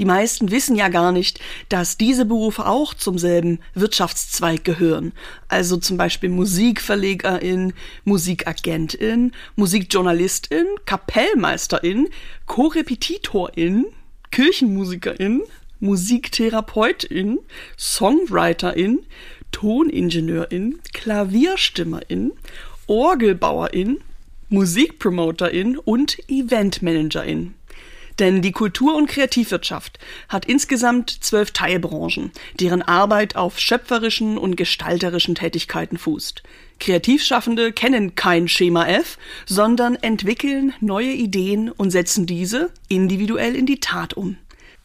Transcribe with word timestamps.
Die 0.00 0.06
meisten 0.06 0.50
wissen 0.50 0.76
ja 0.76 0.88
gar 0.88 1.12
nicht, 1.12 1.40
dass 1.68 1.98
diese 1.98 2.24
Berufe 2.24 2.64
auch 2.64 2.94
zum 2.94 3.18
selben 3.18 3.58
Wirtschaftszweig 3.74 4.64
gehören. 4.64 5.12
Also 5.48 5.76
zum 5.76 5.98
Beispiel 5.98 6.30
Musikverlegerin, 6.30 7.74
Musikagentin, 8.04 9.32
Musikjournalistin, 9.56 10.64
Kapellmeisterin, 10.86 12.08
Korrepetitorin, 12.46 13.84
Kirchenmusikerin, 14.30 15.42
Musiktherapeutin, 15.80 17.38
Songwriterin, 17.76 19.00
Toningenieurin, 19.52 20.78
Klavierstimmerin, 20.94 22.32
Orgelbauerin, 22.86 23.98
Musikpromoterin 24.48 25.76
und 25.76 26.18
Eventmanagerin. 26.30 27.52
Denn 28.20 28.42
die 28.42 28.52
Kultur- 28.52 28.94
und 28.94 29.08
Kreativwirtschaft 29.08 29.98
hat 30.28 30.44
insgesamt 30.44 31.10
zwölf 31.10 31.52
Teilbranchen, 31.52 32.30
deren 32.60 32.82
Arbeit 32.82 33.34
auf 33.34 33.58
schöpferischen 33.58 34.36
und 34.36 34.56
gestalterischen 34.56 35.34
Tätigkeiten 35.34 35.96
fußt. 35.96 36.42
Kreativschaffende 36.78 37.72
kennen 37.72 38.14
kein 38.14 38.46
Schema 38.46 38.86
F, 38.86 39.16
sondern 39.46 39.96
entwickeln 39.96 40.74
neue 40.80 41.12
Ideen 41.12 41.70
und 41.70 41.90
setzen 41.90 42.26
diese 42.26 42.70
individuell 42.88 43.56
in 43.56 43.64
die 43.64 43.80
Tat 43.80 44.14
um. 44.14 44.36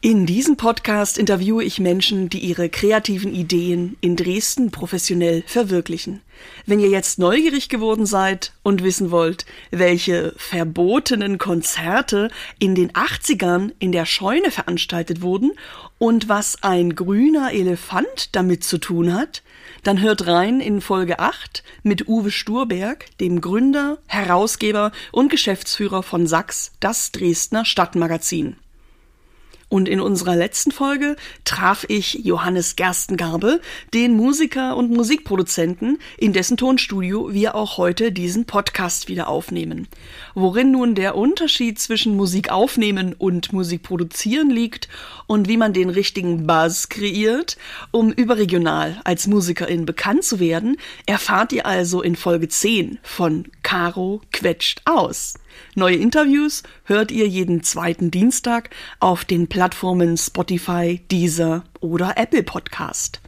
In 0.02 0.26
diesem 0.26 0.58
Podcast 0.58 1.16
interviewe 1.16 1.64
ich 1.64 1.80
Menschen, 1.80 2.28
die 2.28 2.40
ihre 2.40 2.68
kreativen 2.68 3.34
Ideen 3.34 3.96
in 4.02 4.14
Dresden 4.14 4.70
professionell 4.70 5.42
verwirklichen. 5.46 6.20
Wenn 6.66 6.80
ihr 6.80 6.90
jetzt 6.90 7.18
neugierig 7.18 7.70
geworden 7.70 8.04
seid 8.04 8.52
und 8.62 8.84
wissen 8.84 9.10
wollt, 9.10 9.46
welche 9.70 10.34
verbotenen 10.36 11.38
Konzerte 11.38 12.30
in 12.58 12.74
den 12.74 12.92
80ern 12.92 13.72
in 13.78 13.90
der 13.90 14.04
Scheune 14.04 14.50
veranstaltet 14.50 15.22
wurden 15.22 15.52
und 15.98 16.28
was 16.28 16.62
ein 16.62 16.94
grüner 16.94 17.52
Elefant 17.52 18.28
damit 18.36 18.64
zu 18.64 18.76
tun 18.76 19.14
hat, 19.14 19.42
dann 19.82 20.02
hört 20.02 20.26
rein 20.26 20.60
in 20.60 20.82
Folge 20.82 21.20
8 21.20 21.64
mit 21.82 22.06
Uwe 22.06 22.30
Sturberg, 22.30 23.06
dem 23.18 23.40
Gründer, 23.40 23.96
Herausgeber 24.08 24.92
und 25.10 25.30
Geschäftsführer 25.30 26.02
von 26.02 26.26
Sachs, 26.26 26.72
das 26.80 27.12
Dresdner 27.12 27.64
Stadtmagazin. 27.64 28.56
Und 29.68 29.88
in 29.88 30.00
unserer 30.00 30.36
letzten 30.36 30.70
Folge 30.70 31.16
traf 31.44 31.84
ich 31.88 32.20
Johannes 32.22 32.76
Gerstengarbe, 32.76 33.60
den 33.92 34.14
Musiker 34.14 34.76
und 34.76 34.92
Musikproduzenten, 34.92 35.98
in 36.16 36.32
dessen 36.32 36.56
Tonstudio 36.56 37.32
wir 37.32 37.56
auch 37.56 37.76
heute 37.76 38.12
diesen 38.12 38.44
Podcast 38.44 39.08
wieder 39.08 39.26
aufnehmen. 39.26 39.88
Worin 40.34 40.70
nun 40.70 40.94
der 40.94 41.16
Unterschied 41.16 41.80
zwischen 41.80 42.16
Musik 42.16 42.50
aufnehmen 42.50 43.12
und 43.12 43.52
Musik 43.52 43.82
produzieren 43.82 44.50
liegt 44.50 44.88
und 45.26 45.48
wie 45.48 45.56
man 45.56 45.72
den 45.72 45.90
richtigen 45.90 46.46
Buzz 46.46 46.88
kreiert, 46.88 47.56
um 47.90 48.12
überregional 48.12 49.00
als 49.02 49.26
Musikerin 49.26 49.84
bekannt 49.84 50.22
zu 50.22 50.38
werden, 50.38 50.76
erfahrt 51.06 51.52
ihr 51.52 51.66
also 51.66 52.02
in 52.02 52.14
Folge 52.14 52.48
10 52.48 53.00
von 53.02 53.46
Caro 53.64 54.20
quetscht 54.30 54.82
aus. 54.84 55.34
Neue 55.74 55.96
Interviews 55.96 56.62
hört 56.84 57.10
ihr 57.10 57.26
jeden 57.26 57.62
zweiten 57.62 58.10
Dienstag 58.10 58.70
auf 59.00 59.24
den 59.24 59.48
Plattformen 59.48 60.16
Spotify, 60.16 61.00
Deezer 61.10 61.64
oder 61.80 62.14
Apple 62.16 62.42
Podcast. 62.42 63.20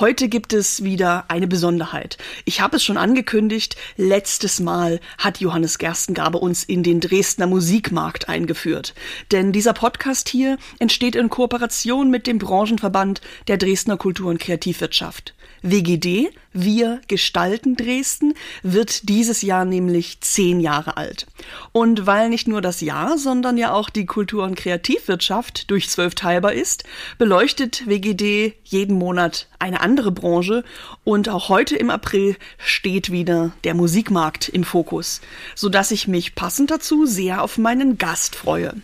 Heute 0.00 0.28
gibt 0.28 0.52
es 0.52 0.84
wieder 0.84 1.24
eine 1.26 1.48
Besonderheit. 1.48 2.18
Ich 2.44 2.60
habe 2.60 2.76
es 2.76 2.84
schon 2.84 2.96
angekündigt, 2.96 3.74
letztes 3.96 4.60
Mal 4.60 5.00
hat 5.18 5.40
Johannes 5.40 5.78
Gerstengabe 5.78 6.38
uns 6.38 6.62
in 6.62 6.84
den 6.84 7.00
Dresdner 7.00 7.48
Musikmarkt 7.48 8.28
eingeführt. 8.28 8.94
Denn 9.32 9.50
dieser 9.50 9.72
Podcast 9.72 10.28
hier 10.28 10.56
entsteht 10.78 11.16
in 11.16 11.30
Kooperation 11.30 12.10
mit 12.10 12.28
dem 12.28 12.38
Branchenverband 12.38 13.20
der 13.48 13.56
Dresdner 13.56 13.96
Kultur- 13.96 14.30
und 14.30 14.38
Kreativwirtschaft. 14.38 15.34
WGD, 15.62 16.30
Wir 16.52 17.00
gestalten 17.08 17.76
Dresden, 17.76 18.34
wird 18.62 19.08
dieses 19.08 19.42
Jahr 19.42 19.64
nämlich 19.64 20.20
zehn 20.20 20.60
Jahre 20.60 20.96
alt. 20.96 21.26
Und 21.72 22.06
weil 22.06 22.28
nicht 22.28 22.48
nur 22.48 22.60
das 22.60 22.80
Jahr, 22.80 23.18
sondern 23.18 23.56
ja 23.56 23.72
auch 23.72 23.90
die 23.90 24.06
Kultur- 24.06 24.44
und 24.44 24.56
Kreativwirtschaft 24.56 25.70
durch 25.70 25.88
zwölf 25.88 26.14
teilbar 26.14 26.52
ist, 26.52 26.84
beleuchtet 27.18 27.86
WGD 27.86 28.54
jeden 28.64 28.96
Monat 28.96 29.48
eine 29.58 29.80
andere 29.80 30.10
Branche 30.10 30.64
und 31.04 31.28
auch 31.28 31.48
heute 31.48 31.76
im 31.76 31.90
April 31.90 32.36
steht 32.58 33.10
wieder 33.10 33.52
der 33.64 33.74
Musikmarkt 33.74 34.48
im 34.48 34.64
Fokus, 34.64 35.20
so 35.54 35.68
dass 35.68 35.90
ich 35.90 36.08
mich 36.08 36.34
passend 36.34 36.70
dazu 36.70 37.06
sehr 37.06 37.42
auf 37.42 37.58
meinen 37.58 37.98
Gast 37.98 38.36
freue. 38.36 38.74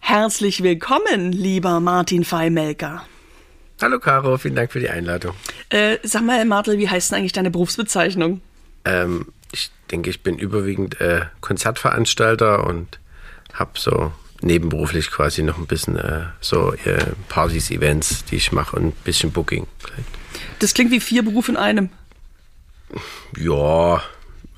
Herzlich 0.00 0.62
willkommen, 0.62 1.32
lieber 1.32 1.78
Martin 1.78 2.24
Feimelker. 2.24 3.04
Hallo 3.80 3.98
Caro, 3.98 4.36
vielen 4.36 4.56
Dank 4.56 4.72
für 4.72 4.80
die 4.80 4.90
Einladung. 4.90 5.34
Äh, 5.70 5.98
sag 6.02 6.22
mal, 6.22 6.44
Martel, 6.44 6.78
wie 6.78 6.88
heißt 6.88 7.10
denn 7.10 7.18
eigentlich 7.18 7.32
deine 7.32 7.50
Berufsbezeichnung? 7.50 8.40
Ähm, 8.84 9.26
ich 9.52 9.70
denke, 9.90 10.10
ich 10.10 10.22
bin 10.22 10.38
überwiegend 10.38 11.00
äh, 11.00 11.22
Konzertveranstalter 11.40 12.66
und 12.66 12.98
habe 13.52 13.72
so 13.74 14.12
nebenberuflich 14.42 15.10
quasi 15.10 15.42
noch 15.42 15.58
ein 15.58 15.66
bisschen 15.66 15.96
äh, 15.96 16.24
so 16.40 16.72
äh, 16.72 17.04
Partys, 17.28 17.70
Events, 17.70 18.24
die 18.24 18.36
ich 18.36 18.52
mache 18.52 18.76
und 18.76 18.86
ein 18.86 18.92
bisschen 19.04 19.32
Booking. 19.32 19.66
Das 20.58 20.74
klingt 20.74 20.90
wie 20.90 21.00
vier 21.00 21.22
Berufe 21.22 21.52
in 21.52 21.56
einem. 21.56 21.90
Ja, 23.36 24.02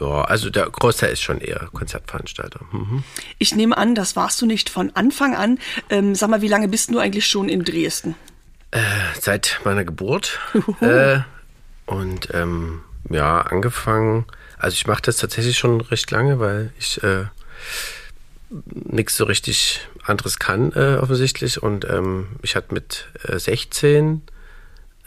ja, 0.00 0.24
also 0.24 0.50
der 0.50 0.68
Großteil 0.68 1.12
ist 1.12 1.22
schon 1.22 1.40
eher 1.40 1.68
Konzertveranstalter. 1.72 2.60
Mhm. 2.72 3.04
Ich 3.38 3.54
nehme 3.54 3.76
an, 3.76 3.94
das 3.94 4.16
warst 4.16 4.40
du 4.40 4.46
nicht 4.46 4.68
von 4.68 4.90
Anfang 4.94 5.36
an. 5.36 5.58
Ähm, 5.90 6.14
sag 6.14 6.30
mal, 6.30 6.42
wie 6.42 6.48
lange 6.48 6.68
bist 6.68 6.90
du 6.90 6.98
eigentlich 6.98 7.26
schon 7.26 7.48
in 7.48 7.64
Dresden? 7.64 8.14
Äh, 8.72 8.80
seit 9.20 9.60
meiner 9.64 9.84
Geburt. 9.84 10.40
Äh, 10.80 11.20
und 11.86 12.28
ähm, 12.32 12.80
ja, 13.10 13.42
angefangen. 13.42 14.24
Also 14.58 14.74
ich 14.74 14.86
mache 14.86 15.02
das 15.02 15.18
tatsächlich 15.18 15.58
schon 15.58 15.80
recht 15.80 16.10
lange, 16.10 16.40
weil 16.40 16.72
ich 16.78 17.02
äh, 17.02 17.26
nichts 18.64 19.16
so 19.16 19.24
richtig 19.24 19.86
anderes 20.04 20.38
kann 20.38 20.72
äh, 20.72 20.96
offensichtlich. 20.96 21.62
Und 21.62 21.84
ähm, 21.84 22.28
ich 22.42 22.56
hatte 22.56 22.72
mit 22.72 23.08
äh, 23.28 23.38
16 23.38 24.22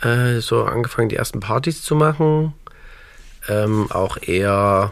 äh, 0.01 0.39
so 0.39 0.65
angefangen, 0.65 1.09
die 1.09 1.15
ersten 1.15 1.39
Partys 1.39 1.81
zu 1.81 1.95
machen. 1.95 2.53
Ähm, 3.47 3.91
auch 3.91 4.17
eher, 4.21 4.91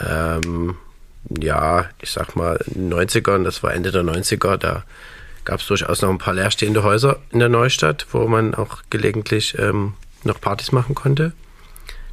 ähm, 0.00 0.76
ja, 1.28 1.88
ich 2.00 2.12
sag 2.12 2.34
mal, 2.34 2.56
in 2.66 2.90
den 2.90 3.08
90ern, 3.08 3.44
das 3.44 3.62
war 3.62 3.74
Ende 3.74 3.90
der 3.90 4.02
90er, 4.02 4.56
da 4.56 4.84
gab 5.50 5.58
es 5.58 5.66
durchaus 5.66 6.00
noch 6.00 6.10
ein 6.10 6.18
paar 6.18 6.32
leerstehende 6.32 6.84
Häuser 6.84 7.18
in 7.32 7.40
der 7.40 7.48
Neustadt, 7.48 8.06
wo 8.12 8.28
man 8.28 8.54
auch 8.54 8.82
gelegentlich 8.88 9.58
ähm, 9.58 9.94
noch 10.22 10.40
Partys 10.40 10.70
machen 10.70 10.94
konnte. 10.94 11.32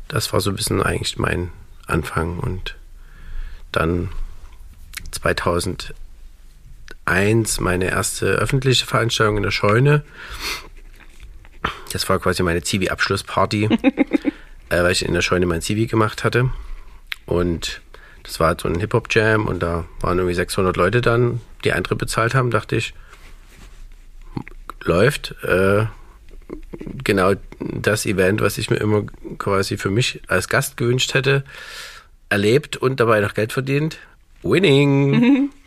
Das 0.07 0.33
war 0.33 0.41
so 0.41 0.49
ein 0.49 0.55
bisschen 0.55 0.81
eigentlich 0.81 1.19
mein 1.19 1.51
Anfang 1.85 2.39
und 2.39 2.75
dann 3.71 4.09
2001 5.11 7.59
meine 7.59 7.91
erste 7.91 8.25
öffentliche 8.25 8.87
Veranstaltung 8.87 9.37
in 9.37 9.43
der 9.43 9.51
Scheune. 9.51 10.03
Das 11.93 12.09
war 12.09 12.17
quasi 12.17 12.41
meine 12.41 12.63
Zivi-Abschlussparty, 12.63 13.65
äh, 14.69 14.81
weil 14.81 14.93
ich 14.93 15.05
in 15.05 15.13
der 15.13 15.21
Scheune 15.21 15.45
mein 15.45 15.61
Zivi 15.61 15.85
gemacht 15.85 16.23
hatte. 16.23 16.49
Und 17.27 17.81
das 18.23 18.39
war 18.39 18.47
halt 18.47 18.61
so 18.61 18.67
ein 18.67 18.79
Hip-Hop-Jam 18.79 19.45
und 19.45 19.59
da 19.59 19.85
waren 20.01 20.17
irgendwie 20.17 20.33
600 20.33 20.75
Leute 20.75 21.01
dann, 21.01 21.39
die 21.63 21.71
Eintritt 21.71 21.99
bezahlt 21.99 22.33
haben, 22.33 22.49
dachte 22.49 22.75
ich, 22.75 22.95
läuft. 24.83 25.35
Äh, 25.43 25.85
genau 27.03 27.33
das 27.59 28.05
Event, 28.05 28.41
was 28.41 28.57
ich 28.57 28.69
mir 28.69 28.77
immer 28.77 29.03
quasi 29.37 29.77
für 29.77 29.89
mich 29.89 30.21
als 30.27 30.47
Gast 30.47 30.77
gewünscht 30.77 31.13
hätte, 31.13 31.43
erlebt 32.29 32.77
und 32.77 32.99
dabei 32.99 33.19
noch 33.19 33.33
Geld 33.33 33.53
verdient. 33.53 33.97
Winning! 34.43 35.49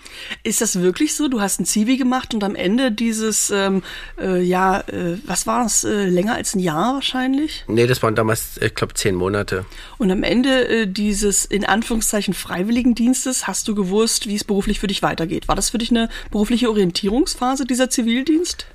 Ist 0.42 0.60
das 0.60 0.80
wirklich 0.80 1.14
so? 1.14 1.28
Du 1.28 1.40
hast 1.40 1.60
ein 1.60 1.64
Zivi 1.64 1.96
gemacht 1.96 2.34
und 2.34 2.44
am 2.44 2.54
Ende 2.54 2.92
dieses, 2.92 3.50
ähm, 3.50 3.82
äh, 4.20 4.42
ja, 4.42 4.80
äh, 4.80 5.18
was 5.24 5.46
war 5.46 5.64
es, 5.64 5.84
äh, 5.84 6.06
länger 6.06 6.34
als 6.34 6.54
ein 6.54 6.60
Jahr 6.60 6.94
wahrscheinlich? 6.94 7.64
Nee, 7.68 7.86
das 7.86 8.02
waren 8.02 8.14
damals, 8.14 8.58
ich 8.60 8.74
glaube, 8.74 8.94
zehn 8.94 9.14
Monate. 9.14 9.64
Und 9.98 10.10
am 10.10 10.22
Ende 10.22 10.68
äh, 10.68 10.86
dieses, 10.86 11.44
in 11.44 11.64
Anführungszeichen, 11.64 12.34
Freiwilligendienstes 12.34 13.46
hast 13.46 13.68
du 13.68 13.74
gewusst, 13.74 14.26
wie 14.26 14.34
es 14.34 14.44
beruflich 14.44 14.80
für 14.80 14.88
dich 14.88 15.02
weitergeht. 15.02 15.48
War 15.48 15.56
das 15.56 15.70
für 15.70 15.78
dich 15.78 15.90
eine 15.90 16.08
berufliche 16.30 16.68
Orientierungsphase, 16.68 17.64
dieser 17.64 17.90
Zivildienst? 17.90 18.66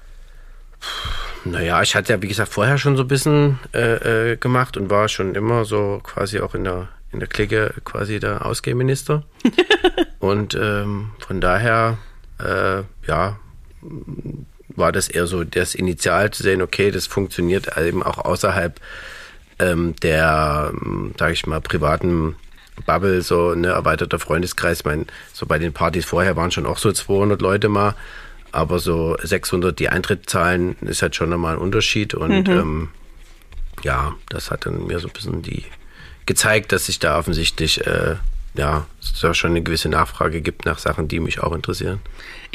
Naja, 1.44 1.82
ich 1.82 1.96
hatte 1.96 2.14
ja, 2.14 2.22
wie 2.22 2.28
gesagt, 2.28 2.52
vorher 2.52 2.78
schon 2.78 2.98
so 2.98 3.04
ein 3.04 3.08
bisschen 3.08 3.60
äh, 3.74 4.32
äh, 4.32 4.38
gemacht 4.38 4.78
und 4.78 4.90
war 4.90 5.08
schon 5.08 5.36
immer 5.36 5.64
so 5.64 6.00
quasi 6.04 6.40
auch 6.40 6.56
in 6.56 6.64
der, 6.64 6.88
in 7.12 7.20
der 7.20 7.28
Clique 7.28 7.74
quasi 7.84 8.20
der 8.20 8.46
Ausgehminister. 8.46 9.24
und 10.20 10.56
ähm, 10.56 11.12
von 11.20 11.42
daher, 11.42 11.98
äh, 12.40 12.82
ja, 13.08 13.38
war 14.70 14.92
das 14.92 15.08
eher 15.08 15.28
so 15.28 15.44
das 15.44 15.76
Initial 15.76 16.32
zu 16.32 16.44
sehen, 16.44 16.62
okay, 16.62 16.92
das 16.92 17.06
funktioniert 17.06 17.78
eben 17.78 18.04
auch 18.04 18.18
außerhalb 18.18 18.80
ähm, 19.60 19.96
der, 20.02 20.74
sage 21.18 21.34
ich 21.34 21.46
mal, 21.46 21.62
privaten 21.62 22.36
Bubble, 22.86 23.22
so 23.22 23.52
ein 23.52 23.62
ne, 23.62 23.70
erweiterter 23.70 24.20
Freundeskreis. 24.20 24.80
Ich 24.80 24.86
meine, 24.86 25.06
so 25.32 25.46
bei 25.46 25.60
den 25.60 25.74
Partys 25.74 26.06
vorher 26.06 26.36
waren 26.36 26.52
schon 26.52 26.66
auch 26.66 26.78
so 26.78 26.92
200 26.92 27.42
Leute 27.42 27.70
mal, 27.70 27.96
aber 28.56 28.80
so 28.80 29.18
600 29.22 29.78
die 29.78 29.90
Eintrittszahlen 29.90 30.76
ist 30.82 31.02
halt 31.02 31.16
schon 31.16 31.30
nochmal 31.30 31.56
ein 31.56 31.62
Unterschied 31.62 32.14
und 32.14 32.48
mhm. 32.48 32.54
ähm, 32.54 32.90
ja, 33.84 34.16
das 34.30 34.52
hat 34.52 34.66
dann 34.66 34.88
mir 34.88 35.00
so 35.00 35.08
ein 35.08 35.14
bisschen 35.14 35.42
die 35.42 35.66
gezeigt, 36.26 36.72
dass 36.72 36.88
sich 36.88 37.00
da 37.00 37.20
offensichtlich 37.20 37.86
äh, 37.86 38.16
ja, 38.56 38.88
es 39.02 39.20
da 39.20 39.34
schon 39.34 39.52
eine 39.52 39.62
gewisse 39.62 39.90
Nachfrage 39.90 40.42
gibt 40.42 40.66
nach 40.66 40.80
Sachen, 40.80 41.08
die 41.08 41.20
mich 41.20 41.42
auch 41.42 41.54
interessieren. 41.54 42.00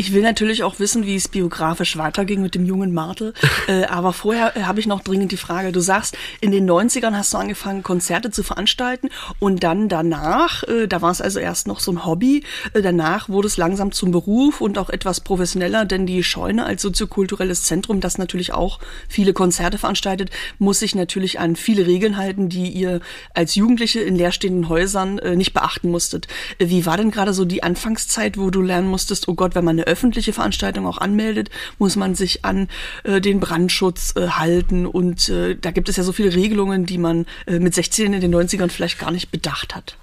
Ich 0.00 0.14
will 0.14 0.22
natürlich 0.22 0.62
auch 0.62 0.78
wissen, 0.78 1.04
wie 1.04 1.14
es 1.14 1.28
biografisch 1.28 1.98
weiterging 1.98 2.40
mit 2.40 2.54
dem 2.54 2.64
jungen 2.64 2.94
Martel. 2.94 3.34
äh, 3.68 3.84
aber 3.84 4.14
vorher 4.14 4.56
äh, 4.56 4.62
habe 4.62 4.80
ich 4.80 4.86
noch 4.86 5.02
dringend 5.02 5.30
die 5.30 5.36
Frage. 5.36 5.72
Du 5.72 5.80
sagst, 5.80 6.16
in 6.40 6.52
den 6.52 6.66
90ern 6.66 7.12
hast 7.12 7.34
du 7.34 7.36
angefangen, 7.36 7.82
Konzerte 7.82 8.30
zu 8.30 8.42
veranstalten 8.42 9.10
und 9.40 9.62
dann 9.62 9.90
danach, 9.90 10.62
äh, 10.62 10.88
da 10.88 11.02
war 11.02 11.10
es 11.10 11.20
also 11.20 11.38
erst 11.38 11.66
noch 11.66 11.80
so 11.80 11.92
ein 11.92 12.06
Hobby, 12.06 12.44
äh, 12.72 12.80
danach 12.80 13.28
wurde 13.28 13.46
es 13.46 13.58
langsam 13.58 13.92
zum 13.92 14.10
Beruf 14.10 14.62
und 14.62 14.78
auch 14.78 14.88
etwas 14.88 15.20
professioneller, 15.20 15.84
denn 15.84 16.06
die 16.06 16.24
Scheune 16.24 16.64
als 16.64 16.80
soziokulturelles 16.80 17.64
Zentrum, 17.64 18.00
das 18.00 18.16
natürlich 18.16 18.54
auch 18.54 18.78
viele 19.06 19.34
Konzerte 19.34 19.76
veranstaltet, 19.76 20.30
muss 20.58 20.78
sich 20.78 20.94
natürlich 20.94 21.40
an 21.40 21.56
viele 21.56 21.86
Regeln 21.86 22.16
halten, 22.16 22.48
die 22.48 22.70
ihr 22.70 23.00
als 23.34 23.54
Jugendliche 23.54 24.00
in 24.00 24.16
leerstehenden 24.16 24.70
Häusern 24.70 25.18
äh, 25.18 25.36
nicht 25.36 25.52
beachten 25.52 25.90
musstet. 25.90 26.26
Wie 26.58 26.86
war 26.86 26.96
denn 26.96 27.10
gerade 27.10 27.34
so 27.34 27.44
die 27.44 27.62
Anfangszeit, 27.62 28.38
wo 28.38 28.48
du 28.48 28.62
lernen 28.62 28.88
musstest, 28.88 29.28
oh 29.28 29.34
Gott, 29.34 29.54
wenn 29.54 29.66
man 29.66 29.78
eine 29.78 29.89
öffentliche 29.90 30.32
Veranstaltung 30.32 30.86
auch 30.86 30.98
anmeldet, 30.98 31.50
muss 31.78 31.96
man 31.96 32.14
sich 32.14 32.44
an 32.44 32.68
äh, 33.04 33.20
den 33.20 33.40
Brandschutz 33.40 34.14
äh, 34.16 34.28
halten 34.28 34.86
und 34.86 35.28
äh, 35.28 35.56
da 35.56 35.70
gibt 35.70 35.88
es 35.88 35.96
ja 35.96 36.02
so 36.02 36.12
viele 36.12 36.34
Regelungen, 36.34 36.86
die 36.86 36.98
man 36.98 37.26
äh, 37.46 37.58
mit 37.58 37.74
16 37.74 38.12
in 38.12 38.20
den 38.20 38.34
90ern 38.34 38.70
vielleicht 38.70 38.98
gar 38.98 39.10
nicht 39.10 39.30
bedacht 39.30 39.74
hat. 39.74 39.96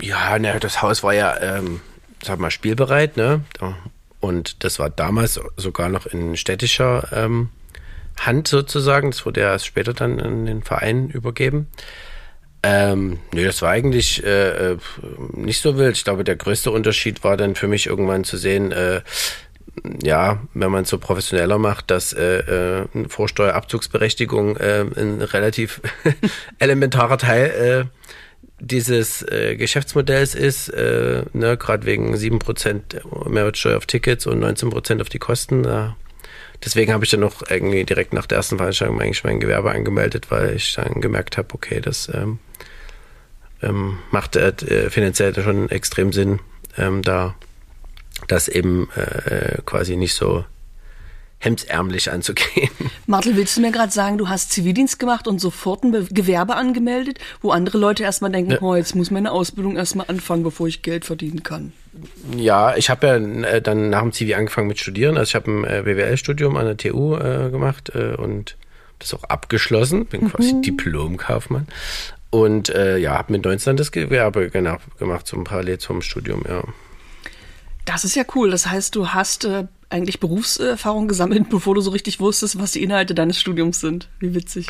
Ja, 0.00 0.38
ne, 0.38 0.58
das 0.60 0.82
Haus 0.82 1.02
war 1.02 1.14
ja, 1.14 1.40
ähm, 1.40 1.80
sag 2.22 2.38
mal, 2.38 2.50
spielbereit, 2.50 3.16
ne? 3.16 3.40
Und 4.20 4.64
das 4.64 4.78
war 4.78 4.90
damals 4.90 5.40
sogar 5.56 5.88
noch 5.88 6.06
in 6.06 6.36
städtischer 6.36 7.08
ähm, 7.12 7.50
Hand 8.18 8.48
sozusagen. 8.48 9.10
Das 9.10 9.24
wurde 9.24 9.40
ja 9.40 9.52
erst 9.52 9.66
später 9.66 9.94
dann 9.94 10.20
an 10.20 10.46
den 10.46 10.62
Verein 10.62 11.08
übergeben. 11.08 11.68
Ähm, 12.62 13.18
nee, 13.32 13.44
das 13.44 13.62
war 13.62 13.70
eigentlich 13.70 14.24
äh, 14.24 14.72
äh, 14.72 14.78
nicht 15.32 15.60
so 15.60 15.78
wild. 15.78 15.96
Ich 15.96 16.04
glaube, 16.04 16.24
der 16.24 16.36
größte 16.36 16.70
Unterschied 16.70 17.22
war 17.22 17.36
dann 17.36 17.54
für 17.54 17.68
mich 17.68 17.86
irgendwann 17.86 18.24
zu 18.24 18.36
sehen, 18.36 18.72
äh, 18.72 19.02
ja, 20.02 20.40
wenn 20.54 20.70
man 20.70 20.82
es 20.82 20.90
so 20.90 20.98
professioneller 20.98 21.58
macht, 21.58 21.90
dass 21.90 22.12
äh, 22.12 22.38
äh, 22.38 22.86
eine 22.92 23.08
Vorsteuerabzugsberechtigung 23.08 24.56
äh, 24.56 24.84
ein 24.96 25.20
relativ 25.22 25.80
elementarer 26.58 27.18
Teil 27.18 27.88
äh, 27.90 28.06
dieses 28.58 29.22
äh, 29.22 29.56
Geschäftsmodells 29.56 30.34
ist, 30.34 30.68
äh, 30.70 31.24
ne, 31.32 31.56
gerade 31.56 31.84
wegen 31.84 32.14
7% 32.14 33.28
Mehrwertsteuer 33.28 33.76
auf 33.76 33.86
Tickets 33.86 34.26
und 34.26 34.42
19% 34.42 35.00
auf 35.00 35.08
die 35.10 35.18
Kosten. 35.18 35.64
Äh, 35.64 35.90
deswegen 36.64 36.92
habe 36.92 37.04
ich 37.04 37.10
dann 37.10 37.20
noch 37.20 37.42
irgendwie 37.48 37.84
direkt 37.84 38.14
nach 38.14 38.26
der 38.26 38.38
ersten 38.38 38.56
Veranstaltung 38.56 39.00
eigentlich 39.00 39.24
mein 39.24 39.40
Gewerbe 39.40 39.72
angemeldet, 39.72 40.30
weil 40.30 40.56
ich 40.56 40.72
dann 40.72 41.00
gemerkt 41.02 41.36
habe, 41.36 41.48
okay, 41.52 41.80
das 41.80 42.10
ähm, 42.14 42.38
ähm, 43.66 43.98
macht 44.10 44.36
äh, 44.36 44.90
finanziell 44.90 45.34
schon 45.34 45.68
extrem 45.70 46.12
Sinn, 46.12 46.40
ähm, 46.76 47.02
da 47.02 47.34
das 48.28 48.48
eben 48.48 48.88
äh, 48.94 49.58
quasi 49.66 49.96
nicht 49.96 50.14
so 50.14 50.44
hemdsärmlich 51.38 52.10
anzugehen. 52.12 52.70
Martel, 53.06 53.36
willst 53.36 53.56
du 53.56 53.60
mir 53.60 53.72
gerade 53.72 53.92
sagen, 53.92 54.18
du 54.18 54.28
hast 54.28 54.52
Zivildienst 54.52 54.98
gemacht 54.98 55.28
und 55.28 55.40
sofort 55.40 55.84
ein 55.84 55.92
Be 55.92 56.06
Gewerbe 56.10 56.56
angemeldet, 56.56 57.18
wo 57.42 57.50
andere 57.50 57.78
Leute 57.78 58.02
erstmal 58.02 58.32
denken, 58.32 58.52
ja. 58.52 58.62
oh, 58.62 58.74
jetzt 58.74 58.94
muss 58.94 59.10
meine 59.10 59.32
Ausbildung 59.32 59.76
erstmal 59.76 60.06
anfangen, 60.08 60.42
bevor 60.42 60.66
ich 60.66 60.82
Geld 60.82 61.04
verdienen 61.04 61.42
kann? 61.42 61.72
Ja, 62.36 62.76
ich 62.76 62.90
habe 62.90 63.06
ja 63.06 63.16
äh, 63.16 63.62
dann 63.62 63.90
nach 63.90 64.02
dem 64.02 64.12
Zivi 64.12 64.34
angefangen 64.34 64.68
mit 64.68 64.78
Studieren. 64.78 65.16
Also 65.16 65.30
ich 65.30 65.34
habe 65.34 65.50
ein 65.50 65.64
äh, 65.64 65.82
BWL-Studium 65.84 66.56
an 66.56 66.66
der 66.66 66.76
TU 66.76 67.16
äh, 67.16 67.50
gemacht 67.50 67.92
äh, 67.94 68.14
und 68.14 68.56
das 68.98 69.14
auch 69.14 69.24
abgeschlossen. 69.24 70.06
Bin 70.06 70.30
quasi 70.30 70.54
mhm. 70.54 70.62
Diplomkaufmann. 70.62 71.68
Und 72.36 72.68
äh, 72.68 72.98
ja, 72.98 73.16
habe 73.16 73.32
mit 73.32 73.46
19 73.46 73.78
das 73.78 73.90
Gewerbe 73.90 74.50
gemacht, 74.50 75.26
zum 75.26 75.44
parallel 75.44 75.78
zum 75.78 76.02
Studium, 76.02 76.42
ja. 76.46 76.62
Das 77.86 78.04
ist 78.04 78.14
ja 78.14 78.24
cool. 78.34 78.50
Das 78.50 78.66
heißt, 78.66 78.94
du 78.94 79.08
hast 79.08 79.46
äh, 79.46 79.64
eigentlich 79.88 80.20
Berufserfahrung 80.20 81.08
gesammelt, 81.08 81.48
bevor 81.50 81.74
du 81.74 81.80
so 81.80 81.92
richtig 81.92 82.20
wusstest, 82.20 82.58
was 82.58 82.72
die 82.72 82.82
Inhalte 82.82 83.14
deines 83.14 83.40
Studiums 83.40 83.80
sind. 83.80 84.10
Wie 84.20 84.34
witzig. 84.34 84.66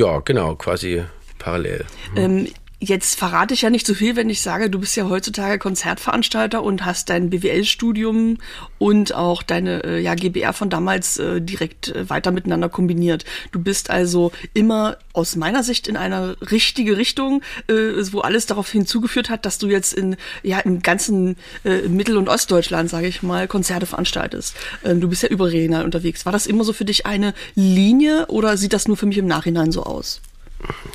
Ja, 0.00 0.18
genau, 0.18 0.56
quasi 0.56 1.04
parallel. 1.38 1.84
Mhm. 2.10 2.18
Ähm, 2.18 2.48
Jetzt 2.86 3.18
verrate 3.18 3.54
ich 3.54 3.62
ja 3.62 3.70
nicht 3.70 3.86
so 3.86 3.94
viel, 3.94 4.14
wenn 4.14 4.28
ich 4.28 4.42
sage, 4.42 4.68
du 4.68 4.78
bist 4.78 4.94
ja 4.94 5.08
heutzutage 5.08 5.58
Konzertveranstalter 5.58 6.62
und 6.62 6.84
hast 6.84 7.08
dein 7.08 7.30
BWL-Studium 7.30 8.36
und 8.76 9.14
auch 9.14 9.42
deine 9.42 9.82
äh, 9.84 10.00
ja, 10.00 10.14
GBR 10.14 10.52
von 10.52 10.68
damals 10.68 11.18
äh, 11.18 11.40
direkt 11.40 11.88
äh, 11.88 12.10
weiter 12.10 12.30
miteinander 12.30 12.68
kombiniert. 12.68 13.24
Du 13.52 13.58
bist 13.58 13.88
also 13.88 14.32
immer 14.52 14.98
aus 15.14 15.34
meiner 15.34 15.62
Sicht 15.62 15.88
in 15.88 15.96
eine 15.96 16.36
richtige 16.50 16.98
Richtung, 16.98 17.40
äh, 17.68 17.72
wo 18.12 18.20
alles 18.20 18.44
darauf 18.44 18.70
hinzugeführt 18.70 19.30
hat, 19.30 19.46
dass 19.46 19.56
du 19.56 19.68
jetzt 19.68 19.94
in 19.94 20.16
ja 20.42 20.58
im 20.58 20.82
ganzen 20.82 21.36
äh, 21.64 21.88
Mittel- 21.88 22.18
und 22.18 22.28
Ostdeutschland, 22.28 22.90
sage 22.90 23.06
ich 23.06 23.22
mal, 23.22 23.48
Konzerte 23.48 23.86
veranstaltest. 23.86 24.56
Ähm, 24.84 25.00
du 25.00 25.08
bist 25.08 25.22
ja 25.22 25.30
überregional 25.30 25.86
unterwegs. 25.86 26.26
War 26.26 26.32
das 26.32 26.46
immer 26.46 26.64
so 26.64 26.74
für 26.74 26.84
dich 26.84 27.06
eine 27.06 27.32
Linie 27.54 28.26
oder 28.26 28.58
sieht 28.58 28.74
das 28.74 28.88
nur 28.88 28.98
für 28.98 29.06
mich 29.06 29.16
im 29.16 29.26
Nachhinein 29.26 29.72
so 29.72 29.84
aus? 29.84 30.20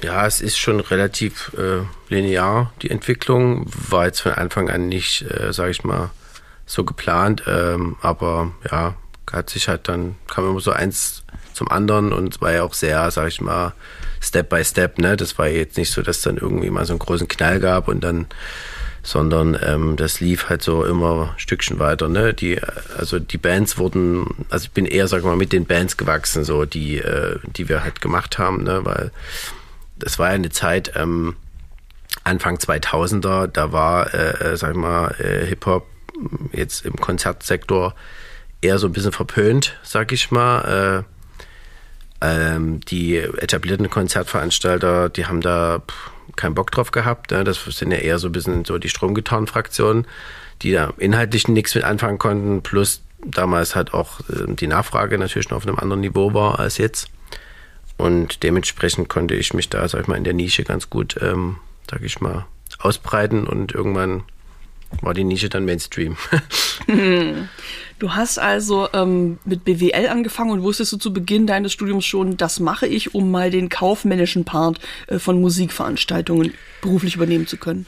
Ja, 0.04 0.26
es 0.26 0.42
ist 0.42 0.58
schon 0.58 0.80
relativ 0.80 1.52
äh, 1.58 1.82
linear, 2.14 2.72
die 2.82 2.90
Entwicklung. 2.90 3.66
War 3.90 4.06
jetzt 4.06 4.22
von 4.22 4.32
Anfang 4.34 4.70
an 4.70 4.88
nicht, 4.88 5.24
äh, 5.24 5.54
sage 5.54 5.72
ich 5.72 5.84
mal, 5.84 6.12
so 6.66 6.84
geplant. 6.84 7.44
Ähm, 7.48 7.98
aber 8.02 8.52
ja, 8.70 8.96
hat 9.32 9.50
sich 9.50 9.68
halt 9.68 9.88
dann, 9.88 10.16
kam 10.28 10.50
immer 10.50 10.60
so 10.60 10.72
eins 10.72 11.24
zum 11.54 11.70
anderen 11.70 12.14
und 12.14 12.42
war 12.42 12.54
ja 12.54 12.64
auch 12.64 12.74
sehr, 12.74 13.12
sage 13.12 13.30
ich 13.30 13.42
mal, 13.42 13.74
Step 14.22 14.50
by 14.50 14.64
Step. 14.64 14.98
Ne? 14.98 15.18
Das 15.18 15.38
war 15.38 15.48
jetzt 15.48 15.78
nicht 15.78 15.92
so, 15.92 16.02
dass 16.02 16.22
dann 16.22 16.38
irgendwie 16.38 16.70
mal 16.70 16.86
so 16.86 16.94
einen 16.94 17.00
großen 17.00 17.28
Knall 17.28 17.60
gab 17.60 17.88
und 17.88 18.02
dann 18.02 18.28
sondern 19.02 19.58
ähm, 19.66 19.96
das 19.96 20.20
lief 20.20 20.50
halt 20.50 20.62
so 20.62 20.84
immer 20.84 21.34
Stückchen 21.38 21.80
weiter. 21.80 22.10
Ne? 22.10 22.34
Die, 22.34 22.60
also 22.98 23.18
die 23.18 23.38
Bands 23.38 23.78
wurden, 23.78 24.46
also 24.50 24.66
ich 24.66 24.72
bin 24.72 24.86
eher, 24.86 25.08
sag 25.08 25.24
mal, 25.24 25.36
mit 25.36 25.54
den 25.54 25.66
Bands 25.66 25.98
gewachsen, 25.98 26.44
so 26.44 26.66
die, 26.66 26.98
äh, 26.98 27.40
die 27.44 27.70
wir 27.70 27.84
halt 27.84 28.02
gemacht 28.02 28.38
haben, 28.38 28.64
ne? 28.64 28.82
weil 28.84 29.12
das 30.00 30.20
war 30.20 30.30
ja 30.30 30.36
eine 30.36 30.50
Zeit, 30.50 30.94
ähm, 30.96 31.36
Anfang 32.24 32.58
2000er, 32.58 33.48
da 33.48 33.72
war, 33.72 34.14
äh, 34.14 34.54
äh, 34.54 34.58
sag 34.58 34.72
ich 34.72 34.78
mal, 34.78 35.16
äh, 35.20 35.46
Hip-Hop 35.46 35.86
jetzt 36.52 36.86
im 36.86 36.96
Konzertsektor 36.96 37.96
eher 38.62 38.78
so 38.78 38.88
ein 38.88 38.94
bisschen 38.94 39.12
verpönt, 39.12 39.78
sag 39.84 40.12
ich 40.12 40.32
mal. 40.32 41.06
Äh, 41.06 41.10
ähm, 42.22 42.82
die 42.82 43.18
etablierten 43.18 43.90
Konzertveranstalter, 43.90 45.10
die 45.10 45.26
haben 45.26 45.40
da 45.40 45.80
pff, 45.80 46.12
keinen 46.36 46.56
Bock 46.56 46.72
drauf 46.72 46.92
gehabt. 46.92 47.32
Ne? 47.32 47.44
Das 47.44 47.64
sind 47.64 47.92
ja 47.92 47.98
eher 47.98 48.20
so 48.20 48.28
ein 48.28 48.32
bisschen 48.32 48.66
so 48.66 48.78
die 48.78 48.90
Stromgitarrenfraktionen, 48.90 50.06
die 50.62 50.74
da 50.74 50.94
inhaltlich 50.98 51.48
nichts 51.48 51.76
mit 51.76 51.86
anfangen 51.86 52.18
konnten, 52.18 52.62
plus 52.62 53.02
damals 53.24 53.76
halt 53.76 53.94
auch 53.94 54.20
äh, 54.30 54.54
die 54.54 54.68
Nachfrage 54.68 55.18
natürlich 55.18 55.50
noch 55.50 55.58
auf 55.58 55.68
einem 55.68 55.80
anderen 55.80 56.02
Niveau 56.02 56.34
war 56.34 56.60
als 56.60 56.78
jetzt. 56.78 57.08
Und 58.00 58.44
dementsprechend 58.44 59.10
konnte 59.10 59.36
ich 59.36 59.54
mich 59.54 59.68
da, 59.68 59.86
sag 59.90 60.02
ich 60.02 60.08
mal, 60.08 60.16
in 60.16 60.24
der 60.24 60.34
Nische 60.34 60.64
ganz 60.64 60.90
gut, 60.90 61.18
ähm, 61.22 61.58
sag 61.92 62.02
ich 62.02 62.22
mal, 62.22 62.46
ausbreiten 62.80 63.46
und 63.46 63.74
irgendwann 63.74 64.24
war 65.02 65.14
die 65.14 65.26
Nische 65.26 65.50
dann 65.50 65.66
Mainstream. 65.66 66.16
Du 68.00 68.14
hast 68.14 68.40
also 68.40 68.88
ähm, 68.94 69.40
mit 69.44 69.66
BWL 69.66 70.08
angefangen 70.08 70.52
und 70.52 70.64
wusstest 70.64 70.94
du 70.94 70.98
zu 70.98 71.12
Beginn 71.12 71.46
deines 71.46 71.74
Studiums 71.74 72.06
schon, 72.06 72.38
das 72.38 72.62
mache 72.62 72.88
ich, 72.88 73.14
um 73.14 73.30
mal 73.30 73.52
den 73.52 73.68
kaufmännischen 73.68 74.46
Part 74.46 74.80
äh, 75.08 75.20
von 75.20 75.42
Musikveranstaltungen 75.42 76.54
beruflich 76.82 77.18
übernehmen 77.18 77.46
zu 77.46 77.58
können. 77.58 77.86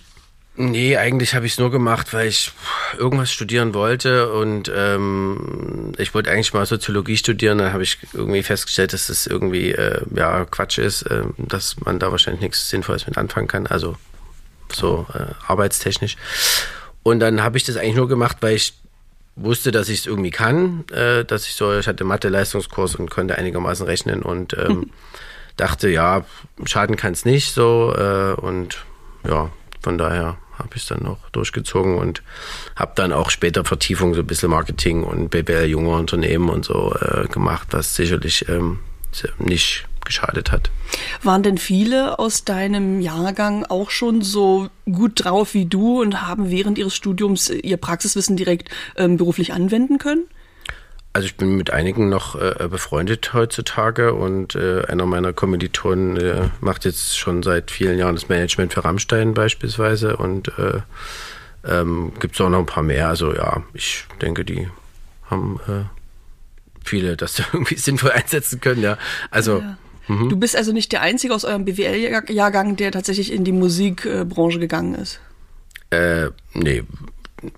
Nee, 0.57 0.97
eigentlich 0.97 1.33
habe 1.33 1.45
ich 1.45 1.53
es 1.53 1.59
nur 1.59 1.71
gemacht, 1.71 2.13
weil 2.13 2.27
ich 2.27 2.51
irgendwas 2.97 3.31
studieren 3.31 3.73
wollte 3.73 4.33
und 4.33 4.69
ähm, 4.75 5.93
ich 5.97 6.13
wollte 6.13 6.29
eigentlich 6.29 6.53
mal 6.53 6.65
Soziologie 6.65 7.15
studieren. 7.15 7.59
Dann 7.59 7.71
habe 7.71 7.83
ich 7.83 7.97
irgendwie 8.11 8.43
festgestellt, 8.43 8.91
dass 8.91 9.07
das 9.07 9.27
irgendwie 9.27 9.71
äh, 9.71 10.01
ja 10.13 10.43
Quatsch 10.43 10.77
ist, 10.77 11.03
äh, 11.03 11.23
dass 11.37 11.79
man 11.79 11.99
da 11.99 12.11
wahrscheinlich 12.11 12.41
nichts 12.41 12.69
Sinnvolles 12.69 13.07
mit 13.07 13.17
anfangen 13.17 13.47
kann, 13.47 13.65
also 13.65 13.95
so 14.73 15.07
äh, 15.13 15.33
arbeitstechnisch. 15.47 16.17
Und 17.01 17.21
dann 17.21 17.41
habe 17.41 17.57
ich 17.57 17.63
das 17.63 17.77
eigentlich 17.77 17.95
nur 17.95 18.09
gemacht, 18.09 18.37
weil 18.41 18.55
ich 18.55 18.73
wusste, 19.37 19.71
dass 19.71 19.87
ich 19.87 19.99
es 19.99 20.05
irgendwie 20.05 20.31
kann, 20.31 20.83
äh, 20.91 21.23
dass 21.23 21.47
ich 21.47 21.55
so, 21.55 21.77
ich 21.77 21.87
hatte 21.87 22.03
Mathe-Leistungskurs 22.03 22.95
und 22.95 23.09
konnte 23.09 23.37
einigermaßen 23.37 23.85
rechnen 23.85 24.21
und 24.21 24.53
ähm, 24.57 24.91
dachte, 25.55 25.89
ja, 25.89 26.25
schaden 26.65 26.97
kann 26.97 27.13
es 27.13 27.23
nicht 27.23 27.53
so 27.53 27.93
äh, 27.97 28.33
und 28.33 28.83
ja, 29.25 29.49
von 29.81 29.97
daher 29.97 30.37
habe 30.57 30.69
ich 30.75 30.83
es 30.83 30.87
dann 30.89 31.03
noch 31.03 31.29
durchgezogen 31.31 31.97
und 31.97 32.21
habe 32.75 32.91
dann 32.95 33.11
auch 33.11 33.29
später 33.29 33.65
Vertiefung 33.65 34.13
so 34.13 34.21
ein 34.21 34.27
bisschen 34.27 34.49
Marketing 34.49 35.03
und 35.03 35.29
BWL 35.29 35.65
junger 35.65 35.97
Unternehmen 35.97 36.49
und 36.49 36.65
so 36.65 36.95
äh, 36.95 37.27
gemacht, 37.27 37.69
was 37.71 37.95
sicherlich 37.95 38.47
ähm, 38.47 38.79
nicht 39.39 39.85
geschadet 40.05 40.51
hat. 40.51 40.69
Waren 41.23 41.43
denn 41.43 41.57
viele 41.57 42.19
aus 42.19 42.43
deinem 42.43 43.01
Jahrgang 43.01 43.65
auch 43.65 43.91
schon 43.91 44.21
so 44.21 44.69
gut 44.91 45.23
drauf 45.23 45.53
wie 45.53 45.65
du 45.65 46.01
und 46.01 46.21
haben 46.21 46.49
während 46.49 46.77
ihres 46.77 46.95
Studiums 46.95 47.49
ihr 47.49 47.77
Praxiswissen 47.77 48.35
direkt 48.35 48.69
ähm, 48.97 49.17
beruflich 49.17 49.53
anwenden 49.53 49.97
können? 49.97 50.25
Also 51.13 51.25
ich 51.25 51.35
bin 51.35 51.57
mit 51.57 51.71
einigen 51.71 52.07
noch 52.07 52.35
äh, 52.35 52.67
befreundet 52.69 53.33
heutzutage 53.33 54.13
und 54.13 54.55
äh, 54.55 54.85
einer 54.85 55.05
meiner 55.05 55.33
Kommilitonen 55.33 56.15
äh, 56.15 56.49
macht 56.61 56.85
jetzt 56.85 57.17
schon 57.17 57.43
seit 57.43 57.69
vielen 57.69 57.97
Jahren 57.97 58.15
das 58.15 58.29
Management 58.29 58.73
für 58.73 58.85
Rammstein 58.85 59.33
beispielsweise 59.33 60.15
und 60.15 60.47
äh, 60.57 60.81
ähm, 61.67 62.13
gibt 62.19 62.35
es 62.35 62.41
auch 62.41 62.49
noch 62.49 62.59
ein 62.59 62.65
paar 62.65 62.83
mehr. 62.83 63.09
Also 63.09 63.33
ja, 63.35 63.61
ich 63.73 64.05
denke, 64.21 64.45
die 64.45 64.69
haben 65.29 65.59
äh, 65.67 65.83
viele 66.83 67.17
das 67.17 67.39
irgendwie 67.39 67.75
sinnvoll 67.75 68.11
einsetzen 68.11 68.61
können, 68.61 68.81
ja. 68.81 68.97
Also 69.31 69.59
ja. 69.59 69.77
Mhm. 70.07 70.29
Du 70.29 70.37
bist 70.37 70.55
also 70.55 70.71
nicht 70.71 70.91
der 70.91 71.01
Einzige 71.01 71.33
aus 71.33 71.45
eurem 71.45 71.65
BWL-Jahrgang, 71.65 72.75
der 72.75 72.91
tatsächlich 72.91 73.31
in 73.31 73.43
die 73.43 73.51
Musikbranche 73.51 74.59
gegangen 74.59 74.95
ist. 74.95 75.19
Äh, 75.89 76.29
nee, 76.53 76.83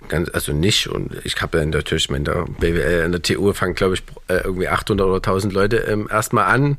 ganz, 0.08 0.30
also 0.30 0.54
nicht. 0.54 0.88
Und 0.88 1.14
ich 1.24 1.42
habe 1.42 1.60
ja 1.60 1.66
natürlich 1.66 2.10
in 2.10 2.24
der 2.24 2.46
BWL, 2.60 3.06
in 3.06 3.12
der 3.12 3.22
TU 3.22 3.52
fangen, 3.54 3.76
glaube 3.76 3.96
ich, 3.96 4.04
äh, 4.28 4.42
irgendwie 4.44 4.68
800 4.68 5.06
oder 5.06 5.18
1000 5.18 5.54
Leute 5.54 5.78
ähm, 5.78 6.08
erstmal 6.12 6.46
an 6.46 6.78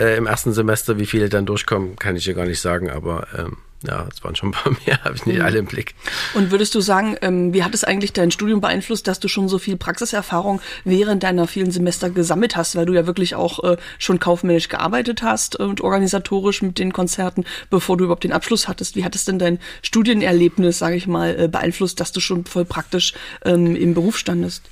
äh, 0.00 0.16
im 0.16 0.26
ersten 0.26 0.52
Semester. 0.52 0.98
Wie 0.98 1.06
viele 1.06 1.28
dann 1.28 1.46
durchkommen, 1.46 1.96
kann 1.96 2.16
ich 2.16 2.24
dir 2.24 2.34
gar 2.34 2.46
nicht 2.46 2.60
sagen, 2.60 2.90
aber 2.90 3.26
ähm, 3.36 3.56
ja, 3.86 4.08
es 4.12 4.24
waren 4.24 4.34
schon 4.34 4.50
ein 4.50 4.52
paar 4.52 4.72
mehr, 4.86 5.02
habe 5.04 5.14
ich 5.14 5.26
nicht 5.26 5.38
mhm. 5.38 5.44
alle 5.44 5.58
im 5.58 5.66
Blick. 5.66 5.94
Und 6.34 6.50
würdest 6.50 6.74
du 6.74 6.80
sagen, 6.80 7.16
ähm, 7.22 7.52
wie 7.54 7.62
hat 7.62 7.74
es 7.74 7.84
eigentlich 7.84 8.12
dein 8.12 8.30
Studium 8.30 8.60
beeinflusst, 8.60 9.06
dass 9.06 9.20
du 9.20 9.28
schon 9.28 9.48
so 9.48 9.58
viel 9.58 9.76
Praxiserfahrung 9.76 10.60
während 10.84 11.22
deiner 11.22 11.46
vielen 11.46 11.70
Semester 11.70 12.10
gesammelt 12.10 12.56
hast, 12.56 12.74
weil 12.76 12.86
du 12.86 12.92
ja 12.94 13.06
wirklich 13.06 13.34
auch 13.34 13.62
äh, 13.62 13.76
schon 13.98 14.18
kaufmännisch 14.18 14.68
gearbeitet 14.68 15.22
hast 15.22 15.56
und 15.56 15.80
organisatorisch 15.80 16.62
mit 16.62 16.78
den 16.78 16.92
Konzerten, 16.92 17.44
bevor 17.70 17.96
du 17.96 18.04
überhaupt 18.04 18.24
den 18.24 18.32
Abschluss 18.32 18.66
hattest? 18.66 18.96
Wie 18.96 19.04
hat 19.04 19.14
es 19.14 19.24
denn 19.24 19.38
dein 19.38 19.58
Studienerlebnis, 19.82 20.78
sage 20.78 20.96
ich 20.96 21.06
mal, 21.06 21.38
äh, 21.38 21.48
beeinflusst, 21.48 22.00
dass 22.00 22.12
du 22.12 22.20
schon 22.20 22.44
voll 22.44 22.64
praktisch 22.64 23.14
ähm, 23.44 23.76
im 23.76 23.94
Beruf 23.94 24.18
standest? 24.18 24.64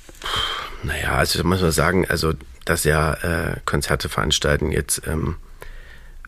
Naja, 0.83 1.13
also 1.13 1.43
muss 1.43 1.61
man 1.61 1.71
sagen, 1.71 2.05
also 2.09 2.33
dass 2.65 2.83
ja 2.83 3.13
äh, 3.13 3.55
Konzerte 3.65 4.09
veranstalten 4.09 4.71
jetzt 4.71 5.01
ähm, 5.07 5.37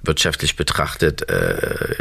wirtschaftlich 0.04 0.56
betrachtet 0.56 1.30
äh, 1.30 1.96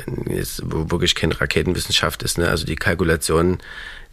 wo 0.62 0.90
wirklich 0.90 1.14
keine 1.14 1.40
Raketenwissenschaft 1.40 2.22
ist. 2.22 2.38
Ne? 2.38 2.48
Also 2.48 2.64
die 2.64 2.76
Kalkulationen, 2.76 3.58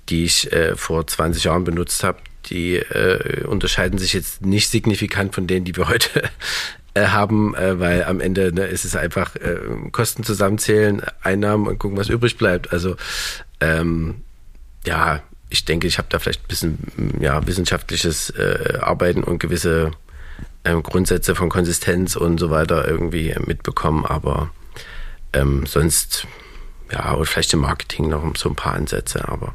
die 0.10 0.25
ich 0.25 0.51
äh, 0.51 0.75
vor 0.75 1.06
20 1.06 1.44
Jahren 1.44 1.63
benutzt 1.63 2.04
habe, 2.04 2.20
die 2.48 2.75
äh, 2.75 3.44
unterscheiden 3.46 3.98
sich 3.98 4.13
jetzt 4.13 4.46
nicht 4.46 4.70
signifikant 4.70 5.34
von 5.34 5.48
denen, 5.48 5.65
die 5.65 5.75
wir 5.75 5.88
heute 5.88 6.30
äh, 6.94 7.08
haben, 7.08 7.56
äh, 7.56 7.80
weil 7.80 8.04
am 8.04 8.20
Ende 8.20 8.54
ne, 8.54 8.65
ist 8.65 8.86
es 8.86 8.96
einfach 8.96 9.36
äh, 9.36 9.58
Kosten 9.92 10.24
zusammenzählen, 10.24 11.01
Einnahmen 11.22 11.68
und 11.68 11.80
gucken, 11.80 11.98
was 11.98 12.10
übrig 12.10 12.38
bleibt. 12.38 12.72
Also 12.72 12.96
ähm, 13.60 14.22
ja, 14.86 15.22
ich 15.50 15.65
denke, 15.65 15.88
ich 15.88 15.98
habe 15.98 16.08
da 16.10 16.20
vielleicht 16.20 16.44
ein 16.44 16.48
bisschen 16.48 16.77
ja, 17.20 17.46
wissenschaftliches 17.46 18.32
äh, 18.32 18.77
Arbeiten 18.82 19.24
und 19.24 19.39
gewisse 19.39 19.92
ähm, 20.65 20.84
Grundsätze 20.84 21.36
von 21.36 21.50
Konsistenz 21.50 22.15
und 22.15 22.39
so 22.39 22.50
weiter 22.50 22.88
irgendwie 22.88 23.36
mitbekommen, 23.45 24.05
aber 24.05 24.50
ähm, 25.34 25.65
sonst, 25.65 26.27
ja, 26.91 27.13
oder 27.13 27.25
vielleicht 27.25 27.53
im 27.53 27.60
Marketing 27.60 28.10
noch 28.10 28.36
so 28.36 28.50
ein 28.50 28.55
paar 28.55 28.74
Ansätze, 28.74 29.27
aber 29.27 29.53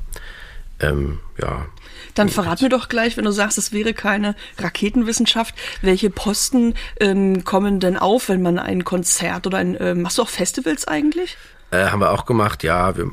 ähm, 0.80 1.18
ja. 1.40 1.66
Dann 2.14 2.28
verrat 2.28 2.62
mir 2.62 2.68
doch 2.68 2.88
gleich, 2.88 3.16
wenn 3.16 3.24
du 3.24 3.30
sagst, 3.30 3.58
es 3.58 3.72
wäre 3.72 3.94
keine 3.94 4.34
Raketenwissenschaft, 4.58 5.54
welche 5.82 6.10
Posten 6.10 6.74
ähm, 6.98 7.44
kommen 7.44 7.80
denn 7.80 7.96
auf, 7.96 8.28
wenn 8.28 8.42
man 8.42 8.58
ein 8.58 8.84
Konzert 8.84 9.46
oder 9.46 9.58
ein, 9.58 9.76
ähm, 9.78 10.02
machst 10.02 10.18
du 10.18 10.22
auch 10.22 10.28
Festivals 10.28 10.88
eigentlich? 10.88 11.36
Äh, 11.70 11.86
haben 11.86 12.00
wir 12.00 12.10
auch 12.10 12.26
gemacht, 12.26 12.64
ja. 12.64 12.96
Wir, 12.96 13.08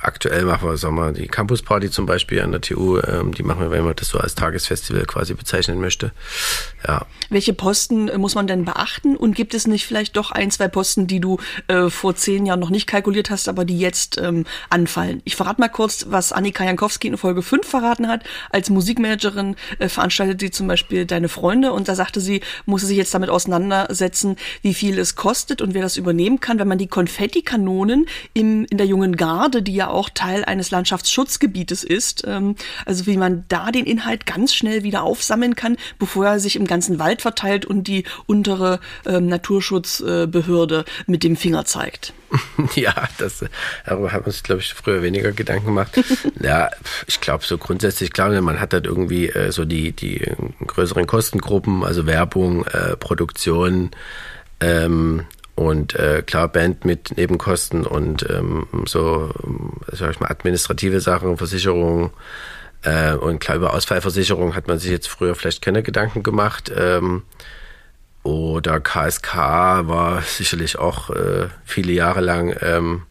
aktuell 0.00 0.44
machen 0.44 0.68
wir 0.68 0.76
Sommer 0.76 1.12
die 1.12 1.26
Campus 1.26 1.62
Party 1.62 1.90
zum 1.90 2.06
Beispiel 2.06 2.40
an 2.40 2.52
der 2.52 2.60
TU. 2.60 2.98
Ähm, 2.98 3.34
die 3.34 3.42
machen 3.42 3.60
wir, 3.60 3.72
wenn 3.72 3.84
man 3.84 3.96
das 3.96 4.08
so 4.08 4.18
als 4.18 4.36
Tagesfestival 4.36 5.04
quasi 5.04 5.34
bezeichnen 5.34 5.80
möchte. 5.80 6.12
Ja. 6.86 7.06
Welche 7.28 7.52
Posten 7.52 8.08
äh, 8.08 8.18
muss 8.18 8.36
man 8.36 8.46
denn 8.46 8.64
beachten? 8.64 9.16
Und 9.16 9.34
gibt 9.34 9.54
es 9.54 9.66
nicht 9.66 9.84
vielleicht 9.84 10.16
doch 10.16 10.30
ein, 10.30 10.52
zwei 10.52 10.68
Posten, 10.68 11.08
die 11.08 11.18
du 11.18 11.38
äh, 11.66 11.90
vor 11.90 12.14
zehn 12.14 12.46
Jahren 12.46 12.60
noch 12.60 12.70
nicht 12.70 12.86
kalkuliert 12.86 13.30
hast, 13.30 13.48
aber 13.48 13.64
die 13.64 13.78
jetzt 13.78 14.16
ähm, 14.18 14.44
anfallen? 14.70 15.20
Ich 15.24 15.34
verrate 15.34 15.60
mal 15.60 15.68
kurz, 15.68 16.06
was 16.08 16.32
Annika 16.32 16.64
Jankowski 16.64 17.08
in 17.08 17.16
Folge 17.16 17.42
5 17.42 17.66
verraten 17.66 18.06
hat. 18.06 18.22
Als 18.50 18.70
Musikmanagerin 18.70 19.56
äh, 19.80 19.88
veranstaltet 19.88 20.40
sie 20.40 20.52
zum 20.52 20.68
Beispiel 20.68 21.04
Deine 21.04 21.28
Freunde 21.28 21.72
und 21.72 21.88
da 21.88 21.96
sagte 21.96 22.20
sie, 22.20 22.42
muss 22.64 22.82
sie 22.82 22.88
sich 22.88 22.96
jetzt 22.96 23.12
damit 23.12 23.28
auseinandersetzen, 23.28 24.36
wie 24.62 24.74
viel 24.74 25.00
es 25.00 25.16
kostet 25.16 25.60
und 25.60 25.74
wer 25.74 25.82
das 25.82 25.96
übernehmen 25.96 26.38
kann, 26.38 26.60
wenn 26.60 26.68
man 26.68 26.78
die 26.78 26.86
Konfettikanonen 26.86 27.71
Kanonen 27.72 28.06
im, 28.34 28.66
in 28.70 28.76
der 28.76 28.86
Jungen 28.86 29.16
Garde, 29.16 29.62
die 29.62 29.74
ja 29.74 29.88
auch 29.88 30.10
Teil 30.10 30.44
eines 30.44 30.70
Landschaftsschutzgebietes 30.70 31.84
ist. 31.84 32.24
Ähm, 32.26 32.56
also 32.84 33.06
wie 33.06 33.16
man 33.16 33.44
da 33.48 33.70
den 33.70 33.86
Inhalt 33.86 34.26
ganz 34.26 34.54
schnell 34.54 34.82
wieder 34.82 35.02
aufsammeln 35.02 35.56
kann, 35.56 35.76
bevor 35.98 36.26
er 36.26 36.38
sich 36.38 36.56
im 36.56 36.66
ganzen 36.66 36.98
Wald 36.98 37.22
verteilt 37.22 37.64
und 37.64 37.88
die 37.88 38.04
untere 38.26 38.80
ähm, 39.06 39.26
Naturschutzbehörde 39.26 40.80
äh, 40.80 41.10
mit 41.10 41.22
dem 41.22 41.36
Finger 41.36 41.64
zeigt. 41.64 42.12
Ja, 42.74 42.94
das, 43.18 43.44
darüber 43.84 44.12
hat 44.12 44.22
man 44.22 44.30
sich, 44.30 44.42
glaube 44.42 44.62
ich, 44.62 44.72
früher 44.72 45.02
weniger 45.02 45.32
Gedanken 45.32 45.66
gemacht. 45.66 45.92
ja, 46.40 46.70
ich 47.06 47.20
glaube, 47.20 47.44
so 47.44 47.58
grundsätzlich, 47.58 48.12
klar, 48.12 48.30
man 48.40 48.58
hat 48.58 48.72
halt 48.72 48.86
irgendwie 48.86 49.28
äh, 49.28 49.52
so 49.52 49.66
die, 49.66 49.92
die 49.92 50.24
größeren 50.66 51.06
Kostengruppen, 51.06 51.84
also 51.84 52.06
Werbung, 52.06 52.64
äh, 52.66 52.96
Produktion, 52.96 53.90
ähm, 54.60 55.26
und 55.66 55.94
äh, 55.94 56.22
klar, 56.22 56.48
Band 56.48 56.84
mit 56.84 57.16
Nebenkosten 57.16 57.86
und 57.86 58.28
ähm, 58.30 58.66
so, 58.86 59.30
sag 59.90 60.12
ich 60.12 60.20
mal, 60.20 60.30
administrative 60.30 61.00
Sachen, 61.00 61.36
Versicherung. 61.36 62.10
Äh, 62.82 63.14
und 63.14 63.38
klar, 63.38 63.56
über 63.56 63.74
Ausfallversicherung 63.74 64.54
hat 64.54 64.68
man 64.68 64.78
sich 64.78 64.90
jetzt 64.90 65.08
früher 65.08 65.34
vielleicht 65.34 65.62
keine 65.62 65.82
Gedanken 65.82 66.22
gemacht. 66.22 66.72
Ähm, 66.76 67.22
oder 68.22 68.80
KSK 68.80 69.36
war 69.36 70.22
sicherlich 70.22 70.78
auch 70.78 71.10
äh, 71.10 71.48
viele 71.64 71.92
Jahre 71.92 72.20
lang 72.20 72.56
ähm, 72.60 73.02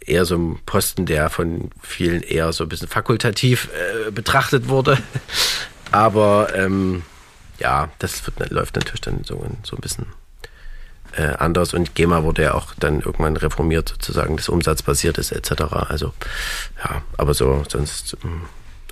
eher 0.00 0.24
so 0.24 0.36
ein 0.36 0.58
Posten, 0.66 1.06
der 1.06 1.30
von 1.30 1.70
vielen 1.82 2.22
eher 2.22 2.52
so 2.52 2.64
ein 2.64 2.68
bisschen 2.68 2.88
fakultativ 2.88 3.68
äh, 4.06 4.10
betrachtet 4.10 4.68
wurde. 4.68 4.98
Aber 5.92 6.54
ähm, 6.54 7.02
ja, 7.58 7.90
das 7.98 8.26
wird, 8.26 8.50
läuft 8.50 8.76
natürlich 8.76 9.00
dann 9.00 9.24
so, 9.24 9.44
so 9.62 9.76
ein 9.76 9.80
bisschen 9.80 10.06
äh, 11.16 11.34
anders 11.38 11.74
und 11.74 11.94
GEMA 11.94 12.22
wurde 12.22 12.42
ja 12.42 12.54
auch 12.54 12.74
dann 12.78 13.00
irgendwann 13.00 13.36
reformiert, 13.36 13.88
sozusagen, 13.88 14.36
das 14.36 14.48
umsatzbasiert 14.48 15.18
ist 15.18 15.32
etc. 15.32 15.62
Also 15.88 16.12
ja, 16.84 17.02
aber 17.16 17.34
so 17.34 17.64
sonst. 17.68 18.16
Hm, 18.22 18.42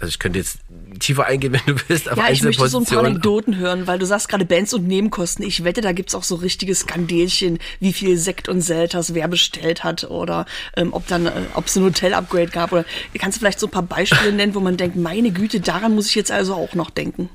also 0.01 0.11
ich 0.11 0.19
könnte 0.19 0.39
jetzt 0.41 0.59
tiefer 0.99 1.27
eingehen, 1.27 1.53
wenn 1.67 1.75
du 1.75 1.81
willst. 1.89 2.11
Auf 2.11 2.19
ja, 2.19 2.29
ich 2.31 2.43
möchte 2.43 2.69
so 2.69 2.79
ein 2.79 2.85
paar 2.85 2.99
Anekdoten 2.99 3.57
hören, 3.57 3.87
weil 3.87 3.99
du 3.99 4.07
sagst 4.07 4.29
gerade 4.29 4.45
Bands 4.45 4.75
und 4.75 4.87
Nebenkosten. 4.87 5.45
Ich 5.45 5.65
wette, 5.65 5.81
da 5.81 5.93
gibt's 5.93 6.15
auch 6.15 6.25
so 6.25 6.35
richtige 6.37 6.75
Skandelchen, 6.75 7.59
wie 7.81 7.93
viel 7.93 8.17
Sekt 8.19 8.49
und 8.49 8.61
Selters 8.61 9.15
wer 9.15 9.29
bestellt 9.29 9.85
hat 9.85 10.05
oder 10.05 10.47
ähm, 10.77 10.93
ob 10.93 11.07
dann, 11.07 11.27
äh, 11.27 11.33
ob 11.55 11.67
es 11.67 11.77
ein 11.77 11.85
Hotel-Upgrade 11.85 12.49
gab. 12.49 12.73
Oder 12.73 12.85
kannst 13.19 13.37
du 13.37 13.41
vielleicht 13.41 13.61
so 13.61 13.67
ein 13.67 13.71
paar 13.71 13.83
Beispiele 13.83 14.33
nennen, 14.33 14.55
wo 14.55 14.61
man 14.61 14.77
denkt, 14.77 14.97
meine 14.97 15.31
Güte, 15.31 15.61
daran 15.61 15.95
muss 15.95 16.09
ich 16.09 16.15
jetzt 16.15 16.33
also 16.33 16.55
auch 16.55 16.75
noch 16.75 16.91
denken. 16.91 17.31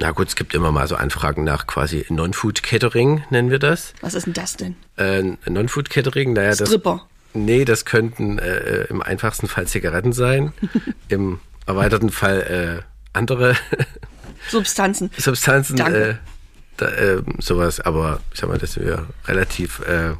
Na 0.00 0.12
gut, 0.12 0.28
es 0.28 0.36
gibt 0.36 0.54
immer 0.54 0.72
mal 0.72 0.88
so 0.88 0.96
Anfragen 0.96 1.44
nach 1.44 1.66
quasi 1.66 2.06
Non-Food-Catering, 2.08 3.24
nennen 3.28 3.50
wir 3.50 3.58
das. 3.58 3.92
Was 4.00 4.14
ist 4.14 4.24
denn 4.24 4.32
das 4.32 4.56
denn? 4.56 4.76
Äh, 4.96 5.22
Non-Food-Catering, 5.46 6.32
naja, 6.32 6.54
das. 6.54 6.68
Stripper. 6.68 7.06
Nee, 7.34 7.66
das 7.66 7.84
könnten 7.84 8.38
äh, 8.38 8.84
im 8.84 9.02
einfachsten 9.02 9.46
Fall 9.46 9.66
Zigaretten 9.66 10.12
sein, 10.12 10.54
im 11.08 11.38
erweiterten 11.66 12.10
Fall 12.10 12.82
äh, 12.82 12.82
andere 13.12 13.56
Substanzen. 14.48 15.10
Substanzen, 15.18 15.76
Danke. 15.76 16.08
Äh, 16.08 16.14
da, 16.78 16.88
äh, 16.88 17.22
sowas, 17.38 17.78
aber 17.80 18.20
ich 18.32 18.40
sag 18.40 18.48
mal, 18.48 18.58
das 18.58 18.72
sind 18.72 18.86
wir 18.86 19.06
relativ 19.26 19.80
äh, 19.80 20.12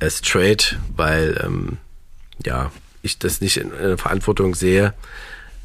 äh, 0.00 0.10
straight, 0.10 0.78
weil 0.96 1.40
ähm, 1.44 1.78
ja, 2.44 2.72
ich 3.02 3.20
das 3.20 3.40
nicht 3.40 3.56
in, 3.56 3.72
in 3.72 3.96
Verantwortung 3.98 4.56
sehe, 4.56 4.94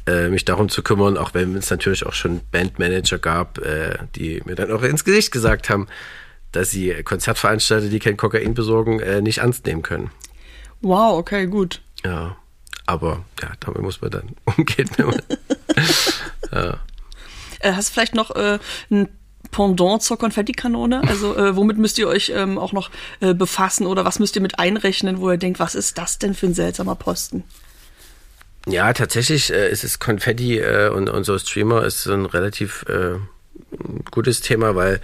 äh, 0.06 0.28
mich 0.28 0.44
darum 0.44 0.68
zu 0.68 0.82
kümmern, 0.82 1.16
auch 1.16 1.34
wenn 1.34 1.56
es 1.56 1.70
natürlich 1.70 2.06
auch 2.06 2.12
schon 2.12 2.40
Bandmanager 2.50 3.18
gab, 3.18 3.58
äh, 3.58 3.98
die 4.14 4.42
mir 4.44 4.54
dann 4.54 4.70
auch 4.70 4.82
ins 4.82 5.04
Gesicht 5.04 5.32
gesagt 5.32 5.68
haben, 5.68 5.88
dass 6.52 6.70
sie 6.70 7.02
Konzertveranstalter, 7.02 7.88
die 7.88 7.98
kein 7.98 8.16
Kokain 8.16 8.54
besorgen, 8.54 9.00
äh, 9.00 9.20
nicht 9.20 9.38
ernst 9.38 9.66
nehmen 9.66 9.82
können. 9.82 10.10
Wow, 10.80 11.18
okay, 11.18 11.46
gut. 11.46 11.80
Ja. 12.04 12.36
Aber 12.86 13.24
ja, 13.42 13.50
damit 13.60 13.82
muss 13.82 14.00
man 14.00 14.10
dann 14.10 14.36
umgehen. 14.56 14.88
ja. 16.52 16.78
Äh, 17.60 17.72
hast 17.72 17.88
du 17.88 17.92
vielleicht 17.94 18.14
noch 18.14 18.34
äh, 18.34 18.58
ein 18.90 19.08
Pendant 19.50 20.02
zur 20.02 20.18
Konfettikanone? 20.18 21.02
Also 21.06 21.36
äh, 21.36 21.56
womit 21.56 21.78
müsst 21.78 21.98
ihr 21.98 22.08
euch 22.08 22.32
ähm, 22.34 22.58
auch 22.58 22.72
noch 22.72 22.90
äh, 23.20 23.34
befassen 23.34 23.86
oder 23.86 24.04
was 24.04 24.18
müsst 24.18 24.36
ihr 24.36 24.42
mit 24.42 24.58
einrechnen, 24.58 25.20
wo 25.20 25.30
ihr 25.30 25.36
denkt, 25.36 25.60
was 25.60 25.74
ist 25.74 25.98
das 25.98 26.18
denn 26.18 26.34
für 26.34 26.46
ein 26.46 26.54
seltsamer 26.54 26.94
Posten? 26.94 27.44
Ja, 28.68 28.92
tatsächlich 28.92 29.52
äh, 29.52 29.70
ist 29.70 29.84
es 29.84 29.98
Konfetti 29.98 30.58
äh, 30.58 30.88
und, 30.88 31.08
und 31.08 31.24
so 31.24 31.38
Streamer 31.38 31.84
ist 31.84 32.02
so 32.02 32.12
ein 32.12 32.26
relativ 32.26 32.84
äh, 32.88 33.18
gutes 34.10 34.40
Thema, 34.40 34.74
weil 34.74 35.00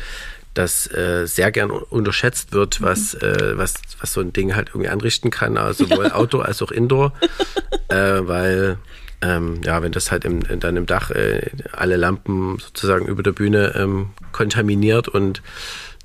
das 0.54 0.92
äh, 0.92 1.26
sehr 1.26 1.50
gern 1.50 1.70
unterschätzt 1.70 2.52
wird, 2.52 2.82
was, 2.82 3.14
mhm. 3.14 3.20
äh, 3.20 3.58
was, 3.58 3.74
was 4.00 4.12
so 4.12 4.20
ein 4.20 4.32
Ding 4.32 4.54
halt 4.54 4.70
irgendwie 4.70 4.88
anrichten 4.88 5.30
kann, 5.30 5.56
also 5.56 5.86
sowohl 5.86 6.06
ja. 6.06 6.14
Outdoor 6.14 6.44
als 6.44 6.60
auch 6.60 6.70
Indoor, 6.70 7.12
äh, 7.88 8.20
weil 8.20 8.78
ähm, 9.22 9.60
ja, 9.64 9.80
wenn 9.82 9.92
das 9.92 10.10
halt 10.10 10.24
im, 10.24 10.42
dann 10.60 10.76
im 10.76 10.86
Dach 10.86 11.10
äh, 11.10 11.50
alle 11.70 11.96
Lampen 11.96 12.58
sozusagen 12.58 13.06
über 13.06 13.22
der 13.22 13.32
Bühne 13.32 13.72
ähm, 13.76 14.10
kontaminiert 14.32 15.06
und 15.08 15.42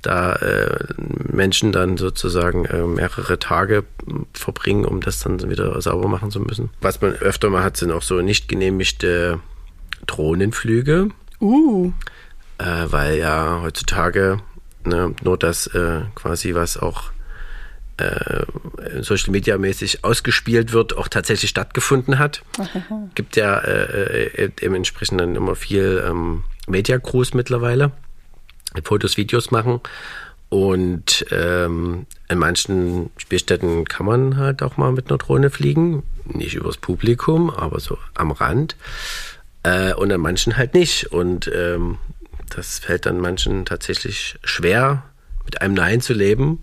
da 0.02 0.34
äh, 0.36 0.78
Menschen 0.98 1.72
dann 1.72 1.96
sozusagen 1.96 2.64
äh, 2.66 2.82
mehrere 2.82 3.38
Tage 3.38 3.84
verbringen, 4.32 4.84
um 4.84 5.00
das 5.00 5.20
dann 5.20 5.50
wieder 5.50 5.80
sauber 5.80 6.08
machen 6.08 6.30
zu 6.30 6.40
müssen. 6.40 6.70
Was 6.80 7.00
man 7.00 7.12
öfter 7.14 7.50
mal 7.50 7.62
hat, 7.62 7.76
sind 7.76 7.90
auch 7.90 8.02
so 8.02 8.20
nicht 8.20 8.48
genehmigte 8.48 9.40
Drohnenflüge. 10.06 11.08
Uh. 11.40 11.92
Äh, 12.58 12.86
weil 12.86 13.18
ja 13.18 13.60
heutzutage 13.62 14.40
ne, 14.84 15.14
nur 15.22 15.38
das 15.38 15.66
äh, 15.68 16.00
quasi, 16.14 16.54
was 16.54 16.76
auch 16.76 17.12
äh, 17.98 18.44
Social 19.02 19.30
Media 19.32 19.58
mäßig 19.58 20.04
ausgespielt 20.04 20.72
wird, 20.72 20.96
auch 20.96 21.08
tatsächlich 21.08 21.50
stattgefunden 21.50 22.18
hat. 22.18 22.42
Gibt 23.14 23.36
ja 23.36 23.58
äh, 23.58 24.26
äh, 24.26 24.48
dementsprechend 24.50 25.20
dann 25.20 25.36
immer 25.36 25.54
viel 25.54 26.02
ähm, 26.06 26.44
Media 26.66 26.98
Crews 26.98 27.34
mittlerweile, 27.34 27.92
Fotos, 28.84 29.16
Videos 29.16 29.50
machen. 29.50 29.80
Und 30.50 31.26
ähm, 31.30 32.06
in 32.28 32.38
manchen 32.38 33.10
Spielstätten 33.18 33.84
kann 33.84 34.06
man 34.06 34.36
halt 34.36 34.62
auch 34.62 34.76
mal 34.76 34.92
mit 34.92 35.10
einer 35.10 35.18
Drohne 35.18 35.50
fliegen. 35.50 36.02
Nicht 36.24 36.54
übers 36.54 36.78
Publikum, 36.78 37.50
aber 37.50 37.80
so 37.80 37.98
am 38.14 38.30
Rand. 38.30 38.76
Äh, 39.62 39.92
und 39.94 40.10
an 40.12 40.20
manchen 40.20 40.56
halt 40.56 40.74
nicht. 40.74 41.12
Und 41.12 41.50
ähm, 41.54 41.98
das 42.54 42.78
fällt 42.78 43.06
dann 43.06 43.20
manchen 43.20 43.66
tatsächlich 43.66 44.38
schwer, 44.42 45.02
mit 45.44 45.60
einem 45.60 45.74
Nein 45.74 46.00
zu 46.00 46.14
leben 46.14 46.62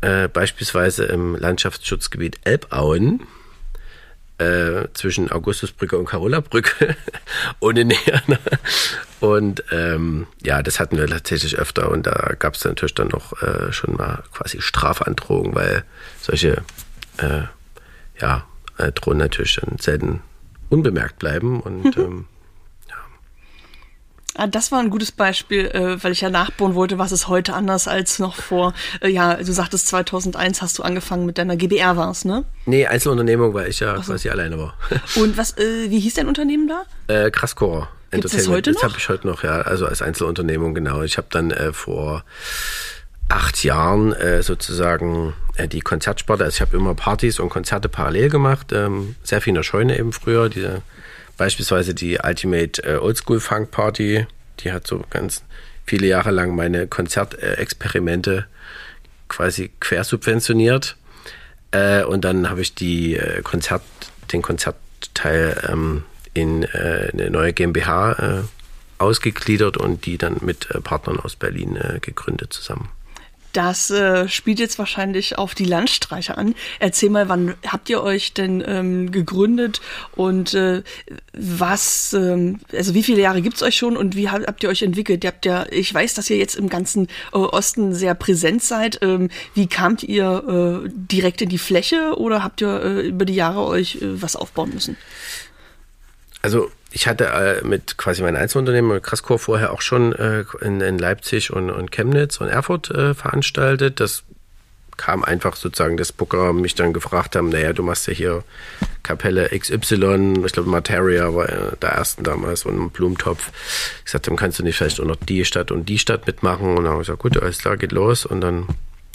äh, 0.00 0.28
beispielsweise 0.28 1.04
im 1.06 1.34
Landschaftsschutzgebiet 1.34 2.40
Elbauen 2.44 3.26
äh, 4.38 4.88
zwischen 4.94 5.30
Augustusbrücke 5.30 5.98
und 5.98 6.06
Karolabrücke 6.06 6.96
ohne 7.60 7.84
Nähe. 7.84 8.22
Ne? 8.26 8.38
Und 9.20 9.64
ähm, 9.70 10.26
ja, 10.42 10.62
das 10.62 10.78
hatten 10.80 10.96
wir 10.96 11.06
tatsächlich 11.06 11.58
öfter 11.58 11.90
und 11.90 12.06
da 12.06 12.34
gab 12.38 12.54
es 12.54 12.64
natürlich 12.64 12.94
dann 12.94 13.08
noch 13.08 13.42
äh, 13.42 13.72
schon 13.72 13.96
mal 13.96 14.22
quasi 14.32 14.60
Strafandrohungen, 14.60 15.54
weil 15.54 15.84
solche 16.20 16.62
äh, 17.18 17.42
ja, 18.20 18.46
äh, 18.78 18.92
Drohnen 18.92 19.18
natürlich 19.18 19.60
dann 19.60 19.78
selten 19.78 20.22
unbemerkt 20.68 21.18
bleiben 21.18 21.60
und 21.60 21.96
ähm, 21.96 22.26
Ah, 24.38 24.46
das 24.46 24.70
war 24.70 24.78
ein 24.78 24.90
gutes 24.90 25.10
Beispiel, 25.10 25.66
äh, 25.66 26.02
weil 26.02 26.12
ich 26.12 26.20
ja 26.20 26.30
nachbohren 26.30 26.76
wollte, 26.76 26.96
was 26.96 27.10
ist 27.10 27.26
heute 27.26 27.54
anders 27.54 27.88
als 27.88 28.20
noch 28.20 28.36
vor, 28.36 28.72
äh, 29.00 29.08
ja, 29.08 29.34
du 29.34 29.52
sagtest 29.52 29.88
2001 29.88 30.62
hast 30.62 30.78
du 30.78 30.84
angefangen 30.84 31.26
mit 31.26 31.38
deiner 31.38 31.56
GBR 31.56 31.96
war's, 31.96 32.24
ne? 32.24 32.44
Nee, 32.64 32.86
Einzelunternehmung, 32.86 33.52
weil 33.52 33.68
ich 33.68 33.80
ja 33.80 33.96
so. 33.96 34.12
quasi 34.12 34.28
alleine 34.28 34.56
war. 34.56 34.74
Und 35.16 35.36
was, 35.36 35.58
äh, 35.58 35.90
wie 35.90 35.98
hieß 35.98 36.14
dein 36.14 36.28
Unternehmen 36.28 36.68
da? 36.68 36.84
Äh, 37.12 37.32
Kraskor. 37.32 37.88
Gibt's 38.12 38.30
das 38.30 38.46
heute 38.46 38.70
noch? 38.70 38.80
Das 38.80 38.90
habe 38.90 38.98
ich 38.98 39.08
heute 39.08 39.26
noch, 39.26 39.42
ja, 39.42 39.60
also 39.62 39.86
als 39.86 40.02
Einzelunternehmung, 40.02 40.72
genau. 40.72 41.02
Ich 41.02 41.18
habe 41.18 41.26
dann 41.30 41.50
äh, 41.50 41.72
vor 41.72 42.22
acht 43.28 43.64
Jahren 43.64 44.12
äh, 44.12 44.44
sozusagen 44.44 45.34
äh, 45.56 45.66
die 45.66 45.80
Konzertsparte, 45.80 46.44
also 46.44 46.54
ich 46.54 46.60
habe 46.60 46.76
immer 46.76 46.94
Partys 46.94 47.40
und 47.40 47.48
Konzerte 47.48 47.88
parallel 47.88 48.30
gemacht, 48.30 48.72
ähm, 48.72 49.16
sehr 49.24 49.40
viel 49.40 49.50
in 49.50 49.56
der 49.56 49.64
Scheune 49.64 49.98
eben 49.98 50.12
früher, 50.12 50.48
diese 50.48 50.82
Beispielsweise 51.38 51.94
die 51.94 52.18
Ultimate 52.22 52.82
äh, 52.82 52.96
Oldschool 52.96 53.40
Funk 53.40 53.70
Party, 53.70 54.26
die 54.60 54.72
hat 54.72 54.86
so 54.86 55.02
ganz 55.08 55.42
viele 55.86 56.06
Jahre 56.06 56.32
lang 56.32 56.54
meine 56.54 56.86
Konzertexperimente 56.86 58.46
quasi 59.28 59.70
quersubventioniert. 59.80 60.96
Äh, 61.70 62.02
und 62.02 62.24
dann 62.24 62.50
habe 62.50 62.60
ich 62.60 62.74
die 62.74 63.16
äh, 63.16 63.40
Konzert, 63.42 63.82
den 64.32 64.42
Konzertteil 64.42 65.68
ähm, 65.70 66.02
in 66.34 66.64
äh, 66.64 67.10
eine 67.12 67.30
neue 67.30 67.52
GmbH 67.52 68.12
äh, 68.12 68.42
ausgegliedert 68.98 69.76
und 69.76 70.06
die 70.06 70.18
dann 70.18 70.38
mit 70.40 70.70
äh, 70.70 70.80
Partnern 70.80 71.20
aus 71.20 71.36
Berlin 71.36 71.76
äh, 71.76 72.00
gegründet 72.00 72.52
zusammen. 72.52 72.90
Das 73.52 73.90
äh, 73.90 74.28
spielt 74.28 74.58
jetzt 74.58 74.78
wahrscheinlich 74.78 75.38
auf 75.38 75.54
die 75.54 75.64
Landstreicher 75.64 76.36
an. 76.36 76.54
Erzähl 76.80 77.08
mal, 77.08 77.28
wann 77.28 77.54
habt 77.66 77.88
ihr 77.88 78.02
euch 78.02 78.34
denn 78.34 78.62
ähm, 78.66 79.10
gegründet 79.10 79.80
und 80.14 80.52
äh, 80.54 80.82
was, 81.32 82.12
ähm, 82.12 82.60
also 82.72 82.94
wie 82.94 83.02
viele 83.02 83.22
Jahre 83.22 83.40
gibt's 83.40 83.62
euch 83.62 83.76
schon 83.76 83.96
und 83.96 84.16
wie 84.16 84.28
habt, 84.28 84.62
ihr 84.62 84.68
euch 84.68 84.82
entwickelt? 84.82 85.24
Ihr 85.24 85.28
habt 85.28 85.46
ja, 85.46 85.66
ich 85.70 85.92
weiß, 85.92 86.14
dass 86.14 86.28
ihr 86.28 86.36
jetzt 86.36 86.56
im 86.56 86.68
ganzen 86.68 87.06
äh, 87.32 87.38
Osten 87.38 87.94
sehr 87.94 88.14
präsent 88.14 88.62
seid. 88.62 88.98
Ähm, 89.02 89.30
wie 89.54 89.66
kamt 89.66 90.02
ihr 90.02 90.84
äh, 90.84 90.88
direkt 90.92 91.40
in 91.40 91.48
die 91.48 91.58
Fläche 91.58 92.18
oder 92.18 92.44
habt 92.44 92.60
ihr 92.60 92.82
äh, 92.82 93.08
über 93.08 93.24
die 93.24 93.34
Jahre 93.34 93.64
euch 93.64 93.96
äh, 93.96 94.22
was 94.22 94.36
aufbauen 94.36 94.70
müssen? 94.74 94.96
Also 96.42 96.70
ich 96.90 97.06
hatte 97.06 97.26
äh, 97.26 97.64
mit 97.66 97.98
quasi 97.98 98.22
meinem 98.22 98.36
Einzelunternehmen, 98.36 98.92
mit 98.92 99.02
Kraskor, 99.02 99.38
vorher 99.38 99.72
auch 99.72 99.82
schon 99.82 100.12
äh, 100.14 100.44
in, 100.60 100.80
in, 100.80 100.98
Leipzig 100.98 101.52
und, 101.52 101.70
und, 101.70 101.92
Chemnitz 101.92 102.40
und 102.40 102.48
Erfurt 102.48 102.90
äh, 102.90 103.14
veranstaltet. 103.14 104.00
Das 104.00 104.24
kam 104.96 105.22
einfach 105.22 105.54
sozusagen, 105.54 105.96
dass 105.96 106.12
Booker 106.12 106.52
mich 106.52 106.74
dann 106.74 106.92
gefragt 106.92 107.36
haben, 107.36 107.50
naja, 107.50 107.72
du 107.72 107.82
machst 107.82 108.08
ja 108.08 108.12
hier 108.12 108.44
Kapelle 109.02 109.48
XY, 109.56 110.42
ich 110.44 110.52
glaube 110.52 110.68
Materia 110.68 111.34
war 111.34 111.46
der 111.46 111.90
ersten 111.90 112.24
damals 112.24 112.64
und 112.64 112.78
ein 112.78 112.90
Blumentopf. 112.90 113.50
Ich 114.04 114.10
sagte, 114.10 114.30
dann 114.30 114.36
kannst 114.36 114.58
du 114.58 114.64
nicht 114.64 114.76
vielleicht 114.76 115.00
auch 115.00 115.04
noch 115.04 115.16
die 115.16 115.44
Stadt 115.44 115.70
und 115.70 115.88
die 115.88 115.98
Stadt 115.98 116.26
mitmachen. 116.26 116.76
Und 116.76 116.84
dann 116.84 116.92
habe 116.92 117.02
ich 117.02 117.06
gesagt, 117.06 117.22
gut, 117.22 117.40
alles 117.40 117.58
klar, 117.58 117.76
geht 117.76 117.92
los. 117.92 118.26
Und 118.26 118.40
dann 118.40 118.66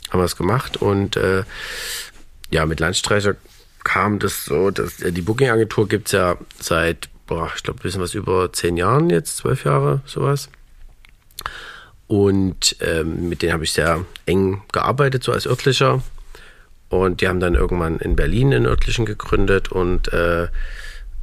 haben 0.10 0.20
wir 0.20 0.26
es 0.26 0.38
gemacht. 0.38 0.78
Und 0.78 1.18
äh, 1.18 1.44
ja, 2.50 2.66
mit 2.66 2.80
Landstreicher 2.80 3.36
kam 3.84 4.20
das 4.20 4.46
so, 4.46 4.72
dass 4.72 4.98
die 4.98 5.22
Booking-Agentur 5.22 5.90
gibt 5.90 6.08
es 6.08 6.14
ja 6.14 6.38
seit 6.60 7.10
boah, 7.28 7.52
ich 7.56 7.64
glaube, 7.64 7.80
ein 7.80 7.84
bisschen 7.84 8.02
was 8.02 8.14
über 8.14 8.52
zehn 8.54 8.78
Jahren 8.78 9.10
jetzt, 9.10 9.38
zwölf 9.38 9.66
Jahre, 9.66 10.02
sowas. 10.06 10.50
Und 12.08 12.76
ähm, 12.82 13.30
mit 13.30 13.42
denen 13.42 13.54
habe 13.54 13.64
ich 13.64 13.72
sehr 13.72 14.06
eng 14.26 14.62
gearbeitet, 14.72 15.24
so 15.24 15.32
als 15.32 15.48
örtlicher. 15.48 16.04
Und 16.90 17.22
die 17.22 17.28
haben 17.28 17.40
dann 17.40 17.56
irgendwann 17.56 17.98
in 17.98 18.16
Berlin 18.16 18.54
einen 18.54 18.66
örtlichen 18.68 19.06
gegründet 19.06 19.72
und 19.72 20.14
äh, 20.14 20.48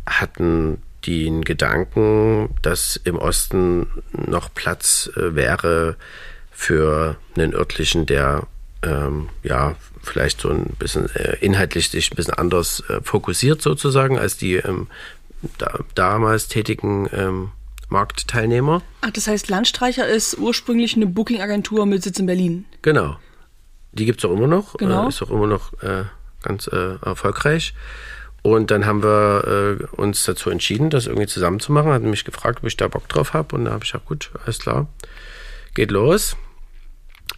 hatten 0.07 0.83
den 1.07 1.43
Gedanken, 1.43 2.55
dass 2.63 2.97
im 3.05 3.17
Osten 3.17 3.87
noch 4.13 4.53
Platz 4.53 5.11
äh, 5.17 5.35
wäre 5.35 5.97
für 6.51 7.17
einen 7.37 7.55
örtlichen, 7.55 8.07
der 8.07 8.47
ähm, 8.83 9.29
ja 9.43 9.77
vielleicht 10.03 10.41
so 10.41 10.51
ein 10.51 10.75
bisschen 10.79 11.15
äh, 11.15 11.37
inhaltlich 11.41 11.91
sich 11.91 12.11
ein 12.11 12.17
bisschen 12.17 12.35
anders 12.35 12.83
äh, 12.89 13.01
fokussiert 13.03 13.63
sozusagen 13.63 14.19
als 14.19 14.37
die 14.37 14.57
ähm, 14.57 14.89
da, 15.59 15.81
damals 15.95 16.49
tätigen 16.49 17.09
ähm, 17.13 17.53
Marktteilnehmer. 17.89 18.83
Ach, 19.01 19.11
das 19.11 19.27
heißt, 19.27 19.49
Landstreicher 19.49 20.07
ist 20.07 20.39
ursprünglich 20.39 20.97
eine 20.97 21.07
Booking-Agentur 21.07 21.87
mit 21.87 22.03
Sitz 22.03 22.19
in 22.19 22.27
Berlin. 22.27 22.65
Genau. 22.83 23.17
Die 23.93 24.07
gibt 24.07 24.23
es 24.23 24.31
auch 24.31 24.35
immer 24.35 24.47
noch. 24.47 24.77
Genau. 24.77 25.07
Äh, 25.07 25.09
ist 25.09 25.23
auch 25.23 25.31
immer 25.31 25.49
noch 25.49 25.73
äh, 25.83 26.05
ganz 26.43 26.69
äh, 26.69 26.97
erfolgreich. 27.05 27.75
Und 28.43 28.71
dann 28.71 28.87
haben 28.87 29.03
wir 29.03 29.79
äh, 29.81 29.85
uns 30.01 30.25
dazu 30.25 30.49
entschieden, 30.49 30.89
das 30.89 31.07
irgendwie 31.07 31.27
zusammen 31.27 31.61
zu 31.61 31.73
machen. 31.73 31.93
Hat 31.93 32.03
mich 32.03 32.25
gefragt, 32.25 32.61
ob 32.61 32.67
ich 32.67 32.77
da 32.77 32.89
Bock 32.89 33.09
drauf 33.09 33.35
habe. 33.35 33.55
Und 33.57 33.67
da 33.67 33.73
habe 33.73 33.85
ich 33.85 33.93
gesagt, 33.93 34.07
gut, 34.07 34.31
alles 34.45 34.61
klar, 34.61 34.87
geht 35.75 35.91
los. 35.91 36.37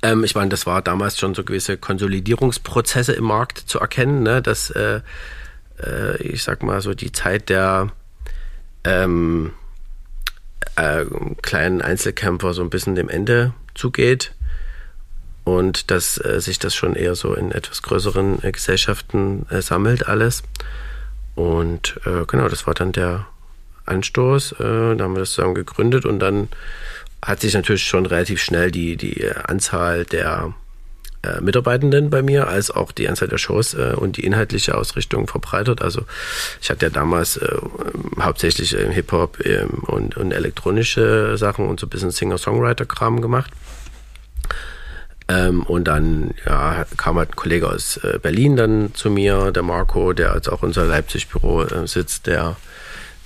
Ähm, 0.02 0.22
ich 0.22 0.34
meine, 0.34 0.50
das 0.50 0.66
war 0.66 0.82
damals 0.82 1.18
schon 1.18 1.34
so 1.34 1.42
gewisse 1.42 1.76
Konsolidierungsprozesse 1.76 3.12
im 3.14 3.24
Markt 3.24 3.58
zu 3.58 3.80
erkennen, 3.80 4.22
ne? 4.22 4.42
dass 4.42 4.72
äh, 5.82 6.16
ich 6.22 6.42
sag 6.42 6.62
mal 6.62 6.80
so, 6.80 6.94
die 6.94 7.12
Zeit 7.12 7.48
der 7.48 7.92
ähm, 8.84 9.52
äh, 10.76 11.04
kleinen 11.42 11.82
Einzelkämpfer 11.82 12.54
so 12.54 12.62
ein 12.62 12.70
bisschen 12.70 12.94
dem 12.94 13.08
Ende 13.08 13.52
zugeht 13.74 14.34
und 15.44 15.90
dass 15.90 16.22
äh, 16.24 16.40
sich 16.40 16.58
das 16.58 16.74
schon 16.74 16.94
eher 16.94 17.14
so 17.14 17.34
in 17.34 17.52
etwas 17.52 17.82
größeren 17.82 18.42
äh, 18.42 18.52
Gesellschaften 18.52 19.46
äh, 19.50 19.60
sammelt 19.60 20.08
alles. 20.08 20.42
Und 21.34 21.98
äh, 22.04 22.24
genau, 22.26 22.48
das 22.48 22.66
war 22.66 22.74
dann 22.74 22.92
der 22.92 23.26
Anstoß. 23.84 24.54
da 24.58 24.64
haben 24.64 25.14
wir 25.14 25.20
das 25.20 25.32
zusammen 25.32 25.56
gegründet 25.56 26.06
und 26.06 26.20
dann 26.20 26.48
hat 27.20 27.40
sich 27.40 27.52
natürlich 27.52 27.82
schon 27.82 28.06
relativ 28.06 28.40
schnell 28.40 28.70
die, 28.70 28.96
die 28.96 29.28
Anzahl 29.28 30.04
der 30.04 30.54
äh, 31.22 31.40
Mitarbeitenden 31.40 32.10
bei 32.10 32.22
mir, 32.22 32.48
als 32.48 32.70
auch 32.70 32.92
die 32.92 33.08
Anzahl 33.08 33.28
der 33.28 33.38
Shows 33.38 33.74
äh, 33.74 33.94
und 33.96 34.16
die 34.16 34.24
inhaltliche 34.24 34.76
Ausrichtung 34.76 35.26
verbreitert. 35.26 35.82
Also 35.82 36.02
ich 36.60 36.70
hatte 36.70 36.86
ja 36.86 36.90
damals 36.90 37.36
äh, 37.36 37.56
hauptsächlich 38.20 38.76
äh, 38.76 38.92
Hip-Hop 38.92 39.40
äh, 39.40 39.64
und, 39.86 40.16
und 40.16 40.32
elektronische 40.32 41.36
Sachen 41.36 41.68
und 41.68 41.78
so 41.78 41.86
ein 41.86 41.90
bisschen 41.90 42.10
Singer-Songwriter-Kram 42.10 43.20
gemacht. 43.20 43.52
Ähm, 45.28 45.62
und 45.62 45.84
dann 45.84 46.34
ja, 46.44 46.84
kam 46.96 47.16
halt 47.16 47.30
ein 47.30 47.36
Kollege 47.36 47.68
aus 47.68 47.98
äh, 47.98 48.18
Berlin 48.20 48.56
dann 48.56 48.94
zu 48.94 49.08
mir, 49.08 49.52
der 49.52 49.62
Marco, 49.62 50.12
der 50.12 50.32
als 50.32 50.48
auch 50.48 50.62
unser 50.62 50.84
Leipzig-Büro 50.84 51.62
äh, 51.62 51.86
sitzt, 51.86 52.26
der 52.26 52.56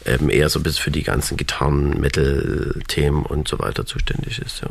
eben 0.05 0.29
eher 0.29 0.49
so 0.49 0.61
ein 0.61 0.63
bisschen 0.63 0.85
für 0.85 0.91
die 0.91 1.03
ganzen 1.03 1.37
Gitarren, 1.37 1.99
Metal-Themen 1.99 3.25
und 3.25 3.49
so 3.49 3.59
weiter 3.59 3.87
zuständig 3.87 4.39
ist. 4.39 4.61
Ja. 4.61 4.69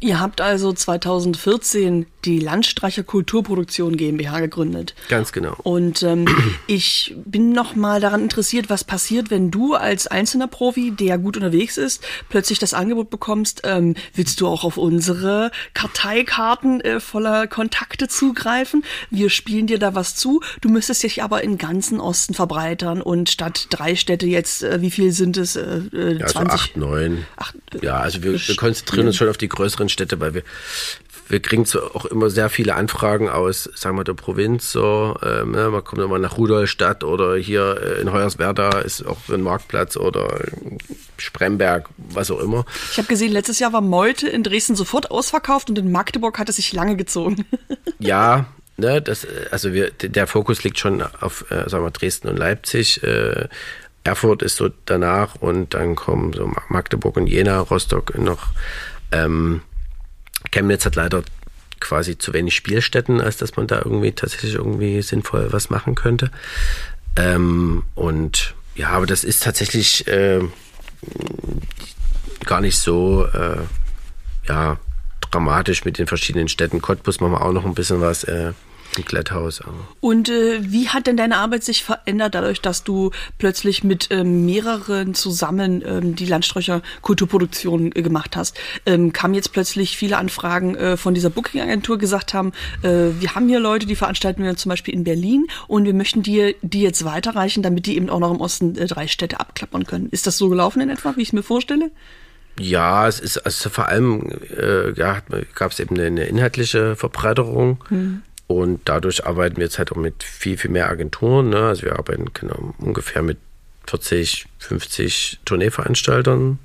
Ihr 0.00 0.20
habt 0.20 0.40
also 0.40 0.72
2014 0.72 2.06
die 2.24 2.38
Landstreicher 2.38 3.02
Kulturproduktion 3.02 3.96
GmbH 3.96 4.40
gegründet. 4.40 4.94
Ganz 5.08 5.32
genau. 5.32 5.56
Und 5.62 6.02
ähm, 6.02 6.26
ich 6.66 7.14
bin 7.24 7.52
noch 7.52 7.76
mal 7.76 8.00
daran 8.00 8.22
interessiert, 8.22 8.70
was 8.70 8.84
passiert, 8.84 9.30
wenn 9.30 9.50
du 9.50 9.74
als 9.74 10.06
einzelner 10.06 10.48
Profi, 10.48 10.90
der 10.90 11.18
gut 11.18 11.36
unterwegs 11.36 11.76
ist, 11.76 12.04
plötzlich 12.28 12.58
das 12.58 12.74
Angebot 12.74 13.10
bekommst, 13.10 13.62
ähm, 13.64 13.94
willst 14.14 14.40
du 14.40 14.48
auch 14.48 14.64
auf 14.64 14.76
unsere 14.76 15.50
Karteikarten 15.74 16.80
äh, 16.80 17.00
voller 17.00 17.46
Kontakte 17.46 18.08
zugreifen? 18.08 18.84
Wir 19.10 19.30
spielen 19.30 19.66
dir 19.66 19.78
da 19.78 19.94
was 19.94 20.16
zu. 20.16 20.40
Du 20.60 20.68
müsstest 20.68 21.02
dich 21.02 21.22
aber 21.22 21.42
in 21.42 21.58
ganzen 21.58 22.00
Osten 22.00 22.34
verbreitern 22.34 23.02
und 23.02 23.30
statt 23.30 23.66
drei 23.70 23.96
Städte 23.96 24.26
jetzt, 24.26 24.62
äh, 24.62 24.80
wie 24.80 24.90
viel 24.90 25.12
sind 25.12 25.36
es? 25.36 25.56
Äh, 25.56 25.80
ja, 25.92 26.26
20? 26.26 26.36
Also 26.36 26.40
acht, 26.40 26.76
neun. 26.76 27.26
Acht, 27.36 27.56
ja, 27.82 27.98
also 27.98 28.22
wir, 28.22 28.32
wir 28.34 28.56
konzentrieren 28.56 29.06
uns 29.06 29.16
schon 29.16 29.28
auf 29.28 29.36
die 29.36 29.48
größeren 29.48 29.88
Städte, 29.88 30.20
weil 30.20 30.34
wir 30.34 30.42
wir 31.28 31.40
kriegen 31.40 31.64
auch 31.94 32.04
immer 32.04 32.30
sehr 32.30 32.50
viele 32.50 32.74
Anfragen 32.74 33.28
aus, 33.28 33.70
sagen 33.74 33.96
wir, 33.96 34.04
der 34.04 34.14
Provinz. 34.14 34.72
So, 34.72 35.16
ähm, 35.22 35.52
ne, 35.52 35.70
man 35.70 35.82
kommt 35.82 36.02
immer 36.02 36.18
nach 36.18 36.36
Rudolstadt 36.36 37.04
oder 37.04 37.36
hier 37.36 37.80
äh, 37.80 38.00
in 38.00 38.12
Hoyerswerda 38.12 38.80
ist 38.80 39.06
auch 39.06 39.16
ein 39.32 39.40
Marktplatz 39.40 39.96
oder 39.96 40.40
Spremberg, 41.16 41.88
was 41.96 42.30
auch 42.30 42.40
immer. 42.40 42.64
Ich 42.90 42.98
habe 42.98 43.08
gesehen, 43.08 43.32
letztes 43.32 43.58
Jahr 43.58 43.72
war 43.72 43.80
Meute 43.80 44.28
in 44.28 44.42
Dresden 44.42 44.76
sofort 44.76 45.10
ausverkauft 45.10 45.70
und 45.70 45.78
in 45.78 45.90
Magdeburg 45.90 46.38
hat 46.38 46.48
es 46.48 46.56
sich 46.56 46.72
lange 46.72 46.96
gezogen. 46.96 47.46
ja, 47.98 48.46
ne, 48.76 49.00
das, 49.00 49.26
also 49.50 49.72
wir, 49.72 49.90
der 49.90 50.26
Fokus 50.26 50.62
liegt 50.64 50.78
schon 50.78 51.02
auf, 51.20 51.50
äh, 51.50 51.68
sagen 51.68 51.84
wir, 51.84 51.90
Dresden 51.90 52.28
und 52.28 52.38
Leipzig. 52.38 53.02
Äh, 53.02 53.48
Erfurt 54.04 54.42
ist 54.42 54.56
so 54.56 54.68
danach 54.84 55.36
und 55.36 55.72
dann 55.72 55.96
kommen 55.96 56.34
so 56.34 56.52
Magdeburg 56.68 57.16
und 57.16 57.26
Jena, 57.26 57.60
Rostock 57.60 58.18
noch. 58.18 58.48
Ähm, 59.10 59.62
Chemnitz 60.54 60.86
hat 60.86 60.94
leider 60.94 61.22
quasi 61.80 62.16
zu 62.16 62.32
wenig 62.32 62.54
Spielstätten, 62.54 63.20
als 63.20 63.36
dass 63.36 63.56
man 63.56 63.66
da 63.66 63.78
irgendwie 63.78 64.12
tatsächlich 64.12 64.54
irgendwie 64.54 65.02
sinnvoll 65.02 65.52
was 65.52 65.68
machen 65.68 65.94
könnte. 65.94 66.30
Ähm, 67.16 67.82
und 67.94 68.54
ja, 68.76 68.90
aber 68.90 69.06
das 69.06 69.24
ist 69.24 69.42
tatsächlich 69.42 70.06
äh, 70.06 70.40
gar 72.44 72.60
nicht 72.60 72.78
so 72.78 73.26
äh, 73.26 73.58
ja, 74.48 74.78
dramatisch 75.30 75.84
mit 75.84 75.98
den 75.98 76.06
verschiedenen 76.06 76.48
Städten. 76.48 76.80
Cottbus 76.80 77.20
machen 77.20 77.32
wir 77.32 77.42
auch 77.42 77.52
noch 77.52 77.64
ein 77.64 77.74
bisschen 77.74 78.00
was. 78.00 78.24
Äh, 78.24 78.52
ein 78.98 79.04
Kletthaus. 79.04 79.62
Und 80.00 80.28
äh, 80.28 80.58
wie 80.60 80.88
hat 80.88 81.06
denn 81.06 81.16
deine 81.16 81.36
Arbeit 81.36 81.64
sich 81.64 81.84
verändert, 81.84 82.34
dadurch, 82.34 82.60
dass 82.60 82.84
du 82.84 83.10
plötzlich 83.38 83.84
mit 83.84 84.08
ähm, 84.10 84.44
mehreren 84.44 85.14
zusammen 85.14 85.82
ähm, 85.86 86.16
die 86.16 86.26
Landsträucher 86.26 86.82
Kulturproduktion 87.02 87.92
äh, 87.94 88.02
gemacht 88.02 88.36
hast? 88.36 88.56
Ähm, 88.86 89.12
kamen 89.12 89.34
jetzt 89.34 89.52
plötzlich 89.52 89.96
viele 89.96 90.18
Anfragen 90.18 90.74
äh, 90.76 90.96
von 90.96 91.14
dieser 91.14 91.30
Booking-Agentur, 91.30 91.98
gesagt 91.98 92.34
haben, 92.34 92.52
äh, 92.82 93.10
wir 93.18 93.34
haben 93.34 93.48
hier 93.48 93.60
Leute, 93.60 93.86
die 93.86 93.96
veranstalten 93.96 94.42
wir 94.42 94.56
zum 94.56 94.70
Beispiel 94.70 94.94
in 94.94 95.04
Berlin 95.04 95.46
und 95.68 95.84
wir 95.84 95.94
möchten 95.94 96.22
dir 96.22 96.54
die 96.62 96.82
jetzt 96.82 97.04
weiterreichen, 97.04 97.62
damit 97.62 97.86
die 97.86 97.96
eben 97.96 98.10
auch 98.10 98.20
noch 98.20 98.32
im 98.32 98.40
Osten 98.40 98.76
äh, 98.76 98.86
drei 98.86 99.06
Städte 99.06 99.40
abklappern 99.40 99.84
können. 99.84 100.08
Ist 100.10 100.26
das 100.26 100.38
so 100.38 100.48
gelaufen 100.48 100.80
in 100.80 100.90
etwa, 100.90 101.16
wie 101.16 101.22
ich 101.22 101.28
es 101.28 101.32
mir 101.32 101.42
vorstelle? 101.42 101.90
Ja, 102.58 103.08
es 103.08 103.18
ist 103.18 103.38
also 103.38 103.68
vor 103.68 103.88
allem 103.88 104.30
äh, 104.56 104.92
ja, 104.92 105.22
gab 105.54 105.72
es 105.72 105.80
eben 105.80 105.96
eine, 105.96 106.06
eine 106.06 106.24
inhaltliche 106.24 106.94
Verbreiterung. 106.94 107.82
Hm. 107.88 108.22
Und 108.46 108.82
dadurch 108.84 109.26
arbeiten 109.26 109.56
wir 109.56 109.64
jetzt 109.64 109.78
halt 109.78 109.92
auch 109.92 109.96
mit 109.96 110.22
viel, 110.22 110.58
viel 110.58 110.70
mehr 110.70 110.90
Agenturen. 110.90 111.48
Ne? 111.48 111.66
Also 111.66 111.82
wir 111.82 111.98
arbeiten 111.98 112.26
genau, 112.34 112.74
ungefähr 112.78 113.22
mit 113.22 113.38
40, 113.86 114.46
50 114.58 115.40
Tourneeveranstaltern. 115.44 116.58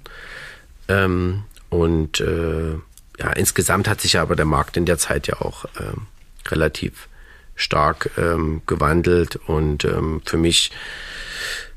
Ähm, 0.87 1.43
und 1.69 2.19
äh, 2.19 2.73
ja, 3.19 3.31
insgesamt 3.35 3.87
hat 3.87 4.01
sich 4.01 4.19
aber 4.19 4.35
der 4.35 4.45
Markt 4.45 4.77
in 4.77 4.85
der 4.85 4.97
Zeit 4.97 5.27
ja 5.27 5.41
auch 5.41 5.65
ähm, 5.79 6.07
relativ 6.47 7.07
stark 7.55 8.09
ähm, 8.17 8.61
gewandelt. 8.65 9.37
Und 9.47 9.85
ähm, 9.85 10.21
für 10.25 10.37
mich, 10.37 10.71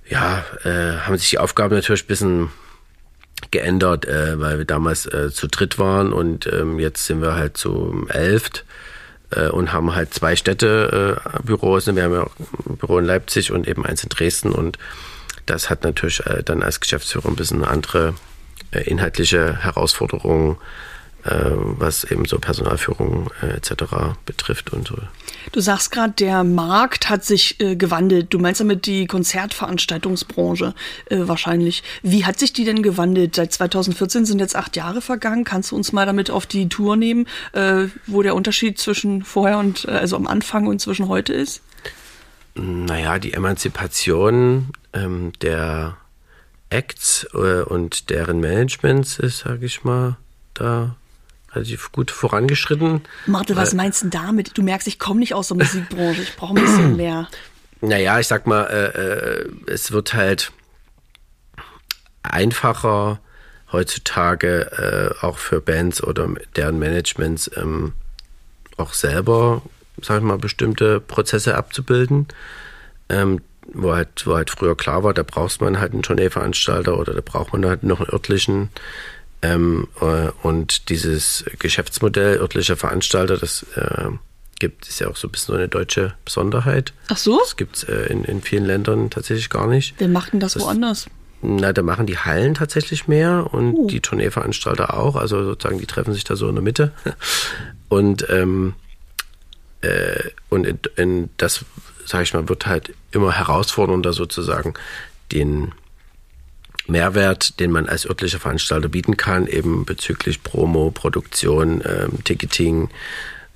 ja, 0.09 0.45
äh, 0.65 0.99
haben 0.99 1.17
sich 1.17 1.31
die 1.31 1.39
Aufgaben 1.39 1.75
natürlich 1.75 2.05
ein 2.05 2.09
bisschen 2.09 2.51
geändert, 3.51 4.07
äh, 4.07 4.39
weil 4.41 4.59
wir 4.59 4.65
damals 4.65 5.07
äh, 5.07 5.31
zu 5.31 5.49
dritt 5.49 5.79
waren 5.79 6.13
und 6.13 6.47
ähm, 6.47 6.79
jetzt 6.79 7.07
sind 7.07 7.21
wir 7.21 7.35
halt 7.35 7.57
zu 7.57 8.07
elft 8.09 8.65
äh, 9.37 9.49
und 9.49 9.73
haben 9.73 9.95
halt 9.95 10.15
zwei 10.15 10.37
Städtebüros. 10.37 11.89
Äh, 11.89 11.97
wir 11.97 12.05
haben 12.05 12.15
ja 12.15 12.23
auch 12.23 12.33
ein 12.69 12.77
Büro 12.77 12.99
in 12.99 13.05
Leipzig 13.05 13.53
und 13.53 13.67
eben 13.69 13.85
eins 13.85 14.03
in 14.03 14.09
Dresden 14.09 14.53
und 14.53 14.79
das 15.47 15.71
hat 15.71 15.85
natürlich 15.85 16.25
äh, 16.27 16.43
dann 16.43 16.63
als 16.63 16.81
Geschäftsführer 16.81 17.29
ein 17.29 17.37
bisschen 17.37 17.65
andere 17.65 18.15
äh, 18.71 18.83
inhaltliche 18.83 19.63
Herausforderungen 19.63 20.57
äh, 20.57 20.92
was 21.25 22.05
eben 22.05 22.25
so 22.25 22.39
Personalführung 22.39 23.31
äh, 23.43 23.57
etc. 23.57 23.85
betrifft 24.27 24.73
und 24.73 24.89
so. 24.89 24.97
Du 25.53 25.61
sagst 25.61 25.91
gerade, 25.91 26.13
der 26.13 26.45
Markt 26.45 27.09
hat 27.09 27.25
sich 27.25 27.61
äh, 27.61 27.77
gewandelt. 27.77 28.33
Du 28.35 28.39
meinst 28.39 28.61
damit 28.61 28.87
die 28.87 29.07
Konzertveranstaltungsbranche 29.07 30.75
äh, 31.07 31.19
wahrscheinlich. 31.21 31.83
Wie 32.03 32.25
hat 32.25 32.39
sich 32.39 32.53
die 32.53 32.65
denn 32.65 32.83
gewandelt? 32.83 33.37
Seit 33.37 33.53
2014 33.53 34.25
sind 34.25 34.41
jetzt 34.41 34.57
acht 34.57 34.77
Jahre 34.77 35.01
vergangen. 35.01 35.45
Kannst 35.45 35.71
du 35.71 35.77
uns 35.77 35.93
mal 35.93 36.07
damit 36.07 36.31
auf 36.31 36.47
die 36.47 36.69
Tour 36.69 36.97
nehmen, 36.97 37.27
äh, 37.53 37.87
wo 38.07 38.23
der 38.23 38.35
Unterschied 38.35 38.79
zwischen 38.79 39.23
vorher 39.23 39.59
und 39.59 39.85
äh, 39.87 39.93
also 39.93 40.17
am 40.17 40.27
Anfang 40.27 40.67
und 40.67 40.81
zwischen 40.81 41.09
heute 41.09 41.33
ist? 41.33 41.63
Naja, 42.55 43.19
die 43.19 43.33
Emanzipation 43.33 44.73
ähm, 44.93 45.33
der 45.41 45.97
Acts 46.69 47.25
und 47.33 48.11
deren 48.11 48.41
Managements 48.41 49.19
ist, 49.19 49.41
sage 49.41 49.67
ich 49.67 49.85
mal, 49.85 50.17
da 50.55 50.97
relativ 51.55 51.93
gut 51.93 52.11
vorangeschritten. 52.11 53.03
Martel, 53.27 53.57
was 53.57 53.75
meinst 53.75 54.03
du 54.05 54.09
damit? 54.09 54.57
Du 54.57 54.63
merkst, 54.63 54.89
ich 54.89 54.99
komme 54.99 55.21
nicht 55.21 55.35
aus 55.35 55.49
der 55.49 55.59
Musikbranche, 55.59 56.23
ich 56.23 56.37
brauche 56.37 56.55
ein 56.55 56.63
bisschen 56.63 56.97
mehr. 56.97 57.29
Naja, 57.81 58.21
ich 58.21 58.27
sag 58.27 58.47
mal, 58.47 58.65
äh, 58.65 59.41
äh, 59.41 59.51
es 59.67 59.93
wird 59.93 60.15
halt 60.15 60.53
einfacher 62.23 63.21
heutzutage 63.73 65.15
äh, 65.21 65.25
auch 65.25 65.39
für 65.39 65.61
Bands 65.61 66.03
oder 66.03 66.29
deren 66.57 66.79
Managements 66.79 67.51
ähm, 67.57 67.93
auch 68.77 68.93
selber, 68.93 69.63
sag 70.01 70.19
ich 70.19 70.23
mal, 70.23 70.39
bestimmte 70.39 71.01
Prozesse 71.01 71.57
abzubilden. 71.57 72.29
Ähm, 73.09 73.41
wo 73.75 73.95
halt, 73.95 74.27
wo 74.27 74.35
halt 74.35 74.51
früher 74.51 74.77
klar 74.77 75.05
war, 75.05 75.15
da 75.15 75.23
braucht 75.23 75.61
man 75.61 75.79
halt 75.79 75.93
einen 75.93 76.03
Tourneeveranstalter 76.03 76.99
oder 76.99 77.15
da 77.15 77.21
braucht 77.25 77.53
man 77.53 77.65
halt 77.65 77.85
noch 77.85 78.01
einen 78.01 78.11
örtlichen 78.11 78.71
ähm, 79.43 79.89
äh, 80.01 80.31
und 80.43 80.89
dieses 80.89 81.45
Geschäftsmodell 81.59 82.39
örtlicher 82.39 82.77
Veranstalter, 82.77 83.37
das 83.37 83.65
äh, 83.75 84.09
gibt, 84.61 84.89
ist 84.89 85.01
ja 85.01 85.09
auch 85.09 85.17
so 85.17 85.27
ein 85.27 85.33
bisschen 85.33 85.53
so 85.53 85.59
eine 85.59 85.69
deutsche 85.69 86.15
Besonderheit. 86.25 86.93
Ach 87.09 87.17
so? 87.17 87.39
Das 87.41 87.57
gibt 87.57 87.77
es 87.77 87.85
äh, 87.85 88.07
in, 88.07 88.25
in 88.25 88.41
vielen 88.41 88.65
Ländern 88.65 89.11
tatsächlich 89.11 89.51
gar 89.51 89.67
nicht. 89.67 89.95
Wer 89.99 90.09
macht 90.09 90.33
denn 90.33 90.41
das, 90.41 90.55
das 90.55 90.63
woanders? 90.63 91.07
Na, 91.43 91.73
da 91.73 91.83
machen 91.83 92.07
die 92.07 92.19
Hallen 92.19 92.55
tatsächlich 92.55 93.09
mehr 93.09 93.49
und 93.53 93.75
uh. 93.75 93.87
die 93.89 94.01
Tourneeveranstalter 94.01 94.95
auch. 94.95 95.17
Also 95.17 95.43
sozusagen, 95.43 95.81
die 95.81 95.87
treffen 95.87 96.15
sich 96.15 96.23
da 96.23 96.37
so 96.37 96.49
in 96.49 96.55
der 96.55 96.63
Mitte. 96.63 96.93
Und, 97.89 98.27
ähm, 98.31 98.73
äh, 99.83 100.31
und 100.49 100.67
in, 100.67 100.79
in 100.97 101.29
das, 101.37 101.67
sage 102.07 102.25
ich 102.25 102.33
mal, 102.33 102.49
wird 102.49 102.65
halt 102.65 102.95
immer 103.11 103.33
herausfordernder 103.33 104.15
sozusagen, 104.15 104.73
den 105.31 105.73
Mehrwert, 106.87 107.61
den 107.61 107.71
man 107.71 107.89
als 107.89 108.07
örtlicher 108.07 108.41
Veranstalter 108.41 108.89
bieten 108.89 109.17
kann, 109.17 109.47
eben 109.47 109.85
bezüglich 109.85 110.43
Promo, 110.43 110.91
Produktion, 110.91 111.83
ähm, 111.85 112.25
Ticketing, 112.25 112.91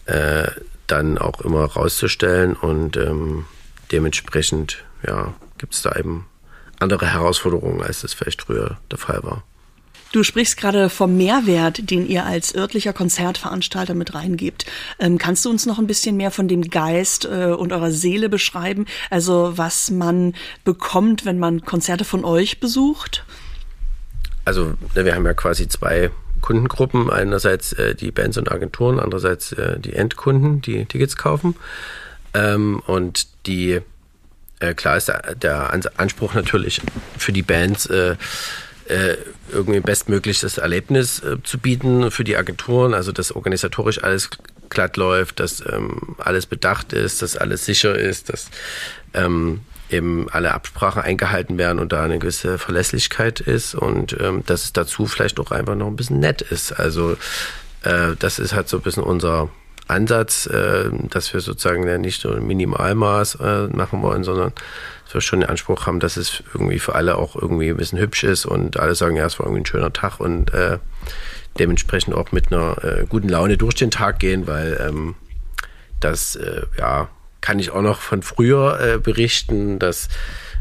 äh, 0.07 0.49
dann 0.87 1.19
auch 1.19 1.41
immer 1.41 1.65
rauszustellen 1.65 2.55
und 2.55 2.97
ähm, 2.97 3.47
dementsprechend 3.91 4.85
ja, 5.07 5.35
gibt 5.59 5.75
es 5.75 5.83
da 5.83 5.97
eben 5.97 6.27
andere 6.79 7.07
Herausforderungen, 7.07 7.83
als 7.83 8.03
das 8.03 8.15
vielleicht 8.15 8.43
früher 8.43 8.79
der 8.91 8.99
Fall 8.99 9.23
war. 9.23 9.43
Du 10.13 10.23
sprichst 10.23 10.57
gerade 10.57 10.89
vom 10.89 11.17
Mehrwert, 11.17 11.91
den 11.91 12.07
ihr 12.09 12.25
als 12.25 12.55
örtlicher 12.55 12.93
Konzertveranstalter 12.93 13.95
mit 13.95 14.15
reingebt. 14.15 14.65
Ähm, 14.99 15.19
kannst 15.19 15.45
du 15.45 15.51
uns 15.51 15.67
noch 15.67 15.79
ein 15.79 15.87
bisschen 15.87 16.17
mehr 16.17 16.31
von 16.31 16.49
dem 16.49 16.63
Geist 16.63 17.25
äh, 17.25 17.47
und 17.47 17.73
eurer 17.73 17.91
Seele 17.91 18.29
beschreiben? 18.29 18.87
Also 19.11 19.53
was 19.57 19.91
man 19.91 20.35
bekommt, 20.65 21.25
wenn 21.25 21.39
man 21.39 21.65
Konzerte 21.65 22.05
von 22.05 22.25
euch 22.25 22.61
besucht? 22.61 23.25
Also 24.45 24.75
ne, 24.95 25.05
wir 25.05 25.15
haben 25.15 25.27
ja 25.27 25.35
quasi 25.35 25.69
zwei 25.69 26.11
Kundengruppen. 26.41 27.11
Einerseits 27.11 27.73
äh, 27.73 27.95
die 27.95 28.13
Bands 28.13 28.39
und 28.39 28.51
Agenturen, 28.51 29.01
andererseits 29.01 29.53
äh, 29.53 29.79
die 29.81 29.95
Endkunden, 29.95 30.63
die 30.63 30.85
Tickets 30.85 31.17
kaufen. 31.17 31.57
Ähm, 32.33 32.81
und 32.87 33.27
die, 33.47 33.81
äh, 34.61 34.75
klar 34.75 34.97
ist 34.97 35.09
der, 35.09 35.35
der, 35.35 35.73
Anspruch 35.97 36.35
natürlich 36.35 36.81
für 37.19 37.33
die 37.33 37.43
Bands, 37.43 37.91
äh, 38.89 39.17
irgendwie 39.53 39.81
bestmögliches 39.81 40.59
Erlebnis 40.59 41.21
äh, 41.21 41.37
zu 41.43 41.59
bieten 41.59 42.11
für 42.11 42.25
die 42.25 42.37
Agenturen, 42.37 42.95
also 42.95 43.13
dass 43.13 43.33
organisatorisch 43.33 44.03
alles 44.03 44.31
glatt 44.69 44.97
läuft, 44.97 45.41
dass 45.41 45.61
ähm, 45.67 46.17
alles 46.19 46.47
bedacht 46.47 46.93
ist, 46.93 47.23
dass 47.23 47.37
alles 47.37 47.65
sicher 47.65 47.97
ist, 47.97 48.31
dass 48.31 48.51
ähm, 49.15 49.61
eben 49.91 50.29
alle 50.31 50.53
Absprachen 50.53 51.03
eingehalten 51.03 51.59
werden 51.59 51.79
und 51.79 51.93
da 51.93 52.03
eine 52.03 52.19
gewisse 52.19 52.59
Verlässlichkeit 52.59 53.41
ist 53.41 53.75
und 53.75 54.17
ähm, 54.21 54.43
dass 54.47 54.65
es 54.65 54.73
dazu 54.73 55.07
vielleicht 55.07 55.39
auch 55.39 55.53
einfach 55.53 55.77
noch 55.77 55.87
ein 55.87 55.97
bisschen 55.97 56.19
nett 56.19 56.43
ist. 56.43 56.73
Also 56.73 57.17
äh, 57.83 58.17
das 58.19 58.39
ist 58.39 58.55
halt 58.55 58.69
so 58.69 58.79
ein 58.79 58.83
bisschen 58.83 59.05
unser 59.05 59.49
Ansatz, 59.89 60.47
äh, 60.47 60.91
dass 61.11 61.33
wir 61.33 61.41
sozusagen 61.41 61.87
ja 61.87 61.99
nicht 61.99 62.21
so 62.21 62.33
ein 62.33 62.47
Minimalmaß 62.47 63.37
äh, 63.37 63.67
machen 63.69 64.03
wollen, 64.03 64.25
sondern 64.25 64.53
wir 65.17 65.21
schon 65.21 65.41
den 65.41 65.49
Anspruch 65.49 65.87
haben, 65.87 65.99
dass 65.99 66.17
es 66.17 66.43
irgendwie 66.55 66.79
für 66.79 66.95
alle 66.95 67.17
auch 67.17 67.35
irgendwie 67.35 67.71
ein 67.71 67.77
bisschen 67.77 67.99
hübsch 67.99 68.23
ist 68.23 68.47
und 68.47 68.79
alle 68.79 68.95
sagen, 68.95 69.17
ja, 69.17 69.27
es 69.27 69.39
war 69.39 69.47
irgendwie 69.47 69.63
ein 69.63 69.67
schöner 69.67 69.93
Tag 69.93 70.21
und 70.21 70.55
äh, 70.55 70.79
dementsprechend 71.59 72.15
auch 72.15 72.31
mit 72.33 72.53
einer 72.53 72.85
äh, 72.85 73.07
guten 73.09 73.29
Laune 73.29 73.57
durch 73.57 73.75
den 73.75 73.91
Tag 73.91 74.19
gehen, 74.21 74.47
weil 74.47 74.79
ähm, 74.89 75.15
das 76.01 76.37
äh, 76.37 76.63
ja 76.79 77.09
kann 77.41 77.59
ich 77.61 77.71
auch 77.71 77.83
noch 77.83 78.01
von 78.01 78.23
früher 78.23 78.81
äh, 78.81 78.99
berichten, 78.99 79.79
dass 79.79 80.09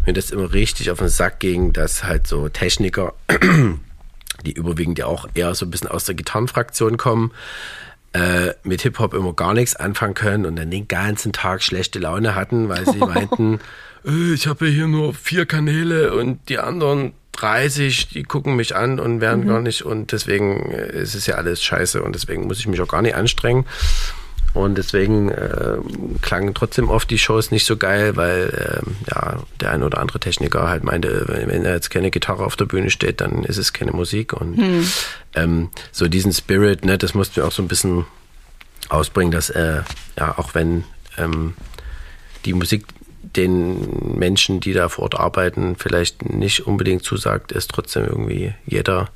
mir 0.05 0.13
das 0.13 0.29
immer 0.29 0.53
richtig 0.53 0.91
auf 0.91 0.99
den 0.99 1.07
Sack 1.07 1.39
ging, 1.39 1.73
dass 1.73 2.03
halt 2.03 2.27
so 2.27 2.47
Techniker, 2.47 3.13
die 4.45 4.51
überwiegend 4.51 4.99
ja 4.99 5.07
auch 5.07 5.27
eher 5.33 5.55
so 5.55 5.65
ein 5.65 5.71
bisschen 5.71 5.89
aus 5.89 6.05
der 6.05 6.13
Gitarrenfraktion 6.13 6.97
kommen, 6.97 7.31
äh, 8.13 8.53
mit 8.63 8.81
Hip-Hop 8.83 9.13
immer 9.13 9.33
gar 9.33 9.53
nichts 9.53 9.75
anfangen 9.75 10.13
können 10.13 10.45
und 10.45 10.55
dann 10.57 10.69
den 10.69 10.87
ganzen 10.87 11.33
Tag 11.33 11.63
schlechte 11.63 11.99
Laune 11.99 12.35
hatten, 12.35 12.69
weil 12.69 12.85
sie 12.85 12.97
meinten, 12.99 13.59
ich 14.05 14.47
habe 14.47 14.67
hier 14.67 14.87
nur 14.87 15.13
vier 15.13 15.45
Kanäle 15.45 16.13
und 16.13 16.49
die 16.49 16.59
anderen 16.59 17.13
30, 17.33 18.09
die 18.09 18.23
gucken 18.23 18.55
mich 18.55 18.75
an 18.75 18.99
und 18.99 19.19
werden 19.19 19.43
mhm. 19.43 19.47
gar 19.47 19.61
nicht 19.61 19.83
und 19.83 20.11
deswegen 20.11 20.71
äh, 20.71 21.01
ist 21.01 21.15
es 21.15 21.25
ja 21.25 21.35
alles 21.35 21.63
scheiße 21.63 22.01
und 22.01 22.13
deswegen 22.15 22.47
muss 22.47 22.59
ich 22.59 22.67
mich 22.67 22.81
auch 22.81 22.87
gar 22.87 23.01
nicht 23.01 23.15
anstrengen. 23.15 23.65
Und 24.53 24.77
deswegen 24.77 25.29
äh, 25.29 25.77
klangen 26.21 26.53
trotzdem 26.53 26.89
oft 26.89 27.09
die 27.11 27.17
Shows 27.17 27.51
nicht 27.51 27.65
so 27.65 27.75
geil, 27.75 28.15
weil 28.15 28.83
äh, 28.85 29.11
ja, 29.11 29.43
der 29.59 29.71
ein 29.71 29.83
oder 29.83 29.97
andere 29.97 30.21
Techniker 30.21 30.69
halt 30.69 30.85
meinte, 30.85 31.25
wenn 31.27 31.65
er 31.65 31.73
jetzt 31.73 31.89
keine 31.89 32.09
Gitarre 32.09 32.45
auf 32.45 32.55
der 32.55 32.63
Bühne 32.63 32.89
steht, 32.89 33.19
dann 33.19 33.43
ist 33.43 33.57
es 33.57 33.73
keine 33.73 33.91
Musik. 33.91 34.31
Und 34.31 34.55
hm. 34.55 34.87
ähm, 35.33 35.69
so 35.91 36.07
diesen 36.07 36.31
Spirit, 36.31 36.85
ne, 36.85 36.97
das 36.97 37.13
mussten 37.13 37.35
wir 37.35 37.45
auch 37.45 37.51
so 37.51 37.63
ein 37.63 37.67
bisschen 37.67 38.05
ausbringen, 38.87 39.31
dass 39.31 39.49
äh, 39.49 39.81
ja, 40.17 40.37
auch 40.37 40.55
wenn 40.55 40.85
ähm, 41.17 41.55
die 42.45 42.53
Musik 42.53 42.85
den 43.33 44.17
Menschen, 44.17 44.59
die 44.59 44.73
da 44.73 44.89
vor 44.89 45.03
Ort 45.03 45.19
arbeiten, 45.19 45.75
vielleicht 45.77 46.29
nicht 46.29 46.67
unbedingt 46.67 47.03
zusagt, 47.03 47.51
ist 47.51 47.71
trotzdem 47.71 48.05
irgendwie 48.05 48.53
jeder 48.65 49.09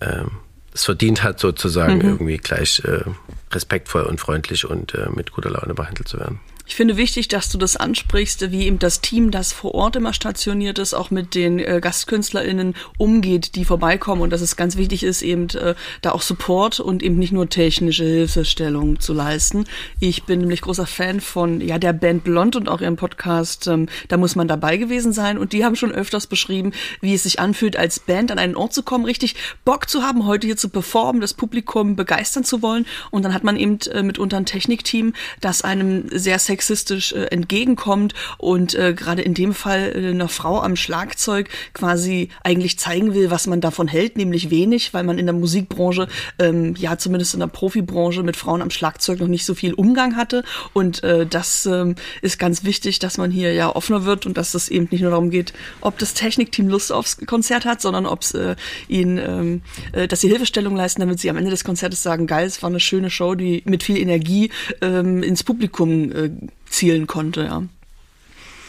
ähm, 0.00 0.30
es 0.74 0.84
verdient 0.84 1.22
hat, 1.22 1.40
sozusagen 1.40 1.96
mhm. 1.96 2.04
irgendwie 2.08 2.36
gleich 2.36 2.82
äh, 2.84 3.04
respektvoll 3.52 4.02
und 4.02 4.20
freundlich 4.20 4.68
und 4.68 4.94
äh, 4.94 5.08
mit 5.14 5.32
guter 5.32 5.50
Laune 5.50 5.74
behandelt 5.74 6.08
zu 6.08 6.18
werden. 6.18 6.40
Ich 6.68 6.76
finde 6.76 6.98
wichtig, 6.98 7.28
dass 7.28 7.48
du 7.48 7.56
das 7.56 7.76
ansprichst, 7.78 8.52
wie 8.52 8.66
eben 8.66 8.78
das 8.78 9.00
Team, 9.00 9.30
das 9.30 9.54
vor 9.54 9.74
Ort 9.74 9.96
immer 9.96 10.12
stationiert 10.12 10.78
ist, 10.78 10.92
auch 10.92 11.10
mit 11.10 11.34
den 11.34 11.58
äh, 11.58 11.80
GastkünstlerInnen 11.80 12.74
umgeht, 12.98 13.54
die 13.54 13.64
vorbeikommen. 13.64 14.20
Und 14.20 14.30
dass 14.30 14.42
es 14.42 14.54
ganz 14.54 14.76
wichtig 14.76 15.02
ist, 15.02 15.22
eben 15.22 15.48
äh, 15.48 15.74
da 16.02 16.12
auch 16.12 16.20
Support 16.20 16.78
und 16.78 17.02
eben 17.02 17.18
nicht 17.18 17.32
nur 17.32 17.48
technische 17.48 18.04
Hilfestellung 18.04 19.00
zu 19.00 19.14
leisten. 19.14 19.64
Ich 19.98 20.24
bin 20.24 20.40
nämlich 20.40 20.60
großer 20.60 20.86
Fan 20.86 21.22
von 21.22 21.62
ja 21.62 21.78
der 21.78 21.94
Band 21.94 22.22
Blond 22.22 22.54
und 22.54 22.68
auch 22.68 22.82
ihrem 22.82 22.96
Podcast, 22.96 23.66
ähm, 23.66 23.88
da 24.08 24.18
muss 24.18 24.36
man 24.36 24.46
dabei 24.46 24.76
gewesen 24.76 25.14
sein. 25.14 25.38
Und 25.38 25.54
die 25.54 25.64
haben 25.64 25.74
schon 25.74 25.90
öfters 25.90 26.26
beschrieben, 26.26 26.72
wie 27.00 27.14
es 27.14 27.22
sich 27.22 27.40
anfühlt, 27.40 27.78
als 27.78 27.98
Band 27.98 28.30
an 28.30 28.38
einen 28.38 28.56
Ort 28.56 28.74
zu 28.74 28.82
kommen, 28.82 29.06
richtig 29.06 29.36
Bock 29.64 29.88
zu 29.88 30.02
haben, 30.02 30.26
heute 30.26 30.46
hier 30.46 30.58
zu 30.58 30.68
performen, 30.68 31.22
das 31.22 31.32
Publikum 31.32 31.96
begeistern 31.96 32.44
zu 32.44 32.60
wollen. 32.60 32.84
Und 33.10 33.24
dann 33.24 33.32
hat 33.32 33.42
man 33.42 33.56
eben 33.56 33.78
äh, 33.90 34.02
mitunter 34.02 34.36
ein 34.36 34.44
Technikteam, 34.44 35.14
das 35.40 35.62
einem 35.62 36.10
sehr 36.10 36.38
sexy 36.38 36.57
sexistisch 36.58 37.12
äh, 37.12 37.26
entgegenkommt 37.26 38.14
und 38.36 38.74
äh, 38.74 38.92
gerade 38.92 39.22
in 39.22 39.34
dem 39.34 39.54
Fall 39.54 39.92
äh, 39.94 40.08
einer 40.10 40.28
Frau 40.28 40.60
am 40.60 40.74
Schlagzeug 40.74 41.48
quasi 41.72 42.30
eigentlich 42.42 42.78
zeigen 42.78 43.14
will, 43.14 43.30
was 43.30 43.46
man 43.46 43.60
davon 43.60 43.86
hält, 43.86 44.16
nämlich 44.16 44.50
wenig, 44.50 44.92
weil 44.92 45.04
man 45.04 45.18
in 45.18 45.26
der 45.26 45.34
Musikbranche, 45.34 46.08
ähm, 46.38 46.74
ja 46.76 46.98
zumindest 46.98 47.34
in 47.34 47.40
der 47.40 47.46
Profibranche 47.46 48.22
mit 48.22 48.36
Frauen 48.36 48.60
am 48.60 48.70
Schlagzeug 48.70 49.20
noch 49.20 49.28
nicht 49.28 49.44
so 49.44 49.54
viel 49.54 49.72
Umgang 49.72 50.16
hatte. 50.16 50.42
Und 50.72 51.04
äh, 51.04 51.26
das 51.26 51.64
ähm, 51.66 51.94
ist 52.22 52.38
ganz 52.38 52.64
wichtig, 52.64 52.98
dass 52.98 53.18
man 53.18 53.30
hier 53.30 53.52
ja 53.52 53.74
offener 53.74 54.04
wird 54.04 54.26
und 54.26 54.36
dass 54.36 54.54
es 54.54 54.68
eben 54.68 54.88
nicht 54.90 55.02
nur 55.02 55.10
darum 55.10 55.30
geht, 55.30 55.52
ob 55.80 55.98
das 55.98 56.14
Technikteam 56.14 56.68
Lust 56.68 56.90
aufs 56.90 57.18
Konzert 57.26 57.64
hat, 57.64 57.80
sondern 57.80 58.04
ob 58.06 58.22
es 58.22 58.34
äh, 58.34 58.56
ihnen, 58.88 59.18
ähm, 59.18 59.62
äh, 59.92 60.08
dass 60.08 60.20
sie 60.20 60.28
Hilfestellung 60.28 60.74
leisten, 60.74 61.00
damit 61.00 61.20
sie 61.20 61.30
am 61.30 61.36
Ende 61.36 61.50
des 61.50 61.62
Konzertes 61.62 62.02
sagen, 62.02 62.26
geil, 62.26 62.46
es 62.46 62.62
war 62.62 62.70
eine 62.70 62.80
schöne 62.80 63.10
Show, 63.10 63.36
die 63.36 63.62
mit 63.64 63.84
viel 63.84 63.98
Energie 63.98 64.50
ähm, 64.80 65.22
ins 65.22 65.44
Publikum 65.44 66.12
äh, 66.12 66.30
zielen 66.68 67.06
konnte, 67.06 67.44
ja. 67.44 67.62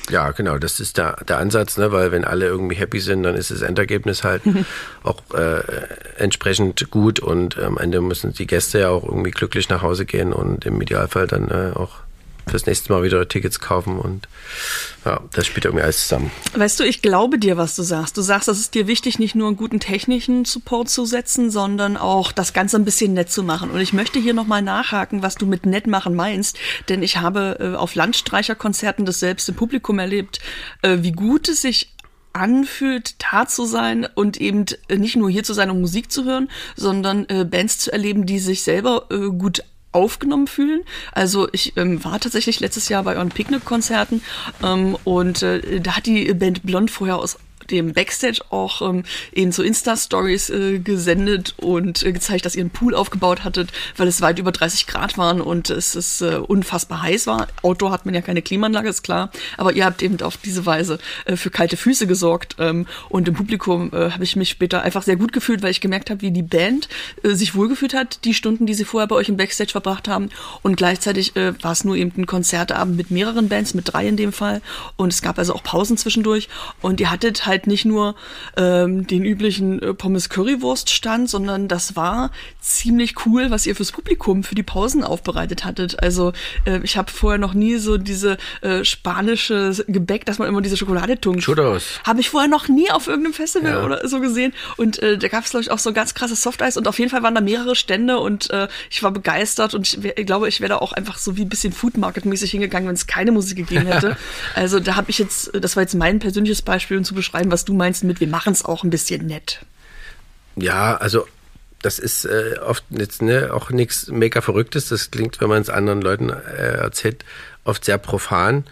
Ja, 0.09 0.31
genau, 0.31 0.57
das 0.57 0.79
ist 0.79 0.97
der, 0.97 1.17
der 1.27 1.37
Ansatz, 1.37 1.77
ne? 1.77 1.91
weil 1.91 2.11
wenn 2.11 2.25
alle 2.25 2.47
irgendwie 2.47 2.75
happy 2.75 2.99
sind, 2.99 3.21
dann 3.23 3.35
ist 3.35 3.51
das 3.51 3.61
Endergebnis 3.61 4.23
halt 4.23 4.41
auch 5.03 5.21
äh, 5.35 5.61
entsprechend 6.17 6.89
gut 6.89 7.19
und 7.19 7.59
am 7.59 7.77
Ende 7.77 8.01
müssen 8.01 8.33
die 8.33 8.47
Gäste 8.47 8.79
ja 8.79 8.89
auch 8.89 9.03
irgendwie 9.03 9.31
glücklich 9.31 9.69
nach 9.69 9.83
Hause 9.83 10.05
gehen 10.05 10.33
und 10.33 10.65
im 10.65 10.81
Idealfall 10.81 11.27
dann 11.27 11.49
äh, 11.49 11.77
auch 11.77 11.97
fürs 12.49 12.65
nächste 12.65 12.91
Mal 12.91 13.03
wieder 13.03 13.27
Tickets 13.27 13.59
kaufen 13.59 13.99
und 13.99 14.27
ja, 15.05 15.21
das 15.33 15.45
spielt 15.47 15.65
irgendwie 15.65 15.83
alles 15.83 16.03
zusammen. 16.03 16.31
Weißt 16.53 16.79
du, 16.79 16.83
ich 16.83 17.01
glaube 17.01 17.39
dir, 17.39 17.57
was 17.57 17.75
du 17.75 17.83
sagst. 17.83 18.17
Du 18.17 18.21
sagst, 18.21 18.49
es 18.49 18.59
ist 18.59 18.75
dir 18.75 18.87
wichtig, 18.87 19.19
nicht 19.19 19.35
nur 19.35 19.47
einen 19.47 19.57
guten 19.57 19.79
technischen 19.79 20.45
Support 20.45 20.89
zu 20.89 21.05
setzen, 21.05 21.49
sondern 21.51 21.95
auch 21.95 22.31
das 22.31 22.53
Ganze 22.53 22.77
ein 22.77 22.85
bisschen 22.85 23.13
nett 23.13 23.31
zu 23.31 23.43
machen. 23.43 23.71
Und 23.71 23.79
ich 23.79 23.93
möchte 23.93 24.19
hier 24.19 24.33
nochmal 24.33 24.61
nachhaken, 24.61 25.21
was 25.21 25.35
du 25.35 25.45
mit 25.45 25.65
nett 25.65 25.87
machen 25.87 26.15
meinst, 26.15 26.57
denn 26.89 27.01
ich 27.01 27.17
habe 27.17 27.57
äh, 27.59 27.75
auf 27.75 27.95
Landstreicherkonzerten 27.95 29.05
das 29.05 29.19
selbst 29.19 29.47
im 29.47 29.55
Publikum 29.55 29.99
erlebt, 29.99 30.39
äh, 30.81 30.97
wie 31.01 31.11
gut 31.11 31.47
es 31.47 31.61
sich 31.61 31.93
anfühlt, 32.33 33.15
da 33.31 33.47
zu 33.47 33.65
sein 33.65 34.07
und 34.13 34.37
eben 34.37 34.65
nicht 34.89 35.15
nur 35.15 35.29
hier 35.29 35.43
zu 35.43 35.53
sein, 35.53 35.69
um 35.69 35.81
Musik 35.81 36.11
zu 36.11 36.25
hören, 36.25 36.49
sondern 36.75 37.27
äh, 37.27 37.43
Bands 37.43 37.79
zu 37.79 37.91
erleben, 37.91 38.25
die 38.25 38.39
sich 38.39 38.63
selber 38.63 39.07
äh, 39.09 39.29
gut 39.29 39.63
aufgenommen 39.91 40.47
fühlen. 40.47 40.81
Also 41.11 41.47
ich 41.51 41.75
ähm, 41.77 42.03
war 42.03 42.19
tatsächlich 42.19 42.59
letztes 42.59 42.89
Jahr 42.89 43.03
bei 43.03 43.15
euren 43.15 43.29
Picknick-Konzerten 43.29 44.21
ähm, 44.63 44.97
und 45.03 45.41
äh, 45.41 45.79
da 45.79 45.95
hat 45.95 46.05
die 46.05 46.33
Band 46.33 46.63
Blond 46.63 46.91
vorher 46.91 47.17
aus 47.17 47.37
dem 47.71 47.93
Backstage 47.93 48.41
auch 48.49 48.81
ähm, 48.81 49.03
eben 49.33 49.51
so 49.51 49.63
Insta-Stories 49.63 50.49
äh, 50.49 50.79
gesendet 50.79 51.55
und 51.57 52.03
äh, 52.03 52.11
gezeigt, 52.11 52.45
dass 52.45 52.55
ihr 52.55 52.61
einen 52.61 52.69
Pool 52.69 52.95
aufgebaut 52.95 53.43
hattet, 53.43 53.71
weil 53.97 54.07
es 54.07 54.21
weit 54.21 54.39
über 54.39 54.51
30 54.51 54.87
Grad 54.87 55.17
waren 55.17 55.41
und 55.41 55.69
es 55.69 55.95
ist 55.95 56.21
äh, 56.21 56.35
unfassbar 56.35 57.01
heiß 57.01 57.27
war. 57.27 57.47
Outdoor 57.61 57.91
hat 57.91 58.05
man 58.05 58.15
ja 58.15 58.21
keine 58.21 58.41
Klimaanlage, 58.41 58.89
ist 58.89 59.03
klar. 59.03 59.31
Aber 59.57 59.73
ihr 59.73 59.85
habt 59.85 60.01
eben 60.01 60.21
auf 60.21 60.37
diese 60.37 60.65
Weise 60.65 60.99
äh, 61.25 61.35
für 61.35 61.49
kalte 61.49 61.77
Füße 61.77 62.07
gesorgt. 62.07 62.55
Ähm, 62.59 62.87
und 63.09 63.27
im 63.27 63.33
Publikum 63.33 63.91
äh, 63.93 64.11
habe 64.11 64.23
ich 64.23 64.35
mich 64.35 64.49
später 64.49 64.81
einfach 64.81 65.03
sehr 65.03 65.15
gut 65.15 65.33
gefühlt, 65.33 65.61
weil 65.61 65.71
ich 65.71 65.81
gemerkt 65.81 66.09
habe, 66.09 66.21
wie 66.21 66.31
die 66.31 66.43
Band 66.43 66.89
äh, 67.23 67.29
sich 67.31 67.55
wohlgefühlt 67.55 67.93
hat, 67.93 68.25
die 68.25 68.33
Stunden, 68.33 68.65
die 68.65 68.73
sie 68.73 68.85
vorher 68.85 69.07
bei 69.07 69.15
euch 69.15 69.29
im 69.29 69.37
Backstage 69.37 69.71
verbracht 69.71 70.07
haben. 70.07 70.29
Und 70.61 70.75
gleichzeitig 70.75 71.35
äh, 71.35 71.53
war 71.63 71.71
es 71.71 71.83
nur 71.83 71.95
eben 71.95 72.11
ein 72.17 72.25
Konzertabend 72.25 72.97
mit 72.97 73.11
mehreren 73.11 73.49
Bands, 73.49 73.73
mit 73.73 73.91
drei 73.91 74.07
in 74.07 74.17
dem 74.17 74.33
Fall. 74.33 74.61
Und 74.95 75.13
es 75.13 75.21
gab 75.21 75.37
also 75.37 75.53
auch 75.53 75.63
Pausen 75.63 75.97
zwischendurch. 75.97 76.49
Und 76.81 76.99
ihr 76.99 77.11
hattet 77.11 77.45
halt 77.45 77.58
halt 77.59 77.67
nicht 77.67 77.85
nur 77.85 78.15
ähm, 78.55 79.05
den 79.05 79.25
üblichen 79.25 79.81
äh, 79.81 79.93
Pommes-Currywurst-Stand, 79.93 81.29
sondern 81.29 81.67
das 81.67 81.95
war 81.95 82.31
ziemlich 82.61 83.25
cool, 83.25 83.51
was 83.51 83.65
ihr 83.65 83.75
fürs 83.75 83.91
Publikum 83.91 84.43
für 84.43 84.55
die 84.55 84.63
Pausen 84.63 85.03
aufbereitet 85.03 85.65
hattet. 85.65 86.01
Also 86.01 86.31
äh, 86.65 86.79
ich 86.83 86.97
habe 86.97 87.11
vorher 87.11 87.37
noch 87.37 87.53
nie 87.53 87.77
so 87.77 87.97
diese 87.97 88.37
äh, 88.61 88.85
spanische 88.85 89.73
Gebäck, 89.87 90.25
dass 90.25 90.39
man 90.39 90.47
immer 90.47 90.61
diese 90.61 90.77
Schokolade 90.77 91.19
tunkt. 91.19 91.43
Churros. 91.43 91.99
Habe 92.05 92.21
ich 92.21 92.29
vorher 92.29 92.49
noch 92.49 92.67
nie 92.69 92.89
auf 92.91 93.07
irgendeinem 93.07 93.33
Festival 93.33 93.71
ja. 93.71 93.83
oder 93.83 94.07
so 94.07 94.21
gesehen. 94.21 94.53
Und 94.77 94.99
äh, 94.99 95.17
da 95.17 95.27
gab 95.27 95.43
es, 95.43 95.51
glaube 95.51 95.63
ich, 95.63 95.71
auch 95.71 95.79
so 95.79 95.91
ganz 95.91 96.13
krasses 96.13 96.41
Softeis 96.41 96.77
und 96.77 96.87
auf 96.87 96.97
jeden 96.99 97.11
Fall 97.11 97.23
waren 97.23 97.35
da 97.35 97.41
mehrere 97.41 97.75
Stände 97.75 98.19
und 98.19 98.49
äh, 98.51 98.67
ich 98.89 99.03
war 99.03 99.11
begeistert 99.11 99.73
und 99.73 99.87
ich, 99.87 100.03
ich 100.03 100.25
glaube, 100.25 100.47
ich 100.47 100.61
wäre 100.61 100.69
da 100.69 100.77
auch 100.77 100.93
einfach 100.93 101.17
so 101.17 101.35
wie 101.35 101.41
ein 101.41 101.49
bisschen 101.49 101.73
Food 101.73 101.97
Market-mäßig 101.97 102.51
hingegangen, 102.51 102.87
wenn 102.87 102.95
es 102.95 103.07
keine 103.07 103.31
Musik 103.31 103.57
gegeben 103.57 103.87
hätte. 103.87 104.15
also 104.55 104.79
da 104.79 104.95
habe 104.95 105.09
ich 105.09 105.19
jetzt, 105.19 105.51
das 105.53 105.75
war 105.75 105.83
jetzt 105.83 105.95
mein 105.95 106.19
persönliches 106.19 106.61
Beispiel, 106.61 106.97
um 106.97 107.03
zu 107.03 107.15
beschreiben, 107.15 107.48
was 107.51 107.65
du 107.65 107.73
meinst 107.73 108.03
mit, 108.03 108.19
wir 108.19 108.27
machen 108.27 108.53
es 108.53 108.65
auch 108.65 108.83
ein 108.83 108.89
bisschen 108.89 109.25
nett. 109.25 109.59
Ja, 110.55 110.97
also 110.97 111.25
das 111.81 111.99
ist 111.99 112.25
äh, 112.25 112.57
oft 112.61 112.83
jetzt 112.89 113.21
ne, 113.21 113.53
auch 113.53 113.69
nichts 113.69 114.07
mega 114.07 114.41
Verrücktes. 114.41 114.89
Das 114.89 115.11
klingt, 115.11 115.39
wenn 115.39 115.49
man 115.49 115.61
es 115.61 115.69
anderen 115.69 116.01
Leuten 116.01 116.29
äh, 116.29 116.77
erzählt, 116.77 117.23
oft 117.63 117.85
sehr 117.85 117.97
profan. 117.97 118.65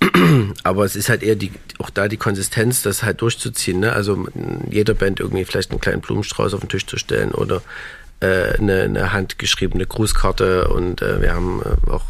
aber 0.62 0.84
es 0.84 0.94
ist 0.94 1.08
halt 1.08 1.22
eher 1.22 1.36
die, 1.36 1.52
auch 1.78 1.90
da 1.90 2.06
die 2.06 2.18
Konsistenz, 2.18 2.82
das 2.82 3.02
halt 3.02 3.22
durchzuziehen. 3.22 3.80
Ne? 3.80 3.92
Also 3.92 4.26
jeder 4.70 4.94
Band 4.94 5.20
irgendwie 5.20 5.44
vielleicht 5.44 5.70
einen 5.70 5.80
kleinen 5.80 6.02
Blumenstrauß 6.02 6.54
auf 6.54 6.60
den 6.60 6.68
Tisch 6.68 6.86
zu 6.86 6.98
stellen 6.98 7.32
oder 7.32 7.62
eine, 8.20 8.82
eine 8.82 9.12
handgeschriebene 9.12 9.86
Grußkarte 9.86 10.68
und 10.68 11.02
äh, 11.02 11.20
wir 11.20 11.34
haben 11.34 11.62
äh, 11.62 11.90
auch 11.90 12.04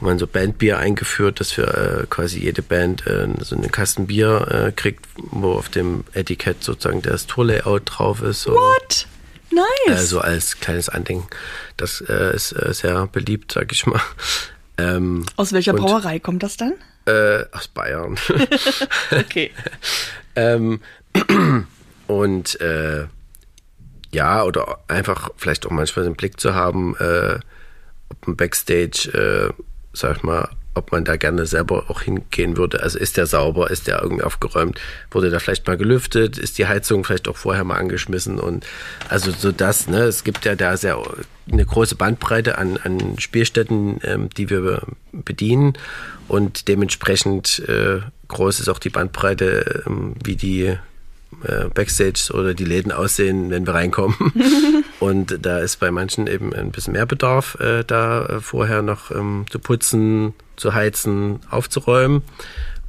mal 0.00 0.18
so 0.18 0.26
Bandbier 0.26 0.78
eingeführt, 0.78 1.40
dass 1.40 1.56
wir 1.56 1.68
äh, 1.68 2.06
quasi 2.08 2.40
jede 2.40 2.62
Band 2.62 3.06
äh, 3.06 3.28
so 3.40 3.56
eine 3.56 3.68
Kasten 3.68 4.06
Bier 4.06 4.48
äh, 4.68 4.72
kriegt, 4.72 5.06
wo 5.16 5.52
auf 5.52 5.68
dem 5.68 6.04
Etikett 6.12 6.64
sozusagen 6.64 7.02
das 7.02 7.26
Tourlayout 7.26 7.82
drauf 7.84 8.22
ist. 8.22 8.42
So. 8.42 8.52
What? 8.52 9.06
Nice. 9.50 10.02
Äh, 10.02 10.06
so 10.06 10.20
als 10.20 10.60
kleines 10.60 10.88
Andenken. 10.88 11.28
Das 11.76 12.00
äh, 12.00 12.34
ist 12.34 12.52
äh, 12.52 12.72
sehr 12.72 13.06
beliebt, 13.06 13.52
sag 13.52 13.72
ich 13.72 13.86
mal. 13.86 14.00
Ähm, 14.78 15.24
Aus 15.36 15.52
welcher 15.52 15.72
Brauerei 15.72 16.18
kommt 16.18 16.42
das 16.42 16.56
dann? 16.56 16.74
Äh, 17.06 17.44
aus 17.52 17.68
Bayern. 17.68 18.18
Okay. 19.10 19.52
ähm, 20.36 20.80
und 22.06 22.60
äh, 22.60 23.06
ja, 24.14 24.44
oder 24.44 24.78
einfach 24.88 25.30
vielleicht 25.36 25.66
auch 25.66 25.70
manchmal 25.70 26.04
den 26.04 26.14
Blick 26.14 26.40
zu 26.40 26.54
haben, 26.54 26.96
äh, 26.96 27.38
ob 28.08 28.28
ein 28.28 28.36
Backstage, 28.36 29.10
äh, 29.12 29.62
sag 29.92 30.18
ich 30.18 30.22
mal, 30.22 30.48
ob 30.74 30.92
man 30.92 31.04
da 31.04 31.16
gerne 31.16 31.46
selber 31.46 31.84
auch 31.88 32.02
hingehen 32.02 32.56
würde. 32.56 32.82
Also 32.82 32.98
ist 32.98 33.16
der 33.16 33.26
sauber, 33.26 33.70
ist 33.70 33.86
der 33.86 34.02
irgendwie 34.02 34.24
aufgeräumt, 34.24 34.80
wurde 35.10 35.30
da 35.30 35.38
vielleicht 35.38 35.66
mal 35.66 35.76
gelüftet, 35.76 36.36
ist 36.36 36.58
die 36.58 36.66
Heizung 36.66 37.04
vielleicht 37.04 37.28
auch 37.28 37.36
vorher 37.36 37.64
mal 37.64 37.76
angeschmissen? 37.76 38.40
Und 38.40 38.66
also 39.08 39.30
so 39.30 39.52
das, 39.52 39.88
ne, 39.88 40.02
es 40.02 40.24
gibt 40.24 40.44
ja 40.44 40.56
da 40.56 40.76
sehr 40.76 41.00
eine 41.50 41.64
große 41.64 41.94
Bandbreite 41.94 42.58
an, 42.58 42.76
an 42.78 43.18
Spielstätten, 43.18 44.00
ähm, 44.02 44.30
die 44.30 44.50
wir 44.50 44.82
bedienen. 45.12 45.74
Und 46.26 46.68
dementsprechend 46.68 47.60
äh, 47.68 48.00
groß 48.28 48.60
ist 48.60 48.68
auch 48.68 48.78
die 48.78 48.90
Bandbreite, 48.90 49.84
ähm, 49.86 50.14
wie 50.24 50.36
die 50.36 50.76
äh, 51.42 51.68
Backstage 51.72 52.30
oder 52.32 52.54
die 52.54 52.64
Läden 52.64 52.92
aussehen, 52.92 53.50
wenn 53.50 53.66
wir 53.66 53.74
reinkommen. 53.74 54.16
und 55.00 55.38
da 55.44 55.58
ist 55.58 55.80
bei 55.80 55.90
manchen 55.90 56.26
eben 56.26 56.52
ein 56.52 56.70
bisschen 56.70 56.92
mehr 56.92 57.06
Bedarf, 57.06 57.56
äh, 57.60 57.84
da 57.84 58.26
äh, 58.26 58.40
vorher 58.40 58.82
noch 58.82 59.10
ähm, 59.10 59.46
zu 59.50 59.58
putzen, 59.58 60.34
zu 60.56 60.74
heizen, 60.74 61.40
aufzuräumen. 61.50 62.22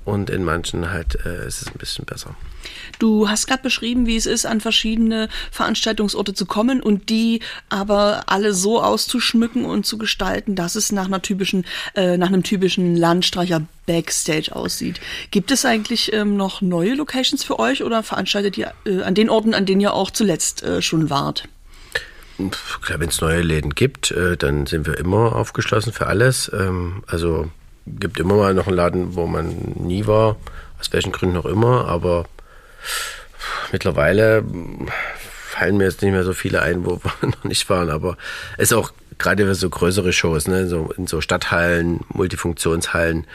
Und 0.06 0.30
in 0.30 0.44
manchen 0.44 0.91
halt 0.91 1.18
äh, 1.26 1.48
ist 1.48 1.63
es 1.63 1.68
ein 1.68 1.80
bisschen 1.80 2.06
besser. 2.06 2.36
Du 3.00 3.28
hast 3.28 3.48
gerade 3.48 3.63
beschrieben, 3.63 4.06
wie 4.06 4.15
es 4.15 4.26
ist, 4.26 4.46
an 4.46 4.62
verschiedene 4.62 5.30
Veranstaltungsorte 5.52 6.34
zu 6.34 6.46
kommen 6.46 6.82
und 6.82 7.10
die 7.10 7.41
aber 7.70 8.24
alle 8.28 8.54
so 8.54 8.82
auszuschmücken 8.82 9.65
und 9.65 9.86
zu 9.86 9.98
gestalten, 9.98 10.56
dass 10.56 10.76
es 10.76 10.91
nach 10.91 11.06
einer 11.06 11.22
typischen, 11.22 11.65
äh, 11.96 12.18
nach 12.18 12.28
einem 12.28 12.44
typischen 12.44 12.96
Landstreicher 12.96 13.63
Backstage 13.88 14.56
aussieht. 14.56 15.00
Gibt 15.32 15.52
es 15.52 15.65
eigentlich 15.65 16.13
ähm, 16.13 16.38
noch 16.38 16.62
neue 16.62 16.96
Locations 16.96 17.44
für 17.44 17.60
euch 17.60 17.84
oder 17.84 18.04
veranstaltet 18.04 18.58
ihr 18.58 18.74
äh, 18.86 19.02
an 19.02 19.15
den 19.15 19.30
Orten, 19.30 19.54
an 19.54 19.65
denen 19.65 19.82
ihr 19.82 19.94
auch 19.94 20.12
zuletzt 20.12 20.63
äh, 20.63 20.82
schon 20.82 21.10
wart? 21.10 21.48
Klar, 22.82 23.00
wenn 23.00 23.10
es 23.10 23.22
neue 23.22 23.41
Läden 23.41 23.76
gibt, 23.76 24.12
äh, 24.12 24.36
dann 24.36 24.65
sind 24.65 24.86
wir 24.86 24.98
immer 24.98 25.36
aufgeschlossen 25.36 25.94
für 25.94 26.08
alles. 26.08 26.52
Ähm, 26.54 27.04
also 27.08 27.50
gibt 27.86 28.19
immer 28.19 28.36
mal 28.36 28.54
noch 28.54 28.67
einen 28.67 28.76
Laden, 28.76 29.15
wo 29.15 29.28
man 29.28 29.50
nie 29.76 30.08
war, 30.08 30.38
aus 30.80 30.91
welchen 30.91 31.12
Gründen 31.12 31.38
auch 31.38 31.45
immer, 31.45 31.88
aber 31.88 32.26
mittlerweile 33.71 34.43
fallen 35.50 35.78
mir 35.78 35.86
jetzt 35.86 36.02
nicht 36.02 36.12
mehr 36.12 36.24
so 36.24 36.34
viele 36.34 36.62
ein, 36.62 36.86
wo 36.86 37.00
wir 37.04 37.12
noch 37.30 37.43
nicht 37.43 37.69
waren, 37.69 37.89
aber 37.89 38.17
ist 38.58 38.74
auch 38.74 38.91
gerade 39.17 39.45
für 39.45 39.56
so 39.56 39.69
größere 39.69 40.12
Shows, 40.13 40.48
ne, 40.48 40.67
so 40.67 40.91
in 40.98 41.08
so 41.08 41.21
Stadthallen, 41.21 42.02
Multifunktionshallen, 42.10 43.28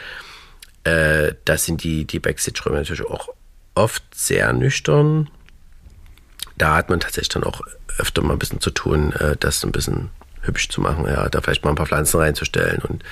äh, 0.83 1.33
da 1.45 1.57
sind 1.57 1.83
die, 1.83 2.05
die 2.05 2.19
Backstage-Räume 2.19 2.77
natürlich 2.77 3.05
auch 3.05 3.29
oft 3.75 4.03
sehr 4.13 4.51
nüchtern. 4.53 5.29
Da 6.57 6.75
hat 6.75 6.89
man 6.89 6.99
tatsächlich 6.99 7.29
dann 7.29 7.43
auch 7.43 7.61
öfter 7.97 8.21
mal 8.21 8.33
ein 8.33 8.39
bisschen 8.39 8.61
zu 8.61 8.71
tun, 8.71 9.13
äh, 9.13 9.35
das 9.39 9.63
ein 9.63 9.71
bisschen 9.71 10.09
hübsch 10.41 10.69
zu 10.69 10.81
machen, 10.81 11.05
ja, 11.05 11.29
da 11.29 11.41
vielleicht 11.41 11.63
mal 11.63 11.71
ein 11.71 11.75
paar 11.75 11.85
Pflanzen 11.85 12.19
reinzustellen 12.19 12.81
und 12.87 13.03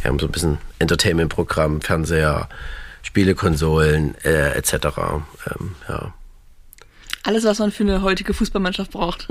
wir 0.00 0.10
haben 0.10 0.18
so 0.18 0.26
ein 0.26 0.32
bisschen 0.32 0.58
Entertainment-Programm, 0.78 1.80
Fernseher, 1.80 2.48
Spielekonsolen 3.02 4.14
äh, 4.24 4.52
etc. 4.52 4.72
Ähm, 4.74 5.74
ja. 5.88 6.12
Alles, 7.24 7.44
was 7.44 7.58
man 7.58 7.72
für 7.72 7.82
eine 7.82 8.02
heutige 8.02 8.32
Fußballmannschaft 8.32 8.92
braucht. 8.92 9.28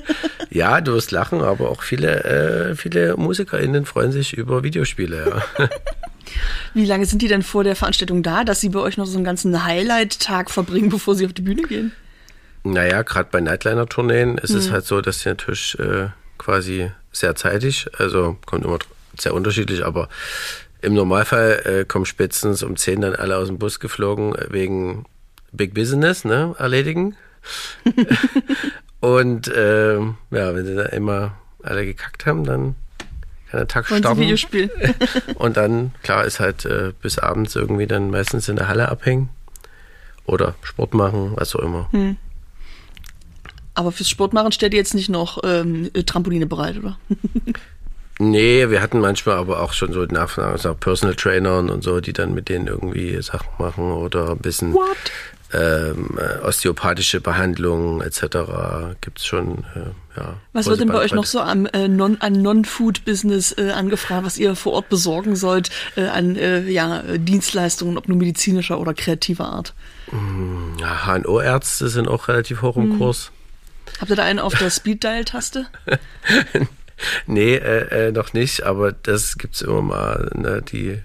ja, 0.50 0.80
du 0.80 0.92
wirst 0.92 1.10
lachen, 1.10 1.40
aber 1.40 1.70
auch 1.70 1.82
viele, 1.82 2.24
äh, 2.24 2.74
viele 2.76 3.16
MusikerInnen 3.16 3.86
freuen 3.86 4.12
sich 4.12 4.34
über 4.34 4.62
Videospiele. 4.62 5.42
Ja. 5.58 5.68
Wie 6.74 6.84
lange 6.84 7.06
sind 7.06 7.22
die 7.22 7.28
denn 7.28 7.42
vor 7.42 7.64
der 7.64 7.74
Veranstaltung 7.74 8.22
da, 8.22 8.44
dass 8.44 8.60
sie 8.60 8.68
bei 8.68 8.78
euch 8.78 8.96
noch 8.96 9.06
so 9.06 9.16
einen 9.16 9.24
ganzen 9.24 9.64
Highlight-Tag 9.64 10.50
verbringen, 10.50 10.90
bevor 10.90 11.16
sie 11.16 11.26
auf 11.26 11.32
die 11.32 11.42
Bühne 11.42 11.62
gehen? 11.62 11.92
Naja, 12.62 13.02
gerade 13.02 13.28
bei 13.32 13.40
Nightliner-Tourneen 13.40 14.38
ist 14.38 14.50
hm. 14.50 14.58
es 14.58 14.70
halt 14.70 14.84
so, 14.84 15.00
dass 15.00 15.20
sie 15.20 15.30
natürlich 15.30 15.78
äh, 15.78 16.08
quasi 16.40 16.90
sehr 17.12 17.36
zeitig, 17.36 17.86
also 17.98 18.36
kommt 18.46 18.64
immer 18.64 18.78
sehr 19.18 19.34
unterschiedlich, 19.34 19.84
aber 19.84 20.08
im 20.80 20.94
Normalfall 20.94 21.62
äh, 21.64 21.84
kommen 21.84 22.06
spätestens 22.06 22.62
um 22.62 22.76
10 22.76 23.02
dann 23.02 23.14
alle 23.14 23.36
aus 23.36 23.48
dem 23.48 23.58
Bus 23.58 23.78
geflogen 23.80 24.34
wegen 24.48 25.04
Big 25.52 25.74
Business, 25.74 26.24
ne, 26.24 26.54
erledigen. 26.58 27.16
Und 29.00 29.48
äh, 29.48 29.98
ja, 29.98 30.14
wenn 30.30 30.66
sie 30.66 30.74
da 30.74 30.86
immer 30.86 31.38
alle 31.62 31.84
gekackt 31.84 32.24
haben, 32.26 32.44
dann 32.44 32.74
kann 33.50 33.60
der 33.60 33.68
Tag 33.68 33.86
starten. 33.86 34.20
Videospiel. 34.20 34.70
Und 35.34 35.56
dann, 35.56 35.92
klar, 36.02 36.24
ist 36.24 36.40
halt 36.40 36.64
äh, 36.64 36.92
bis 37.02 37.18
abends 37.18 37.54
irgendwie 37.56 37.86
dann 37.86 38.10
meistens 38.10 38.48
in 38.48 38.56
der 38.56 38.68
Halle 38.68 38.88
abhängen. 38.88 39.28
Oder 40.24 40.54
Sport 40.62 40.94
machen, 40.94 41.32
was 41.34 41.54
auch 41.56 41.60
immer. 41.60 41.88
Hm. 41.92 42.16
Aber 43.74 43.92
fürs 43.92 44.08
Sport 44.08 44.32
machen 44.32 44.52
stellt 44.52 44.72
ihr 44.74 44.78
jetzt 44.78 44.94
nicht 44.94 45.08
noch 45.08 45.38
ähm, 45.44 45.90
Trampoline 46.06 46.46
bereit, 46.46 46.78
oder? 46.78 46.98
Nee, 48.22 48.68
wir 48.68 48.82
hatten 48.82 49.00
manchmal 49.00 49.36
aber 49.36 49.62
auch 49.62 49.72
schon 49.72 49.94
so 49.94 50.04
nach, 50.04 50.36
nach 50.36 50.78
Personal 50.78 51.16
Trainern 51.16 51.70
und 51.70 51.82
so, 51.82 52.02
die 52.02 52.12
dann 52.12 52.34
mit 52.34 52.50
denen 52.50 52.66
irgendwie 52.66 53.20
Sachen 53.22 53.48
machen 53.58 53.92
oder 53.92 54.32
ein 54.32 54.38
bisschen 54.38 54.76
ähm, 55.54 56.18
äh, 56.18 56.44
osteopathische 56.44 57.22
Behandlungen 57.22 58.02
etc. 58.02 58.20
Gibt 59.00 59.20
es 59.20 59.26
schon, 59.26 59.64
äh, 59.74 60.18
ja. 60.18 60.34
Was 60.52 60.66
wird 60.66 60.80
denn 60.80 60.88
bei 60.88 60.98
euch 60.98 61.14
noch 61.14 61.24
so 61.24 61.40
am, 61.40 61.64
äh, 61.64 61.88
non, 61.88 62.18
an 62.20 62.34
Non-Food-Business 62.42 63.56
äh, 63.56 63.70
angefragt, 63.70 64.26
was 64.26 64.36
ihr 64.36 64.54
vor 64.54 64.74
Ort 64.74 64.90
besorgen 64.90 65.34
sollt 65.34 65.70
äh, 65.96 66.04
an 66.04 66.36
äh, 66.36 66.68
ja, 66.68 67.02
Dienstleistungen, 67.16 67.96
ob 67.96 68.06
nur 68.06 68.18
medizinischer 68.18 68.78
oder 68.78 68.92
kreativer 68.92 69.46
Art? 69.46 69.72
Hm, 70.10 70.74
ja, 70.78 71.06
HNO-Ärzte 71.06 71.88
sind 71.88 72.06
auch 72.06 72.28
relativ 72.28 72.60
hoch 72.60 72.76
im 72.76 72.92
hm. 72.92 72.98
Kurs. 72.98 73.32
Habt 74.00 74.10
ihr 74.10 74.16
da 74.16 74.24
einen 74.24 74.38
auf 74.38 74.54
der 74.54 74.70
Speed-Dial-Taste? 74.70 75.66
nee, 77.26 77.54
äh, 77.54 78.08
äh, 78.08 78.12
noch 78.12 78.32
nicht, 78.32 78.62
aber 78.62 78.92
das 78.92 79.36
gibt's 79.36 79.60
immer 79.60 79.82
mal, 79.82 80.30
ne, 80.34 80.62
die 80.62 81.02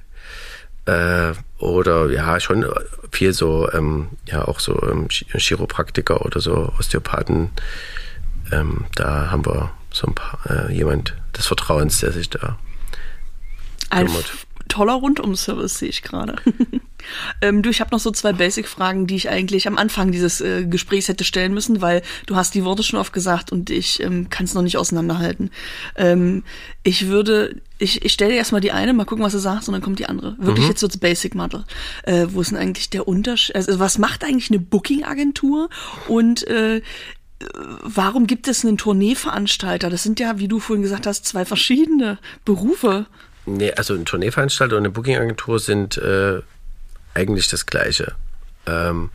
äh, 0.85 1.33
oder 1.57 2.09
ja, 2.09 2.39
schon 2.39 2.65
viel 3.11 3.33
so, 3.33 3.71
ähm, 3.73 4.09
ja, 4.25 4.45
auch 4.47 4.59
so 4.59 4.81
ähm, 4.83 5.07
Chiropraktiker 5.09 6.25
oder 6.25 6.39
so 6.39 6.71
Osteopathen. 6.79 7.49
Ähm, 8.51 8.85
da 8.95 9.31
haben 9.31 9.45
wir 9.45 9.71
so 9.91 10.07
ein 10.07 10.15
paar, 10.15 10.39
äh, 10.49 10.73
jemand 10.73 11.15
des 11.35 11.47
Vertrauens, 11.47 11.99
der 11.99 12.11
sich 12.11 12.29
da 12.29 12.57
ein 13.89 14.07
toller 14.75 14.95
Rundum-Service, 14.95 15.79
sehe 15.79 15.87
ich 15.87 16.01
gerade. 16.01 16.35
ähm, 17.41 17.61
du, 17.61 17.69
ich 17.69 17.79
habe 17.79 17.91
noch 17.91 18.01
so 18.01 18.11
zwei 18.11 18.33
Basic-Fragen, 18.33 19.07
die 19.07 19.15
ich 19.15 19.29
eigentlich 19.29 19.69
am 19.69 19.77
Anfang 19.77 20.11
dieses 20.11 20.41
äh, 20.41 20.65
Gesprächs 20.65 21.07
hätte 21.07 21.23
stellen 21.23 21.53
müssen, 21.53 21.81
weil 21.81 22.01
du 22.25 22.35
hast 22.35 22.55
die 22.55 22.65
Worte 22.65 22.83
schon 22.83 22.99
oft 22.99 23.13
gesagt 23.13 23.53
und 23.53 23.69
ich 23.69 24.03
ähm, 24.03 24.29
kann 24.29 24.43
es 24.43 24.53
noch 24.53 24.63
nicht 24.63 24.75
auseinanderhalten. 24.75 25.49
Ähm, 25.95 26.43
ich 26.83 27.07
würde, 27.07 27.61
ich, 27.77 28.03
ich 28.03 28.11
stelle 28.11 28.31
dir 28.31 28.37
erstmal 28.37 28.59
die 28.59 28.73
eine, 28.73 28.93
mal 28.93 29.05
gucken, 29.05 29.23
was 29.23 29.31
du 29.31 29.39
sagst, 29.39 29.69
und 29.69 29.73
dann 29.73 29.81
kommt 29.81 29.99
die 29.99 30.07
andere. 30.07 30.35
Wirklich 30.39 30.65
mhm. 30.65 30.71
jetzt 30.71 30.81
so 30.81 30.87
das 30.87 30.97
Basic-Model. 30.97 31.63
Äh, 32.03 32.27
wo 32.31 32.41
ist 32.41 32.51
denn 32.51 32.57
eigentlich 32.57 32.89
der 32.89 33.07
Unterschied? 33.07 33.55
Also, 33.55 33.79
was 33.79 33.97
macht 33.97 34.25
eigentlich 34.25 34.51
eine 34.51 34.59
Booking-Agentur? 34.59 35.69
Und 36.09 36.45
äh, 36.47 36.81
warum 37.81 38.27
gibt 38.27 38.49
es 38.49 38.65
einen 38.65 38.77
Tourneeveranstalter? 38.77 39.89
Das 39.89 40.03
sind 40.03 40.19
ja, 40.19 40.37
wie 40.37 40.49
du 40.49 40.59
vorhin 40.59 40.83
gesagt 40.83 41.07
hast, 41.07 41.25
zwei 41.25 41.45
verschiedene 41.45 42.19
Berufe. 42.43 43.05
Nee, 43.45 43.71
also 43.73 43.93
ein 43.93 44.05
Tourneeveranstalter 44.05 44.75
und 44.75 44.81
eine 44.81 44.89
Booking-Agentur 44.89 45.59
sind 45.59 45.97
äh, 45.97 46.41
eigentlich 47.13 47.47
das 47.47 47.65
Gleiche. 47.65 48.13
Ähm, 48.65 49.09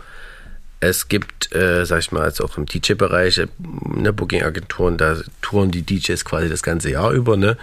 es 0.80 1.08
gibt, 1.08 1.54
äh, 1.54 1.84
sag 1.84 1.98
ich 1.98 2.12
mal, 2.12 2.26
jetzt 2.26 2.40
auch 2.40 2.56
im 2.56 2.66
DJ-Bereich 2.66 3.38
äh, 3.38 3.48
eine 3.96 4.12
Booking-Agenturen, 4.12 4.96
da 4.96 5.16
touren 5.42 5.70
die 5.70 5.82
DJs 5.82 6.24
quasi 6.24 6.48
das 6.48 6.62
ganze 6.62 6.90
Jahr 6.90 7.12
über, 7.12 7.36
ne? 7.36 7.56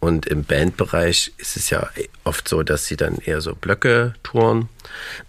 Und 0.00 0.26
im 0.26 0.44
Bandbereich 0.44 1.32
ist 1.38 1.56
es 1.56 1.70
ja 1.70 1.88
oft 2.22 2.46
so, 2.48 2.62
dass 2.62 2.86
sie 2.86 2.96
dann 2.96 3.16
eher 3.18 3.40
so 3.40 3.54
Blöcke 3.54 4.14
touren. 4.22 4.68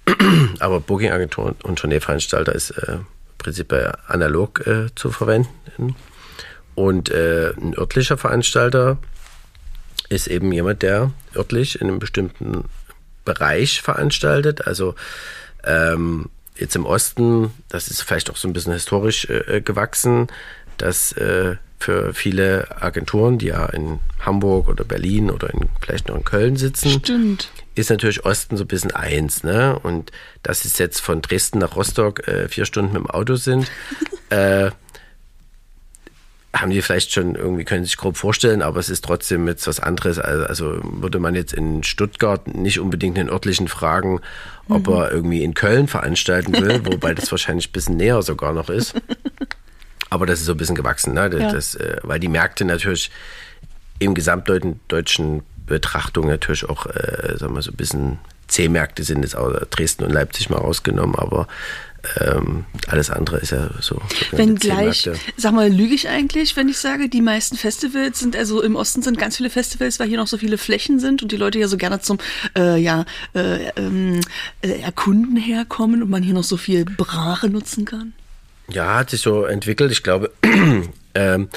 Aber 0.60 0.80
Booking-Agentur 0.80 1.56
und 1.64 1.80
Tourneeveranstalter 1.80 2.54
ist 2.54 2.72
äh, 2.72 2.98
prinzipiell 3.40 3.94
analog 4.08 4.66
äh, 4.68 4.94
zu 4.96 5.10
verwenden. 5.10 5.96
Und 6.76 7.10
äh, 7.10 7.52
ein 7.58 7.76
örtlicher 7.78 8.18
Veranstalter 8.18 8.98
ist 10.10 10.28
eben 10.28 10.52
jemand, 10.52 10.82
der 10.82 11.12
örtlich 11.36 11.80
in 11.80 11.88
einem 11.88 12.00
bestimmten 12.00 12.66
Bereich 13.26 13.82
veranstaltet. 13.82 14.66
Also 14.68 14.96
ähm, 15.64 16.30
jetzt 16.58 16.76
im 16.76 16.86
Osten, 16.86 17.52
das 17.70 17.88
ist 17.88 18.02
vielleicht 18.02 18.30
auch 18.30 18.36
so 18.36 18.48
ein 18.48 18.54
bisschen 18.54 18.74
historisch 18.74 19.30
äh, 19.30 19.62
gewachsen, 19.62 20.28
dass 20.78 21.12
äh, 21.14 21.56
für 21.80 22.14
viele 22.14 22.82
Agenturen, 22.82 23.38
die 23.38 23.48
ja 23.48 23.66
in 23.68 24.00
Hamburg 24.20 24.68
oder 24.68 24.84
Berlin 24.84 25.32
oder 25.32 25.54
in, 25.54 25.70
vielleicht 25.80 26.10
noch 26.10 26.16
in 26.16 26.26
Köln 26.26 26.58
sitzen, 26.58 26.90
Stimmt. 26.90 27.50
ist 27.76 27.90
natürlich 27.90 28.26
Osten 28.26 28.58
so 28.58 28.66
ein 28.66 28.68
bisschen 28.68 28.92
eins. 28.92 29.44
Ne? 29.44 29.80
Und 29.80 30.12
dass 30.44 30.66
es 30.66 30.78
jetzt 30.78 31.00
von 31.00 31.22
Dresden 31.22 31.60
nach 31.60 31.76
Rostock 31.76 32.28
äh, 32.28 32.50
vier 32.50 32.66
Stunden 32.66 32.94
mit 32.94 33.04
dem 33.04 33.10
Auto 33.10 33.36
sind, 33.36 33.70
äh, 34.30 34.72
haben 36.54 36.72
die 36.72 36.82
vielleicht 36.82 37.12
schon 37.12 37.36
irgendwie, 37.36 37.64
können 37.64 37.86
sich 37.86 37.98
grob 37.98 38.18
vorstellen, 38.18 38.62
aber 38.62 38.80
es 38.80 38.90
ist 38.90 39.06
trotzdem 39.06 39.48
jetzt 39.48 39.68
was 39.68 39.80
anderes. 39.80 40.18
Also, 40.18 40.80
würde 40.84 41.20
man 41.20 41.36
jetzt 41.36 41.54
in 41.54 41.84
Stuttgart 41.84 42.48
nicht 42.48 42.80
unbedingt 42.80 43.18
den 43.18 43.30
örtlichen 43.30 43.68
fragen, 43.68 44.20
ob 44.68 44.88
mhm. 44.88 44.94
er 44.94 45.12
irgendwie 45.12 45.44
in 45.44 45.54
Köln 45.54 45.88
veranstalten 45.88 46.54
will, 46.54 46.82
wobei 46.86 47.14
das 47.14 47.32
wahrscheinlich 47.32 47.70
ein 47.70 47.74
bisschen 47.74 47.98
näher 47.98 48.22
sogar 48.24 48.54
noch 48.54 48.70
ist. 48.70 48.96
Aber 50.10 50.26
das 50.26 50.40
ist 50.40 50.46
so 50.46 50.54
ein 50.54 50.58
bisschen 50.58 50.76
gewachsen, 50.76 51.14
ne? 51.14 51.30
Das, 51.30 51.74
ja. 51.74 51.82
äh, 51.82 51.98
weil 52.02 52.20
die 52.20 52.30
Märkte 52.30 52.66
natürlich 52.66 53.12
im 54.00 54.16
gesamtdeutschen 54.16 55.44
Betrachtung 55.68 56.28
natürlich 56.28 56.68
auch, 56.68 56.88
äh, 56.88 57.38
sagen 57.38 57.54
wir 57.54 57.62
so 57.62 57.72
ein 57.72 57.78
bisschen 57.78 58.18
C-Märkte 58.48 59.04
sind 59.04 59.22
jetzt 59.22 59.36
auch 59.36 59.54
Dresden 59.70 60.04
und 60.04 60.12
Leipzig 60.12 60.50
mal 60.50 60.58
rausgenommen, 60.58 61.16
aber 61.16 61.48
ähm, 62.20 62.66
alles 62.88 63.10
andere 63.10 63.38
ist 63.38 63.52
ja 63.52 63.70
so. 63.82 64.02
Wenn 64.32 64.56
gleich, 64.56 65.10
sag 65.38 65.54
mal, 65.54 65.70
lüge 65.70 65.94
ich 65.94 66.08
eigentlich, 66.08 66.56
wenn 66.56 66.70
ich 66.70 66.78
sage, 66.78 67.10
die 67.10 67.22
meisten 67.22 67.58
Festivals 67.58 68.20
sind, 68.20 68.36
also 68.36 68.62
im 68.62 68.76
Osten 68.76 69.02
sind 69.02 69.18
ganz 69.18 69.38
viele 69.38 69.50
Festivals, 69.50 70.00
weil 70.00 70.08
hier 70.08 70.18
noch 70.18 70.28
so 70.28 70.38
viele 70.38 70.58
Flächen 70.58 71.00
sind 71.00 71.22
und 71.22 71.32
die 71.32 71.38
Leute 71.38 71.60
ja 71.60 71.68
so 71.68 71.78
gerne 71.78 72.00
zum 72.00 72.18
äh, 72.58 72.78
ja, 72.78 73.06
äh, 73.34 73.70
ähm, 73.76 74.22
äh, 74.62 74.80
Erkunden 74.80 75.38
herkommen 75.38 76.02
und 76.02 76.10
man 76.10 76.24
hier 76.24 76.34
noch 76.34 76.44
so 76.44 76.58
viel 76.58 76.86
Brache 76.86 77.50
nutzen 77.50 77.86
kann? 77.86 78.14
Ja, 78.70 78.96
hat 78.96 79.10
sich 79.10 79.22
so 79.22 79.46
entwickelt. 79.46 79.92
Ich 79.92 80.04
glaube, 80.04 80.32
ähm, 81.16 81.50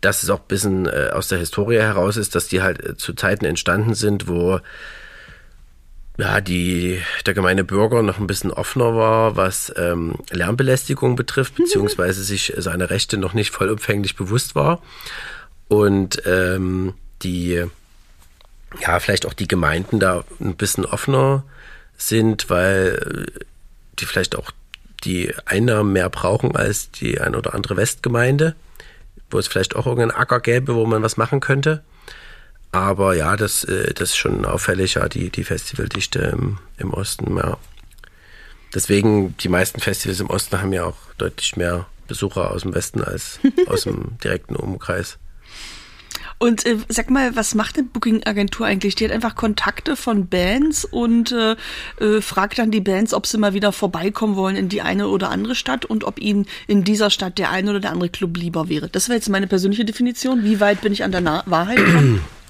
dass 0.00 0.22
es 0.22 0.30
auch 0.30 0.40
ein 0.40 0.48
bisschen 0.48 0.86
äh, 0.86 1.10
aus 1.12 1.28
der 1.28 1.38
Historie 1.38 1.78
heraus 1.78 2.16
ist, 2.16 2.34
dass 2.34 2.48
die 2.48 2.62
halt 2.62 2.84
äh, 2.84 2.96
zu 2.96 3.14
Zeiten 3.14 3.44
entstanden 3.44 3.94
sind, 3.94 4.28
wo 4.28 4.60
ja, 6.18 6.40
die, 6.40 7.00
der 7.26 7.34
gemeine 7.34 7.64
Bürger 7.64 8.02
noch 8.02 8.18
ein 8.18 8.26
bisschen 8.26 8.50
offener 8.50 8.94
war, 8.94 9.36
was 9.36 9.72
ähm, 9.76 10.14
Lärmbelästigung 10.30 11.16
betrifft, 11.16 11.58
mhm. 11.58 11.64
beziehungsweise 11.64 12.22
sich 12.22 12.52
seine 12.56 12.90
Rechte 12.90 13.16
noch 13.16 13.34
nicht 13.34 13.50
vollumfänglich 13.50 14.16
bewusst 14.16 14.54
war. 14.54 14.82
Und 15.68 16.22
ähm, 16.26 16.94
die, 17.22 17.64
ja, 18.80 19.00
vielleicht 19.00 19.26
auch 19.26 19.32
die 19.32 19.48
Gemeinden 19.48 20.00
da 20.00 20.24
ein 20.40 20.56
bisschen 20.56 20.84
offener 20.84 21.44
sind, 21.96 22.50
weil 22.50 23.26
die 23.98 24.04
vielleicht 24.04 24.36
auch 24.36 24.50
die 25.04 25.34
Einnahmen 25.46 25.92
mehr 25.92 26.10
brauchen 26.10 26.54
als 26.56 26.90
die 26.90 27.20
ein 27.20 27.34
oder 27.34 27.54
andere 27.54 27.76
Westgemeinde, 27.76 28.54
wo 29.30 29.38
es 29.38 29.48
vielleicht 29.48 29.76
auch 29.76 29.86
irgendeinen 29.86 30.20
Acker 30.20 30.40
gäbe, 30.40 30.74
wo 30.74 30.84
man 30.84 31.02
was 31.02 31.16
machen 31.16 31.40
könnte. 31.40 31.82
Aber 32.72 33.14
ja, 33.14 33.36
das, 33.36 33.64
äh, 33.64 33.92
das 33.92 34.10
ist 34.10 34.16
schon 34.16 34.46
auffällig, 34.46 34.94
ja, 34.94 35.08
die, 35.08 35.30
die 35.30 35.44
Festivaldichte 35.44 36.20
im, 36.20 36.58
im 36.78 36.92
Osten, 36.92 37.36
ja. 37.36 37.58
Deswegen, 38.74 39.36
die 39.36 39.50
meisten 39.50 39.80
Festivals 39.80 40.20
im 40.20 40.30
Osten 40.30 40.60
haben 40.60 40.72
ja 40.72 40.84
auch 40.84 40.96
deutlich 41.18 41.56
mehr 41.56 41.86
Besucher 42.08 42.50
aus 42.50 42.62
dem 42.62 42.74
Westen 42.74 43.04
als 43.04 43.38
aus 43.66 43.82
dem 43.82 44.18
direkten 44.24 44.56
Umkreis. 44.56 45.18
Und 46.38 46.66
äh, 46.66 46.78
sag 46.88 47.10
mal, 47.10 47.36
was 47.36 47.54
macht 47.54 47.76
eine 47.76 47.86
Booking-Agentur 47.86 48.66
eigentlich? 48.66 48.94
Die 48.94 49.04
hat 49.04 49.12
einfach 49.12 49.36
Kontakte 49.36 49.94
von 49.94 50.26
Bands 50.26 50.84
und 50.84 51.30
äh, 51.30 51.56
äh, 52.00 52.20
fragt 52.20 52.58
dann 52.58 52.70
die 52.70 52.80
Bands, 52.80 53.14
ob 53.14 53.26
sie 53.26 53.38
mal 53.38 53.54
wieder 53.54 53.70
vorbeikommen 53.70 54.34
wollen 54.34 54.56
in 54.56 54.68
die 54.68 54.82
eine 54.82 55.06
oder 55.08 55.30
andere 55.30 55.54
Stadt 55.54 55.84
und 55.84 56.02
ob 56.02 56.18
ihnen 56.18 56.46
in 56.66 56.82
dieser 56.82 57.10
Stadt 57.10 57.38
der 57.38 57.50
eine 57.50 57.70
oder 57.70 57.80
der 57.80 57.92
andere 57.92 58.08
Club 58.08 58.36
lieber 58.36 58.68
wäre. 58.68 58.88
Das 58.88 59.08
wäre 59.08 59.18
jetzt 59.18 59.28
meine 59.28 59.46
persönliche 59.46 59.84
Definition. 59.84 60.42
Wie 60.42 60.58
weit 60.58 60.80
bin 60.80 60.92
ich 60.92 61.04
an 61.04 61.12
der 61.12 61.20
Na 61.20 61.44
Wahrheit 61.46 61.78
dran? 61.78 62.22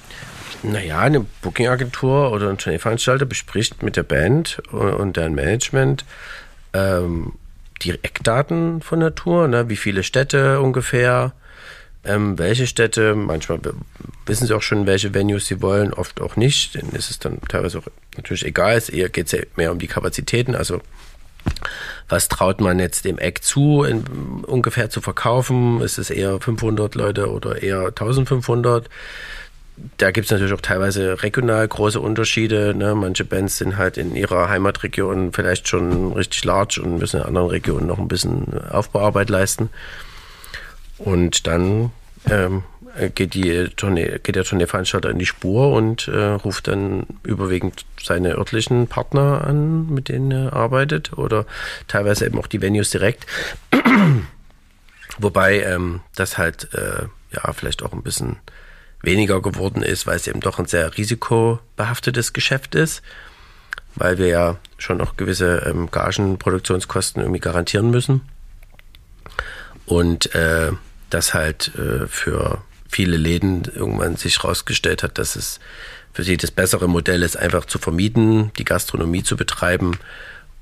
Naja, 0.63 1.01
eine 1.01 1.21
Booking-Agentur 1.21 2.31
oder 2.31 2.49
ein 2.49 2.59
Tourneeveranstalter 2.59 3.27
bespricht 3.27 3.83
mit 3.83 3.97
der 3.97 4.05
Band 4.05 4.63
und 4.71 5.17
deren 5.17 5.35
Management 5.35 6.05
ähm, 6.73 7.33
die 7.83 7.91
Eckdaten 7.91 8.81
von 8.81 9.01
der 9.01 9.15
Tour, 9.15 9.49
ne? 9.49 9.69
wie 9.69 9.77
viele 9.77 10.03
Städte 10.05 10.61
ungefähr, 10.61 11.33
ähm, 12.05 12.39
welche 12.39 12.67
Städte, 12.67 13.15
manchmal 13.15 13.61
wissen 14.27 14.47
sie 14.47 14.55
auch 14.55 14.63
schon, 14.63 14.87
welche 14.87 15.15
Venues 15.15 15.47
sie 15.47 15.63
wollen, 15.63 15.93
oft 15.93 16.21
auch 16.21 16.37
nicht, 16.37 16.75
denn 16.75 16.91
ist 16.91 17.11
es 17.11 17.19
dann 17.19 17.41
teilweise 17.49 17.79
auch 17.79 17.87
natürlich 18.17 18.45
egal, 18.45 18.77
es 18.77 18.87
geht 18.87 19.33
ja 19.33 19.41
mehr 19.57 19.73
um 19.73 19.79
die 19.79 19.89
Kapazitäten, 19.89 20.55
also 20.55 20.81
was 22.09 22.29
traut 22.29 22.61
man 22.61 22.79
jetzt 22.79 23.05
dem 23.05 23.19
Eck 23.19 23.43
zu, 23.43 23.83
in, 23.83 24.05
ungefähr 24.47 24.91
zu 24.91 25.01
verkaufen, 25.01 25.81
ist 25.81 25.99
es 25.99 26.11
eher 26.11 26.41
500 26.41 26.95
Leute 26.95 27.31
oder 27.31 27.63
eher 27.63 27.87
1500, 27.87 28.89
da 29.99 30.11
gibt 30.11 30.27
es 30.27 30.31
natürlich 30.31 30.53
auch 30.53 30.61
teilweise 30.61 31.23
regional 31.23 31.67
große 31.67 32.01
Unterschiede. 32.01 32.75
Ne? 32.75 32.95
Manche 32.95 33.25
Bands 33.25 33.59
sind 33.59 33.77
halt 33.77 33.97
in 33.97 34.15
ihrer 34.15 34.49
Heimatregion 34.49 35.33
vielleicht 35.33 35.69
schon 35.69 36.13
richtig 36.13 36.45
large 36.45 36.81
und 36.83 36.99
müssen 36.99 37.21
in 37.21 37.27
anderen 37.27 37.49
Regionen 37.49 37.87
noch 37.87 37.99
ein 37.99 38.09
bisschen 38.09 38.47
Aufbauarbeit 38.71 39.31
leisten. 39.31 39.71
Und 40.99 41.47
dann 41.47 41.91
ähm, 42.31 42.63
geht, 43.15 43.35
die 43.35 43.69
Tournee, 43.77 44.19
geht 44.23 44.37
der 44.37 44.45
Tourneeveranstalter 44.45 45.11
in 45.11 45.19
die 45.19 45.27
Spur 45.27 45.73
und 45.73 46.09
äh, 46.09 46.19
ruft 46.19 46.69
dann 46.69 47.07
überwiegend 47.23 47.85
seine 48.03 48.37
örtlichen 48.37 48.87
Partner 48.87 49.45
an, 49.47 49.93
mit 49.93 50.09
denen 50.09 50.31
er 50.31 50.53
arbeitet 50.53 51.17
oder 51.17 51.47
teilweise 51.89 52.27
eben 52.27 52.39
auch 52.39 52.47
die 52.47 52.61
Venues 52.61 52.91
direkt. 52.91 53.27
Wobei 55.19 55.61
ähm, 55.63 56.01
das 56.15 56.39
halt 56.39 56.73
äh, 56.75 57.07
ja 57.33 57.53
vielleicht 57.53 57.83
auch 57.83 57.93
ein 57.93 58.03
bisschen 58.03 58.37
weniger 59.03 59.43
geworden 59.43 59.83
ist, 59.83 60.07
weil 60.07 60.17
es 60.17 60.27
eben 60.27 60.41
doch 60.41 60.59
ein 60.59 60.67
sehr 60.67 60.97
risikobehaftetes 60.97 62.33
Geschäft 62.33 62.75
ist, 62.75 63.03
weil 63.97 64.19
wir 64.19 64.29
ja 64.29 64.57
schon 64.79 64.99
noch 64.99 65.17
gewisse 65.17 65.65
ähm, 65.67 65.91
Gagenproduktionskosten 65.91 67.23
irgendwie 67.23 67.41
garantieren 67.41 67.91
müssen. 67.91 68.23
Und 69.87 70.35
äh, 70.35 70.73
das 71.11 71.35
halt 71.35 71.73
äh, 71.77 72.07
für 72.07 72.63
viele 72.89 73.17
Läden 73.17 73.65
irgendwann 73.65 74.17
sich 74.17 74.43
herausgestellt 74.43 75.03
hat, 75.03 75.19
dass 75.19 75.37
es 75.37 75.61
für 76.13 76.25
sie 76.25 76.37
das 76.37 76.51
bessere 76.51 76.89
Modell 76.89 77.23
ist, 77.23 77.37
einfach 77.37 77.65
zu 77.65 77.79
vermieten, 77.79 78.53
die 78.59 78.65
Gastronomie 78.65 79.23
zu 79.23 79.37
betreiben 79.37 79.99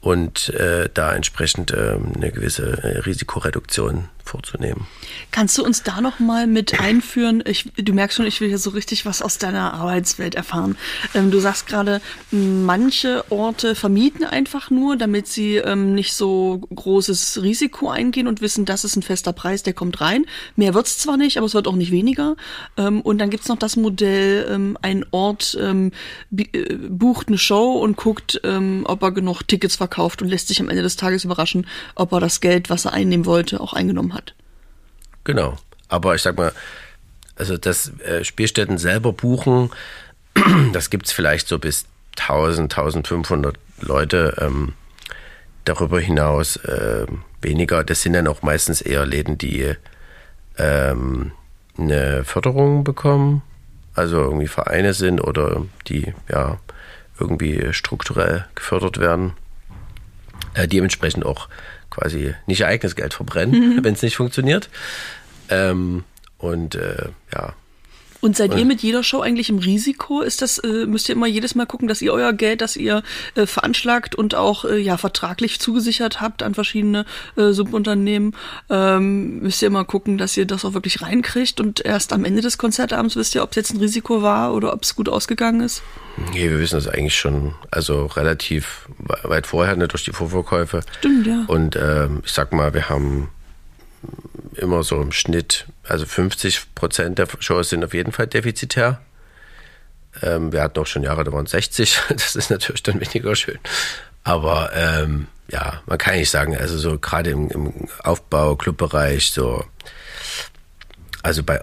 und 0.00 0.48
äh, 0.50 0.88
da 0.92 1.14
entsprechend 1.14 1.72
äh, 1.72 1.98
eine 2.14 2.30
gewisse 2.30 2.82
äh, 2.82 2.98
Risikoreduktion 3.00 4.08
vorzunehmen. 4.30 4.86
Kannst 5.32 5.58
du 5.58 5.64
uns 5.64 5.82
da 5.82 6.00
noch 6.00 6.20
mal 6.20 6.46
mit 6.46 6.80
einführen? 6.80 7.42
Ich, 7.46 7.70
du 7.76 7.92
merkst 7.92 8.16
schon, 8.16 8.26
ich 8.26 8.40
will 8.40 8.48
hier 8.48 8.58
so 8.58 8.70
richtig 8.70 9.04
was 9.04 9.22
aus 9.22 9.38
deiner 9.38 9.74
Arbeitswelt 9.74 10.34
erfahren. 10.34 10.76
Ähm, 11.14 11.30
du 11.30 11.40
sagst 11.40 11.66
gerade, 11.66 12.00
manche 12.30 13.24
Orte 13.30 13.74
vermieten 13.74 14.24
einfach 14.24 14.70
nur, 14.70 14.96
damit 14.96 15.26
sie 15.26 15.56
ähm, 15.56 15.94
nicht 15.94 16.14
so 16.14 16.60
großes 16.74 17.42
Risiko 17.42 17.88
eingehen 17.90 18.28
und 18.28 18.40
wissen, 18.40 18.64
das 18.64 18.84
ist 18.84 18.96
ein 18.96 19.02
fester 19.02 19.32
Preis, 19.32 19.62
der 19.62 19.72
kommt 19.72 20.00
rein. 20.00 20.24
Mehr 20.56 20.74
wird's 20.74 20.98
zwar 20.98 21.16
nicht, 21.16 21.36
aber 21.36 21.46
es 21.46 21.54
wird 21.54 21.66
auch 21.66 21.76
nicht 21.76 21.90
weniger. 21.90 22.36
Ähm, 22.76 23.00
und 23.00 23.18
dann 23.18 23.30
gibt's 23.30 23.48
noch 23.48 23.58
das 23.58 23.76
Modell, 23.76 24.46
ähm, 24.50 24.78
ein 24.82 25.04
Ort 25.10 25.58
ähm, 25.60 25.90
äh, 26.36 26.76
bucht 26.88 27.28
eine 27.28 27.38
Show 27.38 27.72
und 27.72 27.96
guckt, 27.96 28.40
ähm, 28.44 28.84
ob 28.86 29.02
er 29.02 29.10
genug 29.12 29.42
Tickets 29.42 29.76
verkauft 29.76 30.22
und 30.22 30.28
lässt 30.28 30.48
sich 30.48 30.60
am 30.60 30.68
Ende 30.68 30.82
des 30.82 30.96
Tages 30.96 31.24
überraschen, 31.24 31.66
ob 31.94 32.12
er 32.12 32.20
das 32.20 32.40
Geld, 32.40 32.70
was 32.70 32.84
er 32.84 32.92
einnehmen 32.92 33.26
wollte, 33.26 33.60
auch 33.60 33.72
eingenommen 33.72 34.14
hat. 34.14 34.19
Genau. 35.24 35.56
Aber 35.88 36.14
ich 36.14 36.22
sag 36.22 36.36
mal, 36.36 36.52
also 37.36 37.56
das 37.56 37.92
äh, 38.00 38.24
Spielstätten 38.24 38.78
selber 38.78 39.12
buchen, 39.12 39.70
das 40.72 40.90
gibt 40.90 41.06
es 41.06 41.12
vielleicht 41.12 41.48
so 41.48 41.58
bis 41.58 41.86
1000, 42.18 42.72
1500 42.72 43.58
Leute. 43.80 44.36
Ähm, 44.40 44.74
darüber 45.64 46.00
hinaus 46.00 46.56
äh, 46.56 47.06
weniger. 47.42 47.84
Das 47.84 48.02
sind 48.02 48.14
dann 48.14 48.26
auch 48.26 48.42
meistens 48.42 48.80
eher 48.80 49.06
Läden, 49.06 49.38
die 49.38 49.74
ähm, 50.58 51.32
eine 51.78 52.24
Förderung 52.24 52.84
bekommen, 52.84 53.42
also 53.94 54.16
irgendwie 54.16 54.48
Vereine 54.48 54.94
sind 54.94 55.20
oder 55.20 55.62
die 55.86 56.12
ja 56.28 56.58
irgendwie 57.18 57.72
strukturell 57.72 58.46
gefördert 58.54 58.98
werden, 58.98 59.32
äh, 60.54 60.66
dementsprechend 60.66 61.24
auch 61.24 61.48
quasi 61.90 62.34
nicht 62.46 62.60
ihr 62.60 62.68
eigenes 62.68 62.96
Geld 62.96 63.14
verbrennen, 63.14 63.76
mhm. 63.76 63.84
wenn 63.84 63.94
es 63.94 64.02
nicht 64.02 64.16
funktioniert. 64.16 64.70
Ähm, 65.48 66.04
und 66.38 66.74
äh, 66.74 67.08
ja, 67.34 67.54
Und 68.20 68.36
seid 68.36 68.54
ihr 68.54 68.64
mit 68.64 68.82
jeder 68.82 69.02
Show 69.02 69.20
eigentlich 69.20 69.48
im 69.48 69.58
Risiko? 69.58 70.20
Ist 70.20 70.42
das, 70.42 70.58
äh, 70.58 70.86
müsst 70.86 71.08
ihr 71.08 71.14
immer 71.14 71.26
jedes 71.26 71.54
Mal 71.54 71.66
gucken, 71.66 71.88
dass 71.88 72.02
ihr 72.02 72.12
euer 72.12 72.32
Geld, 72.32 72.60
das 72.60 72.76
ihr 72.76 73.02
äh, 73.34 73.46
veranschlagt 73.46 74.14
und 74.14 74.34
auch 74.34 74.64
äh, 74.64 74.78
ja 74.78 74.96
vertraglich 74.96 75.58
zugesichert 75.58 76.20
habt 76.20 76.42
an 76.42 76.54
verschiedene 76.54 77.06
äh, 77.36 77.52
Subunternehmen, 77.52 78.36
ähm, 78.68 79.40
müsst 79.40 79.62
ihr 79.62 79.68
immer 79.68 79.84
gucken, 79.84 80.18
dass 80.18 80.36
ihr 80.36 80.46
das 80.46 80.64
auch 80.64 80.74
wirklich 80.74 81.02
reinkriegt 81.02 81.60
und 81.60 81.84
erst 81.84 82.12
am 82.12 82.24
Ende 82.24 82.42
des 82.42 82.58
Konzertabends 82.58 83.16
wisst 83.16 83.34
ihr, 83.34 83.42
ob 83.42 83.50
es 83.50 83.56
jetzt 83.56 83.72
ein 83.72 83.78
Risiko 83.78 84.22
war 84.22 84.54
oder 84.54 84.72
ob 84.72 84.82
es 84.82 84.94
gut 84.94 85.08
ausgegangen 85.08 85.60
ist? 85.60 85.82
Nee, 86.32 86.50
wir 86.50 86.58
wissen 86.58 86.76
das 86.76 86.88
eigentlich 86.88 87.16
schon, 87.16 87.54
also 87.70 88.06
relativ 88.06 88.88
weit 89.22 89.46
vorher, 89.46 89.76
ne, 89.76 89.88
durch 89.88 90.04
die 90.04 90.12
Vorverkäufe. 90.12 90.82
Stimmt, 90.98 91.26
ja. 91.26 91.44
Und 91.46 91.76
ähm, 91.76 92.22
ich 92.24 92.32
sag 92.32 92.52
mal, 92.52 92.74
wir 92.74 92.88
haben 92.88 93.28
immer 94.56 94.82
so 94.82 95.00
im 95.00 95.12
Schnitt, 95.12 95.66
also 95.90 96.06
50 96.06 96.74
Prozent 96.74 97.18
der 97.18 97.28
Shows 97.38 97.70
sind 97.70 97.84
auf 97.84 97.94
jeden 97.94 98.12
Fall 98.12 98.26
defizitär. 98.26 99.00
Ähm, 100.22 100.52
wir 100.52 100.62
hatten 100.62 100.78
auch 100.80 100.86
schon 100.86 101.02
Jahre, 101.02 101.24
da 101.24 101.32
waren 101.32 101.46
60. 101.46 102.00
Das 102.08 102.36
ist 102.36 102.50
natürlich 102.50 102.82
dann 102.82 103.00
weniger 103.00 103.34
schön. 103.36 103.58
Aber 104.24 104.70
ähm, 104.74 105.26
ja, 105.48 105.82
man 105.86 105.98
kann 105.98 106.16
nicht 106.16 106.30
sagen, 106.30 106.56
also 106.56 106.78
so 106.78 106.98
gerade 106.98 107.30
im, 107.30 107.50
im 107.50 107.72
Aufbau, 108.02 108.56
Clubbereich, 108.56 109.30
so, 109.32 109.64
also 111.22 111.42
bei 111.42 111.60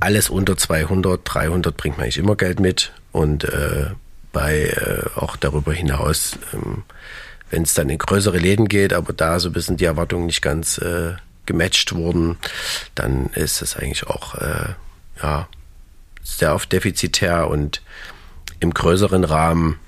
alles 0.00 0.30
unter 0.30 0.56
200, 0.56 1.20
300 1.24 1.76
bringt 1.76 1.96
man 1.96 2.04
eigentlich 2.04 2.18
immer 2.18 2.36
Geld 2.36 2.60
mit 2.60 2.92
und 3.12 3.44
äh, 3.44 3.90
bei 4.32 4.64
äh, 4.64 5.18
auch 5.18 5.36
darüber 5.36 5.72
hinaus, 5.72 6.38
ähm, 6.54 6.84
wenn 7.50 7.62
es 7.62 7.74
dann 7.74 7.90
in 7.90 7.98
größere 7.98 8.38
Läden 8.38 8.68
geht, 8.68 8.92
aber 8.92 9.12
da 9.12 9.38
so 9.40 9.48
ein 9.48 9.52
bisschen 9.52 9.76
die 9.76 9.84
Erwartungen 9.84 10.26
nicht 10.26 10.40
ganz 10.40 10.78
äh, 10.78 11.14
gematcht 11.50 11.94
wurden, 11.94 12.38
dann 12.94 13.26
ist 13.34 13.62
es 13.62 13.76
eigentlich 13.76 14.06
auch 14.06 14.34
äh, 14.36 14.74
ja, 15.22 15.48
sehr 16.22 16.54
oft 16.54 16.72
defizitär 16.72 17.48
und 17.48 17.82
im 18.60 18.72
größeren 18.72 19.24
Rahmen 19.24 19.78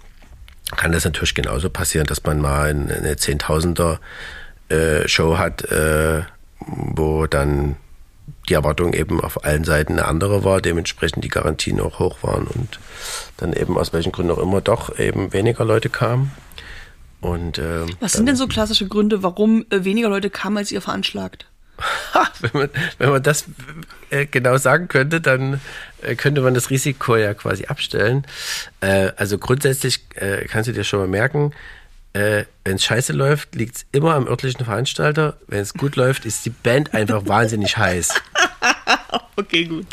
kann 0.77 0.93
das 0.93 1.05
natürlich 1.05 1.35
genauso 1.35 1.69
passieren, 1.71 2.07
dass 2.07 2.25
man 2.25 2.41
mal 2.41 2.71
eine 2.71 3.17
Zehntausender 3.17 4.01
äh, 4.69 5.07
Show 5.07 5.37
hat, 5.37 5.63
äh, 5.71 6.23
wo 6.59 7.27
dann 7.27 7.77
die 8.49 8.55
Erwartung 8.55 8.95
eben 8.95 9.21
auf 9.21 9.45
allen 9.45 9.65
Seiten 9.65 9.95
eine 9.95 10.07
andere 10.07 10.45
war, 10.45 10.61
dementsprechend 10.61 11.25
die 11.25 11.29
Garantien 11.29 11.81
auch 11.81 11.99
hoch 11.99 12.23
waren 12.23 12.47
und 12.47 12.81
dann 13.37 13.53
eben 13.53 13.77
aus 13.77 13.93
welchen 13.93 14.13
Gründen 14.13 14.33
auch 14.33 14.39
immer 14.39 14.61
doch 14.61 14.99
eben 14.99 15.33
weniger 15.33 15.65
Leute 15.65 15.91
kamen. 15.91 16.33
Und, 17.21 17.59
ähm, 17.59 17.87
Was 18.01 18.13
sind 18.13 18.27
denn 18.27 18.37
so 18.37 18.49
klassische 18.49 18.89
Gründe, 18.89 19.23
warum 19.23 19.65
äh, 19.71 19.85
weniger 19.85 20.09
Leute 20.09 20.29
kamen, 20.29 20.57
als 20.57 20.73
ihr 20.73 20.81
veranschlagt? 20.81 21.47
Wenn, 22.41 22.51
man, 22.53 22.71
wenn 22.99 23.11
man 23.11 23.23
das 23.23 23.45
äh, 24.11 24.27
genau 24.27 24.57
sagen 24.59 24.89
könnte, 24.89 25.21
dann 25.21 25.61
äh, 26.03 26.15
könnte 26.15 26.41
man 26.41 26.55
das 26.55 26.71
Risiko 26.71 27.17
ja 27.17 27.35
quasi 27.35 27.67
abstellen. 27.67 28.27
Äh, 28.81 29.13
also 29.17 29.39
grundsätzlich 29.39 30.09
kannst 30.49 30.69
du 30.69 30.73
dir 30.73 30.85
schon 30.85 31.01
mal 31.01 31.09
merken, 31.09 31.53
wenn 32.15 32.77
es 32.77 32.85
scheiße 32.85 33.15
läuft, 33.15 33.55
liegt 33.55 33.77
es 33.77 33.87
immer 33.91 34.15
am 34.15 34.27
örtlichen 34.27 34.67
Veranstalter. 34.67 35.39
Wenn 35.47 35.61
es 35.61 35.73
gut 35.73 35.97
läuft, 35.97 36.27
ist 36.27 36.45
die 36.45 36.51
Band 36.51 36.93
einfach 36.93 37.27
wahnsinnig 37.27 37.79
heiß. 37.79 38.11
Okay, 39.35 39.65
gut. 39.65 39.87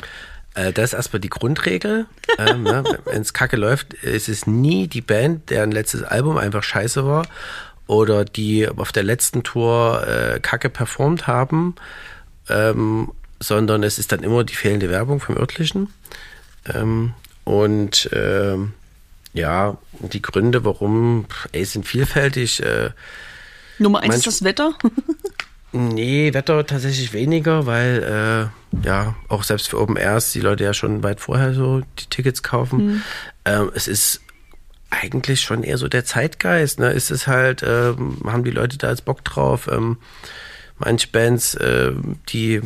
Das 0.54 0.92
ist 0.92 0.94
erstmal 0.94 1.22
die 1.22 1.30
Grundregel. 1.30 2.08
ähm, 2.38 2.64
ne? 2.64 2.84
Wenn 3.06 3.22
es 3.22 3.34
kacke 3.34 3.56
läuft, 3.56 3.94
ist 3.94 4.28
es 4.28 4.48
nie 4.48 4.88
die 4.90 5.00
Band, 5.00 5.50
deren 5.50 5.72
letztes 5.72 6.04
Album 6.04 6.38
einfach 6.38 6.62
scheiße 6.62 7.06
war 7.06 7.26
oder 7.90 8.24
die 8.24 8.70
auf 8.70 8.92
der 8.92 9.02
letzten 9.02 9.42
Tour 9.42 10.08
äh, 10.08 10.40
kacke 10.40 10.70
performt 10.70 11.26
haben, 11.26 11.74
ähm, 12.48 13.12
sondern 13.40 13.82
es 13.82 13.98
ist 13.98 14.12
dann 14.12 14.22
immer 14.22 14.44
die 14.44 14.54
fehlende 14.54 14.92
Werbung 14.92 15.20
vom 15.20 15.36
örtlichen. 15.36 15.92
Ähm, 16.72 17.14
und 17.46 18.08
ähm, 18.14 18.74
ja, 19.34 19.80
die 20.02 20.22
Gründe, 20.22 20.64
warum, 20.66 21.26
ey, 21.52 21.66
sind 21.66 21.88
vielfältig. 21.88 22.62
Äh, 22.62 22.92
Nummer 23.80 24.02
eins 24.02 24.18
ist 24.18 24.28
das 24.28 24.44
Wetter? 24.44 24.78
nee, 25.72 26.32
Wetter 26.32 26.64
tatsächlich 26.68 27.12
weniger, 27.14 27.66
weil 27.66 28.52
äh, 28.76 28.86
ja, 28.86 29.16
auch 29.30 29.42
selbst 29.42 29.68
für 29.68 29.80
Open 29.82 29.98
Airs 29.98 30.32
die 30.32 30.42
Leute 30.42 30.64
ja 30.64 30.76
schon 30.76 31.02
weit 31.02 31.22
vorher 31.22 31.56
so 31.56 31.82
die 31.98 32.06
Tickets 32.12 32.44
kaufen. 32.44 32.86
Mhm. 32.86 33.02
Ähm, 33.46 33.72
es 33.74 33.88
ist 33.88 34.22
eigentlich 34.90 35.42
schon 35.42 35.64
eher 35.64 35.78
so 35.78 35.88
der 35.88 36.06
Zeitgeist. 36.06 36.80
Ne? 36.80 36.92
Ist 36.92 37.12
es 37.12 37.28
halt, 37.28 37.64
ähm, 37.64 38.20
haben 38.26 38.44
die 38.44 38.52
Leute 38.52 38.78
da 38.78 38.90
jetzt 38.90 39.06
Bock 39.06 39.24
drauf? 39.24 39.70
Ähm, 39.72 39.98
manche 40.78 41.08
Bands, 41.08 41.56
äh, 41.56 41.92
die 42.30 42.62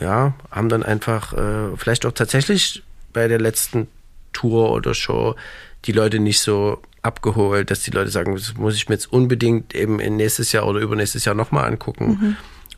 ja, 0.00 0.34
haben 0.50 0.68
dann 0.68 0.82
einfach 0.82 1.32
äh, 1.32 1.76
vielleicht 1.76 2.06
auch 2.06 2.12
tatsächlich 2.12 2.82
bei 3.12 3.28
der 3.28 3.40
letzten 3.40 3.88
Tour 4.32 4.72
oder 4.72 4.94
Show 4.94 5.36
die 5.84 5.92
Leute 5.92 6.18
nicht 6.18 6.40
so 6.40 6.80
abgeholt, 7.02 7.70
dass 7.70 7.82
die 7.82 7.90
Leute 7.90 8.10
sagen, 8.10 8.34
das 8.34 8.54
muss 8.54 8.74
ich 8.74 8.88
mir 8.88 8.94
jetzt 8.94 9.12
unbedingt 9.12 9.74
eben 9.74 10.00
in 10.00 10.16
nächstes 10.16 10.52
Jahr 10.52 10.66
oder 10.66 10.80
übernächstes 10.80 11.24
Jahr 11.24 11.34
nochmal 11.34 11.66
angucken. 11.66 12.06
Mhm. 12.06 12.36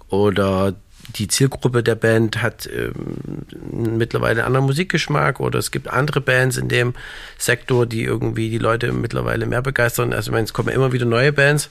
Oder 0.09 0.75
die 1.15 1.29
Zielgruppe 1.29 1.83
der 1.83 1.95
Band 1.95 2.43
hat 2.43 2.69
ähm, 2.73 3.97
mittlerweile 3.97 4.41
einen 4.41 4.47
anderen 4.47 4.67
Musikgeschmack 4.67 5.41
oder 5.41 5.59
es 5.59 5.71
gibt 5.71 5.89
andere 5.89 6.21
Bands 6.21 6.57
in 6.57 6.69
dem 6.69 6.95
Sektor, 7.39 7.87
die 7.87 8.03
irgendwie 8.03 8.51
die 8.51 8.59
Leute 8.59 8.93
mittlerweile 8.93 9.47
mehr 9.47 9.63
begeistern. 9.63 10.13
Also 10.13 10.31
ich 10.31 10.33
meine, 10.33 10.45
es 10.45 10.53
kommen 10.53 10.69
immer 10.69 10.93
wieder 10.93 11.07
neue 11.07 11.33
Bands 11.33 11.71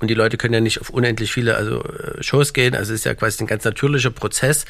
und 0.00 0.08
die 0.08 0.14
Leute 0.14 0.36
können 0.36 0.54
ja 0.54 0.60
nicht 0.60 0.80
auf 0.80 0.90
unendlich 0.90 1.32
viele 1.32 1.56
also 1.56 1.82
äh, 1.82 2.22
Shows 2.22 2.52
gehen. 2.52 2.74
Also 2.74 2.92
es 2.92 3.00
ist 3.00 3.04
ja 3.04 3.14
quasi 3.14 3.42
ein 3.42 3.46
ganz 3.46 3.64
natürlicher 3.64 4.10
Prozess, 4.10 4.64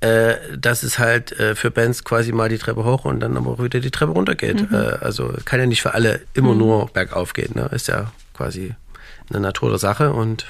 äh, 0.00 0.34
dass 0.56 0.82
es 0.82 0.98
halt 0.98 1.32
äh, 1.38 1.54
für 1.54 1.70
Bands 1.70 2.04
quasi 2.04 2.32
mal 2.32 2.48
die 2.48 2.58
Treppe 2.58 2.84
hoch 2.84 3.04
und 3.04 3.20
dann 3.20 3.36
aber 3.36 3.52
auch 3.52 3.62
wieder 3.62 3.80
die 3.80 3.90
Treppe 3.90 4.12
runter 4.12 4.34
geht. 4.34 4.70
Mhm. 4.70 4.76
Äh, 4.76 4.96
also 5.00 5.34
kann 5.44 5.58
ja 5.60 5.66
nicht 5.66 5.82
für 5.82 5.94
alle 5.94 6.20
immer 6.34 6.52
mhm. 6.52 6.58
nur 6.58 6.88
bergauf 6.88 7.32
gehen. 7.32 7.52
Ne? 7.54 7.68
Ist 7.72 7.88
ja 7.88 8.12
quasi 8.34 8.74
eine 9.30 9.40
Natur 9.40 9.70
der 9.70 9.78
Sache 9.78 10.12
und 10.12 10.46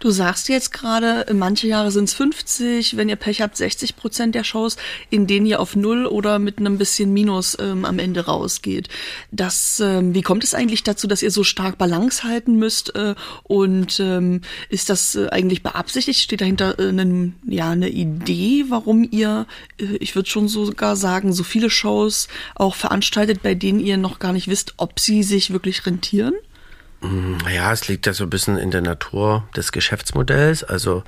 Du 0.00 0.10
sagst 0.10 0.48
jetzt 0.48 0.72
gerade, 0.72 1.26
manche 1.34 1.66
Jahre 1.66 1.90
sind 1.90 2.04
es 2.04 2.14
50, 2.14 2.96
wenn 2.96 3.08
ihr 3.08 3.16
Pech 3.16 3.40
habt, 3.40 3.56
60 3.56 3.96
Prozent 3.96 4.34
der 4.34 4.44
Shows, 4.44 4.76
in 5.10 5.26
denen 5.26 5.44
ihr 5.44 5.58
auf 5.58 5.74
Null 5.74 6.06
oder 6.06 6.38
mit 6.38 6.58
einem 6.58 6.78
bisschen 6.78 7.12
Minus 7.12 7.56
ähm, 7.60 7.84
am 7.84 7.98
Ende 7.98 8.26
rausgeht. 8.26 8.88
Das, 9.32 9.80
ähm, 9.80 10.14
wie 10.14 10.22
kommt 10.22 10.44
es 10.44 10.54
eigentlich 10.54 10.84
dazu, 10.84 11.08
dass 11.08 11.22
ihr 11.22 11.32
so 11.32 11.42
stark 11.42 11.78
Balance 11.78 12.22
halten 12.22 12.56
müsst? 12.56 12.94
Äh, 12.94 13.16
und 13.42 13.98
ähm, 13.98 14.42
ist 14.68 14.88
das 14.88 15.16
äh, 15.16 15.28
eigentlich 15.30 15.64
beabsichtigt? 15.64 16.20
Steht 16.20 16.42
dahinter 16.42 16.78
äh, 16.78 16.88
einen, 16.88 17.34
ja, 17.48 17.70
eine 17.70 17.88
Idee, 17.88 18.66
warum 18.68 19.06
ihr, 19.10 19.46
äh, 19.80 19.96
ich 19.96 20.14
würde 20.14 20.28
schon 20.28 20.46
sogar 20.46 20.94
sagen, 20.94 21.32
so 21.32 21.42
viele 21.42 21.70
Shows 21.70 22.28
auch 22.54 22.76
veranstaltet, 22.76 23.42
bei 23.42 23.56
denen 23.56 23.80
ihr 23.80 23.96
noch 23.96 24.20
gar 24.20 24.32
nicht 24.32 24.46
wisst, 24.46 24.74
ob 24.76 25.00
sie 25.00 25.24
sich 25.24 25.52
wirklich 25.52 25.84
rentieren? 25.86 26.34
Ja, 27.00 27.72
es 27.72 27.86
liegt 27.88 28.06
ja 28.06 28.12
so 28.12 28.24
ein 28.24 28.30
bisschen 28.30 28.58
in 28.58 28.70
der 28.70 28.80
Natur 28.80 29.44
des 29.56 29.70
Geschäftsmodells. 29.70 30.64
Also 30.64 31.04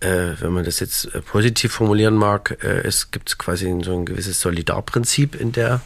äh, 0.00 0.32
wenn 0.40 0.52
man 0.52 0.64
das 0.64 0.80
jetzt 0.80 1.14
äh, 1.14 1.22
positiv 1.22 1.72
formulieren 1.72 2.14
mag, 2.14 2.58
äh, 2.62 2.86
es 2.86 3.10
gibt 3.10 3.38
quasi 3.38 3.74
so 3.82 3.92
ein 3.92 4.04
gewisses 4.04 4.40
Solidarprinzip 4.40 5.34
in 5.34 5.52
der, 5.52 5.80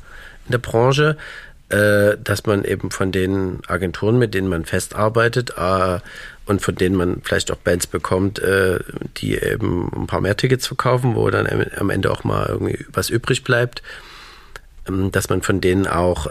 in 0.46 0.52
der 0.52 0.58
Branche, 0.58 1.16
äh, 1.68 2.16
dass 2.22 2.44
man 2.44 2.64
eben 2.64 2.90
von 2.90 3.12
den 3.12 3.60
Agenturen, 3.68 4.18
mit 4.18 4.34
denen 4.34 4.48
man 4.48 4.64
festarbeitet 4.64 5.54
äh, 5.56 6.00
und 6.46 6.60
von 6.60 6.74
denen 6.74 6.96
man 6.96 7.22
vielleicht 7.22 7.52
auch 7.52 7.56
Bands 7.56 7.86
bekommt, 7.86 8.42
die 9.18 9.36
eben 9.36 9.88
ein 9.94 10.08
paar 10.08 10.20
mehr 10.20 10.36
Tickets 10.36 10.66
verkaufen, 10.66 11.14
wo 11.14 11.30
dann 11.30 11.46
am 11.76 11.90
Ende 11.90 12.10
auch 12.10 12.24
mal 12.24 12.46
irgendwie 12.48 12.84
was 12.92 13.08
übrig 13.08 13.44
bleibt, 13.44 13.84
ähm, 14.88 15.12
dass 15.12 15.28
man 15.28 15.42
von 15.42 15.60
denen 15.60 15.86
auch 15.86 16.26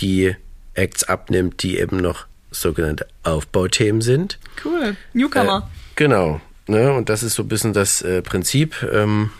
die 0.00 0.36
Acts 0.78 1.04
abnimmt, 1.04 1.62
die 1.62 1.78
eben 1.78 1.98
noch 1.98 2.26
sogenannte 2.50 3.06
Aufbauthemen 3.24 4.00
sind. 4.00 4.38
Cool, 4.64 4.96
Newcomer. 5.12 5.68
Äh, 5.68 5.78
genau, 5.96 6.40
ne? 6.66 6.92
und 6.92 7.08
das 7.08 7.22
ist 7.22 7.34
so 7.34 7.42
ein 7.42 7.48
bisschen 7.48 7.72
das 7.72 8.00
äh, 8.02 8.22
Prinzip. 8.22 8.86
Ähm, 8.90 9.30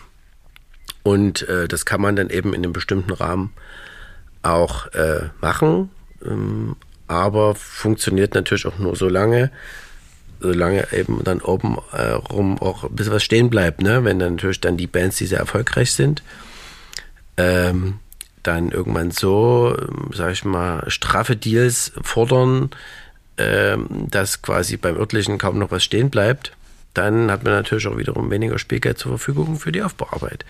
und 1.03 1.47
äh, 1.47 1.67
das 1.67 1.85
kann 1.85 2.01
man 2.01 2.15
dann 2.15 2.29
eben 2.29 2.53
in 2.53 2.63
einem 2.63 2.73
bestimmten 2.73 3.11
Rahmen 3.11 3.53
auch 4.43 4.87
äh, 4.93 5.29
machen, 5.41 5.89
ähm, 6.25 6.75
aber 7.07 7.55
funktioniert 7.55 8.35
natürlich 8.35 8.65
auch 8.65 8.77
nur 8.77 8.95
so 8.95 9.09
lange, 9.09 9.51
solange 10.39 10.87
eben 10.93 11.23
dann 11.23 11.41
oben 11.41 11.77
äh, 11.91 12.11
rum 12.11 12.59
auch 12.59 12.83
ein 12.83 12.95
bisschen 12.95 13.13
was 13.13 13.23
stehen 13.23 13.49
bleibt, 13.49 13.81
ne? 13.81 14.03
wenn 14.03 14.19
dann 14.19 14.35
natürlich 14.35 14.61
dann 14.61 14.77
die 14.77 14.87
Bands, 14.87 15.17
die 15.17 15.25
sehr 15.25 15.39
erfolgreich 15.39 15.93
sind, 15.93 16.21
ähm, 17.37 17.99
dann 18.43 18.71
irgendwann 18.71 19.11
so, 19.11 19.75
sag 20.13 20.31
ich 20.31 20.45
mal, 20.45 20.89
straffe 20.89 21.35
Deals 21.35 21.91
fordern, 22.01 22.69
ähm, 23.37 23.87
dass 24.09 24.41
quasi 24.41 24.77
beim 24.77 24.97
örtlichen 24.97 25.37
kaum 25.37 25.59
noch 25.59 25.71
was 25.71 25.83
stehen 25.83 26.09
bleibt, 26.09 26.53
dann 26.93 27.31
hat 27.31 27.43
man 27.43 27.53
natürlich 27.53 27.87
auch 27.87 27.97
wiederum 27.97 28.31
weniger 28.31 28.59
Spielgeld 28.59 28.97
zur 28.97 29.11
Verfügung 29.11 29.59
für 29.59 29.71
die 29.71 29.83
Aufbauarbeit. 29.83 30.43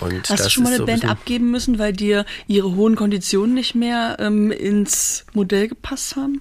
Und 0.00 0.28
Hast 0.28 0.44
du 0.46 0.50
schon 0.50 0.64
mal 0.64 0.70
eine 0.70 0.78
so 0.78 0.86
Band 0.86 1.04
abgeben 1.04 1.50
müssen, 1.50 1.78
weil 1.78 1.92
dir 1.92 2.24
ihre 2.46 2.74
hohen 2.74 2.96
Konditionen 2.96 3.54
nicht 3.54 3.74
mehr 3.74 4.16
ähm, 4.18 4.50
ins 4.50 5.24
Modell 5.32 5.68
gepasst 5.68 6.16
haben? 6.16 6.40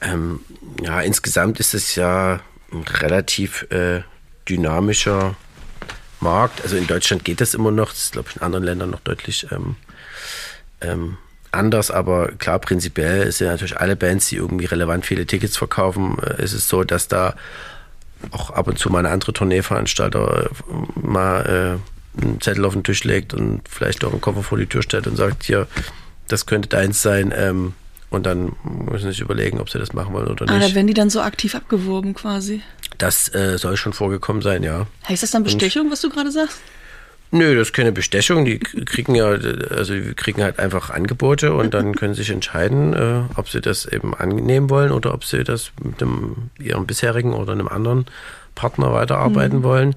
Ähm, 0.00 0.40
ja, 0.82 1.00
insgesamt 1.00 1.60
ist 1.60 1.74
es 1.74 1.94
ja 1.94 2.40
ein 2.72 2.82
relativ 2.82 3.66
äh, 3.70 4.02
dynamischer 4.48 5.36
Markt. 6.22 6.62
Also 6.62 6.76
in 6.76 6.86
Deutschland 6.86 7.24
geht 7.24 7.40
das 7.40 7.54
immer 7.54 7.70
noch, 7.70 7.90
das 7.90 8.04
ist 8.04 8.12
glaube 8.12 8.28
ich 8.30 8.36
in 8.36 8.42
anderen 8.42 8.64
Ländern 8.64 8.90
noch 8.90 9.00
deutlich 9.00 9.46
ähm, 9.50 9.76
ähm, 10.80 11.18
anders, 11.52 11.90
aber 11.90 12.28
klar, 12.38 12.58
prinzipiell 12.58 13.30
sind 13.30 13.48
natürlich 13.48 13.76
alle 13.76 13.96
Bands, 13.96 14.28
die 14.28 14.36
irgendwie 14.36 14.64
relevant 14.64 15.06
viele 15.06 15.26
Tickets 15.26 15.56
verkaufen, 15.56 16.16
äh, 16.18 16.42
ist 16.42 16.52
es 16.52 16.68
so, 16.68 16.84
dass 16.84 17.08
da 17.08 17.34
auch 18.30 18.50
ab 18.50 18.68
und 18.68 18.78
zu 18.78 18.90
mal 18.90 19.00
eine 19.00 19.10
andere 19.10 19.32
Tourneeveranstalter 19.32 20.46
äh, 20.46 21.06
mal 21.06 21.80
äh, 22.18 22.22
einen 22.22 22.40
Zettel 22.40 22.64
auf 22.64 22.72
den 22.72 22.84
Tisch 22.84 23.04
legt 23.04 23.34
und 23.34 23.62
vielleicht 23.68 24.04
auch 24.04 24.12
einen 24.12 24.20
Koffer 24.20 24.42
vor 24.42 24.58
die 24.58 24.66
Tür 24.66 24.82
stellt 24.82 25.06
und 25.06 25.16
sagt, 25.16 25.44
hier, 25.44 25.66
das 26.28 26.46
könnte 26.46 26.68
deins 26.68 27.02
sein. 27.02 27.32
Ähm, 27.36 27.74
und 28.10 28.26
dann 28.26 28.52
müssen 28.62 29.04
sie 29.04 29.12
sich 29.12 29.20
überlegen, 29.20 29.58
ob 29.58 29.70
sie 29.70 29.78
das 29.78 29.94
machen 29.94 30.12
wollen 30.12 30.28
oder 30.28 30.44
nicht. 30.44 30.54
Ah, 30.54 30.58
da 30.58 30.74
werden 30.74 30.86
die 30.86 30.94
dann 30.94 31.08
so 31.08 31.22
aktiv 31.22 31.54
abgeworben 31.54 32.12
quasi. 32.12 32.60
Das 33.02 33.34
äh, 33.34 33.58
soll 33.58 33.76
schon 33.76 33.92
vorgekommen 33.92 34.42
sein, 34.42 34.62
ja. 34.62 34.86
Heißt 35.08 35.24
das 35.24 35.32
dann 35.32 35.42
Bestechung, 35.42 35.86
und, 35.86 35.90
was 35.90 36.02
du 36.02 36.08
gerade 36.08 36.30
sagst? 36.30 36.60
Nö, 37.32 37.56
das 37.56 37.68
ist 37.68 37.72
keine 37.72 37.90
Bestechung. 37.90 38.44
Die 38.44 38.60
kriegen 38.60 39.16
ja, 39.16 39.26
also 39.26 39.94
die 39.94 40.14
kriegen 40.14 40.40
halt 40.40 40.60
einfach 40.60 40.90
Angebote 40.90 41.52
und 41.52 41.74
dann 41.74 41.94
können 41.96 42.14
sie 42.14 42.22
sich 42.22 42.30
entscheiden, 42.30 42.94
äh, 42.94 43.22
ob 43.34 43.48
sie 43.48 43.60
das 43.60 43.86
eben 43.86 44.14
annehmen 44.14 44.70
wollen 44.70 44.92
oder 44.92 45.14
ob 45.14 45.24
sie 45.24 45.42
das 45.42 45.72
mit 45.82 46.00
dem, 46.00 46.50
ihrem 46.60 46.86
bisherigen 46.86 47.32
oder 47.32 47.50
einem 47.50 47.66
anderen 47.66 48.06
Partner 48.54 48.92
weiterarbeiten 48.92 49.58
mhm. 49.58 49.64
wollen. 49.64 49.96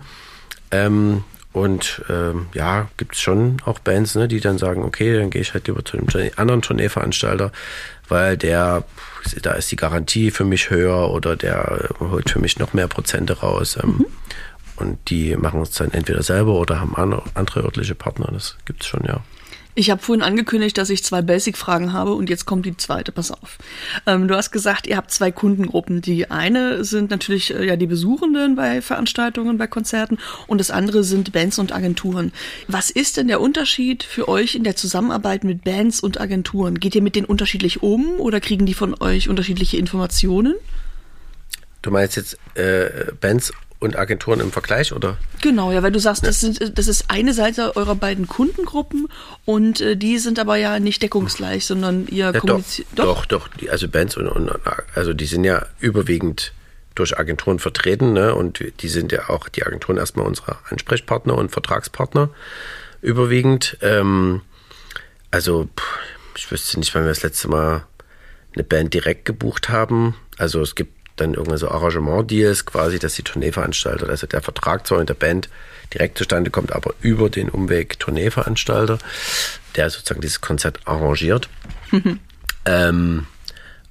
Ähm, 0.72 1.24
und 1.54 2.02
ähm, 2.10 2.48
ja, 2.56 2.88
gibt 2.98 3.14
es 3.14 3.22
schon 3.22 3.58
auch 3.66 3.78
Bands, 3.78 4.16
ne, 4.16 4.28
die 4.28 4.40
dann 4.40 4.58
sagen, 4.58 4.84
okay, 4.84 5.16
dann 5.16 5.30
gehe 5.30 5.42
ich 5.42 5.54
halt 5.54 5.68
lieber 5.68 5.86
zu 5.86 5.96
einem 5.96 6.32
anderen 6.38 6.64
Tourneeveranstalter, 6.64 7.52
weil 8.08 8.36
der, 8.36 8.84
da 9.42 9.54
ist 9.54 9.72
die 9.72 9.76
Garantie 9.76 10.32
für 10.32 10.46
mich 10.46 10.70
höher 10.70 11.10
oder 11.12 11.36
der 11.36 11.90
holt 12.00 12.30
für 12.30 12.40
mich 12.40 12.60
noch 12.60 12.74
mehr 12.74 12.88
Prozente 12.88 13.40
raus. 13.40 13.78
Ähm, 13.82 13.90
mhm. 13.90 14.06
Und 14.78 15.10
die 15.10 15.36
machen 15.38 15.62
es 15.62 15.72
dann 15.72 15.92
entweder 15.92 16.22
selber 16.22 16.54
oder 16.54 16.82
haben 16.82 16.96
andere 16.96 17.64
örtliche 17.64 17.96
Partner. 17.96 18.30
Das 18.32 18.58
gibt 18.66 18.84
es 18.84 18.88
schon, 18.88 19.06
ja. 19.06 19.24
Ich 19.78 19.90
habe 19.90 20.02
vorhin 20.02 20.24
angekündigt, 20.24 20.78
dass 20.78 20.90
ich 20.90 21.04
zwei 21.04 21.22
Basic-Fragen 21.22 21.92
habe 21.92 22.14
und 22.14 22.30
jetzt 22.30 22.46
kommt 22.46 22.66
die 22.66 22.78
zweite. 22.78 23.12
Pass 23.12 23.30
auf. 23.30 23.58
Ähm, 24.08 24.30
du 24.30 24.36
hast 24.36 24.52
gesagt, 24.52 24.88
ihr 24.88 24.96
habt 24.96 25.12
zwei 25.12 25.32
Kundengruppen. 25.32 26.02
Die 26.02 26.32
eine 26.32 26.86
sind 26.86 27.12
natürlich 27.12 27.54
äh, 27.54 27.68
ja 27.68 27.76
die 27.76 27.86
Besuchenden 27.86 28.56
bei 28.56 28.82
Veranstaltungen, 28.82 29.58
bei 29.58 29.68
Konzerten 29.68 30.18
und 30.48 30.60
das 30.60 30.72
andere 30.72 31.04
sind 31.04 31.34
Bands 31.34 31.60
und 31.60 31.76
Agenturen. 31.76 32.32
Was 32.70 32.90
ist 32.90 33.18
denn 33.18 33.28
der 33.28 33.42
Unterschied 33.42 34.04
für 34.04 34.30
euch 34.30 34.56
in 34.56 34.64
der 34.64 34.78
Zusammenarbeit 34.78 35.44
mit 35.44 35.66
Bands 35.66 36.00
und 36.00 36.22
Agenturen? 36.22 36.80
Geht 36.80 36.96
ihr 36.96 37.02
mit 37.02 37.18
denen 37.18 37.26
unterschiedlich 37.26 37.84
um 37.84 38.18
oder 38.18 38.40
kriegen 38.40 38.66
die 38.66 38.74
von 38.74 38.96
euch 39.02 39.28
unterschiedliche 39.28 39.76
Informationen? 39.76 40.56
Du 41.82 41.92
meinst 41.92 42.16
jetzt 42.16 42.38
äh, 42.56 43.12
Bands 43.20 43.52
und 43.86 43.98
Agenturen 43.98 44.40
im 44.40 44.52
Vergleich, 44.52 44.92
oder? 44.92 45.18
Genau, 45.42 45.72
ja, 45.72 45.82
weil 45.84 45.92
du 45.92 46.00
sagst, 46.00 46.26
das, 46.26 46.42
sind, 46.42 46.78
das 46.78 46.88
ist 46.88 47.06
eine 47.10 47.34
Seite 47.34 47.76
eurer 47.76 47.96
beiden 47.96 48.28
Kundengruppen 48.28 49.08
und 49.46 49.82
äh, 49.82 49.96
die 49.96 50.18
sind 50.18 50.40
aber 50.40 50.58
ja 50.58 50.80
nicht 50.80 51.02
deckungsgleich, 51.02 51.66
sondern 51.66 52.08
ihr 52.08 52.26
ja, 52.26 52.40
kommuniziert. 52.40 52.88
Doch, 52.96 53.26
doch, 53.26 53.48
doch, 53.48 53.70
also 53.70 53.88
Bands 53.88 54.18
und, 54.18 54.28
und 54.28 54.52
also 54.94 55.14
die 55.14 55.26
sind 55.26 55.44
ja 55.44 55.66
überwiegend 55.80 56.54
durch 56.96 57.18
Agenturen 57.18 57.60
vertreten, 57.60 58.14
ne? 58.14 58.34
Und 58.34 58.64
die 58.80 58.88
sind 58.88 59.12
ja 59.12 59.30
auch 59.30 59.50
die 59.50 59.66
Agenturen 59.66 59.98
erstmal 59.98 60.26
unsere 60.26 60.58
Ansprechpartner 60.70 61.38
und 61.38 61.52
Vertragspartner 61.52 62.30
überwiegend. 63.02 63.78
Ähm, 63.82 64.42
also 65.30 65.70
ich 66.38 66.50
wüsste 66.50 66.80
nicht, 66.80 66.96
wann 66.96 67.04
wir 67.04 67.10
das 67.10 67.24
letzte 67.24 67.50
Mal 67.50 67.86
eine 68.56 68.64
Band 68.64 68.94
direkt 68.94 69.26
gebucht 69.26 69.70
haben. 69.70 70.16
Also 70.38 70.62
es 70.62 70.76
gibt 70.76 70.94
dann 71.16 71.34
irgendwie 71.34 71.58
so 71.58 71.70
Arrangement-Deals 71.70 72.66
quasi, 72.66 73.00
dass 73.00 73.16
die 73.16 73.24
Tourneeveranstalter, 73.24 74.10
also 74.10 74.28
der 74.28 74.42
Vertrag 74.42 74.86
zwar 74.86 75.00
mit 75.00 75.10
der 75.10 75.14
Band 75.14 75.50
direkt 75.94 76.18
zustande 76.18 76.52
kommt, 76.52 76.74
aber 76.74 76.94
über 77.02 77.30
den 77.30 77.50
Umweg 77.50 78.00
Tourneeveranstalter, 78.00 79.00
der 79.76 79.90
sozusagen 79.90 80.22
dieses 80.22 80.42
Konzert 80.42 80.80
arrangiert. 80.86 81.50
ähm, 82.66 83.28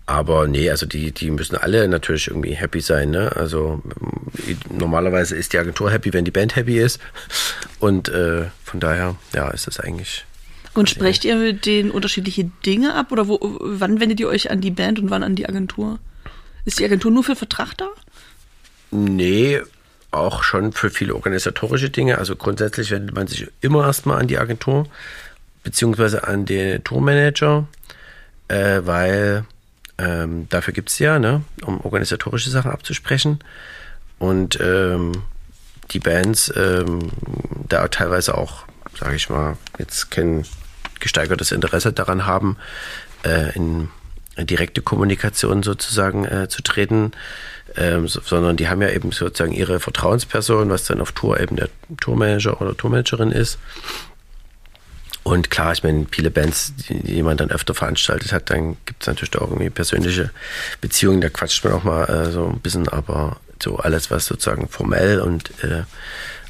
aber 0.06 0.46
nee, 0.46 0.68
also 0.68 0.84
die, 0.84 1.12
die 1.12 1.30
müssen 1.30 1.56
alle 1.56 1.88
natürlich 1.88 2.28
irgendwie 2.28 2.54
happy 2.54 2.80
sein. 2.80 3.10
Ne? 3.10 3.34
Also 3.34 3.82
normalerweise 4.70 5.34
ist 5.34 5.54
die 5.54 5.58
Agentur 5.58 5.90
happy, 5.90 6.12
wenn 6.12 6.26
die 6.26 6.30
Band 6.30 6.56
happy 6.56 6.78
ist. 6.78 7.00
Und 7.80 8.08
äh, 8.10 8.46
von 8.64 8.80
daher, 8.80 9.16
ja, 9.34 9.48
ist 9.48 9.66
das 9.66 9.80
eigentlich. 9.80 10.26
Und 10.74 10.90
sprecht 10.90 11.24
ihr 11.24 11.36
mit 11.36 11.64
denen 11.64 11.90
unterschiedliche 11.90 12.50
Dinge 12.66 12.94
ab? 12.94 13.12
Oder 13.12 13.28
wo, 13.28 13.38
wann 13.40 14.00
wendet 14.00 14.20
ihr 14.20 14.28
euch 14.28 14.50
an 14.50 14.60
die 14.60 14.72
Band 14.72 14.98
und 14.98 15.08
wann 15.08 15.22
an 15.22 15.36
die 15.36 15.48
Agentur? 15.48 15.98
Ist 16.64 16.78
die 16.78 16.84
Agentur 16.84 17.10
nur 17.10 17.24
für 17.24 17.36
Vertrag 17.36 17.76
da? 17.76 17.88
Nee, 18.90 19.60
auch 20.10 20.42
schon 20.42 20.72
für 20.72 20.90
viele 20.90 21.14
organisatorische 21.14 21.90
Dinge. 21.90 22.18
Also 22.18 22.36
grundsätzlich 22.36 22.90
wendet 22.90 23.14
man 23.14 23.26
sich 23.26 23.48
immer 23.60 23.84
erstmal 23.84 24.20
an 24.20 24.28
die 24.28 24.38
Agentur, 24.38 24.86
beziehungsweise 25.62 26.26
an 26.26 26.46
den 26.46 26.82
Tourmanager, 26.84 27.66
äh, 28.48 28.80
weil 28.84 29.44
ähm, 29.98 30.48
dafür 30.48 30.72
gibt 30.72 30.90
es 30.90 30.98
ja, 30.98 31.18
ne, 31.18 31.42
um 31.64 31.80
organisatorische 31.80 32.50
Sachen 32.50 32.70
abzusprechen. 32.70 33.40
Und 34.18 34.58
ähm, 34.60 35.12
die 35.90 35.98
Bands 35.98 36.52
ähm, 36.56 37.10
da 37.68 37.88
teilweise 37.88 38.36
auch, 38.36 38.64
sage 38.98 39.16
ich 39.16 39.28
mal, 39.28 39.56
jetzt 39.78 40.10
kein 40.10 40.44
gesteigertes 41.00 41.52
Interesse 41.52 41.92
daran 41.92 42.26
haben, 42.26 42.56
äh, 43.24 43.54
in 43.54 43.88
direkte 44.38 44.82
Kommunikation 44.82 45.62
sozusagen 45.62 46.24
äh, 46.24 46.48
zu 46.48 46.62
treten, 46.62 47.12
ähm, 47.76 48.08
so, 48.08 48.20
sondern 48.20 48.56
die 48.56 48.68
haben 48.68 48.82
ja 48.82 48.90
eben 48.90 49.12
sozusagen 49.12 49.52
ihre 49.52 49.80
Vertrauensperson, 49.80 50.70
was 50.70 50.84
dann 50.84 51.00
auf 51.00 51.12
Tour 51.12 51.40
eben 51.40 51.56
der 51.56 51.68
Tourmanager 52.00 52.60
oder 52.60 52.76
Tourmanagerin 52.76 53.30
ist. 53.30 53.58
Und 55.22 55.50
klar, 55.50 55.72
ich 55.72 55.82
meine, 55.82 56.06
viele 56.10 56.30
Bands, 56.30 56.74
die, 56.76 57.02
die 57.02 57.22
man 57.22 57.38
dann 57.38 57.50
öfter 57.50 57.74
veranstaltet 57.74 58.32
hat, 58.32 58.50
dann 58.50 58.76
gibt 58.84 59.02
es 59.02 59.06
natürlich 59.06 59.34
auch 59.36 59.50
irgendwie 59.50 59.70
persönliche 59.70 60.30
Beziehungen, 60.82 61.22
da 61.22 61.30
quatscht 61.30 61.64
man 61.64 61.72
auch 61.72 61.84
mal 61.84 62.04
äh, 62.04 62.30
so 62.30 62.46
ein 62.46 62.60
bisschen, 62.60 62.88
aber 62.88 63.40
so 63.62 63.78
alles, 63.78 64.10
was 64.10 64.26
sozusagen 64.26 64.68
formell 64.68 65.20
und 65.20 65.50
äh, 65.64 65.84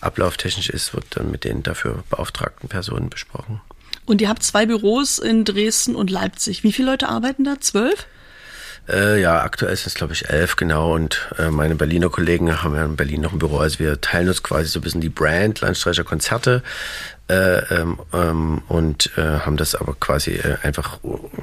ablauftechnisch 0.00 0.70
ist, 0.70 0.92
wird 0.92 1.04
dann 1.10 1.30
mit 1.30 1.44
den 1.44 1.62
dafür 1.62 2.02
beauftragten 2.10 2.68
Personen 2.68 3.10
besprochen. 3.10 3.60
Und 4.06 4.20
ihr 4.20 4.28
habt 4.28 4.42
zwei 4.42 4.66
Büros 4.66 5.18
in 5.18 5.44
Dresden 5.44 5.94
und 5.94 6.10
Leipzig. 6.10 6.62
Wie 6.62 6.72
viele 6.72 6.90
Leute 6.90 7.08
arbeiten 7.08 7.44
da? 7.44 7.60
Zwölf? 7.60 8.06
Äh, 8.86 9.20
ja, 9.20 9.42
aktuell 9.42 9.74
sind 9.76 9.86
es, 9.86 9.94
glaube 9.94 10.12
ich, 10.12 10.28
elf, 10.28 10.56
genau. 10.56 10.94
Und 10.94 11.30
äh, 11.38 11.48
meine 11.50 11.74
Berliner 11.74 12.10
Kollegen 12.10 12.62
haben 12.62 12.74
ja 12.74 12.84
in 12.84 12.96
Berlin 12.96 13.22
noch 13.22 13.32
ein 13.32 13.38
Büro. 13.38 13.58
Also 13.58 13.78
wir 13.78 14.00
teilen 14.00 14.28
uns 14.28 14.42
quasi 14.42 14.68
so 14.68 14.78
ein 14.78 14.82
bisschen 14.82 15.00
die 15.00 15.08
Brand 15.08 15.62
Landstreicher 15.62 16.04
Konzerte 16.04 16.62
äh, 17.28 17.60
ähm, 17.74 17.98
ähm, 18.12 18.62
und 18.68 19.10
äh, 19.16 19.22
haben 19.40 19.56
das 19.56 19.74
aber 19.74 19.94
quasi 19.98 20.32
äh, 20.32 20.58
einfach 20.62 20.98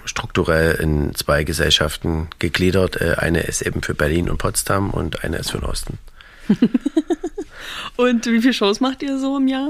strukturell 0.06 0.76
in 0.76 1.16
zwei 1.16 1.44
Gesellschaften 1.44 2.28
gegliedert. 2.38 3.02
Äh, 3.02 3.16
eine 3.18 3.42
ist 3.42 3.64
eben 3.64 3.82
für 3.82 3.96
Berlin 3.96 4.30
und 4.30 4.38
Potsdam 4.38 4.92
und 4.92 5.24
eine 5.24 5.38
ist 5.38 5.50
für 5.50 5.58
den 5.58 5.66
Osten. 5.66 5.98
und 7.96 8.28
wie 8.28 8.42
viele 8.42 8.54
Shows 8.54 8.80
macht 8.80 9.02
ihr 9.02 9.18
so 9.18 9.38
im 9.38 9.48
Jahr? 9.48 9.70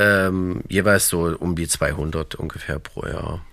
Ähm, 0.00 0.62
jeweils 0.70 1.08
so 1.08 1.36
um 1.38 1.54
die 1.54 1.68
200 1.68 2.34
ungefähr 2.36 2.78
pro 2.78 3.06
Jahr. 3.06 3.44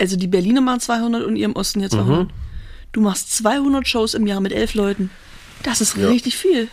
Also 0.00 0.16
die 0.16 0.28
Berliner 0.28 0.62
machen 0.62 0.80
200 0.80 1.24
und 1.24 1.36
ihr 1.36 1.44
im 1.44 1.56
Osten 1.56 1.80
jetzt 1.80 1.92
200. 1.92 2.24
Mhm. 2.24 2.30
Du 2.92 3.02
machst 3.02 3.36
200 3.36 3.86
Shows 3.86 4.14
im 4.14 4.26
Jahr 4.26 4.40
mit 4.40 4.52
elf 4.52 4.72
Leuten. 4.72 5.10
Das 5.62 5.82
ist 5.82 5.98
ja. 5.98 6.08
richtig 6.08 6.38
viel. 6.38 6.68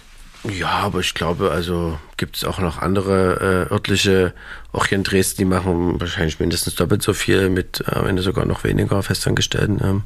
Ja, 0.46 0.70
aber 0.70 1.02
ich 1.02 1.14
glaube, 1.14 1.52
also 1.52 2.00
gibt 2.16 2.38
es 2.38 2.46
auch 2.46 2.60
noch 2.60 2.78
andere 2.78 3.68
äh, 3.70 3.74
örtliche, 3.74 4.34
auch 4.72 4.86
hier 4.86 4.98
in 4.98 5.04
Dresden, 5.04 5.40
die 5.40 5.46
machen 5.46 6.00
wahrscheinlich 6.00 6.40
mindestens 6.40 6.76
doppelt 6.76 7.02
so 7.02 7.14
viel 7.14 7.50
mit 7.50 7.84
äh, 7.86 7.96
am 7.96 8.08
Ende 8.08 8.22
sogar 8.22 8.46
noch 8.46 8.64
weniger 8.64 9.04
Festangestellten. 9.04 9.82
Ähm, 9.84 10.04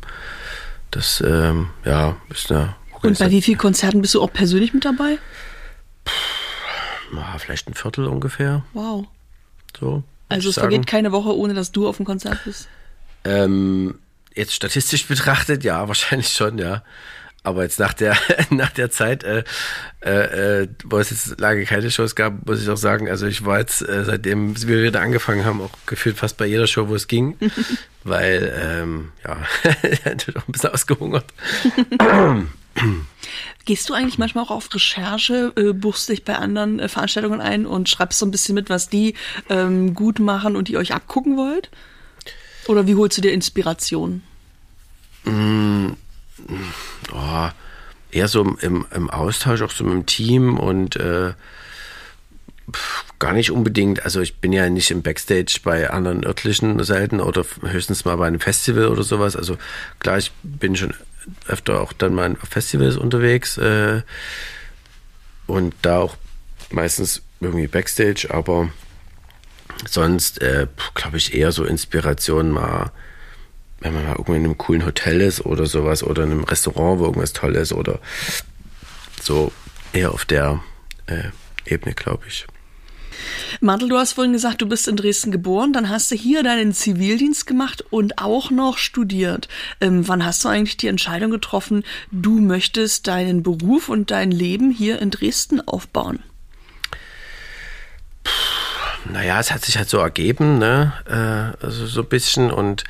das, 0.89 1.24
ähm, 1.26 1.69
ja, 1.86 2.15
ist 2.30 2.51
eine 2.51 2.76
Und 3.03 3.19
bei 3.19 3.30
wie 3.30 3.43
vielen 3.43 3.59
Konzerten 3.59 4.01
bist 4.01 4.15
du 4.15 4.22
auch 4.22 4.34
persönlich 4.34 4.74
mit 4.74 4.84
dabei? 4.84 5.19
Puh 6.05 6.41
na, 7.12 7.38
vielleicht 7.38 7.68
ein 7.68 7.74
Viertel 7.74 8.07
ungefähr. 8.07 8.64
Wow. 8.74 9.05
So. 9.80 10.03
Also 10.30 10.49
es 10.49 10.55
vergeht 10.55 10.88
keine 10.88 11.12
Woche, 11.12 11.36
ohne 11.36 11.53
dass 11.53 11.72
du 11.72 11.88
auf 11.88 11.97
dem 11.97 12.05
Konzert 12.05 12.43
bist. 12.45 12.68
Ähm, 13.26 13.99
jetzt 14.34 14.53
statistisch 14.53 15.05
betrachtet, 15.07 15.64
ja, 15.64 15.88
wahrscheinlich 15.88 16.30
schon, 16.30 16.57
ja. 16.57 16.84
Aber 17.43 17.64
jetzt 17.64 17.80
nach 17.80 17.93
der 17.93 18.16
nach 18.51 18.70
der 18.70 18.91
Zeit, 18.91 19.24
äh, 19.24 19.43
äh, 20.01 20.68
wo 20.84 20.99
es 20.99 21.09
jetzt 21.09 21.39
lange 21.39 21.66
keine 21.66 21.89
Shows 21.89 22.16
gab, 22.16 22.45
muss 22.45 22.62
ich 22.62 22.70
auch 22.70 22.78
sagen, 22.78 23.09
also 23.09 23.26
ich 23.26 23.45
war 23.45 23.57
jetzt, 23.57 23.82
äh, 23.82 24.05
seitdem 24.05 24.55
wir 24.68 24.84
wieder 24.84 25.01
angefangen 25.01 25.43
haben, 25.43 25.59
auch 25.59 25.72
gefühlt 25.88 26.18
fast 26.18 26.38
bei 26.38 26.45
jeder 26.45 26.68
Show, 26.68 26.88
wo 26.88 26.95
es 26.95 27.07
ging. 27.07 27.38
weil, 28.03 28.53
ähm, 28.64 29.12
ja, 29.24 29.38
natürlich 30.05 30.38
auch 30.38 30.47
ein 30.47 30.51
bisschen 30.51 30.70
ausgehungert. 30.72 31.26
Gehst 33.72 33.88
du 33.88 33.93
eigentlich 33.93 34.17
manchmal 34.17 34.43
auch 34.43 34.51
auf 34.51 34.67
Recherche, 34.76 35.53
äh, 35.55 35.72
buchst 35.72 36.09
dich 36.09 36.26
bei 36.26 36.36
anderen 36.36 36.80
äh, 36.82 36.89
Veranstaltungen 36.89 37.39
ein 37.39 37.65
und 37.65 37.88
schreibst 37.88 38.19
so 38.19 38.26
ein 38.26 38.32
bisschen 38.32 38.53
mit, 38.53 38.69
was 38.69 38.89
die 38.89 39.13
ähm, 39.47 39.93
gut 39.93 40.19
machen 40.19 40.57
und 40.57 40.67
die 40.67 40.76
euch 40.76 40.93
abgucken 40.93 41.38
wollt? 41.38 41.69
Oder 42.67 42.86
wie 42.86 42.95
holst 42.95 43.17
du 43.17 43.22
dir 43.22 43.32
Inspiration? 43.32 44.24
Mm, 45.24 45.91
oh, 47.13 47.49
eher 48.11 48.28
so 48.28 48.41
im, 48.59 48.86
im, 48.93 49.09
Austausch, 49.09 49.61
auch 49.61 49.72
so 49.72 49.86
mit 49.86 49.93
dem 49.93 50.05
Team 50.05 50.59
und 50.59 50.97
äh, 50.97 51.32
gar 53.19 53.32
nicht 53.32 53.51
unbedingt. 53.51 54.03
Also 54.03 54.19
ich 54.19 54.36
bin 54.39 54.51
ja 54.51 54.69
nicht 54.69 54.91
im 54.91 55.01
Backstage 55.01 55.61
bei 55.63 55.89
anderen 55.89 56.26
örtlichen 56.26 56.84
Seiten 56.84 57.22
oder 57.22 57.45
höchstens 57.61 58.03
mal 58.03 58.17
bei 58.17 58.28
einem 58.28 58.41
Festival 58.41 58.89
oder 58.89 59.03
sowas. 59.03 59.38
Also 59.38 59.57
klar, 59.99 60.17
ich 60.17 60.34
bin 60.43 60.76
schon 60.76 60.93
öfter 61.47 61.82
auch 61.82 61.93
dann 61.93 62.13
mal 62.13 62.36
auf 62.41 62.49
Festivals 62.49 62.97
unterwegs 62.97 63.57
äh, 63.57 64.01
und 65.47 65.76
da 65.82 65.99
auch 65.99 66.17
meistens 66.69 67.22
irgendwie 67.39 67.67
Backstage, 67.67 68.28
aber 68.30 68.69
sonst 69.88 70.41
äh, 70.41 70.67
glaube 70.93 71.17
ich 71.17 71.34
eher 71.34 71.51
so 71.51 71.65
Inspiration 71.65 72.51
mal, 72.51 72.91
wenn 73.80 73.93
man 73.93 74.03
mal 74.03 74.11
irgendwo 74.11 74.34
in 74.34 74.43
einem 74.43 74.57
coolen 74.57 74.86
Hotel 74.86 75.22
ist 75.22 75.45
oder 75.45 75.65
sowas 75.65 76.03
oder 76.03 76.24
in 76.24 76.32
einem 76.32 76.43
Restaurant, 76.43 76.99
wo 76.99 77.05
irgendwas 77.05 77.34
toll 77.34 77.55
ist 77.55 77.74
oder 77.74 77.99
so 79.22 79.51
eher 79.93 80.13
auf 80.13 80.26
der 80.26 80.61
äh, 81.07 81.30
Ebene, 81.65 81.93
glaube 81.93 82.24
ich. 82.28 82.45
Martel, 83.59 83.89
du 83.89 83.97
hast 83.97 84.13
vorhin 84.13 84.34
gesagt, 84.34 84.61
du 84.61 84.67
bist 84.67 84.88
in 84.88 84.95
Dresden 84.95 85.32
geboren, 85.32 85.74
dann 85.74 85.89
hast 85.89 86.11
du 86.11 86.15
hier 86.15 86.43
deinen 86.43 86.74
Zivildienst 86.74 87.47
gemacht 87.47 87.84
und 87.89 88.17
auch 88.17 88.51
noch 88.51 88.78
studiert. 88.78 89.47
Ähm, 89.80 90.07
wann 90.07 90.26
hast 90.26 90.43
du 90.43 90.49
eigentlich 90.49 90.78
die 90.78 90.88
Entscheidung 90.88 91.32
getroffen, 91.32 91.84
du 92.11 92.39
möchtest 92.39 93.07
deinen 93.07 93.43
Beruf 93.43 93.89
und 93.89 94.11
dein 94.11 94.32
Leben 94.32 94.72
hier 94.72 94.99
in 94.99 95.11
Dresden 95.11 95.61
aufbauen? 95.67 96.19
naja, 99.11 99.39
es 99.39 99.51
hat 99.51 99.65
sich 99.65 99.78
halt 99.78 99.89
so 99.89 99.97
ergeben, 99.97 100.57
ne? 100.57 100.93
Äh, 101.07 101.63
also 101.65 101.88
so 101.88 102.01
ein 102.01 102.07
bisschen 102.07 102.51
und 102.51 102.84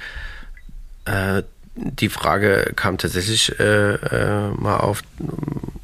äh, 1.05 1.43
die 1.75 2.09
Frage 2.09 2.73
kam 2.75 2.97
tatsächlich 2.97 3.57
äh, 3.59 3.93
äh 3.93 4.49
mal 4.51 4.77
auf, 4.77 5.03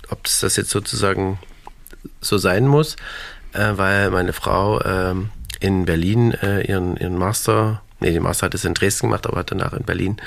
ob 0.10 0.24
das 0.24 0.56
jetzt 0.56 0.70
sozusagen 0.70 1.40
so 2.22 2.38
sein 2.38 2.68
muss, 2.68 2.98
äh, 3.54 3.74
weil 3.76 4.12
meine 4.12 4.34
Frau 4.34 4.82
ähm, 4.84 5.30
in 5.60 5.86
Berlin 5.86 6.34
äh, 6.34 6.62
ihren, 6.62 6.98
ihren 6.98 7.18
Master, 7.18 7.82
nee, 8.00 8.12
den 8.12 8.24
Master 8.24 8.48
hat 8.48 8.54
es 8.54 8.66
in 8.66 8.74
Dresden 8.74 9.08
gemacht, 9.08 9.28
aber 9.28 9.40
hat 9.40 9.52
danach 9.52 9.74
in 9.74 9.84
Berlin 9.84 10.18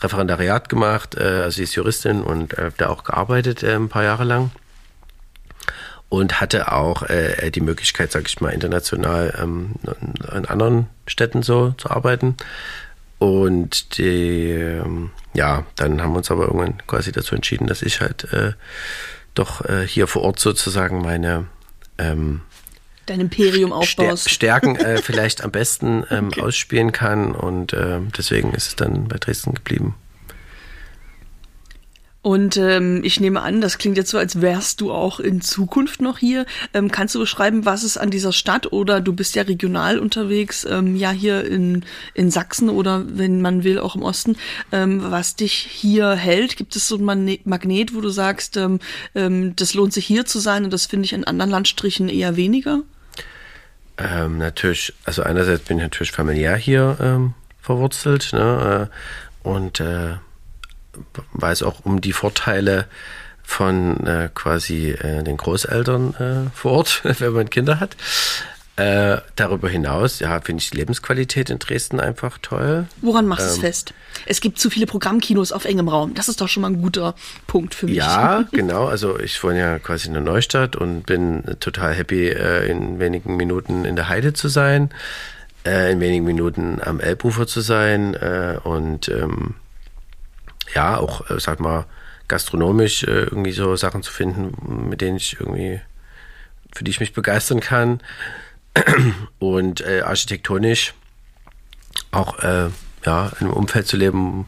Referendariat 0.00 0.68
gemacht. 0.68 1.18
also 1.18 1.50
sie 1.56 1.64
ist 1.64 1.74
Juristin 1.74 2.22
und 2.22 2.56
äh, 2.56 2.70
da 2.76 2.88
auch 2.88 3.04
gearbeitet 3.04 3.62
ein 3.64 3.88
paar 3.88 4.04
Jahre 4.04 4.24
lang 4.24 4.50
und 6.08 6.40
hatte 6.40 6.72
auch 6.72 7.02
äh, 7.02 7.50
die 7.50 7.60
Möglichkeit, 7.60 8.12
sag 8.12 8.26
ich 8.26 8.40
mal, 8.40 8.50
international 8.50 9.34
ähm, 9.40 9.74
in 10.34 10.46
anderen 10.46 10.86
Städten 11.06 11.42
so 11.42 11.72
zu 11.72 11.90
arbeiten. 11.90 12.36
Und 13.18 13.98
die, 13.98 14.50
ähm, 14.50 15.10
ja, 15.34 15.66
dann 15.76 16.00
haben 16.00 16.12
wir 16.12 16.18
uns 16.18 16.30
aber 16.30 16.44
irgendwann 16.46 16.78
quasi 16.86 17.12
dazu 17.12 17.34
entschieden, 17.34 17.66
dass 17.66 17.82
ich 17.82 18.00
halt 18.00 18.32
äh, 18.32 18.52
doch 19.34 19.64
äh, 19.64 19.86
hier 19.86 20.06
vor 20.06 20.22
Ort 20.22 20.38
sozusagen 20.38 21.02
meine 21.02 21.46
ähm, 21.98 22.42
dein 23.10 23.20
Imperium 23.20 23.72
aufbaust. 23.72 24.30
Stärken 24.30 24.76
äh, 24.76 24.98
vielleicht 25.02 25.42
am 25.44 25.50
besten 25.50 26.04
ähm, 26.10 26.28
okay. 26.28 26.42
ausspielen 26.42 26.92
kann 26.92 27.32
und 27.32 27.72
äh, 27.72 28.00
deswegen 28.16 28.52
ist 28.52 28.68
es 28.68 28.76
dann 28.76 29.08
bei 29.08 29.18
Dresden 29.18 29.54
geblieben. 29.54 29.94
Und 32.20 32.56
ähm, 32.56 33.00
ich 33.04 33.20
nehme 33.20 33.40
an, 33.42 33.60
das 33.60 33.78
klingt 33.78 33.96
jetzt 33.96 34.10
so, 34.10 34.18
als 34.18 34.42
wärst 34.42 34.80
du 34.80 34.92
auch 34.92 35.18
in 35.18 35.40
Zukunft 35.40 36.02
noch 36.02 36.18
hier. 36.18 36.46
Ähm, 36.74 36.90
kannst 36.90 37.14
du 37.14 37.20
beschreiben, 37.20 37.64
was 37.64 37.84
es 37.84 37.96
an 37.96 38.10
dieser 38.10 38.32
Stadt 38.32 38.72
oder 38.72 39.00
du 39.00 39.12
bist 39.12 39.36
ja 39.36 39.44
regional 39.44 39.98
unterwegs, 39.98 40.66
ähm, 40.68 40.96
ja 40.96 41.10
hier 41.10 41.44
in, 41.44 41.84
in 42.14 42.30
Sachsen 42.30 42.70
oder 42.70 43.04
wenn 43.08 43.40
man 43.40 43.62
will 43.62 43.78
auch 43.78 43.94
im 43.94 44.02
Osten, 44.02 44.36
ähm, 44.72 45.00
was 45.10 45.36
dich 45.36 45.54
hier 45.54 46.10
hält? 46.10 46.56
Gibt 46.56 46.74
es 46.74 46.88
so 46.88 46.96
ein 46.96 47.38
Magnet, 47.44 47.94
wo 47.94 48.00
du 48.00 48.10
sagst, 48.10 48.56
ähm, 48.56 48.80
ähm, 49.14 49.54
das 49.54 49.74
lohnt 49.74 49.92
sich 49.92 50.04
hier 50.04 50.26
zu 50.26 50.40
sein 50.40 50.64
und 50.64 50.72
das 50.72 50.86
finde 50.86 51.04
ich 51.06 51.12
in 51.12 51.24
anderen 51.24 51.50
Landstrichen 51.52 52.08
eher 52.08 52.36
weniger? 52.36 52.82
Ähm, 53.98 54.38
natürlich, 54.38 54.94
also 55.04 55.22
einerseits 55.22 55.64
bin 55.64 55.78
ich 55.78 55.82
natürlich 55.82 56.12
familiär 56.12 56.56
hier 56.56 56.96
ähm, 57.00 57.34
verwurzelt 57.60 58.32
ne, 58.32 58.88
äh, 58.88 59.48
und 59.48 59.80
äh, 59.80 60.14
weiß 61.32 61.62
auch 61.64 61.84
um 61.84 62.00
die 62.00 62.12
Vorteile 62.12 62.86
von 63.42 64.06
äh, 64.06 64.28
quasi 64.34 64.90
äh, 64.90 65.22
den 65.22 65.36
Großeltern 65.36 66.14
äh, 66.14 66.56
vor 66.56 66.72
Ort, 66.72 67.00
wenn 67.20 67.32
man 67.32 67.50
Kinder 67.50 67.80
hat. 67.80 67.96
Äh, 68.78 69.22
darüber 69.34 69.68
hinaus, 69.68 70.20
ja, 70.20 70.40
finde 70.40 70.62
ich 70.62 70.70
die 70.70 70.76
Lebensqualität 70.76 71.50
in 71.50 71.58
Dresden 71.58 71.98
einfach 71.98 72.38
toll. 72.40 72.86
Woran 73.02 73.26
machst 73.26 73.46
du 73.46 73.48
ähm, 73.48 73.56
es 73.56 73.58
fest? 73.58 73.94
Es 74.24 74.40
gibt 74.40 74.60
zu 74.60 74.70
viele 74.70 74.86
Programmkinos 74.86 75.50
auf 75.50 75.64
engem 75.64 75.88
Raum. 75.88 76.14
Das 76.14 76.28
ist 76.28 76.40
doch 76.40 76.46
schon 76.46 76.60
mal 76.60 76.70
ein 76.70 76.80
guter 76.80 77.16
Punkt 77.48 77.74
für 77.74 77.86
mich. 77.86 77.96
Ja, 77.96 78.44
genau. 78.52 78.86
Also 78.86 79.18
ich 79.18 79.42
wohne 79.42 79.58
ja 79.58 79.78
quasi 79.80 80.06
in 80.06 80.12
der 80.12 80.22
Neustadt 80.22 80.76
und 80.76 81.06
bin 81.06 81.42
total 81.58 81.92
happy, 81.92 82.28
äh, 82.28 82.70
in 82.70 83.00
wenigen 83.00 83.36
Minuten 83.36 83.84
in 83.84 83.96
der 83.96 84.08
Heide 84.08 84.32
zu 84.32 84.46
sein, 84.46 84.90
äh, 85.66 85.90
in 85.90 85.98
wenigen 85.98 86.24
Minuten 86.24 86.80
am 86.80 87.00
Elbufer 87.00 87.48
zu 87.48 87.60
sein 87.60 88.14
äh, 88.14 88.60
und 88.62 89.08
ähm, 89.08 89.56
ja, 90.72 90.98
auch, 90.98 91.28
äh, 91.30 91.40
sag 91.40 91.58
mal, 91.58 91.86
gastronomisch 92.28 93.02
äh, 93.02 93.24
irgendwie 93.24 93.50
so 93.50 93.74
Sachen 93.74 94.04
zu 94.04 94.12
finden, 94.12 94.88
mit 94.88 95.00
denen 95.00 95.16
ich 95.16 95.40
irgendwie, 95.40 95.80
für 96.72 96.84
die 96.84 96.92
ich 96.92 97.00
mich 97.00 97.12
begeistern 97.12 97.58
kann. 97.58 98.00
Und 99.38 99.80
äh, 99.80 100.02
architektonisch 100.02 100.94
auch 102.10 102.38
äh, 102.38 102.68
ja, 103.04 103.32
in 103.40 103.46
einem 103.46 103.52
Umfeld 103.52 103.86
zu 103.86 103.96
leben, 103.96 104.46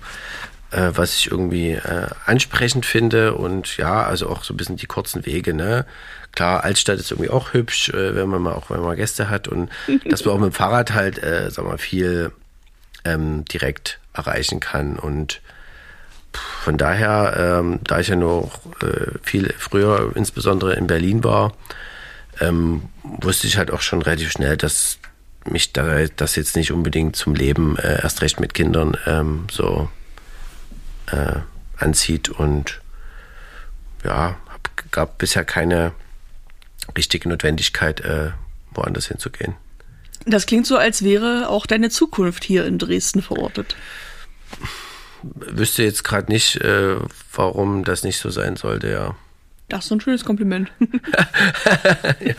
äh, 0.70 0.90
was 0.94 1.14
ich 1.14 1.30
irgendwie 1.30 1.72
äh, 1.72 2.08
ansprechend 2.26 2.86
finde. 2.86 3.34
Und 3.34 3.76
ja, 3.76 4.02
also 4.02 4.28
auch 4.28 4.44
so 4.44 4.54
ein 4.54 4.56
bisschen 4.56 4.76
die 4.76 4.86
kurzen 4.86 5.26
Wege, 5.26 5.54
ne? 5.54 5.86
Klar, 6.32 6.62
Altstadt 6.62 6.98
ist 7.00 7.10
irgendwie 7.10 7.30
auch 7.30 7.52
hübsch, 7.52 7.88
äh, 7.90 8.14
wenn 8.14 8.28
man 8.28 8.42
mal 8.42 8.52
auch 8.52 8.70
wenn 8.70 8.80
man 8.80 8.96
Gäste 8.96 9.28
hat. 9.28 9.48
Und 9.48 9.70
dass 10.04 10.24
man 10.24 10.34
auch 10.34 10.38
mit 10.38 10.52
dem 10.52 10.54
Fahrrad 10.54 10.92
halt, 10.92 11.22
äh, 11.22 11.50
sag 11.50 11.64
mal, 11.64 11.78
viel 11.78 12.32
ähm, 13.04 13.44
direkt 13.46 13.98
erreichen 14.12 14.60
kann. 14.60 14.98
Und 14.98 15.40
von 16.32 16.76
daher, 16.76 17.58
ähm, 17.60 17.80
da 17.84 17.98
ich 17.98 18.08
ja 18.08 18.16
noch 18.16 18.60
äh, 18.82 19.18
viel 19.22 19.52
früher, 19.58 20.12
insbesondere 20.14 20.74
in 20.74 20.86
Berlin 20.86 21.24
war, 21.24 21.52
ähm, 22.41 22.82
wusste 23.03 23.47
ich 23.47 23.57
halt 23.57 23.70
auch 23.70 23.80
schon 23.80 24.03
relativ 24.03 24.30
schnell, 24.30 24.57
dass 24.57 24.99
mich 25.45 25.72
da 25.72 26.07
das 26.16 26.36
jetzt 26.36 26.57
nicht 26.57 26.72
unbedingt 26.72 27.16
zum 27.16 27.34
Leben 27.34 27.78
äh, 27.78 28.03
erst 28.03 28.22
recht 28.22 28.41
mit 28.41 28.55
Kindern 28.55 28.97
ähm, 29.07 29.47
so 29.51 29.88
äh, 31.11 31.36
anzieht 31.76 32.28
und 32.28 32.80
ja, 34.05 34.36
hab, 34.49 34.93
gab 34.93 35.18
bisher 35.18 35.45
keine 35.45 35.93
richtige 36.97 37.28
Notwendigkeit, 37.28 38.01
äh, 38.01 38.30
woanders 38.72 39.09
hinzugehen. 39.09 39.55
Das 40.26 40.47
klingt 40.47 40.66
so, 40.66 40.76
als 40.76 41.03
wäre 41.03 41.49
auch 41.49 41.66
deine 41.66 41.88
Zukunft 41.88 42.45
hier 42.45 42.66
in 42.66 42.78
Dresden 42.78 43.22
verortet 43.22 43.74
wüsste 45.22 45.82
jetzt 45.82 46.05
gerade 46.05 46.30
nicht, 46.30 46.57
äh, 46.57 46.97
warum 47.32 47.84
das 47.84 48.03
nicht 48.03 48.18
so 48.18 48.30
sein 48.30 48.57
sollte, 48.57 48.91
ja. 48.91 49.16
Das 49.70 49.86
ist 49.86 49.92
ein 49.92 50.00
schönes 50.00 50.24
Kompliment. 50.24 50.70
ja. 52.20 52.34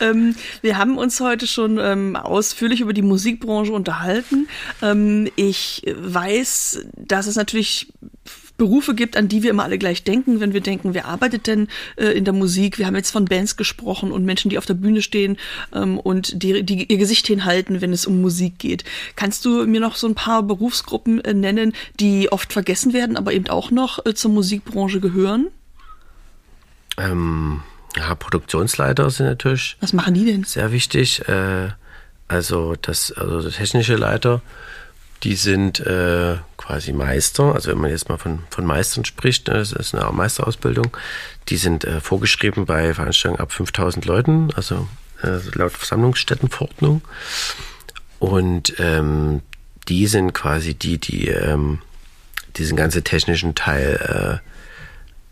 ähm, 0.00 0.34
wir 0.62 0.78
haben 0.78 0.96
uns 0.96 1.20
heute 1.20 1.46
schon 1.46 1.78
ähm, 1.78 2.16
ausführlich 2.16 2.80
über 2.80 2.92
die 2.92 3.02
Musikbranche 3.02 3.72
unterhalten. 3.72 4.48
Ähm, 4.82 5.28
ich 5.36 5.82
weiß, 5.86 6.86
dass 6.96 7.26
es 7.26 7.36
natürlich 7.36 7.92
Berufe 8.60 8.94
gibt, 8.94 9.16
an 9.16 9.26
die 9.26 9.42
wir 9.42 9.50
immer 9.50 9.64
alle 9.64 9.78
gleich 9.78 10.04
denken, 10.04 10.38
wenn 10.38 10.52
wir 10.52 10.60
denken, 10.60 10.92
wer 10.92 11.06
arbeitet 11.06 11.46
denn 11.46 11.68
äh, 11.96 12.08
in 12.08 12.26
der 12.26 12.34
Musik? 12.34 12.78
Wir 12.78 12.86
haben 12.86 12.94
jetzt 12.94 13.10
von 13.10 13.24
Bands 13.24 13.56
gesprochen 13.56 14.12
und 14.12 14.26
Menschen, 14.26 14.50
die 14.50 14.58
auf 14.58 14.66
der 14.66 14.74
Bühne 14.74 15.00
stehen 15.00 15.38
ähm, 15.74 15.98
und 15.98 16.42
die, 16.42 16.62
die 16.62 16.84
ihr 16.84 16.98
Gesicht 16.98 17.26
hinhalten, 17.26 17.80
wenn 17.80 17.94
es 17.94 18.04
um 18.04 18.20
Musik 18.20 18.58
geht. 18.58 18.84
Kannst 19.16 19.46
du 19.46 19.66
mir 19.66 19.80
noch 19.80 19.96
so 19.96 20.06
ein 20.06 20.14
paar 20.14 20.42
Berufsgruppen 20.42 21.24
äh, 21.24 21.32
nennen, 21.32 21.72
die 21.98 22.30
oft 22.30 22.52
vergessen 22.52 22.92
werden, 22.92 23.16
aber 23.16 23.32
eben 23.32 23.48
auch 23.48 23.70
noch 23.70 24.04
äh, 24.04 24.12
zur 24.12 24.30
Musikbranche 24.30 25.00
gehören? 25.00 25.46
Ähm, 27.00 27.62
ja, 27.96 28.14
Produktionsleiter 28.14 29.10
sind 29.10 29.26
natürlich. 29.26 29.76
Was 29.80 29.92
machen 29.92 30.14
die 30.14 30.24
denn? 30.24 30.44
Sehr 30.44 30.70
wichtig. 30.72 31.26
Äh, 31.28 31.70
also 32.28 32.74
das, 32.80 33.10
also 33.12 33.42
der 33.42 33.50
technische 33.50 33.96
Leiter 33.96 34.42
die 35.22 35.34
sind 35.34 35.80
äh, 35.80 36.36
quasi 36.56 36.92
Meister, 36.92 37.54
also 37.54 37.70
wenn 37.70 37.78
man 37.78 37.90
jetzt 37.90 38.08
mal 38.08 38.16
von, 38.16 38.40
von 38.50 38.64
Meistern 38.64 39.04
spricht, 39.04 39.48
ne, 39.48 39.54
das 39.54 39.72
ist 39.72 39.94
eine 39.94 40.10
Meisterausbildung, 40.12 40.96
die 41.48 41.56
sind 41.56 41.84
äh, 41.84 42.00
vorgeschrieben 42.00 42.64
bei 42.64 42.94
Veranstaltungen 42.94 43.40
ab 43.40 43.52
5000 43.52 44.04
Leuten, 44.06 44.50
also 44.54 44.88
äh, 45.22 45.38
laut 45.54 45.72
Versammlungsstättenverordnung. 45.72 47.02
Und 48.18 48.74
ähm, 48.78 49.42
die 49.88 50.06
sind 50.06 50.32
quasi 50.32 50.74
die, 50.74 50.98
die 50.98 51.28
ähm, 51.28 51.80
diesen 52.56 52.76
ganzen 52.76 53.04
technischen 53.04 53.54
Teil 53.54 54.40
äh, 54.42 54.49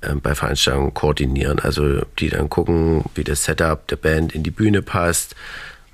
bei 0.00 0.34
Veranstaltungen 0.34 0.94
koordinieren, 0.94 1.58
also 1.58 2.02
die 2.18 2.28
dann 2.28 2.48
gucken, 2.48 3.04
wie 3.14 3.24
das 3.24 3.44
Setup 3.44 3.86
der 3.88 3.96
Band 3.96 4.32
in 4.32 4.42
die 4.42 4.50
Bühne 4.50 4.82
passt, 4.82 5.34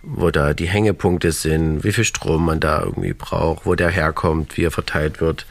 wo 0.03 0.31
da 0.31 0.53
die 0.53 0.69
Hängepunkte 0.69 1.33
sind, 1.33 1.85
wie 1.85 1.93
viel 1.93 2.05
Strom 2.05 2.45
man 2.45 2.61
da 2.61 2.83
irgendwie 2.83 3.15
braucht, 3.15 3.65
wo 3.65 3.75
der 3.75 3.89
herkommt, 3.89 4.57
wie 4.57 4.65
er 4.65 4.71
verteilt 4.71 5.21
wird, 5.21 5.47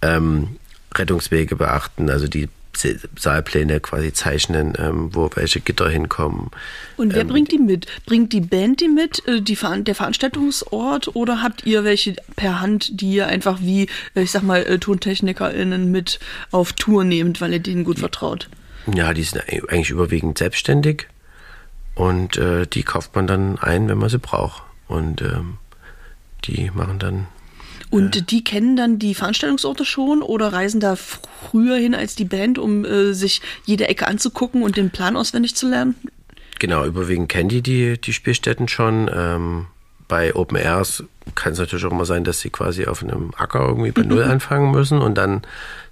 ähm, 0.00 0.56
Rettungswege 0.94 1.56
beachten. 1.56 2.08
Also 2.08 2.26
die 2.26 2.48
Saalpläne 2.76 3.80
quasi 3.80 4.12
zeichnen, 4.12 4.74
ähm, 4.78 5.14
wo 5.14 5.30
welche 5.34 5.60
Gitter 5.60 5.88
hinkommen. 5.88 6.50
Und 6.96 7.14
wer 7.14 7.22
ähm, 7.22 7.28
bringt 7.28 7.52
die 7.52 7.58
mit? 7.58 7.86
Bringt 8.06 8.32
die 8.32 8.40
Band 8.40 8.80
die 8.80 8.88
mit, 8.88 9.26
äh, 9.26 9.40
die, 9.40 9.56
der 9.56 9.94
Veranstaltungsort, 9.94 11.14
oder 11.14 11.42
habt 11.42 11.66
ihr 11.66 11.84
welche 11.84 12.16
per 12.36 12.60
Hand, 12.60 13.00
die 13.00 13.14
ihr 13.14 13.26
einfach 13.26 13.60
wie, 13.60 13.88
äh, 14.14 14.22
ich 14.22 14.30
sag 14.30 14.42
mal, 14.42 14.62
äh, 14.62 14.78
TontechnikerInnen 14.78 15.90
mit 15.90 16.20
auf 16.50 16.72
Tour 16.72 17.04
nehmt, 17.04 17.40
weil 17.40 17.52
ihr 17.52 17.60
denen 17.60 17.84
gut 17.84 17.98
vertraut? 17.98 18.48
Ja, 18.94 19.14
die 19.14 19.22
sind 19.22 19.42
eigentlich 19.48 19.90
überwiegend 19.90 20.38
selbstständig 20.38 21.06
und 21.94 22.36
äh, 22.36 22.66
die 22.66 22.82
kauft 22.82 23.14
man 23.14 23.26
dann 23.26 23.58
ein, 23.58 23.88
wenn 23.88 23.98
man 23.98 24.10
sie 24.10 24.18
braucht. 24.18 24.62
Und 24.88 25.22
ähm, 25.22 25.58
die 26.44 26.70
machen 26.74 26.98
dann 26.98 27.26
und 27.94 28.16
äh, 28.16 28.22
die 28.22 28.42
kennen 28.42 28.76
dann 28.76 28.98
die 28.98 29.14
Veranstaltungsorte 29.14 29.84
schon 29.84 30.20
oder 30.20 30.52
reisen 30.52 30.80
da 30.80 30.96
früher 30.96 31.76
hin 31.76 31.94
als 31.94 32.16
die 32.16 32.24
Band, 32.24 32.58
um 32.58 32.84
äh, 32.84 33.12
sich 33.12 33.40
jede 33.64 33.86
Ecke 33.86 34.08
anzugucken 34.08 34.62
und 34.62 34.76
den 34.76 34.90
Plan 34.90 35.16
auswendig 35.16 35.54
zu 35.54 35.68
lernen? 35.68 35.94
Genau, 36.58 36.84
überwiegend 36.84 37.28
kennen 37.28 37.48
die 37.48 37.62
die, 37.62 38.00
die 38.00 38.12
Spielstätten 38.12 38.66
schon. 38.66 39.08
Ähm, 39.14 39.66
bei 40.08 40.34
Open 40.34 40.56
Airs 40.56 41.04
kann 41.36 41.52
es 41.52 41.58
natürlich 41.60 41.84
auch 41.84 41.92
immer 41.92 42.04
sein, 42.04 42.24
dass 42.24 42.40
sie 42.40 42.50
quasi 42.50 42.86
auf 42.86 43.02
einem 43.02 43.32
Acker 43.36 43.60
irgendwie 43.60 43.92
bei 43.92 44.02
Null 44.02 44.24
anfangen 44.24 44.72
müssen 44.72 44.98
und 44.98 45.14
dann 45.14 45.42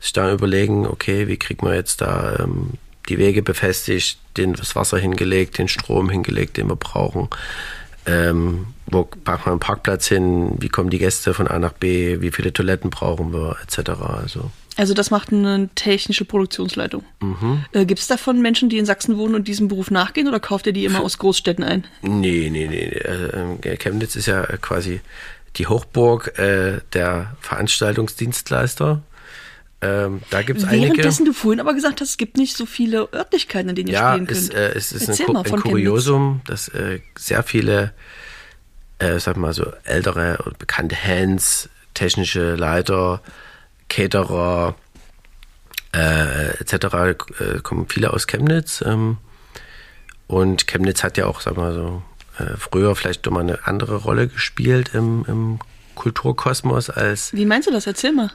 sich 0.00 0.12
dann 0.12 0.34
überlegen, 0.34 0.86
okay, 0.86 1.28
wie 1.28 1.36
kriegt 1.36 1.62
man 1.62 1.74
jetzt 1.74 2.00
da 2.00 2.36
ähm, 2.40 2.72
die 3.08 3.18
Wege 3.18 3.42
befestigt, 3.42 4.18
den, 4.36 4.54
das 4.54 4.74
Wasser 4.74 4.98
hingelegt, 4.98 5.58
den 5.58 5.68
Strom 5.68 6.10
hingelegt, 6.10 6.56
den 6.56 6.68
wir 6.68 6.76
brauchen. 6.76 7.28
Ähm, 8.04 8.66
wo 8.86 9.04
packt 9.04 9.46
man 9.46 9.52
einen 9.52 9.60
Parkplatz 9.60 10.06
hin, 10.08 10.56
wie 10.58 10.68
kommen 10.68 10.90
die 10.90 10.98
Gäste 10.98 11.34
von 11.34 11.46
A 11.46 11.58
nach 11.58 11.72
B, 11.72 12.20
wie 12.20 12.30
viele 12.30 12.52
Toiletten 12.52 12.90
brauchen 12.90 13.32
wir, 13.32 13.56
etc. 13.62 13.90
Also, 14.00 14.50
also 14.76 14.94
das 14.94 15.10
macht 15.10 15.32
eine 15.32 15.68
technische 15.74 16.24
Produktionsleitung. 16.24 17.04
Mhm. 17.20 17.64
Äh, 17.72 17.84
Gibt 17.84 18.00
es 18.00 18.06
davon 18.06 18.40
Menschen, 18.40 18.68
die 18.68 18.78
in 18.78 18.86
Sachsen 18.86 19.18
wohnen 19.18 19.34
und 19.34 19.48
diesem 19.48 19.68
Beruf 19.68 19.90
nachgehen 19.90 20.28
oder 20.28 20.40
kauft 20.40 20.66
ihr 20.66 20.72
die 20.72 20.84
immer 20.84 21.02
aus 21.02 21.18
Großstädten 21.18 21.64
ein? 21.64 21.84
Nee, 22.02 22.48
nee, 22.50 22.66
nee. 22.68 22.88
Äh, 22.88 23.76
Chemnitz 23.76 24.16
ist 24.16 24.26
ja 24.26 24.42
quasi 24.58 25.00
die 25.56 25.66
Hochburg 25.66 26.38
äh, 26.38 26.80
der 26.92 27.36
Veranstaltungsdienstleister. 27.40 29.02
Ähm, 29.82 30.22
da 30.30 30.42
gibt 30.42 30.60
es 30.60 30.64
einige. 30.64 30.92
Währenddessen 30.92 31.26
du 31.26 31.32
vorhin 31.32 31.60
aber 31.60 31.74
gesagt 31.74 32.00
hast, 32.00 32.10
es 32.10 32.16
gibt 32.16 32.36
nicht 32.36 32.56
so 32.56 32.66
viele 32.66 33.08
Örtlichkeiten, 33.12 33.68
in 33.70 33.74
denen 33.74 33.88
ihr 33.88 33.94
ja, 33.94 34.12
spielen 34.12 34.28
könnt. 34.28 34.52
Ja, 34.52 34.58
äh, 34.58 34.76
es 34.76 34.92
ist 34.92 35.20
ein, 35.20 35.36
ein 35.36 35.60
Kuriosum, 35.60 36.40
dass 36.46 36.68
äh, 36.68 37.00
sehr 37.18 37.42
viele, 37.42 37.92
äh, 39.00 39.18
sag 39.18 39.36
mal 39.36 39.52
so, 39.52 39.66
ältere 39.82 40.38
und 40.44 40.58
bekannte 40.58 40.96
Hands, 40.96 41.68
technische 41.94 42.54
Leiter, 42.54 43.22
Caterer, 43.88 44.76
äh, 45.92 46.50
etc. 46.60 46.74
Äh, 46.74 47.14
kommen 47.64 47.86
viele 47.88 48.12
aus 48.12 48.28
Chemnitz. 48.28 48.84
Ähm, 48.86 49.18
und 50.28 50.68
Chemnitz 50.68 51.02
hat 51.02 51.18
ja 51.18 51.26
auch, 51.26 51.40
sag 51.40 51.56
mal 51.56 51.74
so, 51.74 52.02
äh, 52.38 52.56
früher 52.56 52.94
vielleicht 52.94 53.26
nochmal 53.26 53.42
eine 53.42 53.66
andere 53.66 53.96
Rolle 53.96 54.28
gespielt 54.28 54.92
im, 54.94 55.24
im 55.26 55.58
Kulturkosmos 55.96 56.88
als. 56.88 57.32
Wie 57.34 57.44
meinst 57.44 57.66
du 57.68 57.72
das? 57.72 57.88
Erzähl 57.88 58.12
mal. 58.12 58.30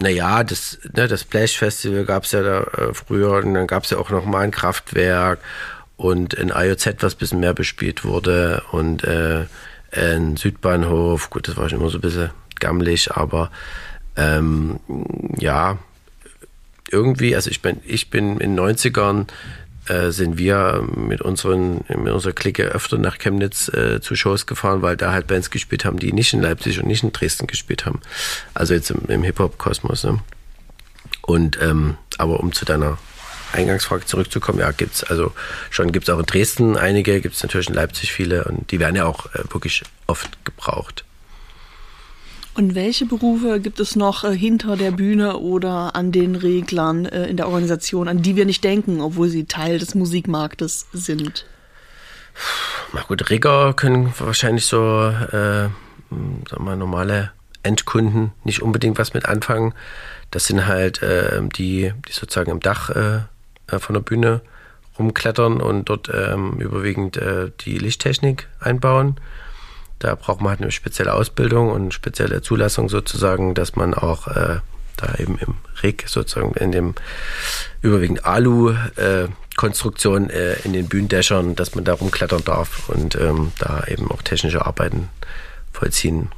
Naja, 0.00 0.44
das, 0.44 0.78
ne, 0.94 1.08
das 1.08 1.22
Splash 1.22 1.58
Festival 1.58 2.04
gab 2.04 2.24
es 2.24 2.32
ja 2.32 2.42
da 2.42 2.62
äh, 2.62 2.94
früher 2.94 3.44
und 3.44 3.54
dann 3.54 3.66
gab 3.66 3.84
es 3.84 3.90
ja 3.90 3.98
auch 3.98 4.10
noch 4.10 4.24
mal 4.24 4.40
ein 4.40 4.50
Kraftwerk 4.50 5.38
und 5.96 6.36
ein 6.38 6.50
IOZ, 6.54 6.96
was 7.00 7.14
ein 7.14 7.18
bisschen 7.18 7.40
mehr 7.40 7.52
bespielt 7.52 8.04
wurde 8.04 8.62
und 8.72 9.04
äh, 9.04 9.44
ein 9.92 10.36
Südbahnhof. 10.38 11.28
Gut, 11.28 11.48
das 11.48 11.58
war 11.58 11.68
schon 11.68 11.80
immer 11.80 11.90
so 11.90 11.98
ein 11.98 12.00
bisschen 12.00 12.30
gammelig, 12.58 13.12
aber 13.12 13.50
ähm, 14.16 14.80
ja, 15.38 15.78
irgendwie, 16.90 17.36
also 17.36 17.50
ich 17.50 17.60
bin, 17.60 17.80
ich 17.84 18.08
bin 18.08 18.40
in 18.40 18.56
den 18.56 18.60
90ern 18.60 19.26
äh, 19.90 20.12
sind 20.12 20.38
wir 20.38 20.86
mit, 20.94 21.20
unseren, 21.20 21.84
mit 21.88 22.12
unserer 22.12 22.32
Clique 22.32 22.62
öfter 22.62 22.96
nach 22.96 23.18
Chemnitz 23.18 23.68
äh, 23.68 24.00
zu 24.00 24.14
Shows 24.14 24.46
gefahren, 24.46 24.82
weil 24.82 24.96
da 24.96 25.12
halt 25.12 25.26
Bands 25.26 25.50
gespielt 25.50 25.84
haben, 25.84 25.98
die 25.98 26.12
nicht 26.12 26.32
in 26.32 26.40
Leipzig 26.40 26.78
und 26.78 26.86
nicht 26.86 27.02
in 27.02 27.12
Dresden 27.12 27.48
gespielt 27.48 27.86
haben. 27.86 28.00
Also 28.54 28.74
jetzt 28.74 28.90
im, 28.90 29.02
im 29.08 29.24
Hip-Hop-Kosmos. 29.24 30.04
Ne? 30.04 30.20
Und 31.22 31.58
ähm, 31.60 31.96
aber 32.18 32.38
um 32.38 32.52
zu 32.52 32.64
deiner 32.64 32.98
Eingangsfrage 33.52 34.06
zurückzukommen, 34.06 34.60
ja, 34.60 34.70
gibt's 34.70 35.02
also 35.02 35.32
schon 35.70 35.90
gibt's 35.90 36.08
auch 36.08 36.20
in 36.20 36.26
Dresden 36.26 36.76
einige, 36.76 37.20
gibt's 37.20 37.42
natürlich 37.42 37.68
in 37.68 37.74
Leipzig 37.74 38.12
viele 38.12 38.44
und 38.44 38.70
die 38.70 38.78
werden 38.78 38.94
ja 38.94 39.06
auch 39.06 39.26
äh, 39.34 39.42
wirklich 39.50 39.82
oft 40.06 40.44
gebraucht. 40.44 41.04
Und 42.60 42.74
welche 42.74 43.06
Berufe 43.06 43.58
gibt 43.58 43.80
es 43.80 43.96
noch 43.96 44.22
äh, 44.22 44.36
hinter 44.36 44.76
der 44.76 44.90
Bühne 44.90 45.38
oder 45.38 45.96
an 45.96 46.12
den 46.12 46.36
Reglern 46.36 47.06
äh, 47.06 47.24
in 47.24 47.38
der 47.38 47.46
Organisation, 47.46 48.06
an 48.06 48.20
die 48.20 48.36
wir 48.36 48.44
nicht 48.44 48.62
denken, 48.62 49.00
obwohl 49.00 49.30
sie 49.30 49.46
Teil 49.46 49.78
des 49.78 49.94
Musikmarktes 49.94 50.86
sind? 50.92 51.46
Na 52.92 53.00
gut, 53.08 53.30
Rigger 53.30 53.72
können 53.72 54.12
wahrscheinlich 54.18 54.66
so, 54.66 55.08
äh, 55.08 55.70
sagen 56.10 56.64
wir, 56.66 56.76
normale 56.76 57.30
Endkunden 57.62 58.32
nicht 58.44 58.60
unbedingt 58.60 58.98
was 58.98 59.14
mit 59.14 59.24
anfangen. 59.24 59.72
Das 60.30 60.44
sind 60.44 60.66
halt 60.66 61.00
äh, 61.00 61.40
die, 61.56 61.94
die 62.08 62.12
sozusagen 62.12 62.50
im 62.50 62.60
Dach 62.60 62.90
äh, 62.90 63.20
äh, 63.68 63.78
von 63.78 63.94
der 63.94 64.02
Bühne 64.02 64.42
rumklettern 64.98 65.62
und 65.62 65.88
dort 65.88 66.10
ähm, 66.12 66.60
überwiegend 66.60 67.16
äh, 67.16 67.52
die 67.60 67.78
Lichttechnik 67.78 68.48
einbauen. 68.60 69.16
Da 70.00 70.16
braucht 70.16 70.40
man 70.40 70.50
halt 70.50 70.60
eine 70.60 70.72
spezielle 70.72 71.14
Ausbildung 71.14 71.70
und 71.70 71.82
eine 71.82 71.92
spezielle 71.92 72.42
Zulassung 72.42 72.88
sozusagen, 72.88 73.54
dass 73.54 73.76
man 73.76 73.94
auch 73.94 74.26
äh, 74.26 74.56
da 74.96 75.14
eben 75.18 75.38
im 75.38 75.54
Rig 75.82 76.04
sozusagen 76.08 76.54
in 76.54 76.72
dem 76.72 76.94
überwiegend 77.82 78.24
Alu-Konstruktion 78.24 80.30
äh, 80.30 80.54
in 80.64 80.72
den 80.72 80.88
Bühnendächern, 80.88 81.54
dass 81.54 81.74
man 81.74 81.84
da 81.84 81.92
rumklettern 81.94 82.42
darf 82.44 82.88
und 82.88 83.14
ähm, 83.14 83.52
da 83.58 83.84
eben 83.88 84.10
auch 84.10 84.22
technische 84.22 84.64
Arbeiten 84.66 85.08
vollziehen 85.72 86.30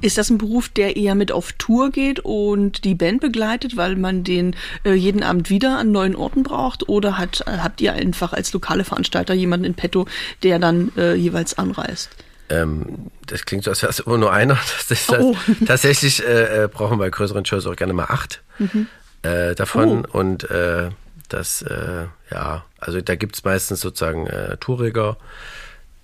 ist 0.00 0.18
das 0.18 0.30
ein 0.30 0.38
Beruf, 0.38 0.68
der 0.68 0.96
eher 0.96 1.14
mit 1.14 1.32
auf 1.32 1.52
Tour 1.52 1.90
geht 1.90 2.20
und 2.20 2.84
die 2.84 2.94
Band 2.94 3.20
begleitet, 3.20 3.76
weil 3.76 3.96
man 3.96 4.22
den 4.22 4.54
äh, 4.84 4.92
jeden 4.92 5.22
Abend 5.22 5.50
wieder 5.50 5.78
an 5.78 5.92
neuen 5.92 6.14
Orten 6.14 6.42
braucht? 6.42 6.88
Oder 6.88 7.18
hat, 7.18 7.44
habt 7.46 7.80
ihr 7.80 7.94
einfach 7.94 8.32
als 8.32 8.52
lokale 8.52 8.84
Veranstalter 8.84 9.34
jemanden 9.34 9.66
in 9.66 9.74
petto, 9.74 10.06
der 10.42 10.58
dann 10.58 10.92
äh, 10.96 11.14
jeweils 11.14 11.58
anreist? 11.58 12.10
Ähm, 12.50 13.10
das 13.26 13.44
klingt 13.44 13.64
so, 13.64 13.70
als 13.70 13.82
wäre 13.82 13.90
es 13.90 14.00
immer 14.00 14.18
nur 14.18 14.32
einer. 14.32 14.54
Das 14.88 14.90
ist 14.90 15.10
das, 15.10 15.20
oh. 15.20 15.36
Tatsächlich 15.66 16.24
äh, 16.24 16.64
äh, 16.64 16.68
brauchen 16.68 16.98
wir 16.98 17.04
bei 17.04 17.10
größeren 17.10 17.44
Shows 17.44 17.66
auch 17.66 17.76
gerne 17.76 17.92
mal 17.92 18.04
acht 18.04 18.42
mhm. 18.58 18.86
äh, 19.22 19.54
davon. 19.54 20.06
Oh. 20.06 20.18
Und 20.18 20.50
äh, 20.50 20.90
das, 21.28 21.62
äh, 21.62 22.06
ja, 22.30 22.64
also 22.78 23.00
da 23.00 23.14
gibt 23.14 23.36
es 23.36 23.44
meistens 23.44 23.80
sozusagen 23.80 24.26
äh, 24.26 24.56
Touriger. 24.58 25.16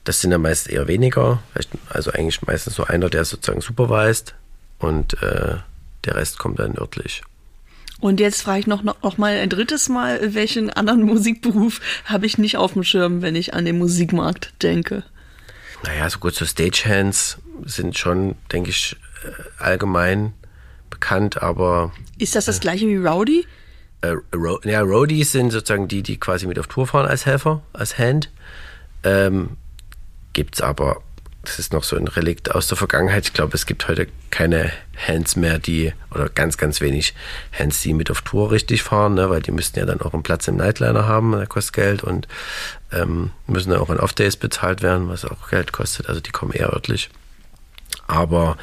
Das 0.05 0.21
sind 0.21 0.33
ja 0.33 0.39
meist 0.39 0.69
eher 0.69 0.89
weniger. 0.89 1.43
Also 1.91 2.11
eigentlich 2.13 2.41
meistens 2.43 2.75
so 2.75 2.85
einer, 2.85 3.11
der 3.11 3.25
sozusagen 3.25 3.61
supervised 3.61 4.35
und 4.79 5.15
der 5.21 5.63
Rest 6.07 6.39
kommt 6.39 6.59
dann 6.59 6.79
örtlich. 6.79 7.23
Und 8.01 8.19
jetzt 8.19 8.43
frage 8.43 8.61
ich 8.61 8.67
noch, 8.67 8.83
noch, 8.83 9.03
noch 9.03 9.19
mal 9.19 9.37
ein 9.37 9.51
drittes 9.51 9.89
Mal, 9.89 10.35
welchen 10.35 10.71
anderen 10.71 11.03
Musikberuf 11.07 11.81
habe 12.07 12.27
ich 12.27 12.39
nicht 12.39 12.57
auf 12.57 12.73
dem 12.73 12.83
Schirm, 12.83 13.23
wenn 13.23 13.37
ich 13.37 13.55
an 13.55 13.65
den 13.65 13.79
Musikmarkt 13.79 14.55
denke? 14.63 15.05
Naja, 15.85 16.09
so 16.11 16.19
gut, 16.19 16.35
so 16.35 16.45
Stagehands 16.45 17.39
sind 17.65 17.99
schon, 17.99 18.37
denke 18.53 18.71
ich, 18.71 18.97
äh, 19.25 19.63
allgemein 19.63 20.33
bekannt, 20.89 21.43
aber. 21.43 21.93
Ist 22.19 22.37
das 22.37 22.45
das 22.45 22.59
äh, 22.59 22.61
gleiche 22.61 22.87
wie 22.87 22.97
Rowdy? 22.97 23.47
Äh, 24.03 24.17
Ro 24.35 24.61
ja, 24.65 24.81
Roadies 24.81 25.33
sind 25.33 25.51
sozusagen 25.51 25.89
die, 25.89 26.03
die 26.03 26.19
quasi 26.19 26.47
mit 26.47 26.59
auf 26.59 26.67
Tour 26.67 26.87
fahren 26.87 27.07
als 27.07 27.27
Helfer, 27.27 27.63
als 27.73 27.99
Hand. 27.99 28.31
Ähm, 29.03 29.57
gibt's 30.33 30.61
aber 30.61 31.03
das 31.43 31.59
ist 31.59 31.73
noch 31.73 31.85
so 31.85 31.97
ein 31.97 32.07
Relikt 32.07 32.55
aus 32.55 32.69
der 32.69 32.77
Vergangenheit. 32.77 33.25
Ich 33.25 33.33
glaube, 33.33 33.55
es 33.55 33.65
gibt 33.65 33.89
heute 33.89 34.09
keine 34.31 34.71
Hands 35.07 35.37
mehr, 35.37 35.59
die, 35.59 35.93
oder 36.11 36.29
ganz, 36.29 36.59
ganz 36.59 36.81
wenig 36.81 37.15
Hands, 37.59 37.81
die 37.81 37.95
mit 37.95 38.11
auf 38.11 38.21
Tour 38.21 38.51
richtig 38.51 38.83
fahren, 38.83 39.15
ne, 39.15 39.31
weil 39.31 39.41
die 39.41 39.51
müssten 39.51 39.79
ja 39.79 39.87
dann 39.87 40.03
auch 40.03 40.13
einen 40.13 40.23
Platz 40.23 40.49
im 40.49 40.57
Nightliner 40.57 41.07
haben, 41.07 41.33
der 41.33 41.47
kostet 41.47 41.75
Geld 41.75 42.05
und 42.05 42.29
ähm, 42.93 43.31
müssen 43.47 43.71
dann 43.71 43.81
auch 43.81 43.91
in 43.91 43.99
Off-Days 43.99 44.37
bezahlt 44.37 44.83
werden, 44.83 45.09
was 45.09 45.25
auch 45.25 45.49
Geld 45.49 45.73
kostet. 45.73 46.09
Also 46.09 46.21
die 46.21 46.31
kommen 46.31 46.53
eher 46.53 46.73
örtlich. 46.73 47.09
Aber 48.07 48.59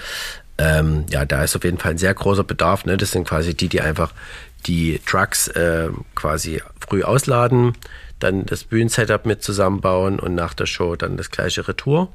ähm, 0.60 1.06
ja, 1.10 1.26
da 1.26 1.44
ist 1.44 1.56
auf 1.56 1.64
jeden 1.64 1.78
Fall 1.80 1.92
ein 1.92 1.98
sehr 1.98 2.14
großer 2.14 2.44
Bedarf. 2.44 2.86
Ne? 2.86 2.98
Das 2.98 3.12
sind 3.12 3.28
quasi 3.28 3.56
die, 3.56 3.70
die 3.70 3.82
einfach 3.82 4.14
die 4.68 5.00
Trucks 5.06 5.48
äh, 5.50 5.90
quasi 6.16 6.62
früh 6.80 7.04
ausladen, 7.04 7.74
dann 8.20 8.46
das 8.46 8.64
Bühnensetup 8.64 9.26
mit 9.26 9.44
zusammenbauen 9.44 10.20
und 10.20 10.36
nach 10.36 10.54
der 10.54 10.66
Show 10.66 10.96
dann 10.96 11.18
das 11.18 11.32
gleiche 11.32 11.68
Retour. 11.68 12.12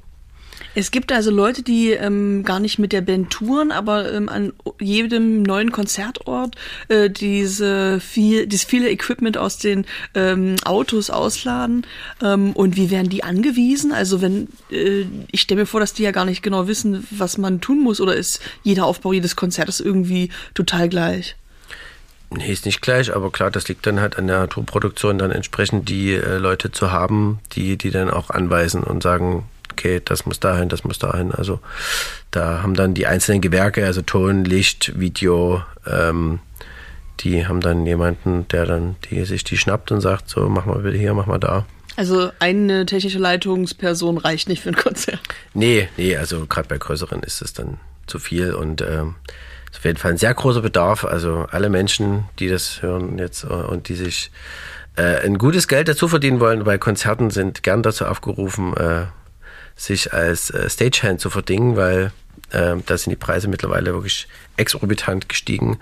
Es 0.74 0.90
gibt 0.90 1.12
also 1.12 1.30
Leute, 1.30 1.62
die 1.62 1.90
ähm, 1.90 2.44
gar 2.44 2.60
nicht 2.60 2.78
mit 2.78 2.92
der 2.92 3.02
Band 3.02 3.30
touren, 3.30 3.72
aber 3.72 4.12
ähm, 4.12 4.28
an 4.28 4.52
jedem 4.80 5.42
neuen 5.42 5.70
Konzertort 5.70 6.56
äh, 6.88 7.10
diese 7.10 8.00
viel, 8.00 8.46
dieses 8.46 8.64
viele 8.64 8.90
Equipment 8.90 9.36
aus 9.36 9.58
den 9.58 9.84
ähm, 10.14 10.56
Autos 10.64 11.10
ausladen. 11.10 11.86
Ähm, 12.22 12.52
und 12.52 12.76
wie 12.76 12.90
werden 12.90 13.10
die 13.10 13.22
angewiesen? 13.22 13.92
Also 13.92 14.22
wenn 14.22 14.48
äh, 14.70 15.04
ich 15.30 15.42
stelle 15.42 15.62
mir 15.62 15.66
vor, 15.66 15.80
dass 15.80 15.92
die 15.92 16.04
ja 16.04 16.10
gar 16.10 16.24
nicht 16.24 16.42
genau 16.42 16.68
wissen, 16.68 17.06
was 17.10 17.36
man 17.38 17.60
tun 17.60 17.80
muss, 17.80 18.00
oder 18.00 18.14
ist 18.14 18.40
jeder 18.62 18.86
Aufbau 18.86 19.12
jedes 19.12 19.36
Konzertes 19.36 19.80
irgendwie 19.80 20.30
total 20.54 20.88
gleich? 20.88 21.36
Nee, 22.30 22.50
ist 22.50 22.64
nicht 22.64 22.80
gleich, 22.80 23.14
aber 23.14 23.30
klar, 23.30 23.50
das 23.50 23.68
liegt 23.68 23.86
dann 23.86 24.00
halt 24.00 24.16
an 24.16 24.26
der 24.26 24.48
Tourproduktion, 24.48 25.18
dann 25.18 25.30
entsprechend 25.30 25.90
die 25.90 26.14
äh, 26.14 26.38
Leute 26.38 26.72
zu 26.72 26.90
haben, 26.90 27.40
die, 27.52 27.76
die 27.76 27.90
dann 27.90 28.10
auch 28.10 28.30
anweisen 28.30 28.82
und 28.82 29.02
sagen, 29.02 29.44
okay, 29.72 30.00
das 30.04 30.26
muss 30.26 30.40
dahin, 30.40 30.68
das 30.68 30.84
muss 30.84 30.98
dahin. 30.98 31.32
Also 31.32 31.60
da 32.30 32.62
haben 32.62 32.74
dann 32.74 32.94
die 32.94 33.06
einzelnen 33.06 33.40
Gewerke, 33.40 33.84
also 33.84 34.02
Ton, 34.02 34.44
Licht, 34.44 34.98
Video, 34.98 35.62
ähm, 35.86 36.40
die 37.20 37.46
haben 37.46 37.60
dann 37.60 37.86
jemanden, 37.86 38.46
der 38.48 38.66
dann 38.66 38.96
die, 39.10 39.24
sich 39.24 39.44
die 39.44 39.56
schnappt 39.56 39.92
und 39.92 40.00
sagt, 40.00 40.28
so, 40.28 40.48
mach 40.48 40.66
mal 40.66 40.78
bitte 40.78 40.98
hier, 40.98 41.14
mach 41.14 41.26
mal 41.26 41.38
da. 41.38 41.66
Also 41.96 42.30
eine 42.38 42.86
technische 42.86 43.18
Leitungsperson 43.18 44.18
reicht 44.18 44.48
nicht 44.48 44.62
für 44.62 44.70
ein 44.70 44.76
Konzert. 44.76 45.20
Nee, 45.52 45.88
nee, 45.96 46.16
also 46.16 46.46
gerade 46.46 46.68
bei 46.68 46.78
größeren 46.78 47.22
ist 47.22 47.42
es 47.42 47.52
dann 47.52 47.78
zu 48.06 48.18
viel 48.18 48.54
und 48.54 48.80
ähm, 48.80 49.16
ist 49.70 49.78
auf 49.78 49.84
jeden 49.84 49.98
Fall 49.98 50.12
ein 50.12 50.18
sehr 50.18 50.34
großer 50.34 50.62
Bedarf. 50.62 51.04
Also 51.04 51.46
alle 51.50 51.68
Menschen, 51.68 52.24
die 52.38 52.48
das 52.48 52.82
hören 52.82 53.18
jetzt 53.18 53.44
äh, 53.44 53.48
und 53.48 53.88
die 53.88 53.94
sich 53.94 54.30
äh, 54.96 55.24
ein 55.24 55.38
gutes 55.38 55.68
Geld 55.68 55.88
dazu 55.88 56.08
verdienen 56.08 56.40
wollen 56.40 56.64
bei 56.64 56.78
Konzerten, 56.78 57.30
sind 57.30 57.62
gern 57.62 57.82
dazu 57.82 58.06
aufgerufen, 58.06 58.76
äh, 58.76 59.06
sich 59.82 60.12
als 60.12 60.50
äh, 60.50 60.68
Stagehand 60.68 61.20
zu 61.20 61.30
verdingen, 61.30 61.76
weil 61.76 62.12
äh, 62.50 62.76
da 62.86 62.96
sind 62.96 63.10
die 63.10 63.16
Preise 63.16 63.48
mittlerweile 63.48 63.92
wirklich 63.92 64.28
exorbitant 64.56 65.28
gestiegen 65.28 65.78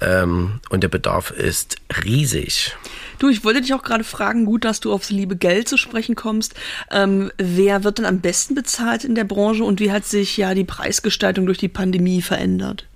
ähm, 0.00 0.60
und 0.70 0.82
der 0.82 0.88
Bedarf 0.88 1.30
ist 1.30 1.76
riesig. 2.04 2.76
Du, 3.18 3.28
ich 3.28 3.44
wollte 3.44 3.60
dich 3.60 3.72
auch 3.72 3.84
gerade 3.84 4.02
fragen, 4.02 4.44
gut, 4.44 4.64
dass 4.64 4.80
du 4.80 4.92
aufs 4.92 5.10
liebe 5.10 5.36
Geld 5.36 5.68
zu 5.68 5.76
sprechen 5.76 6.16
kommst. 6.16 6.54
Ähm, 6.90 7.30
wer 7.38 7.84
wird 7.84 7.98
denn 7.98 8.06
am 8.06 8.20
besten 8.20 8.54
bezahlt 8.54 9.04
in 9.04 9.14
der 9.14 9.24
Branche 9.24 9.62
und 9.62 9.78
wie 9.78 9.92
hat 9.92 10.04
sich 10.04 10.36
ja 10.36 10.54
die 10.54 10.64
Preisgestaltung 10.64 11.46
durch 11.46 11.58
die 11.58 11.68
Pandemie 11.68 12.22
verändert? 12.22 12.86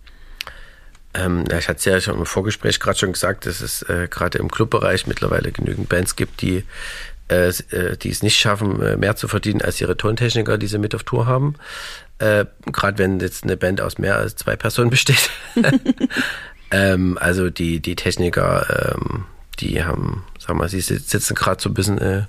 Ähm, 1.15 1.45
ich 1.57 1.69
hatte 1.69 1.79
es 1.79 1.85
ja 1.85 2.01
schon 2.01 2.19
im 2.19 2.27
Vorgespräch 2.27 2.81
gerade 2.81 2.99
schon 2.99 3.13
gesagt, 3.13 3.47
dass 3.47 3.61
es 3.61 3.83
äh, 3.83 4.09
gerade 4.11 4.39
im 4.39 4.51
Clubbereich 4.51 5.07
mittlerweile 5.07 5.53
genügend 5.53 5.89
Bands 5.89 6.17
gibt, 6.17 6.43
die, 6.43 6.65
äh, 7.29 7.49
äh 7.49 7.97
die 7.97 8.11
es 8.11 8.23
nicht 8.23 8.39
schaffen, 8.39 8.81
äh, 8.83 8.97
mehr 8.97 9.17
zu 9.17 9.29
verdienen 9.29 9.63
als 9.63 9.81
ihre 9.81 9.97
Tontechniker, 9.97 10.59
die 10.59 10.67
sie 10.67 10.79
mit 10.79 10.95
auf 10.95 11.05
Tour 11.05 11.27
haben. 11.27 11.55
Äh, 12.19 12.47
gerade 12.73 12.99
wenn 12.99 13.21
jetzt 13.21 13.45
eine 13.45 13.57
Band 13.57 13.81
aus 13.81 13.99
mehr 13.99 14.17
als 14.17 14.37
zwei 14.37 14.57
Personen 14.57 14.91
besteht. 14.97 15.31
ähm, 16.71 17.19
also 17.21 17.51
die, 17.51 17.81
die 17.81 17.97
Techniker, 17.97 18.95
ähm, 18.95 19.25
die 19.61 19.85
haben, 19.85 20.25
sag 20.39 20.57
mal, 20.57 20.69
sie 20.69 20.81
sitzen 20.81 21.35
gerade 21.35 21.63
so 21.63 21.71
ein 21.71 21.75
bisschen 21.75 21.99
äh, 21.99 22.25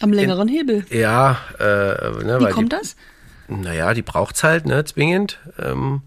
am 0.00 0.12
längeren 0.12 0.48
in, 0.48 0.54
Hebel. 0.54 0.86
Ja, 0.90 1.38
äh, 1.58 2.24
ne, 2.24 2.38
wie 2.40 2.52
kommt 2.52 2.72
die, 2.72 2.76
das? 2.76 2.96
Naja, 3.48 3.94
die 3.94 4.02
braucht's 4.02 4.42
halt, 4.44 4.66
ne, 4.66 4.84
zwingend 4.84 5.38
ähm, 5.58 6.02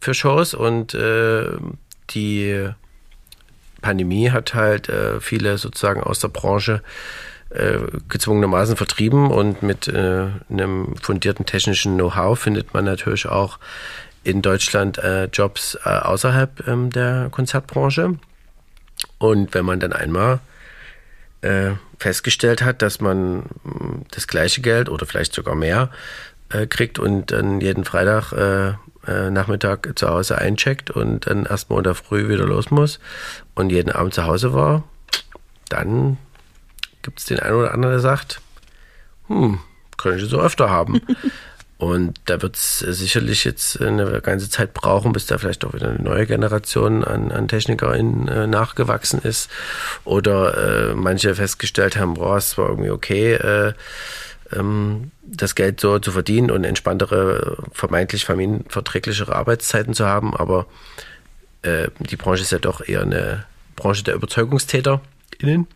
für 0.00 0.14
Shows 0.14 0.54
und 0.54 0.94
äh, 0.94 1.46
die 2.10 2.68
Pandemie 3.84 4.30
hat 4.30 4.54
halt 4.54 4.88
äh, 4.88 5.20
viele 5.20 5.58
sozusagen 5.58 6.02
aus 6.02 6.18
der 6.18 6.28
Branche 6.28 6.80
äh, 7.50 7.80
gezwungenermaßen 8.08 8.76
vertrieben 8.76 9.30
und 9.30 9.62
mit 9.62 9.88
äh, 9.88 10.28
einem 10.48 10.96
fundierten 10.96 11.44
technischen 11.44 11.96
Know-how 11.96 12.38
findet 12.38 12.72
man 12.72 12.86
natürlich 12.86 13.26
auch 13.26 13.58
in 14.24 14.40
Deutschland 14.40 14.96
äh, 14.96 15.26
Jobs 15.26 15.76
äh, 15.84 15.90
außerhalb 15.90 16.66
ähm, 16.66 16.88
der 16.88 17.28
Konzertbranche. 17.30 18.18
Und 19.18 19.54
wenn 19.54 19.64
man 19.64 19.80
dann 19.80 19.92
einmal 19.92 20.40
festgestellt 21.98 22.62
hat, 22.62 22.80
dass 22.80 23.02
man 23.02 23.40
mm, 23.64 24.06
das 24.12 24.26
gleiche 24.26 24.62
Geld 24.62 24.88
oder 24.88 25.04
vielleicht 25.04 25.34
sogar 25.34 25.54
mehr 25.54 25.90
kriegt 26.70 26.98
und 26.98 27.32
dann 27.32 27.60
jeden 27.60 27.84
Freitag 27.84 28.32
äh, 29.06 29.30
Nachmittag 29.30 29.92
zu 29.96 30.08
Hause 30.08 30.38
eincheckt 30.38 30.90
und 30.90 31.26
dann 31.26 31.46
erst 31.46 31.70
Montag 31.70 31.96
früh 31.96 32.28
wieder 32.28 32.44
los 32.44 32.70
muss 32.70 33.00
und 33.54 33.70
jeden 33.70 33.92
Abend 33.92 34.14
zu 34.14 34.24
Hause 34.24 34.52
war, 34.54 34.84
dann 35.68 36.18
gibt 37.02 37.20
es 37.20 37.26
den 37.26 37.40
einen 37.40 37.56
oder 37.56 37.74
anderen, 37.74 37.94
der 37.94 38.00
sagt, 38.00 38.40
hm, 39.28 39.58
könnte 39.96 40.24
ich 40.24 40.30
so 40.30 40.40
öfter 40.40 40.70
haben. 40.70 41.00
Und 41.76 42.20
da 42.26 42.40
wird 42.40 42.56
es 42.56 42.78
sicherlich 42.78 43.44
jetzt 43.44 43.80
eine 43.80 44.20
ganze 44.20 44.48
Zeit 44.48 44.74
brauchen, 44.74 45.12
bis 45.12 45.26
da 45.26 45.38
vielleicht 45.38 45.64
auch 45.64 45.74
wieder 45.74 45.90
eine 45.90 46.02
neue 46.02 46.24
Generation 46.24 47.04
an, 47.04 47.32
an 47.32 47.48
TechnikerInnen 47.48 48.28
äh, 48.28 48.46
nachgewachsen 48.46 49.20
ist. 49.20 49.50
Oder 50.04 50.90
äh, 50.90 50.94
manche 50.94 51.34
festgestellt 51.34 51.96
haben, 51.96 52.14
boah, 52.14 52.36
es 52.36 52.56
war 52.56 52.68
irgendwie 52.68 52.90
okay, 52.90 53.34
äh, 53.34 53.72
das 55.22 55.54
Geld 55.54 55.80
so 55.80 55.98
zu 55.98 56.12
verdienen 56.12 56.50
und 56.50 56.64
entspanntere, 56.64 57.58
vermeintlich 57.72 58.24
familienverträglichere 58.24 59.34
Arbeitszeiten 59.34 59.94
zu 59.94 60.06
haben. 60.06 60.34
Aber 60.36 60.66
äh, 61.62 61.88
die 61.98 62.16
Branche 62.16 62.42
ist 62.42 62.52
ja 62.52 62.58
doch 62.58 62.86
eher 62.86 63.02
eine 63.02 63.44
Branche 63.76 64.04
der 64.04 64.16
UberzeugungstäterInnen. 64.16 65.66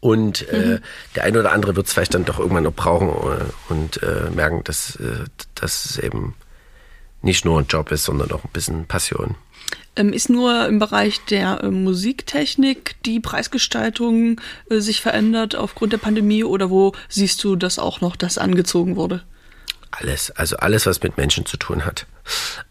Und 0.00 0.48
äh, 0.48 0.56
mhm. 0.56 0.78
der 1.14 1.24
eine 1.24 1.38
oder 1.38 1.52
andere 1.52 1.76
wird 1.76 1.86
es 1.86 1.92
vielleicht 1.92 2.14
dann 2.14 2.24
doch 2.24 2.40
irgendwann 2.40 2.64
noch 2.64 2.74
brauchen 2.74 3.08
äh, 3.08 3.72
und 3.72 4.02
äh, 4.02 4.30
merken, 4.34 4.64
dass, 4.64 4.96
äh, 4.96 5.24
dass 5.54 5.84
es 5.84 5.98
eben 5.98 6.34
nicht 7.22 7.44
nur 7.44 7.60
ein 7.60 7.66
Job 7.68 7.92
ist, 7.92 8.04
sondern 8.04 8.32
auch 8.32 8.42
ein 8.42 8.50
bisschen 8.52 8.86
Passion. 8.86 9.36
Ähm, 9.94 10.12
ist 10.12 10.30
nur 10.30 10.66
im 10.66 10.78
Bereich 10.78 11.20
der 11.26 11.62
äh, 11.62 11.70
Musiktechnik 11.70 12.96
die 13.04 13.20
Preisgestaltung 13.20 14.40
äh, 14.70 14.78
sich 14.78 15.00
verändert 15.00 15.54
aufgrund 15.54 15.92
der 15.92 15.98
Pandemie 15.98 16.44
oder 16.44 16.70
wo 16.70 16.92
siehst 17.08 17.42
du 17.44 17.56
das 17.56 17.78
auch 17.78 18.00
noch, 18.00 18.16
dass 18.16 18.38
angezogen 18.38 18.96
wurde? 18.96 19.22
Alles, 19.90 20.30
also 20.30 20.56
alles, 20.56 20.86
was 20.86 21.02
mit 21.02 21.18
Menschen 21.18 21.44
zu 21.44 21.58
tun 21.58 21.84
hat. 21.84 22.06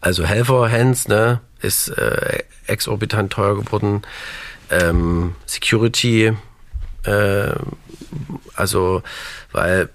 Also 0.00 0.24
Helfer, 0.24 0.70
Hands, 0.70 1.06
ne, 1.06 1.40
ist 1.60 1.88
äh, 1.90 2.42
exorbitant 2.66 3.32
teuer 3.32 3.56
geworden. 3.56 4.02
Ähm, 4.70 5.36
Security, 5.46 6.32
äh, 7.04 7.52
also, 8.56 9.02
weil, 9.52 9.88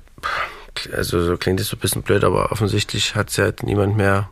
also 0.94 1.24
so 1.24 1.36
klingt 1.38 1.60
es 1.60 1.68
so 1.68 1.76
ein 1.76 1.80
bisschen 1.80 2.04
blöd, 2.04 2.24
aber 2.24 2.54
offensichtlich 2.54 3.16
hat 3.16 3.30
es 3.30 3.36
ja 3.36 3.52
niemand 3.62 3.98
mehr 3.98 4.30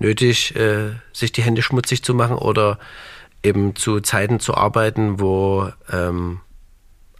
nötig, 0.00 0.56
äh, 0.56 0.90
sich 1.12 1.30
die 1.30 1.42
Hände 1.42 1.62
schmutzig 1.62 2.02
zu 2.02 2.14
machen 2.14 2.36
oder 2.36 2.78
eben 3.42 3.76
zu 3.76 4.00
Zeiten 4.00 4.40
zu 4.40 4.54
arbeiten, 4.54 5.20
wo 5.20 5.70
ähm, 5.90 6.40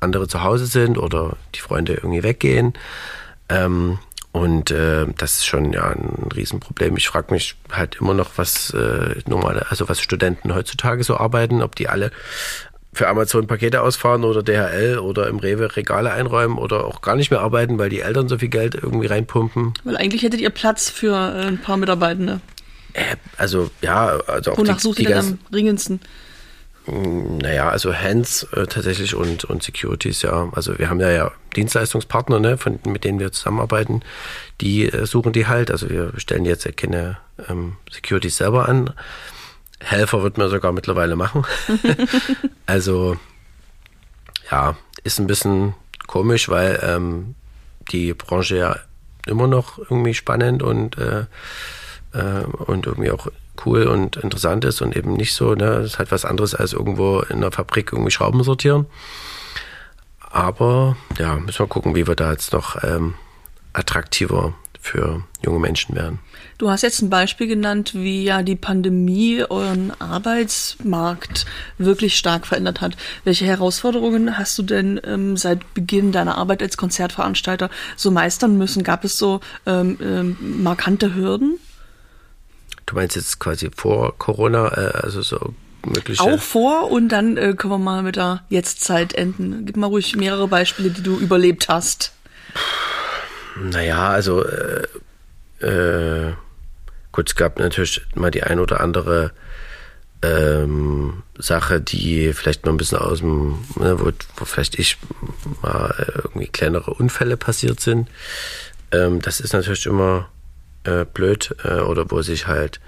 andere 0.01 0.28
zu 0.28 0.43
Hause 0.43 0.66
sind 0.66 0.99
oder 0.99 1.37
die 1.55 1.61
Freunde 1.61 1.95
irgendwie 1.95 2.22
weggehen. 2.22 2.74
Ähm, 3.49 3.99
und 4.33 4.70
äh, 4.70 5.07
das 5.16 5.37
ist 5.37 5.47
schon 5.47 5.72
ja 5.72 5.91
ein 5.91 6.28
Riesenproblem. 6.35 6.97
Ich 6.97 7.09
frage 7.09 7.35
mich 7.35 7.57
halt 7.72 7.97
immer 8.01 8.14
noch, 8.14 8.31
was 8.37 8.72
äh, 8.74 9.16
normale, 9.26 9.66
also 9.70 9.89
was 9.89 10.01
Studenten 10.01 10.55
heutzutage 10.55 11.03
so 11.03 11.16
arbeiten, 11.16 11.62
ob 11.62 11.74
die 11.74 11.89
alle 11.89 12.12
für 12.93 13.09
Amazon 13.09 13.47
Pakete 13.47 13.83
ausfahren 13.83 14.24
oder 14.24 14.43
DHL 14.43 14.99
oder 14.99 15.28
im 15.28 15.39
Rewe 15.39 15.76
Regale 15.76 16.12
einräumen 16.12 16.59
oder 16.59 16.85
auch 16.85 17.03
gar 17.03 17.16
nicht 17.16 17.31
mehr 17.31 17.41
arbeiten, 17.41 17.78
weil 17.78 17.89
die 17.89 18.01
Eltern 18.01 18.28
so 18.28 18.39
viel 18.39 18.49
Geld 18.49 18.74
irgendwie 18.74 19.07
reinpumpen. 19.07 19.74
Weil 19.85 19.97
eigentlich 19.97 20.22
hättet 20.22 20.41
ihr 20.41 20.51
Platz 20.51 20.91
für 20.91 21.14
äh, 21.14 21.47
ein 21.47 21.59
paar 21.59 21.76
Mitarbeitende. 21.76 22.41
Äh, 22.93 23.16
also 23.36 23.70
ja, 23.80 24.18
also 24.26 24.53
auch 24.53 24.59
Wonach 24.59 24.76
die, 24.76 24.82
sucht 24.82 24.99
die 24.99 25.03
ihr 25.05 25.09
denn 25.11 25.18
am 25.18 25.38
dringendsten? 25.51 26.01
Hm, 26.86 27.38
naja, 27.38 27.68
also 27.68 27.95
Hands 27.95 28.45
äh, 28.53 28.66
tatsächlich 28.66 29.14
und, 29.14 29.45
und 29.45 29.62
Securities, 29.62 30.22
ja. 30.22 30.49
Also 30.53 30.78
wir 30.78 30.88
haben 30.88 31.01
ja, 31.01 31.11
ja 31.11 31.32
Dienstleistungspartner, 31.55 32.41
ne, 32.41 32.59
von, 32.59 32.78
mit 32.86 33.05
denen 33.05 33.20
wir 33.20 33.32
zusammenarbeiten, 33.32 34.03
die 34.61 34.86
äh, 34.91 35.07
suchen 35.07 35.32
die 35.32 35.47
halt. 35.47 35.70
Also 35.70 35.91
wir 35.91 36.12
stellen 36.16 36.45
jetzt 36.45 36.64
ja 36.64 36.72
keine 36.72 37.18
ähm, 37.49 37.76
Securities 37.91 38.38
selber 38.38 38.68
an. 38.68 38.93
Helfer 39.80 40.22
wird 40.22 40.38
man 40.38 40.51
sogar 40.51 40.72
mittlerweile 40.72 41.16
machen. 41.16 41.45
also 42.66 43.16
ja, 44.51 44.76
ist 45.05 45.18
ein 45.18 45.26
bisschen 45.26 45.74
komisch, 46.07 46.49
weil 46.49 46.80
ähm, 46.82 47.34
die 47.93 48.14
Branche 48.14 48.57
ja 48.57 48.76
immer 49.26 49.47
noch 49.47 49.78
irgendwie 49.78 50.14
spannend 50.14 50.62
und, 50.62 50.99
äh, 50.99 51.26
äh, 52.13 52.45
und 52.45 52.87
irgendwie 52.87 53.11
auch 53.11 53.29
cool 53.65 53.85
und 53.85 54.17
interessant 54.17 54.65
ist 54.65 54.81
und 54.81 54.97
eben 54.97 55.15
nicht 55.15 55.35
so, 55.35 55.55
ne, 55.55 55.67
das 55.67 55.87
ist 55.87 55.99
halt 55.99 56.13
was 56.13 56.25
anderes 56.25 56.55
als 56.55 56.73
irgendwo 56.73 57.21
in 57.21 57.41
der 57.41 57.53
Fabrik 57.53 57.93
irgendwie 57.93 58.11
Schrauben 58.11 58.43
sortieren. 58.43 58.87
Aber 60.31 60.97
ja, 61.19 61.37
müssen 61.37 61.59
wir 61.59 61.67
gucken, 61.67 61.95
wie 61.95 62.07
wir 62.07 62.15
da 62.15 62.31
jetzt 62.31 62.53
noch 62.53 62.83
ähm, 62.83 63.15
attraktiver 63.73 64.55
für 64.81 65.23
junge 65.45 65.59
Menschen 65.59 65.95
werden. 65.95 66.21
Du 66.57 66.71
hast 66.71 66.83
jetzt 66.83 67.03
ein 67.03 67.11
Beispiel 67.11 67.47
genannt, 67.47 67.93
wie 67.95 68.25
ja 68.25 68.43
die 68.43 68.57
Pandemie 68.57 69.45
euren 69.49 69.93
Arbeitsmarkt 70.01 71.45
wirklich 71.77 72.17
stark 72.17 72.47
verändert 72.47 72.81
hat. 72.81 72.97
Welche 73.25 73.45
Herausforderungen 73.45 74.39
hast 74.39 74.57
du 74.59 74.63
denn 74.63 75.01
ähm, 75.05 75.37
seit 75.37 75.75
Beginn 75.75 76.13
deiner 76.13 76.39
Arbeit 76.39 76.63
als 76.63 76.77
Konzertveranstalter 76.79 77.69
so 77.97 78.11
meistern 78.11 78.57
müssen? 78.57 78.83
Gab 78.83 79.05
es 79.05 79.19
so 79.19 79.41
ähm, 79.67 79.99
ähm, 80.03 80.37
markante 80.63 81.15
Hürden? 81.15 81.59
Du 82.91 82.97
meinst 82.97 83.14
jetzt 83.14 83.38
quasi 83.38 83.70
vor 83.72 84.18
Corona, 84.18 84.66
äh, 84.76 84.91
also 85.05 85.22
so 85.22 85.55
mögliche. 85.86 86.24
Auch 86.24 86.41
vor 86.41 86.91
und 86.91 87.09
dann 87.11 87.36
äh, 87.36 87.55
können 87.55 87.72
wir 87.72 87.78
mal 87.78 88.03
mit 88.03 88.16
der 88.16 88.43
Jetztzeit 88.49 89.12
enden. 89.12 89.64
Gib 89.64 89.76
mal 89.76 89.86
ruhig 89.86 90.16
mehrere 90.16 90.49
Beispiele, 90.49 90.91
die 90.91 91.05
du 91.05 91.16
überlebt 91.16 91.68
hast. 91.68 92.12
Naja, 93.62 94.09
also 94.09 94.45
äh, 94.45 94.88
äh, 95.64 96.32
gut, 97.12 97.28
es 97.28 97.36
gab 97.36 97.61
natürlich 97.61 98.03
mal 98.16 98.32
die 98.32 98.43
ein 98.43 98.59
oder 98.59 98.80
andere 98.80 99.30
ähm, 100.22 101.22
Sache, 101.38 101.80
die 101.80 102.32
vielleicht 102.32 102.66
noch 102.66 102.72
ein 102.72 102.76
bisschen 102.76 102.99
aus 102.99 103.20
dem, 103.20 103.64
ne, 103.76 104.01
wo, 104.01 104.11
wo 104.36 104.45
vielleicht 104.45 104.80
ich 104.80 104.99
mal 105.62 105.95
irgendwie 106.24 106.49
kleinere 106.49 106.93
Unfälle 106.93 107.36
passiert 107.36 107.78
sind. 107.78 108.09
Ähm, 108.91 109.22
das 109.22 109.38
ist 109.38 109.53
natürlich 109.53 109.86
immer 109.86 110.28
äh, 110.85 111.05
blöd 111.05 111.55
äh, 111.64 111.81
oder 111.81 112.11
wo 112.11 112.22
sich 112.22 112.47
halt 112.47 112.81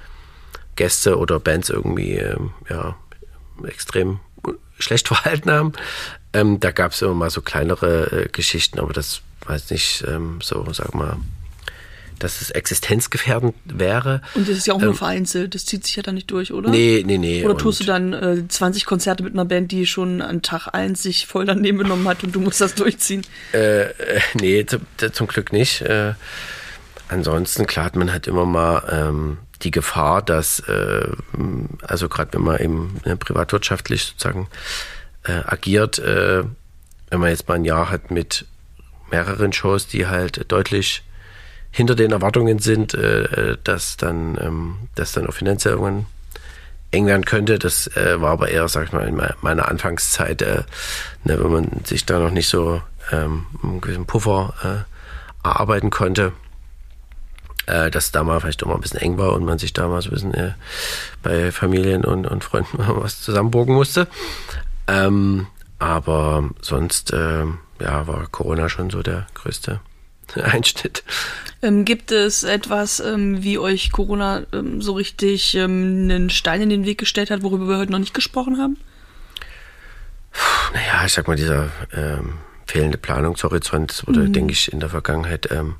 Gäste 0.77 1.19
oder 1.19 1.39
Bands 1.39 1.69
irgendwie 1.71 2.15
äh, 2.15 2.39
ja, 2.71 2.97
extrem 3.67 4.21
schlecht 4.79 5.09
verhalten 5.09 5.51
haben. 5.51 5.73
Ähm, 6.33 6.61
da 6.61 6.71
gab 6.71 6.93
es 6.93 7.03
immer 7.03 7.15
mal 7.15 7.31
so 7.31 7.43
kleinere 7.43 8.25
äh, 8.25 8.29
Geschichten, 8.29 8.79
aber 8.79 8.93
das 8.93 9.21
weiß 9.47 9.71
nicht, 9.71 10.05
ähm, 10.09 10.39
so, 10.43 10.67
sag 10.73 10.95
mal, 10.95 11.19
dass 12.19 12.41
es 12.41 12.51
existenzgefährdend 12.51 13.55
wäre. 13.65 14.23
Und 14.35 14.49
das 14.49 14.57
ist 14.57 14.67
ja 14.67 14.75
auch 14.75 14.81
nur 14.81 14.91
ähm, 14.91 14.97
vereinzelt, 14.97 15.55
das 15.55 15.67
zieht 15.67 15.85
sich 15.85 15.97
ja 15.97 16.03
dann 16.03 16.15
nicht 16.15 16.31
durch, 16.31 16.53
oder? 16.53 16.71
Nee, 16.71 17.03
nee, 17.05 17.19
nee. 17.19 17.45
Oder 17.45 17.57
tust 17.57 17.81
du 17.81 17.85
dann 17.85 18.13
äh, 18.13 18.47
20 18.47 18.87
Konzerte 18.87 19.23
mit 19.25 19.33
einer 19.33 19.45
Band, 19.45 19.73
die 19.73 19.87
schon 19.87 20.23
an 20.23 20.41
Tag 20.43 20.69
1 20.73 21.03
sich 21.03 21.27
voll 21.27 21.45
daneben 21.45 21.79
genommen 21.79 22.07
hat 22.09 22.23
und 22.23 22.35
du 22.35 22.41
musst 22.41 22.61
das 22.61 22.75
durchziehen? 22.75 23.23
Äh, 23.53 23.87
äh 23.87 24.21
nee, 24.35 24.65
zum, 24.65 24.83
zum 25.13 25.27
Glück 25.27 25.53
nicht. 25.53 25.83
Äh, 25.83 26.15
ansonsten, 27.13 27.67
klar 27.67 27.87
hat 27.87 27.97
man 27.97 28.13
halt 28.13 28.27
immer 28.27 28.45
mal 28.45 28.83
ähm, 28.91 29.39
die 29.63 29.71
Gefahr, 29.71 30.23
dass, 30.23 30.61
äh, 30.61 31.09
also 31.83 32.09
gerade 32.09 32.33
wenn 32.35 32.43
man 32.43 32.59
eben 32.59 33.01
ne, 33.05 33.17
privatwirtschaftlich 33.17 34.05
sozusagen 34.05 34.49
äh, 35.25 35.41
agiert, 35.47 35.99
äh, 35.99 36.45
wenn 37.11 37.21
man 37.21 37.31
jetzt 37.31 37.49
mal 37.49 37.55
ein 37.55 37.65
Jahr 37.65 37.91
hat 37.91 38.11
mit 38.11 38.47
mehreren 39.11 39.53
Shows, 39.53 39.87
die 39.87 40.07
halt 40.07 40.51
deutlich 40.51 41.03
hinter 41.71 41.95
den 41.95 42.13
Erwartungen 42.13 42.59
sind, 42.59 42.95
äh, 42.95 43.57
dass 43.63 43.97
dann, 43.97 44.39
ähm, 44.41 44.77
dass 44.95 45.13
dann 45.13 45.27
auch 45.27 45.35
finanziell 45.35 45.75
irgendwann 45.75 46.07
eng 46.91 47.07
werden 47.07 47.25
könnte. 47.25 47.59
Das 47.59 47.87
äh, 47.97 48.21
war 48.21 48.33
aber 48.33 48.49
eher, 48.49 48.69
sag 48.69 48.87
ich 48.87 48.93
mal, 48.93 49.07
in 49.07 49.21
meiner 49.41 49.69
Anfangszeit, 49.69 50.43
äh, 50.43 50.63
ne, 51.25 51.43
wenn 51.43 51.53
man 51.53 51.85
sich 51.85 52.05
da 52.05 52.19
noch 52.19 52.31
nicht 52.31 52.49
so 52.49 52.83
ähm, 53.11 53.47
einen 53.63 53.81
gewissen 53.81 54.07
Puffer 54.07 54.55
äh, 54.63 55.49
erarbeiten 55.49 55.91
konnte, 55.91 56.33
äh, 57.67 57.91
dass 57.91 58.13
da 58.13 58.25
mal 58.25 58.41
vielleicht 58.41 58.63
auch 58.63 58.69
mal 58.69 58.75
ein 58.75 58.81
bisschen 58.81 59.01
eng 59.01 59.19
war 59.19 59.33
und 59.33 59.45
man 59.45 59.59
sich 59.59 59.73
da 59.73 59.89
mal 59.89 60.03
so 60.03 60.11
ein 60.11 60.15
bisschen 60.15 60.35
äh, 60.35 60.53
bei 61.23 61.53
Familien 61.53 62.05
und, 62.05 62.27
und 62.27 62.45
Freunden 62.45 62.79
was 62.79 63.21
zusammenburgen 63.21 63.75
musste. 63.75 64.09
Ähm, 64.89 65.47
aber 65.79 66.51
sonst, 66.61 67.13
äh, 67.13 67.45
ja, 67.81 68.07
war 68.07 68.27
Corona 68.31 68.69
schon 68.69 68.91
so 68.91 69.03
der 69.03 69.27
größte 69.35 69.81
Einschnitt. 70.43 71.05
Ähm, 71.61 71.85
gibt 71.85 72.11
es 72.13 72.43
etwas, 72.43 73.01
ähm, 73.01 73.43
wie 73.43 73.59
euch 73.59 73.93
Corona 73.93 74.43
ähm, 74.53 74.83
so 74.83 74.93
richtig 74.93 75.55
ähm, 75.55 76.09
einen 76.11 76.31
Stein 76.31 76.63
in 76.63 76.71
den 76.71 76.85
Weg 76.85 76.99
gestellt 76.99 77.31
hat, 77.31 77.43
worüber 77.43 77.69
wir 77.69 77.79
heute 77.79 77.93
noch 77.93 77.99
nicht 77.99 78.15
gesprochen 78.15 78.59
haben? 78.59 78.77
Naja, 80.73 81.05
ich 81.05 81.13
sag 81.13 81.29
mal, 81.29 81.37
dieser 81.37 81.71
ähm, 81.93 82.35
fehlende 82.67 82.99
Planungshorizont 82.99 84.07
wurde, 84.07 84.21
mhm. 84.21 84.33
denke 84.33 84.53
ich, 84.53 84.73
in 84.73 84.81
der 84.81 84.89
Vergangenheit 84.89 85.51
ähm, 85.51 85.77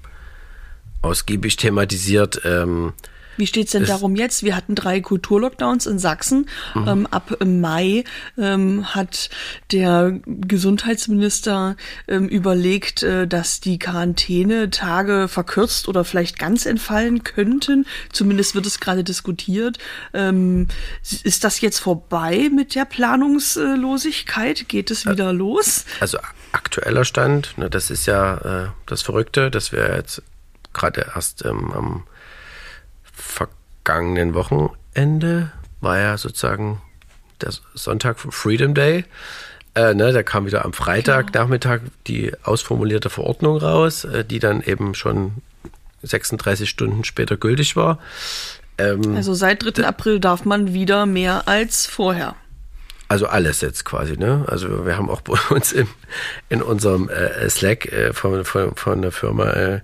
ausgiebig 1.03 1.57
thematisiert. 1.57 2.41
Ähm, 2.45 2.93
wie 3.37 3.47
steht 3.47 3.67
es 3.67 3.73
denn 3.73 3.87
darum 3.87 4.15
jetzt? 4.15 4.43
Wir 4.43 4.55
hatten 4.55 4.75
drei 4.75 5.01
Kulturlockdowns 5.01 5.87
in 5.87 5.99
Sachsen. 5.99 6.49
Mhm. 6.75 6.89
Ähm, 6.89 7.07
ab 7.07 7.37
Mai 7.45 8.05
ähm, 8.37 8.95
hat 8.95 9.31
der 9.71 10.21
Gesundheitsminister 10.27 11.77
ähm, 12.09 12.29
überlegt, 12.29 13.03
äh, 13.03 13.27
dass 13.27 13.61
die 13.61 13.79
Quarantänetage 13.79 15.29
verkürzt 15.29 15.89
oder 15.89 16.05
vielleicht 16.05 16.39
ganz 16.39 16.67
entfallen 16.67 17.25
könnten. 17.25 17.87
Zumindest 18.13 18.55
wird 18.55 18.67
es 18.67 18.81
gerade 18.81 19.03
diskutiert. 19.03 19.79
Ähm, 20.13 20.69
ist 21.25 21.45
das 21.45 21.61
jetzt 21.61 21.79
vorbei 21.79 22.51
mit 22.55 22.75
der 22.75 22.85
Planungslosigkeit? 22.85 24.69
Geht 24.69 24.91
es 24.91 25.07
wieder 25.07 25.33
los? 25.33 25.85
Also 26.01 26.19
aktueller 26.53 27.05
Stand, 27.05 27.57
ne, 27.57 27.71
das 27.71 27.91
ist 27.91 28.07
ja 28.07 28.65
äh, 28.67 28.69
das 28.87 29.01
Verrückte, 29.01 29.51
dass 29.51 29.73
wir 29.73 29.97
jetzt 29.97 30.23
gerade 30.73 31.07
erst 31.15 31.45
ähm, 31.45 31.73
am 31.73 32.03
vergangenen 33.13 34.35
Wochenende 34.35 35.53
war 35.81 35.99
ja 35.99 36.17
sozusagen 36.19 36.81
der 37.41 37.51
Sonntag 37.75 38.19
Freedom 38.19 38.75
Day. 38.75 39.05
Äh, 39.75 39.95
ne, 39.95 40.13
da 40.13 40.23
kam 40.23 40.47
wieder 40.47 40.65
am 40.65 40.73
Freitag 40.73 41.29
genau. 41.29 41.45
Nachmittag 41.45 41.81
die 42.07 42.33
ausformulierte 42.43 43.11
Verordnung 43.11 43.57
raus, 43.57 44.05
äh, 44.05 44.25
die 44.25 44.39
dann 44.39 44.63
eben 44.63 44.95
schon 44.95 45.37
36 46.03 46.69
Stunden 46.69 47.05
später 47.05 47.37
gültig 47.37 47.75
war. 47.75 47.99
Ähm, 48.79 49.17
also 49.17 49.35
seit 49.35 49.65
3. 49.65 49.85
April 49.85 50.21
darf 50.21 50.45
man 50.45 50.75
wieder 50.75 51.07
mehr 51.07 51.49
als 51.49 51.87
vorher. 51.87 52.37
Also 53.09 53.27
alles 53.27 53.61
jetzt 53.61 53.85
quasi, 53.85 54.17
ne? 54.17 54.45
Also 54.47 54.87
wir 54.87 54.97
haben 54.97 55.11
auch 55.11 55.21
bei 55.21 55.39
uns 55.51 55.73
im, 55.73 55.89
in 56.49 56.63
unserem 56.63 57.09
äh, 57.09 57.49
Slack 57.49 57.87
äh, 57.93 58.13
von, 58.13 58.45
von, 58.45 58.75
von 58.75 59.03
der 59.03 59.13
Firma 59.13 59.51
äh, 59.51 59.81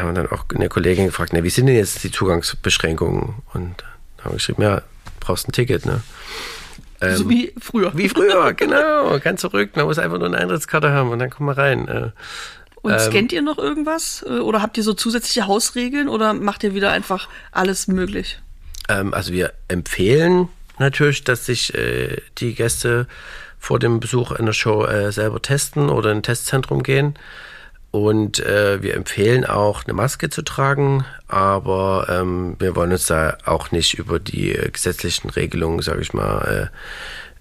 haben 0.00 0.14
dann 0.14 0.28
auch 0.28 0.44
eine 0.54 0.68
Kollegin 0.68 1.06
gefragt, 1.06 1.32
ne, 1.32 1.42
wie 1.44 1.50
sind 1.50 1.66
denn 1.66 1.76
jetzt 1.76 2.02
die 2.04 2.10
Zugangsbeschränkungen? 2.10 3.36
Und 3.54 3.84
haben 4.18 4.32
wir 4.32 4.34
geschrieben, 4.34 4.62
ja, 4.62 4.82
brauchst 5.20 5.48
ein 5.48 5.52
Ticket, 5.52 5.86
ne? 5.86 6.02
Ähm, 7.00 7.16
so 7.16 7.28
wie 7.28 7.52
früher. 7.60 7.96
Wie 7.96 8.08
früher, 8.08 8.52
genau. 8.54 9.18
Ganz 9.18 9.40
zurück. 9.40 9.70
Man 9.74 9.86
muss 9.86 9.98
einfach 9.98 10.18
nur 10.18 10.28
eine 10.28 10.38
Eintrittskarte 10.38 10.90
haben 10.90 11.10
und 11.10 11.18
dann 11.18 11.30
kommen 11.30 11.48
wir 11.48 11.58
rein. 11.58 11.88
Äh, 11.88 12.10
und 12.82 12.92
ähm, 12.92 12.98
scannt 12.98 13.32
ihr 13.32 13.42
noch 13.42 13.58
irgendwas? 13.58 14.24
Äh, 14.26 14.38
oder 14.38 14.62
habt 14.62 14.76
ihr 14.76 14.82
so 14.82 14.94
zusätzliche 14.94 15.46
Hausregeln 15.46 16.08
oder 16.08 16.32
macht 16.34 16.64
ihr 16.64 16.74
wieder 16.74 16.92
einfach 16.92 17.28
alles 17.52 17.88
möglich? 17.88 18.40
Ähm, 18.88 19.12
also 19.12 19.32
wir 19.32 19.52
empfehlen 19.68 20.48
natürlich, 20.78 21.24
dass 21.24 21.46
sich 21.46 21.74
äh, 21.74 22.22
die 22.38 22.54
Gäste 22.54 23.06
vor 23.58 23.78
dem 23.78 24.00
Besuch 24.00 24.30
einer 24.30 24.52
Show 24.52 24.84
äh, 24.84 25.10
selber 25.10 25.42
testen 25.42 25.88
oder 25.88 26.12
in 26.12 26.18
ein 26.18 26.22
Testzentrum 26.22 26.82
gehen. 26.82 27.14
Und 27.96 28.40
äh, 28.40 28.82
wir 28.82 28.94
empfehlen 28.94 29.46
auch 29.46 29.84
eine 29.84 29.94
Maske 29.94 30.28
zu 30.28 30.42
tragen, 30.42 31.06
aber 31.28 32.06
ähm, 32.10 32.54
wir 32.58 32.76
wollen 32.76 32.92
uns 32.92 33.06
da 33.06 33.38
auch 33.46 33.70
nicht 33.70 33.94
über 33.94 34.18
die 34.18 34.54
äh, 34.54 34.70
gesetzlichen 34.70 35.30
Regelungen, 35.30 35.80
sage 35.80 36.02
ich 36.02 36.12
mal, 36.12 36.70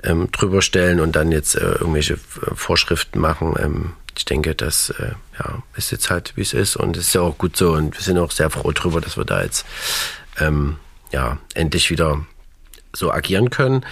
äh, 0.03 0.09
ähm, 0.09 0.31
drüber 0.31 0.61
stellen 0.61 1.01
und 1.01 1.17
dann 1.17 1.33
jetzt 1.33 1.55
äh, 1.55 1.73
irgendwelche 1.73 2.13
äh, 2.13 2.55
Vorschriften 2.55 3.19
machen. 3.19 3.55
Ähm, 3.59 3.93
ich 4.17 4.23
denke, 4.23 4.55
das 4.55 4.91
äh, 4.91 5.11
ja, 5.37 5.61
ist 5.75 5.91
jetzt 5.91 6.09
halt, 6.09 6.37
wie 6.37 6.41
es 6.41 6.53
ist 6.53 6.77
und 6.77 6.95
es 6.95 7.07
ist 7.07 7.15
ja 7.15 7.21
auch 7.21 7.37
gut 7.37 7.57
so 7.57 7.73
und 7.73 7.93
wir 7.93 8.01
sind 8.01 8.17
auch 8.17 8.31
sehr 8.31 8.49
froh 8.49 8.71
drüber, 8.71 9.01
dass 9.01 9.17
wir 9.17 9.25
da 9.25 9.43
jetzt 9.43 9.65
ähm, 10.39 10.77
ja, 11.11 11.37
endlich 11.53 11.91
wieder 11.91 12.25
so 12.93 13.11
agieren 13.11 13.49
können. 13.49 13.85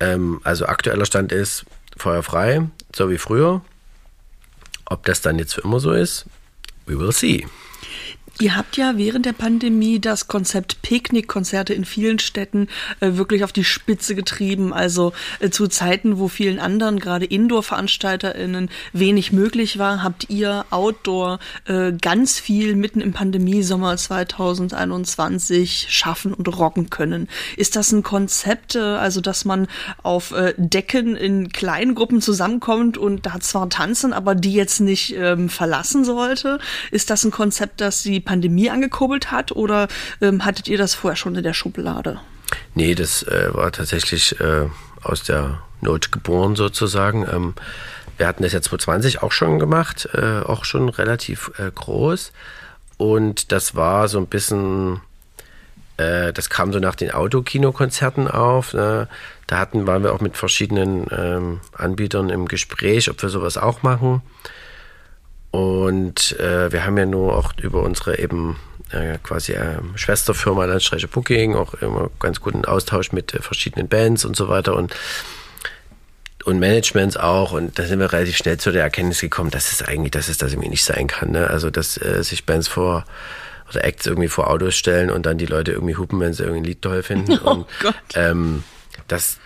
Ähm, 0.00 0.40
also 0.42 0.64
aktueller 0.64 1.04
Stand 1.04 1.32
ist 1.32 1.66
feuerfrei, 1.98 2.62
so 2.96 3.10
wie 3.10 3.18
früher. 3.18 3.60
Ob 4.90 5.04
das 5.04 5.20
dann 5.20 5.38
jetzt 5.38 5.54
für 5.54 5.60
immer 5.60 5.80
so 5.80 5.92
ist, 5.92 6.24
we 6.86 6.98
will 6.98 7.12
see. 7.12 7.46
Ihr 8.40 8.56
habt 8.56 8.76
ja 8.76 8.96
während 8.96 9.26
der 9.26 9.32
Pandemie 9.32 9.98
das 9.98 10.28
Konzept 10.28 10.80
Picknickkonzerte 10.82 11.74
in 11.74 11.84
vielen 11.84 12.20
Städten 12.20 12.68
äh, 13.00 13.14
wirklich 13.14 13.42
auf 13.42 13.52
die 13.52 13.64
Spitze 13.64 14.14
getrieben. 14.14 14.72
Also 14.72 15.12
äh, 15.40 15.50
zu 15.50 15.66
Zeiten, 15.66 16.20
wo 16.20 16.28
vielen 16.28 16.60
anderen, 16.60 17.00
gerade 17.00 17.24
Indoor-VeranstalterInnen, 17.24 18.70
wenig 18.92 19.32
möglich 19.32 19.80
war, 19.80 20.04
habt 20.04 20.30
ihr 20.30 20.66
Outdoor 20.70 21.40
äh, 21.64 21.92
ganz 21.92 22.38
viel 22.38 22.76
mitten 22.76 23.00
im 23.00 23.12
Pandemiesommer 23.12 23.96
2021 23.96 25.88
schaffen 25.90 26.32
und 26.32 26.46
rocken 26.46 26.90
können. 26.90 27.26
Ist 27.56 27.74
das 27.74 27.90
ein 27.90 28.04
Konzept, 28.04 28.76
äh, 28.76 28.78
also 28.78 29.20
dass 29.20 29.46
man 29.46 29.66
auf 30.04 30.30
äh, 30.30 30.54
Decken 30.56 31.16
in 31.16 31.48
kleinen 31.48 31.96
Gruppen 31.96 32.20
zusammenkommt 32.20 32.98
und 32.98 33.26
da 33.26 33.40
zwar 33.40 33.68
tanzen, 33.68 34.12
aber 34.12 34.36
die 34.36 34.52
jetzt 34.52 34.78
nicht 34.78 35.16
ähm, 35.16 35.48
verlassen 35.48 36.04
sollte? 36.04 36.60
Ist 36.92 37.10
das 37.10 37.24
ein 37.24 37.32
Konzept, 37.32 37.80
das 37.80 38.04
Sie 38.04 38.27
Pandemie 38.28 38.68
angekurbelt 38.68 39.30
hat 39.30 39.52
oder 39.52 39.88
ähm, 40.20 40.44
hattet 40.44 40.68
ihr 40.68 40.76
das 40.76 40.94
vorher 40.94 41.16
schon 41.16 41.34
in 41.34 41.42
der 41.42 41.54
Schublade? 41.54 42.20
Nee, 42.74 42.94
das 42.94 43.22
äh, 43.22 43.48
war 43.52 43.72
tatsächlich 43.72 44.38
äh, 44.38 44.66
aus 45.02 45.22
der 45.22 45.62
Not 45.80 46.12
geboren 46.12 46.54
sozusagen. 46.54 47.26
Ähm, 47.26 47.54
wir 48.18 48.26
hatten 48.26 48.42
das 48.42 48.52
ja 48.52 48.60
2020 48.60 49.22
auch 49.22 49.32
schon 49.32 49.58
gemacht, 49.58 50.10
äh, 50.12 50.40
auch 50.40 50.66
schon 50.66 50.90
relativ 50.90 51.52
äh, 51.56 51.70
groß. 51.74 52.32
Und 52.98 53.50
das 53.50 53.74
war 53.74 54.08
so 54.08 54.18
ein 54.18 54.26
bisschen, 54.26 55.00
äh, 55.96 56.34
das 56.34 56.50
kam 56.50 56.70
so 56.74 56.80
nach 56.80 56.96
den 56.96 57.12
Autokinokonzerten 57.12 58.28
auf. 58.28 58.74
Ne? 58.74 59.08
Da 59.46 59.58
hatten, 59.58 59.86
waren 59.86 60.02
wir 60.02 60.12
auch 60.12 60.20
mit 60.20 60.36
verschiedenen 60.36 61.06
ähm, 61.16 61.60
Anbietern 61.72 62.28
im 62.28 62.46
Gespräch, 62.46 63.08
ob 63.08 63.22
wir 63.22 63.30
sowas 63.30 63.56
auch 63.56 63.82
machen. 63.82 64.20
Und 65.50 66.38
äh, 66.38 66.70
wir 66.72 66.84
haben 66.84 66.98
ja 66.98 67.06
nur 67.06 67.36
auch 67.36 67.52
über 67.60 67.82
unsere 67.82 68.18
eben 68.18 68.56
äh, 68.90 69.18
quasi 69.22 69.52
äh, 69.52 69.78
Schwesterfirma 69.94 70.64
Landstreiche 70.64 71.08
Booking 71.08 71.54
auch 71.54 71.74
immer 71.74 72.10
ganz 72.20 72.40
guten 72.40 72.64
Austausch 72.64 73.12
mit 73.12 73.34
äh, 73.34 73.40
verschiedenen 73.42 73.88
Bands 73.88 74.24
und 74.24 74.36
so 74.36 74.48
weiter 74.48 74.76
und 74.76 74.94
und 76.44 76.60
Managements 76.60 77.16
auch 77.16 77.52
und 77.52 77.78
da 77.78 77.84
sind 77.84 77.98
wir 77.98 78.10
relativ 78.10 78.36
schnell 78.36 78.58
zu 78.58 78.70
der 78.70 78.82
Erkenntnis 78.82 79.20
gekommen, 79.20 79.50
dass 79.50 79.70
es 79.70 79.82
eigentlich, 79.82 80.12
dass 80.12 80.28
es 80.28 80.38
das 80.38 80.52
irgendwie 80.52 80.70
nicht 80.70 80.84
sein 80.84 81.06
kann. 81.06 81.32
Ne? 81.32 81.48
Also 81.48 81.68
dass 81.68 82.00
äh, 82.00 82.22
sich 82.22 82.46
Bands 82.46 82.68
vor 82.68 83.04
oder 83.68 83.84
Acts 83.84 84.06
irgendwie 84.06 84.28
vor 84.28 84.48
Autos 84.48 84.74
stellen 84.74 85.10
und 85.10 85.26
dann 85.26 85.36
die 85.36 85.46
Leute 85.46 85.72
irgendwie 85.72 85.96
hupen, 85.96 86.20
wenn 86.20 86.32
sie 86.32 86.44
irgendwie 86.44 86.60
ein 86.60 86.64
Lied 86.64 86.82
toll 86.82 87.02
finden. 87.02 87.38
Oh 87.44 87.50
und, 87.50 87.66
Gott. 87.82 87.94
Ähm, 88.14 88.64
dass 89.08 89.38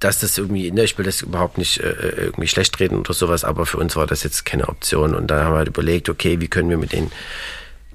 dass 0.00 0.20
das 0.20 0.36
irgendwie, 0.36 0.70
ne, 0.70 0.84
ich 0.84 0.98
will 0.98 1.04
das 1.04 1.22
überhaupt 1.22 1.58
nicht 1.58 1.80
äh, 1.80 1.92
irgendwie 2.16 2.48
schlecht 2.48 2.78
reden 2.80 2.98
oder 2.98 3.14
sowas, 3.14 3.44
aber 3.44 3.64
für 3.66 3.78
uns 3.78 3.96
war 3.96 4.06
das 4.06 4.22
jetzt 4.22 4.44
keine 4.44 4.68
Option. 4.68 5.14
Und 5.14 5.28
da 5.28 5.44
haben 5.44 5.54
wir 5.54 5.58
halt 5.58 5.68
überlegt, 5.68 6.08
okay, 6.08 6.40
wie 6.40 6.48
können 6.48 6.68
wir 6.68 6.76
mit 6.76 6.92
den 6.92 7.10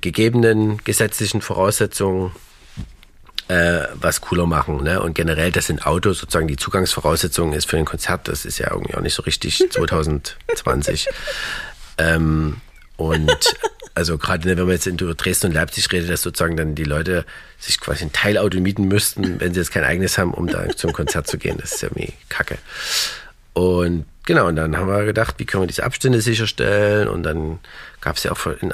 gegebenen 0.01 0.77
gesetzlichen 0.83 1.41
Voraussetzungen 1.41 2.31
äh, 3.47 3.87
was 3.95 4.21
cooler 4.21 4.45
machen. 4.47 4.83
Ne? 4.83 5.01
Und 5.01 5.13
generell, 5.13 5.51
das 5.51 5.67
sind 5.67 5.85
Autos 5.85 6.19
sozusagen 6.19 6.47
die 6.47 6.55
Zugangsvoraussetzungen 6.55 7.53
ist 7.53 7.69
für 7.69 7.77
ein 7.77 7.85
Konzert, 7.85 8.27
das 8.27 8.45
ist 8.45 8.57
ja 8.57 8.71
irgendwie 8.71 8.95
auch 8.95 9.01
nicht 9.01 9.13
so 9.13 9.23
richtig 9.23 9.57
2020. 9.71 11.07
ähm, 11.97 12.57
und 13.09 13.55
also 13.95 14.17
gerade 14.17 14.47
ne, 14.47 14.57
wenn 14.57 14.65
man 14.65 14.73
jetzt 14.73 14.87
in 14.87 14.97
Dresden 14.97 15.47
und 15.47 15.53
Leipzig 15.53 15.91
redet, 15.91 16.09
dass 16.09 16.21
sozusagen 16.21 16.57
dann 16.57 16.75
die 16.75 16.83
Leute 16.83 17.25
sich 17.59 17.79
quasi 17.79 18.05
ein 18.05 18.13
Teilauto 18.13 18.59
mieten 18.59 18.87
müssten, 18.87 19.39
wenn 19.39 19.53
sie 19.53 19.59
jetzt 19.59 19.71
kein 19.71 19.83
eigenes 19.83 20.17
haben, 20.17 20.33
um 20.33 20.47
da 20.47 20.69
zum 20.69 20.93
Konzert 20.93 21.27
zu 21.27 21.37
gehen. 21.37 21.57
Das 21.59 21.73
ist 21.73 21.81
ja 21.81 21.89
irgendwie 21.89 22.13
kacke. 22.29 22.57
Und 23.53 24.05
genau, 24.25 24.47
und 24.47 24.55
dann 24.55 24.77
haben 24.77 24.87
wir 24.87 25.05
gedacht, 25.05 25.35
wie 25.37 25.45
können 25.45 25.63
wir 25.63 25.67
diese 25.67 25.83
Abstände 25.83 26.21
sicherstellen? 26.21 27.07
Und 27.07 27.23
dann 27.23 27.59
gab 27.99 28.15
es 28.15 28.23
ja 28.23 28.31
auch 28.31 28.45
in, 28.45 28.73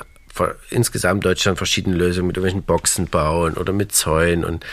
insgesamt 0.70 1.26
Deutschland 1.26 1.58
verschiedene 1.58 1.96
Lösungen 1.96 2.28
mit 2.28 2.38
irgendwelchen 2.38 2.64
Boxen 2.64 3.08
bauen 3.08 3.56
oder 3.56 3.74
mit 3.74 3.92
Zäunen 3.92 4.46
und 4.46 4.64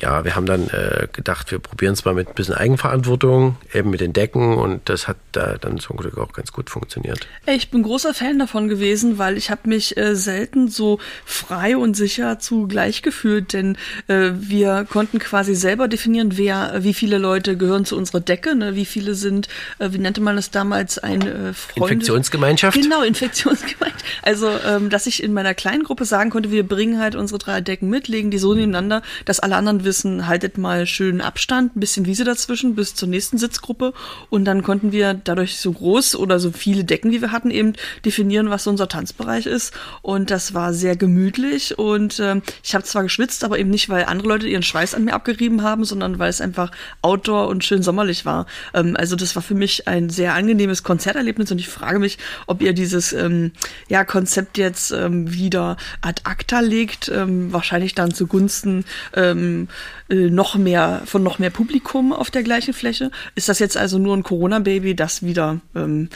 ja, 0.00 0.24
wir 0.24 0.34
haben 0.34 0.46
dann 0.46 0.68
äh, 0.70 1.06
gedacht, 1.12 1.52
wir 1.52 1.60
probieren 1.60 1.92
es 1.92 2.04
mal 2.04 2.14
mit 2.14 2.28
ein 2.28 2.34
bisschen 2.34 2.54
Eigenverantwortung, 2.54 3.56
eben 3.72 3.90
mit 3.90 4.00
den 4.00 4.12
Decken 4.12 4.54
und 4.54 4.88
das 4.88 5.06
hat 5.06 5.16
da 5.30 5.56
dann 5.60 5.78
zum 5.78 5.96
Glück 5.96 6.18
auch 6.18 6.32
ganz 6.32 6.52
gut 6.52 6.68
funktioniert. 6.68 7.28
Ich 7.46 7.70
bin 7.70 7.84
großer 7.84 8.12
Fan 8.12 8.40
davon 8.40 8.68
gewesen, 8.68 9.18
weil 9.18 9.36
ich 9.36 9.50
habe 9.50 9.68
mich 9.68 9.96
äh, 9.96 10.16
selten 10.16 10.66
so 10.66 10.98
frei 11.24 11.76
und 11.76 11.94
sicher 11.94 12.40
zugleich 12.40 13.02
gefühlt, 13.02 13.52
denn 13.52 13.78
äh, 14.08 14.30
wir 14.34 14.84
konnten 14.90 15.20
quasi 15.20 15.54
selber 15.54 15.86
definieren, 15.86 16.36
wer, 16.36 16.82
wie 16.82 16.94
viele 16.94 17.18
Leute 17.18 17.56
gehören 17.56 17.84
zu 17.84 17.96
unserer 17.96 18.20
Decke, 18.20 18.56
ne? 18.56 18.74
wie 18.74 18.86
viele 18.86 19.14
sind, 19.14 19.46
äh, 19.78 19.90
wie 19.92 19.98
nannte 19.98 20.20
man 20.20 20.34
das 20.34 20.50
damals, 20.50 20.98
ein 20.98 21.22
äh, 21.22 21.52
Freunde 21.52 21.92
Infektionsgemeinschaft? 21.94 22.80
Genau, 22.80 23.02
Infektionsgemeinschaft. 23.02 24.04
Also, 24.22 24.50
ähm, 24.66 24.90
dass 24.90 25.06
ich 25.06 25.22
in 25.22 25.32
meiner 25.32 25.54
kleinen 25.54 25.84
Gruppe 25.84 26.04
sagen 26.04 26.30
konnte, 26.30 26.50
wir 26.50 26.66
bringen 26.66 26.98
halt 26.98 27.14
unsere 27.14 27.38
drei 27.38 27.60
Decken 27.60 27.88
mit, 27.88 28.08
legen 28.08 28.32
die 28.32 28.38
so 28.38 28.54
nebeneinander, 28.54 29.02
dass 29.24 29.38
alle 29.38 29.54
anderen 29.54 29.83
wissen, 29.84 30.26
haltet 30.26 30.58
mal 30.58 30.86
schön 30.86 31.20
Abstand, 31.20 31.76
ein 31.76 31.80
bisschen 31.80 32.06
Wiese 32.06 32.24
dazwischen 32.24 32.74
bis 32.74 32.94
zur 32.94 33.08
nächsten 33.08 33.38
Sitzgruppe. 33.38 33.92
Und 34.30 34.44
dann 34.44 34.62
konnten 34.62 34.92
wir 34.92 35.14
dadurch 35.14 35.58
so 35.58 35.72
groß 35.72 36.16
oder 36.16 36.38
so 36.38 36.52
viele 36.52 36.84
Decken, 36.84 37.10
wie 37.10 37.20
wir 37.20 37.32
hatten, 37.32 37.50
eben 37.50 37.74
definieren, 38.04 38.50
was 38.50 38.66
unser 38.66 38.88
Tanzbereich 38.88 39.46
ist. 39.46 39.72
Und 40.02 40.30
das 40.30 40.54
war 40.54 40.72
sehr 40.72 40.96
gemütlich. 40.96 41.78
Und 41.78 42.18
äh, 42.18 42.40
ich 42.62 42.74
habe 42.74 42.84
zwar 42.84 43.02
geschwitzt, 43.02 43.44
aber 43.44 43.58
eben 43.58 43.70
nicht, 43.70 43.88
weil 43.88 44.04
andere 44.04 44.28
Leute 44.28 44.48
ihren 44.48 44.62
Schweiß 44.62 44.94
an 44.94 45.04
mir 45.04 45.14
abgerieben 45.14 45.62
haben, 45.62 45.84
sondern 45.84 46.18
weil 46.18 46.30
es 46.30 46.40
einfach 46.40 46.70
outdoor 47.02 47.48
und 47.48 47.64
schön 47.64 47.82
sommerlich 47.82 48.24
war. 48.24 48.46
Ähm, 48.72 48.96
also 48.96 49.16
das 49.16 49.34
war 49.36 49.42
für 49.42 49.54
mich 49.54 49.88
ein 49.88 50.10
sehr 50.10 50.34
angenehmes 50.34 50.82
Konzerterlebnis 50.82 51.50
und 51.50 51.58
ich 51.58 51.68
frage 51.68 51.98
mich, 51.98 52.18
ob 52.46 52.62
ihr 52.62 52.72
dieses 52.72 53.12
ähm, 53.12 53.52
ja, 53.88 54.04
Konzept 54.04 54.58
jetzt 54.58 54.92
ähm, 54.92 55.32
wieder 55.32 55.76
ad 56.00 56.22
acta 56.24 56.60
legt, 56.60 57.08
ähm, 57.08 57.52
wahrscheinlich 57.52 57.94
dann 57.94 58.14
zugunsten 58.14 58.84
ähm, 59.14 59.68
äh, 60.08 60.30
noch 60.30 60.56
mehr, 60.56 61.02
von 61.06 61.22
noch 61.22 61.38
mehr 61.38 61.50
Publikum 61.50 62.12
auf 62.12 62.30
der 62.30 62.42
gleichen 62.42 62.74
Fläche. 62.74 63.10
Ist 63.34 63.48
das 63.48 63.58
jetzt 63.58 63.76
also 63.76 63.98
nur 63.98 64.16
ein 64.16 64.22
Corona-Baby, 64.22 64.94
das 64.94 65.22
wieder 65.22 65.60
ähm, 65.74 66.08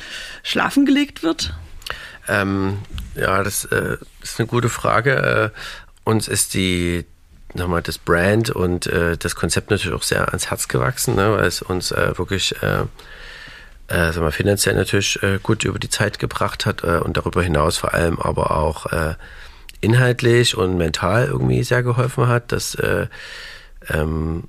schlafen 0.43 0.87
gelegt 0.87 1.23
wird? 1.23 1.55
Ähm, 2.29 2.79
ja, 3.15 3.43
das 3.43 3.65
äh, 3.67 3.97
ist 4.23 4.39
eine 4.39 4.49
gute 4.49 4.69
Frage. 4.69 5.53
Äh, 5.55 5.59
uns 6.05 6.29
ist 6.29 6.55
die 6.55 7.05
nochmal 7.55 7.83
das 7.83 7.99
Brand 7.99 8.51
und 8.51 8.87
äh, 8.87 9.17
das 9.17 9.35
Konzept 9.35 9.71
natürlich 9.71 9.97
auch 9.97 10.03
sehr 10.03 10.29
ans 10.29 10.51
Herz 10.51 10.69
gewachsen, 10.69 11.15
ne, 11.15 11.33
weil 11.33 11.47
es 11.47 11.63
uns 11.63 11.91
äh, 11.93 12.17
wirklich 12.19 12.55
äh, 12.63 12.85
äh, 13.89 14.13
sag 14.13 14.19
mal, 14.19 14.33
finanziell 14.33 14.75
natürlich 14.75 15.23
äh, 15.23 15.39
gut 15.43 15.65
über 15.65 15.79
die 15.79 15.89
Zeit 15.89 16.19
gebracht 16.19 16.67
hat 16.67 16.85
äh, 16.85 16.99
und 16.99 17.17
darüber 17.17 17.43
hinaus 17.43 17.79
vor 17.79 17.95
allem 17.95 18.19
aber 18.19 18.51
auch 18.57 18.87
äh, 18.93 19.15
inhaltlich 19.81 20.57
und 20.57 20.77
mental 20.77 21.27
irgendwie 21.27 21.63
sehr 21.63 21.83
geholfen 21.83 22.29
hat, 22.29 22.53
dass, 22.53 22.75
äh, 22.75 23.07
ähm, 23.89 24.45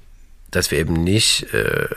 dass 0.52 0.72
wir 0.72 0.80
eben 0.80 0.94
nicht 1.04 1.54
äh, 1.54 1.88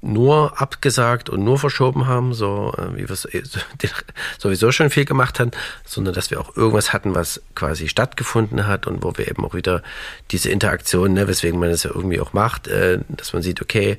nur 0.00 0.60
abgesagt 0.60 1.28
und 1.28 1.42
nur 1.42 1.58
verschoben 1.58 2.06
haben, 2.06 2.32
so 2.32 2.72
äh, 2.78 2.96
wie 2.96 3.08
wir 3.08 3.10
es 3.10 3.24
äh, 3.24 3.42
sowieso 4.38 4.70
schon 4.70 4.90
viel 4.90 5.04
gemacht 5.04 5.40
haben, 5.40 5.50
sondern 5.84 6.14
dass 6.14 6.30
wir 6.30 6.40
auch 6.40 6.56
irgendwas 6.56 6.92
hatten, 6.92 7.14
was 7.14 7.42
quasi 7.54 7.88
stattgefunden 7.88 8.66
hat 8.66 8.86
und 8.86 9.02
wo 9.02 9.12
wir 9.16 9.28
eben 9.28 9.44
auch 9.44 9.54
wieder 9.54 9.82
diese 10.30 10.50
Interaktion, 10.50 11.14
ne, 11.14 11.26
weswegen 11.26 11.58
man 11.58 11.70
es 11.70 11.82
ja 11.82 11.90
irgendwie 11.92 12.20
auch 12.20 12.32
macht, 12.32 12.68
äh, 12.68 13.00
dass 13.08 13.32
man 13.32 13.42
sieht, 13.42 13.60
okay, 13.60 13.98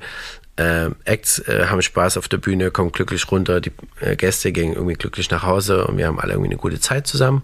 äh, 0.56 0.90
Acts 1.04 1.38
äh, 1.40 1.66
haben 1.66 1.82
Spaß 1.82 2.16
auf 2.16 2.28
der 2.28 2.38
Bühne, 2.38 2.70
kommen 2.70 2.92
glücklich 2.92 3.30
runter, 3.30 3.60
die 3.60 3.72
äh, 4.00 4.16
Gäste 4.16 4.52
gehen 4.52 4.72
irgendwie 4.72 4.94
glücklich 4.94 5.30
nach 5.30 5.42
Hause 5.42 5.86
und 5.86 5.98
wir 5.98 6.06
haben 6.06 6.18
alle 6.18 6.32
irgendwie 6.32 6.50
eine 6.50 6.60
gute 6.60 6.80
Zeit 6.80 7.06
zusammen 7.06 7.42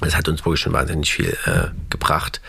das 0.00 0.16
hat 0.16 0.28
uns 0.28 0.44
wirklich 0.44 0.60
schon 0.60 0.72
wahnsinnig 0.72 1.12
viel 1.12 1.36
äh, 1.46 1.68
gebracht. 1.90 2.40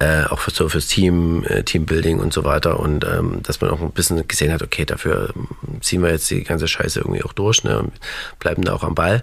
Äh, 0.00 0.24
auch 0.24 0.40
für, 0.40 0.50
so 0.50 0.68
fürs 0.68 0.88
Team, 0.88 1.44
äh, 1.44 1.62
Teambuilding 1.62 2.18
und 2.18 2.32
so 2.32 2.44
weiter. 2.44 2.80
Und 2.80 3.04
ähm, 3.04 3.42
dass 3.42 3.60
man 3.60 3.70
auch 3.70 3.80
ein 3.80 3.92
bisschen 3.92 4.26
gesehen 4.26 4.52
hat, 4.52 4.62
okay, 4.62 4.84
dafür 4.84 5.32
ähm, 5.36 5.80
ziehen 5.80 6.02
wir 6.02 6.10
jetzt 6.10 6.28
die 6.30 6.42
ganze 6.42 6.66
Scheiße 6.66 6.98
irgendwie 6.98 7.22
auch 7.22 7.32
durch 7.32 7.62
ne, 7.62 7.78
und 7.78 7.92
bleiben 8.40 8.62
da 8.62 8.74
auch 8.74 8.82
am 8.82 8.94
Ball. 8.94 9.22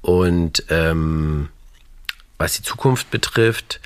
Und 0.00 0.64
ähm, 0.70 1.48
was 2.38 2.54
die 2.54 2.62
Zukunft 2.62 3.10
betrifft, 3.10 3.80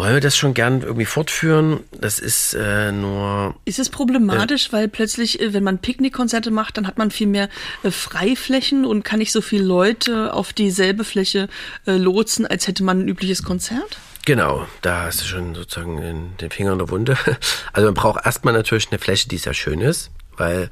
wollen 0.00 0.14
wir 0.14 0.20
das 0.20 0.36
schon 0.36 0.54
gern 0.54 0.80
irgendwie 0.80 1.04
fortführen? 1.04 1.80
Das 1.92 2.18
ist 2.18 2.54
äh, 2.54 2.90
nur. 2.90 3.54
Ist 3.66 3.78
es 3.78 3.90
problematisch, 3.90 4.70
äh, 4.70 4.72
weil 4.72 4.88
plötzlich, 4.88 5.40
äh, 5.40 5.52
wenn 5.52 5.62
man 5.62 5.78
Picknickkonzerte 5.78 6.50
macht, 6.50 6.78
dann 6.78 6.86
hat 6.86 6.96
man 6.96 7.10
viel 7.10 7.26
mehr 7.26 7.50
äh, 7.82 7.90
Freiflächen 7.90 8.86
und 8.86 9.04
kann 9.04 9.18
nicht 9.18 9.30
so 9.30 9.42
viele 9.42 9.64
Leute 9.64 10.32
auf 10.32 10.54
dieselbe 10.54 11.04
Fläche 11.04 11.48
äh, 11.86 11.92
lotsen, 11.92 12.46
als 12.46 12.66
hätte 12.66 12.82
man 12.82 13.00
ein 13.00 13.08
übliches 13.08 13.42
Konzert? 13.42 13.98
Genau, 14.24 14.66
da 14.80 15.02
hast 15.02 15.20
du 15.20 15.26
schon 15.26 15.54
sozusagen 15.54 16.34
den 16.40 16.50
Finger 16.50 16.72
in 16.72 16.78
der 16.78 16.88
Wunde. 16.88 17.18
Also 17.72 17.86
man 17.86 17.94
braucht 17.94 18.24
erstmal 18.24 18.54
natürlich 18.54 18.88
eine 18.90 18.98
Fläche, 18.98 19.28
die 19.28 19.38
sehr 19.38 19.54
schön 19.54 19.82
ist, 19.82 20.10
weil 20.36 20.70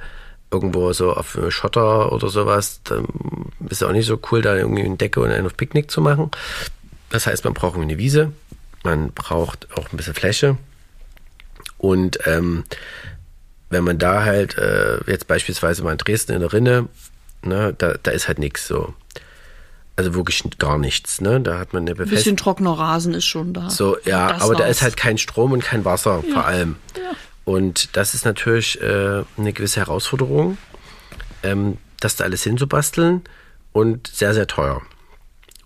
irgendwo 0.50 0.92
so 0.94 1.12
auf 1.12 1.38
Schotter 1.50 2.12
oder 2.12 2.28
sowas, 2.30 2.80
dann 2.84 3.06
ist 3.68 3.82
es 3.82 3.82
auch 3.82 3.92
nicht 3.92 4.06
so 4.06 4.18
cool, 4.32 4.40
da 4.40 4.56
irgendwie 4.56 4.84
eine 4.84 4.96
Decke 4.96 5.20
und 5.20 5.30
einen 5.30 5.46
auf 5.46 5.56
Picknick 5.56 5.90
zu 5.90 6.00
machen. 6.00 6.30
Das 7.10 7.26
heißt, 7.26 7.44
man 7.44 7.54
braucht 7.54 7.74
irgendwie 7.74 7.92
eine 7.92 7.98
Wiese 7.98 8.32
man 8.88 9.12
braucht 9.12 9.68
auch 9.76 9.92
ein 9.92 9.96
bisschen 9.96 10.14
Fläche. 10.14 10.56
Und 11.76 12.18
ähm, 12.26 12.64
wenn 13.70 13.84
man 13.84 13.98
da 13.98 14.24
halt 14.24 14.56
äh, 14.56 14.98
jetzt 15.06 15.26
beispielsweise 15.26 15.82
mal 15.82 15.92
in 15.92 15.98
Dresden 15.98 16.32
in 16.32 16.40
der 16.40 16.52
Rinne, 16.52 16.88
ne, 17.42 17.74
da, 17.76 17.94
da 18.02 18.10
ist 18.10 18.28
halt 18.28 18.38
nichts 18.38 18.66
so. 18.66 18.94
Also 19.96 20.14
wirklich 20.14 20.42
gar 20.58 20.78
nichts, 20.78 21.20
ne? 21.20 21.40
Da 21.40 21.58
hat 21.58 21.72
man 21.72 21.82
eine 21.82 21.90
Befestigung. 21.90 22.12
Ein 22.12 22.16
bisschen 22.16 22.36
trockener 22.36 22.78
Rasen 22.78 23.14
ist 23.14 23.26
schon 23.26 23.52
da. 23.52 23.68
So, 23.68 23.96
ja, 24.04 24.28
aber 24.28 24.50
war's. 24.50 24.58
da 24.58 24.66
ist 24.66 24.82
halt 24.82 24.96
kein 24.96 25.18
Strom 25.18 25.52
und 25.52 25.62
kein 25.62 25.84
Wasser 25.84 26.22
ja. 26.26 26.34
vor 26.34 26.46
allem. 26.46 26.76
Ja. 26.96 27.16
Und 27.44 27.96
das 27.96 28.14
ist 28.14 28.24
natürlich 28.24 28.80
äh, 28.80 29.24
eine 29.36 29.52
gewisse 29.52 29.80
Herausforderung, 29.80 30.56
ähm, 31.42 31.78
das 31.98 32.14
da 32.14 32.24
alles 32.24 32.44
hinzubasteln 32.44 33.22
und 33.72 34.06
sehr, 34.06 34.34
sehr 34.34 34.46
teuer. 34.46 34.82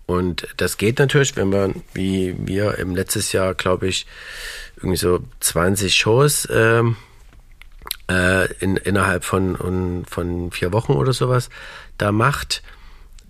Und 0.05 0.47
das 0.57 0.77
geht 0.77 0.99
natürlich, 0.99 1.35
wenn 1.37 1.49
man, 1.49 1.81
wie 1.93 2.35
wir 2.37 2.77
im 2.77 2.95
letztes 2.95 3.31
Jahr, 3.31 3.53
glaube 3.53 3.87
ich, 3.87 4.05
irgendwie 4.77 4.97
so 4.97 5.19
20 5.39 5.95
Shows 5.95 6.47
ähm, 6.51 6.97
äh, 8.09 8.51
in, 8.55 8.75
innerhalb 8.75 9.23
von, 9.23 10.05
von 10.05 10.51
vier 10.51 10.73
Wochen 10.73 10.93
oder 10.93 11.13
sowas 11.13 11.49
da 11.97 12.11
macht 12.11 12.63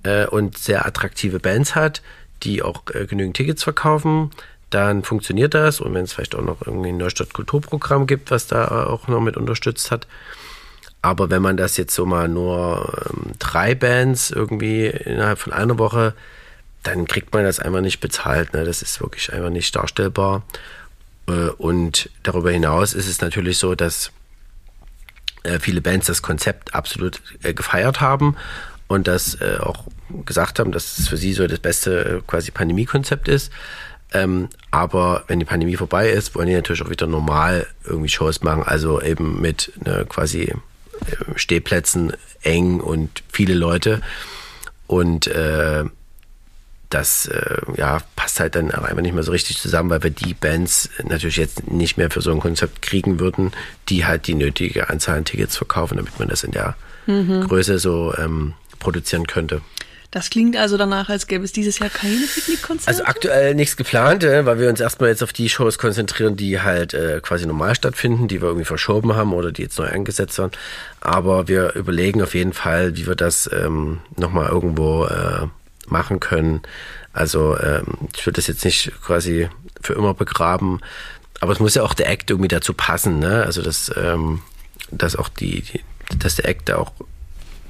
äh, 0.03 0.25
und 0.25 0.57
sehr 0.57 0.85
attraktive 0.85 1.39
Bands 1.39 1.75
hat, 1.75 2.01
die 2.41 2.63
auch 2.63 2.83
äh, 2.93 3.05
genügend 3.05 3.37
Tickets 3.37 3.63
verkaufen, 3.63 4.31
dann 4.69 5.03
funktioniert 5.03 5.53
das. 5.53 5.79
Und 5.79 5.93
wenn 5.93 6.03
es 6.03 6.13
vielleicht 6.13 6.35
auch 6.35 6.41
noch 6.41 6.65
irgendwie 6.65 6.89
ein 6.89 6.97
Neustadt 6.97 7.33
Kulturprogramm 7.33 8.07
gibt, 8.07 8.31
was 8.31 8.47
da 8.47 8.87
auch 8.87 9.07
noch 9.07 9.21
mit 9.21 9.37
unterstützt 9.37 9.91
hat. 9.91 10.07
Aber 11.03 11.29
wenn 11.29 11.41
man 11.41 11.57
das 11.57 11.77
jetzt 11.77 11.93
so 11.93 12.05
mal 12.05 12.27
nur 12.27 13.09
ähm, 13.09 13.33
drei 13.37 13.75
Bands 13.75 14.31
irgendwie 14.31 14.87
innerhalb 14.87 15.37
von 15.37 15.53
einer 15.53 15.77
Woche 15.77 16.15
dann 16.84 17.07
kriegt 17.07 17.34
man 17.34 17.43
das 17.43 17.60
einfach 17.60 17.81
nicht 17.81 17.99
bezahlt. 17.99 18.53
Ne? 18.53 18.65
Das 18.65 18.81
ist 18.81 19.01
wirklich 19.01 19.31
einfach 19.34 19.49
nicht 19.49 19.76
darstellbar. 19.76 20.43
Äh, 21.27 21.49
und 21.57 22.10
darüber 22.23 22.51
hinaus 22.51 22.93
ist 22.93 23.07
es 23.07 23.22
natürlich 23.22 23.57
so, 23.57 23.76
dass 23.76 24.11
äh, 25.43 25.60
viele 25.60 25.81
Bands 25.81 26.07
das 26.07 26.22
Konzept 26.22 26.73
absolut 26.73 27.22
äh, 27.41 27.53
gefeiert 27.53 28.01
haben 28.01 28.35
und 28.88 29.07
das 29.07 29.41
auch 29.41 29.85
gesagt 30.26 30.60
haben, 30.60 30.72
dass 30.72 30.99
es 30.99 31.07
für 31.07 31.18
sie 31.18 31.34
so 31.34 31.47
das 31.47 31.57
beste 31.57 32.22
quasi 32.27 32.51
Pandemie-Konzept 32.51 33.27
ist. 33.27 33.51
Ähm, 34.14 34.49
aber 34.69 35.23
wenn 35.27 35.39
die 35.39 35.45
Pandemie 35.45 35.77
vorbei 35.77 36.11
ist, 36.11 36.35
wollen 36.35 36.47
die 36.47 36.53
natürlich 36.53 36.84
auch 36.84 36.89
wieder 36.91 37.07
normal 37.07 37.65
irgendwie 37.85 38.10
Shows 38.10 38.43
machen, 38.43 38.61
also 38.61 39.01
eben 39.01 39.41
mit 39.41 39.72
ne, 39.84 40.05
quasi 40.07 40.53
Stehplätzen 41.35 42.14
eng 42.43 42.81
und 42.81 43.23
viele 43.31 43.55
Leute. 43.55 44.01
Und 44.85 45.26
äh, 45.27 45.85
das 46.93 47.25
äh, 47.27 47.57
ja, 47.77 47.99
passt 48.15 48.39
halt 48.39 48.55
dann 48.55 48.71
auch 48.71 48.83
einfach 48.83 49.01
nicht 49.01 49.13
mehr 49.13 49.23
so 49.23 49.31
richtig 49.31 49.57
zusammen, 49.57 49.89
weil 49.89 50.03
wir 50.03 50.09
die 50.11 50.33
Bands 50.33 50.89
natürlich 51.03 51.37
jetzt 51.37 51.67
nicht 51.71 51.97
mehr 51.97 52.11
für 52.11 52.21
so 52.21 52.31
ein 52.31 52.39
Konzept 52.39 52.81
kriegen 52.81 53.19
würden, 53.19 53.51
die 53.89 54.05
halt 54.05 54.27
die 54.27 54.35
nötige 54.35 54.89
Anzahl 54.89 55.17
an 55.17 55.25
Tickets 55.25 55.57
verkaufen, 55.57 55.97
damit 55.97 56.19
man 56.19 56.27
das 56.27 56.43
in 56.43 56.51
der 56.51 56.75
mhm. 57.07 57.47
Größe 57.47 57.79
so 57.79 58.13
ähm, 58.17 58.53
produzieren 58.79 59.27
könnte. 59.27 59.61
Das 60.11 60.29
klingt 60.29 60.55
also 60.55 60.77
danach, 60.77 61.09
als 61.09 61.25
gäbe 61.25 61.43
es 61.43 61.53
dieses 61.53 61.79
Jahr 61.79 61.89
keine 61.89 62.27
Picknickkonzerte? 62.31 62.87
Also 62.87 63.05
aktuell 63.05 63.55
nichts 63.55 63.75
geplant, 63.77 64.23
äh, 64.23 64.45
weil 64.45 64.59
wir 64.59 64.69
uns 64.69 64.79
erstmal 64.79 65.09
jetzt 65.09 65.23
auf 65.23 65.33
die 65.33 65.49
Shows 65.49 65.79
konzentrieren, 65.79 66.37
die 66.37 66.61
halt 66.61 66.93
äh, 66.93 67.19
quasi 67.23 67.47
normal 67.47 67.73
stattfinden, 67.73 68.27
die 68.27 68.39
wir 68.39 68.49
irgendwie 68.49 68.65
verschoben 68.65 69.15
haben 69.15 69.33
oder 69.33 69.51
die 69.51 69.63
jetzt 69.63 69.79
neu 69.79 69.87
angesetzt 69.87 70.37
werden. 70.37 70.51
Aber 71.01 71.47
wir 71.47 71.73
überlegen 71.73 72.21
auf 72.21 72.35
jeden 72.35 72.53
Fall, 72.53 72.95
wie 72.95 73.07
wir 73.07 73.15
das 73.15 73.49
ähm, 73.51 74.01
nochmal 74.15 74.49
irgendwo 74.49 75.05
äh, 75.05 75.47
machen 75.88 76.19
können. 76.19 76.61
Also 77.14 77.57
ähm, 77.60 78.10
ich 78.15 78.26
würde 78.26 78.38
das 78.38 78.47
jetzt 78.47 78.65
nicht 78.65 78.91
quasi 79.01 79.49
für 79.81 79.93
immer 79.93 80.14
begraben, 80.14 80.80
aber 81.39 81.51
es 81.53 81.60
muss 81.60 81.76
ja 81.76 81.84
auch 81.84 81.93
der 81.93 82.10
Act 82.10 82.30
irgendwie 82.30 82.47
dazu 82.47 82.73
passen, 82.73 83.19
ne? 83.19 83.43
Also 83.43 83.61
dass, 83.61 83.91
ähm, 83.97 84.41
dass 84.91 85.15
auch 85.15 85.30
die, 85.30 85.61
die 85.61 85.81
dass 86.19 86.35
der 86.35 86.47
Act 86.47 86.72
auch 86.72 86.91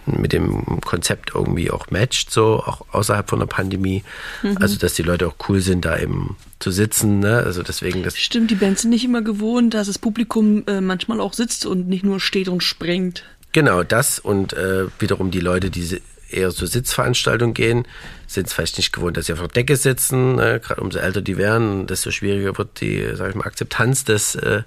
mit 0.05 0.33
dem 0.33 0.81
Konzept 0.81 1.31
irgendwie 1.33 1.71
auch 1.71 1.89
matcht, 1.89 2.31
so 2.31 2.61
auch 2.65 2.81
außerhalb 2.91 3.29
von 3.29 3.39
der 3.39 3.45
Pandemie. 3.45 4.03
Mhm. 4.41 4.57
Also 4.59 4.77
dass 4.77 4.95
die 4.95 5.03
Leute 5.03 5.27
auch 5.27 5.35
cool 5.47 5.61
sind, 5.61 5.85
da 5.85 5.97
eben 5.97 6.35
zu 6.59 6.71
sitzen. 6.71 7.19
Ne? 7.19 7.37
Also 7.37 7.63
deswegen 7.63 8.03
das. 8.03 8.17
Stimmt, 8.17 8.51
die 8.51 8.55
Bands 8.55 8.81
sind 8.81 8.91
nicht 8.91 9.05
immer 9.05 9.21
gewohnt, 9.21 9.73
dass 9.73 9.87
das 9.87 9.99
Publikum 9.99 10.63
äh, 10.67 10.81
manchmal 10.81 11.21
auch 11.21 11.33
sitzt 11.33 11.65
und 11.65 11.87
nicht 11.87 12.03
nur 12.03 12.19
steht 12.19 12.49
und 12.49 12.63
sprengt. 12.63 13.23
Genau, 13.53 13.83
das 13.83 14.19
und 14.19 14.53
äh, 14.53 14.85
wiederum 14.99 15.31
die 15.31 15.39
Leute, 15.39 15.69
die 15.69 16.01
eher 16.33 16.51
so 16.51 16.65
Sitzveranstaltungen 16.65 17.53
gehen, 17.53 17.87
sind 18.27 18.47
es 18.47 18.53
vielleicht 18.53 18.77
nicht 18.77 18.93
gewohnt, 18.93 19.17
dass 19.17 19.27
sie 19.27 19.33
auf 19.33 19.39
der 19.39 19.47
Decke 19.49 19.75
sitzen. 19.75 20.35
Ne? 20.35 20.59
Gerade 20.59 20.81
umso 20.81 20.99
älter 20.99 21.21
die 21.21 21.37
werden, 21.37 21.87
desto 21.87 22.11
schwieriger 22.11 22.57
wird 22.57 22.81
die, 22.81 23.07
sag 23.13 23.29
ich 23.29 23.35
mal, 23.35 23.45
Akzeptanz 23.45 24.03
des 24.03 24.35
äh, 24.35 24.63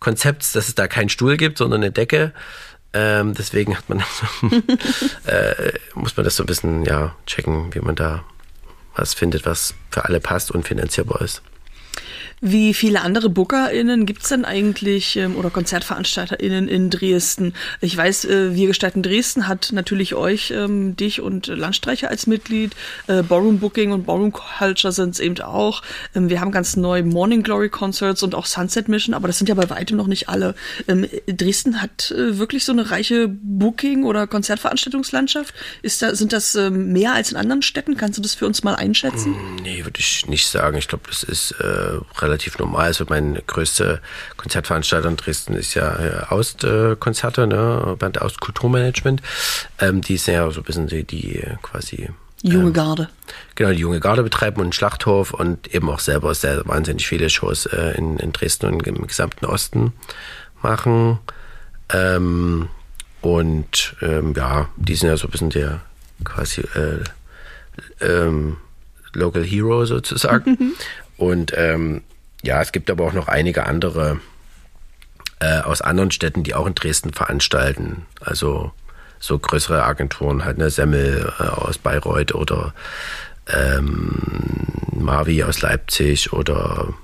Konzepts, 0.00 0.52
dass 0.52 0.68
es 0.68 0.74
da 0.74 0.88
keinen 0.88 1.08
Stuhl 1.08 1.36
gibt, 1.36 1.58
sondern 1.58 1.82
eine 1.82 1.92
Decke. 1.92 2.32
Ähm, 2.92 3.34
deswegen 3.34 3.76
hat 3.76 3.88
man 3.88 4.00
äh, 5.26 5.72
muss 5.94 6.16
man 6.16 6.24
das 6.24 6.36
so 6.36 6.44
ein 6.44 6.46
bisschen 6.46 6.84
ja 6.84 7.16
checken, 7.26 7.74
wie 7.74 7.80
man 7.80 7.96
da 7.96 8.24
was 8.94 9.14
findet, 9.14 9.44
was 9.46 9.74
für 9.90 10.04
alle 10.04 10.20
passt 10.20 10.52
und 10.52 10.66
finanzierbar 10.66 11.20
ist. 11.20 11.42
Wie 12.46 12.74
viele 12.74 13.00
andere 13.00 13.30
BookerInnen 13.30 14.04
gibt 14.04 14.22
es 14.24 14.28
denn 14.28 14.44
eigentlich 14.44 15.16
ähm, 15.16 15.36
oder 15.36 15.48
KonzertveranstalterInnen 15.48 16.68
in 16.68 16.90
Dresden? 16.90 17.54
Ich 17.80 17.96
weiß, 17.96 18.26
äh, 18.26 18.54
Wir 18.54 18.66
gestalten 18.66 19.02
Dresden 19.02 19.48
hat 19.48 19.70
natürlich 19.72 20.14
euch, 20.14 20.50
ähm, 20.50 20.94
dich 20.94 21.22
und 21.22 21.46
Landstreicher 21.46 22.10
als 22.10 22.26
Mitglied. 22.26 22.72
Äh, 23.06 23.22
Ballroom 23.22 23.60
Booking 23.60 23.92
und 23.92 24.04
Ballroom 24.04 24.30
Culture 24.30 24.92
sind 24.92 25.14
es 25.14 25.20
eben 25.20 25.40
auch. 25.40 25.80
Ähm, 26.14 26.28
wir 26.28 26.42
haben 26.42 26.52
ganz 26.52 26.76
neu 26.76 27.02
Morning 27.02 27.42
Glory 27.42 27.70
Concerts 27.70 28.22
und 28.22 28.34
auch 28.34 28.44
Sunset 28.44 28.88
Mission, 28.88 29.14
aber 29.14 29.26
das 29.26 29.38
sind 29.38 29.48
ja 29.48 29.54
bei 29.54 29.70
weitem 29.70 29.96
noch 29.96 30.06
nicht 30.06 30.28
alle. 30.28 30.54
Dresden 31.26 31.80
hat 31.80 32.10
äh, 32.10 32.36
wirklich 32.36 32.66
so 32.66 32.72
eine 32.72 32.90
reiche 32.90 33.26
Booking- 33.26 34.04
oder 34.04 34.26
Konzertveranstaltungslandschaft. 34.26 35.54
Ist 35.80 36.02
da, 36.02 36.14
sind 36.14 36.34
das 36.34 36.54
mehr 36.70 37.14
als 37.14 37.30
in 37.30 37.38
anderen 37.38 37.62
Städten? 37.62 37.96
Kannst 37.96 38.18
du 38.18 38.22
das 38.22 38.34
für 38.34 38.44
uns 38.44 38.62
mal 38.62 38.74
einschätzen? 38.74 39.30
Mm, 39.30 39.62
nee, 39.62 39.82
würde 39.82 39.98
ich 39.98 40.26
nicht 40.26 40.46
sagen. 40.46 40.76
Ich 40.76 40.88
glaube, 40.88 41.04
das 41.08 41.22
ist 41.22 41.52
äh, 41.52 42.00
relativ 42.18 42.33
normal. 42.58 42.86
Also 42.86 43.04
mein 43.08 43.38
größte 43.46 44.00
Konzertveranstalter 44.36 45.08
in 45.08 45.16
Dresden 45.16 45.54
ist 45.54 45.74
ja 45.74 45.96
äh, 45.98 46.24
Aust-Konzerte, 46.28 47.46
ne? 47.46 47.96
Band 47.98 48.20
Aust 48.20 48.40
Kulturmanagement. 48.40 49.22
Ähm, 49.80 50.00
die 50.00 50.16
sind 50.16 50.34
ja 50.34 50.50
so 50.50 50.60
ein 50.60 50.64
bisschen 50.64 50.86
die, 50.88 51.04
die 51.04 51.42
quasi 51.62 52.10
Junge 52.42 52.66
ähm, 52.66 52.72
Garde. 52.74 53.08
Genau, 53.54 53.70
die 53.70 53.78
junge 53.78 54.00
Garde 54.00 54.22
betreiben 54.22 54.58
und 54.58 54.64
einen 54.64 54.72
Schlachthof 54.72 55.32
und 55.32 55.74
eben 55.74 55.88
auch 55.88 55.98
selber 55.98 56.34
sehr 56.34 56.66
wahnsinnig 56.66 57.06
viele 57.06 57.30
Shows 57.30 57.66
äh, 57.66 57.96
in, 57.96 58.18
in 58.18 58.32
Dresden 58.32 58.66
und 58.66 58.86
im 58.86 59.06
gesamten 59.06 59.46
Osten 59.46 59.94
machen. 60.62 61.18
Ähm, 61.90 62.68
und 63.22 63.96
ähm, 64.02 64.34
ja, 64.36 64.68
die 64.76 64.94
sind 64.94 65.08
ja 65.08 65.16
so 65.16 65.26
ein 65.26 65.30
bisschen 65.30 65.50
der 65.50 65.80
quasi 66.22 66.60
äh, 66.60 67.02
ähm, 68.04 68.58
Local 69.14 69.42
Hero 69.42 69.86
sozusagen. 69.86 70.74
und 71.16 71.52
ähm, 71.56 72.02
ja, 72.44 72.60
es 72.60 72.72
gibt 72.72 72.90
aber 72.90 73.04
auch 73.04 73.12
noch 73.12 73.28
einige 73.28 73.66
andere 73.66 74.20
äh, 75.40 75.60
aus 75.60 75.82
anderen 75.82 76.10
Städten, 76.10 76.42
die 76.42 76.54
auch 76.54 76.66
in 76.66 76.74
Dresden 76.74 77.12
veranstalten. 77.12 78.06
Also 78.20 78.72
so 79.18 79.38
größere 79.38 79.82
Agenturen, 79.82 80.44
halt 80.44 80.58
eine 80.58 80.70
Semmel 80.70 81.32
äh, 81.38 81.42
aus 81.44 81.78
Bayreuth 81.78 82.34
oder 82.34 82.74
ähm, 83.48 84.18
Mavi 84.92 85.42
aus 85.44 85.62
Leipzig 85.62 86.32
oder 86.32 86.94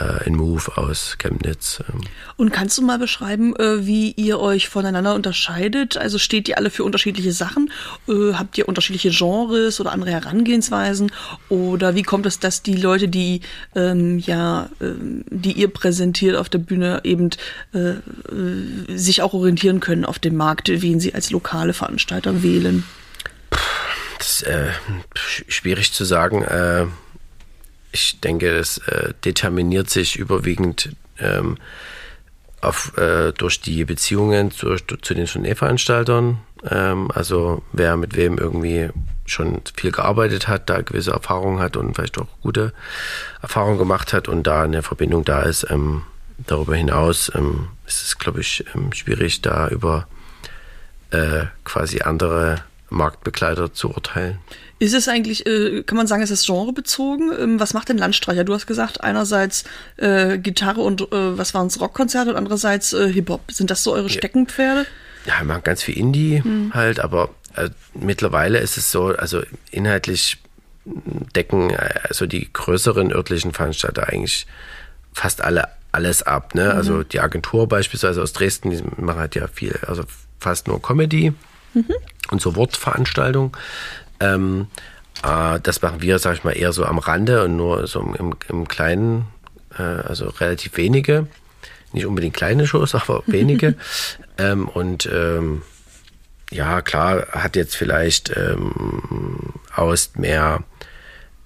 äh, 0.00 0.26
in 0.26 0.36
Move 0.36 0.76
aus 0.76 1.16
Chemnitz. 1.18 1.82
Ähm. 1.88 2.00
Und 2.36 2.50
kannst 2.50 2.78
du 2.78 2.82
mal 2.82 2.98
beschreiben, 2.98 3.54
äh, 3.56 3.86
wie 3.86 4.12
ihr 4.12 4.40
euch 4.40 4.68
voneinander 4.68 5.14
unterscheidet? 5.14 5.96
Also 5.96 6.18
steht 6.18 6.48
ihr 6.48 6.58
alle 6.58 6.70
für 6.70 6.84
unterschiedliche 6.84 7.32
Sachen? 7.32 7.70
Äh, 8.08 8.34
habt 8.34 8.56
ihr 8.58 8.68
unterschiedliche 8.68 9.10
Genres 9.10 9.80
oder 9.80 9.92
andere 9.92 10.10
Herangehensweisen? 10.10 11.12
Oder 11.48 11.94
wie 11.94 12.02
kommt 12.02 12.26
es, 12.26 12.38
dass 12.38 12.62
die 12.62 12.76
Leute, 12.76 13.08
die 13.08 13.40
ähm, 13.74 14.18
ja, 14.18 14.70
ähm, 14.80 15.24
die 15.28 15.52
ihr 15.52 15.68
präsentiert 15.68 16.36
auf 16.36 16.48
der 16.48 16.58
Bühne, 16.58 17.00
eben 17.04 17.30
äh, 17.72 17.94
sich 18.96 19.22
auch 19.22 19.34
orientieren 19.34 19.80
können 19.80 20.04
auf 20.04 20.18
dem 20.18 20.36
Markt, 20.36 20.68
wen 20.68 21.00
sie 21.00 21.14
als 21.14 21.30
lokale 21.30 21.72
Veranstalter 21.72 22.42
wählen? 22.42 22.84
Das 24.18 24.42
ist 24.42 24.42
äh, 24.42 24.68
schwierig 25.14 25.92
zu 25.92 26.04
sagen. 26.04 26.44
Ich 27.92 28.20
denke, 28.20 28.56
das 28.56 28.78
äh, 28.78 29.14
determiniert 29.24 29.90
sich 29.90 30.16
überwiegend 30.16 30.90
ähm, 31.18 31.58
auf, 32.60 32.96
äh, 32.98 33.32
durch 33.32 33.60
die 33.60 33.84
Beziehungen 33.84 34.50
zu, 34.50 34.76
zu 34.76 35.14
den 35.14 35.26
Tourneeveranstaltern. 35.26 36.38
Ähm, 36.68 37.10
also 37.12 37.62
wer 37.72 37.96
mit 37.96 38.16
wem 38.16 38.38
irgendwie 38.38 38.90
schon 39.26 39.62
viel 39.74 39.92
gearbeitet 39.92 40.48
hat, 40.48 40.68
da 40.68 40.82
gewisse 40.82 41.12
Erfahrungen 41.12 41.60
hat 41.60 41.76
und 41.76 41.94
vielleicht 41.94 42.18
auch 42.18 42.26
gute 42.42 42.72
Erfahrungen 43.40 43.78
gemacht 43.78 44.12
hat 44.12 44.28
und 44.28 44.46
da 44.46 44.62
eine 44.62 44.82
Verbindung 44.82 45.24
da 45.24 45.42
ist. 45.42 45.66
Ähm, 45.70 46.02
darüber 46.46 46.74
hinaus 46.74 47.30
ähm, 47.34 47.68
ist 47.86 48.02
es, 48.02 48.18
glaube 48.18 48.40
ich, 48.40 48.64
ähm, 48.74 48.92
schwierig, 48.92 49.40
da 49.42 49.68
über 49.68 50.06
äh, 51.10 51.46
quasi 51.64 52.00
andere 52.00 52.62
Marktbegleiter 52.90 53.72
zu 53.72 53.88
urteilen. 53.88 54.38
Ist 54.78 54.94
es 54.94 55.08
eigentlich, 55.08 55.46
äh, 55.46 55.82
kann 55.82 55.96
man 55.96 56.06
sagen, 56.06 56.22
ist 56.22 56.30
es 56.30 56.46
genrebezogen? 56.46 57.32
Ähm, 57.38 57.60
was 57.60 57.74
macht 57.74 57.88
denn 57.88 57.98
Landstreicher? 57.98 58.44
Du 58.44 58.54
hast 58.54 58.66
gesagt, 58.66 59.02
einerseits 59.02 59.64
äh, 59.96 60.38
Gitarre 60.38 60.80
und 60.80 61.02
äh, 61.02 61.38
was 61.38 61.54
waren 61.54 61.66
es, 61.66 61.80
Rockkonzerte 61.80 62.30
und 62.30 62.36
andererseits 62.36 62.92
äh, 62.92 63.12
Hip-Hop. 63.12 63.52
Sind 63.52 63.70
das 63.70 63.82
so 63.82 63.92
eure 63.92 64.08
Steckenpferde? 64.08 64.86
Ja, 65.26 65.38
wir 65.40 65.46
machen 65.46 65.64
ganz 65.64 65.82
viel 65.82 65.98
Indie 65.98 66.42
hm. 66.42 66.72
halt, 66.74 66.98
aber 66.98 67.30
äh, 67.56 67.70
mittlerweile 67.94 68.58
ist 68.58 68.76
es 68.76 68.90
so, 68.90 69.08
also 69.08 69.42
inhaltlich 69.70 70.38
decken 71.36 71.76
also 72.08 72.26
die 72.26 72.50
größeren 72.50 73.12
örtlichen 73.12 73.52
Veranstalter 73.52 74.08
eigentlich 74.08 74.46
fast 75.12 75.42
alle 75.42 75.68
alles 75.92 76.22
ab. 76.22 76.54
Ne? 76.54 76.64
Mhm. 76.64 76.70
Also 76.70 77.02
die 77.02 77.20
Agentur 77.20 77.68
beispielsweise 77.68 78.22
aus 78.22 78.32
Dresden, 78.32 78.70
die 78.70 78.82
machen 78.96 79.18
halt 79.18 79.34
ja 79.34 79.46
viel, 79.48 79.78
also 79.86 80.04
fast 80.38 80.68
nur 80.68 80.80
Comedy 80.80 81.32
mhm. 81.74 81.94
und 82.30 82.40
so 82.40 82.56
Wortveranstaltungen. 82.56 83.52
Ähm, 84.20 84.66
äh, 85.22 85.60
das 85.60 85.82
machen 85.82 86.02
wir, 86.02 86.18
sag 86.18 86.34
ich 86.34 86.44
mal, 86.44 86.52
eher 86.52 86.72
so 86.72 86.84
am 86.84 86.98
Rande 86.98 87.44
und 87.44 87.56
nur 87.56 87.86
so 87.86 88.00
im, 88.00 88.34
im 88.48 88.68
Kleinen, 88.68 89.26
äh, 89.78 89.82
also 89.82 90.28
relativ 90.28 90.76
wenige. 90.76 91.26
Nicht 91.92 92.06
unbedingt 92.06 92.36
kleine 92.36 92.66
Shows, 92.66 92.94
aber 92.94 93.22
wenige. 93.26 93.74
ähm, 94.38 94.68
und 94.68 95.08
ähm, 95.12 95.62
ja, 96.50 96.82
klar, 96.82 97.28
hat 97.30 97.56
jetzt 97.56 97.76
vielleicht 97.76 98.36
ähm, 98.36 99.52
aus 99.74 100.12
mehr 100.16 100.64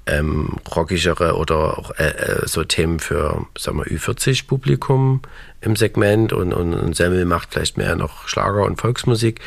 ähm, 0.06 0.56
rockigere 0.74 1.36
oder 1.36 1.78
auch 1.78 1.90
äh, 1.98 2.08
äh 2.08 2.46
so 2.46 2.64
Themen 2.64 3.00
für, 3.00 3.46
sagen 3.56 3.78
wir, 3.78 3.86
Ü40-Publikum 3.86 5.22
im 5.60 5.76
Segment 5.76 6.32
und, 6.32 6.52
und, 6.52 6.74
und 6.74 6.96
Semmel 6.96 7.24
macht 7.24 7.52
vielleicht 7.52 7.78
mehr 7.78 7.96
noch 7.96 8.28
Schlager 8.28 8.64
und 8.64 8.80
Volksmusik. 8.80 9.40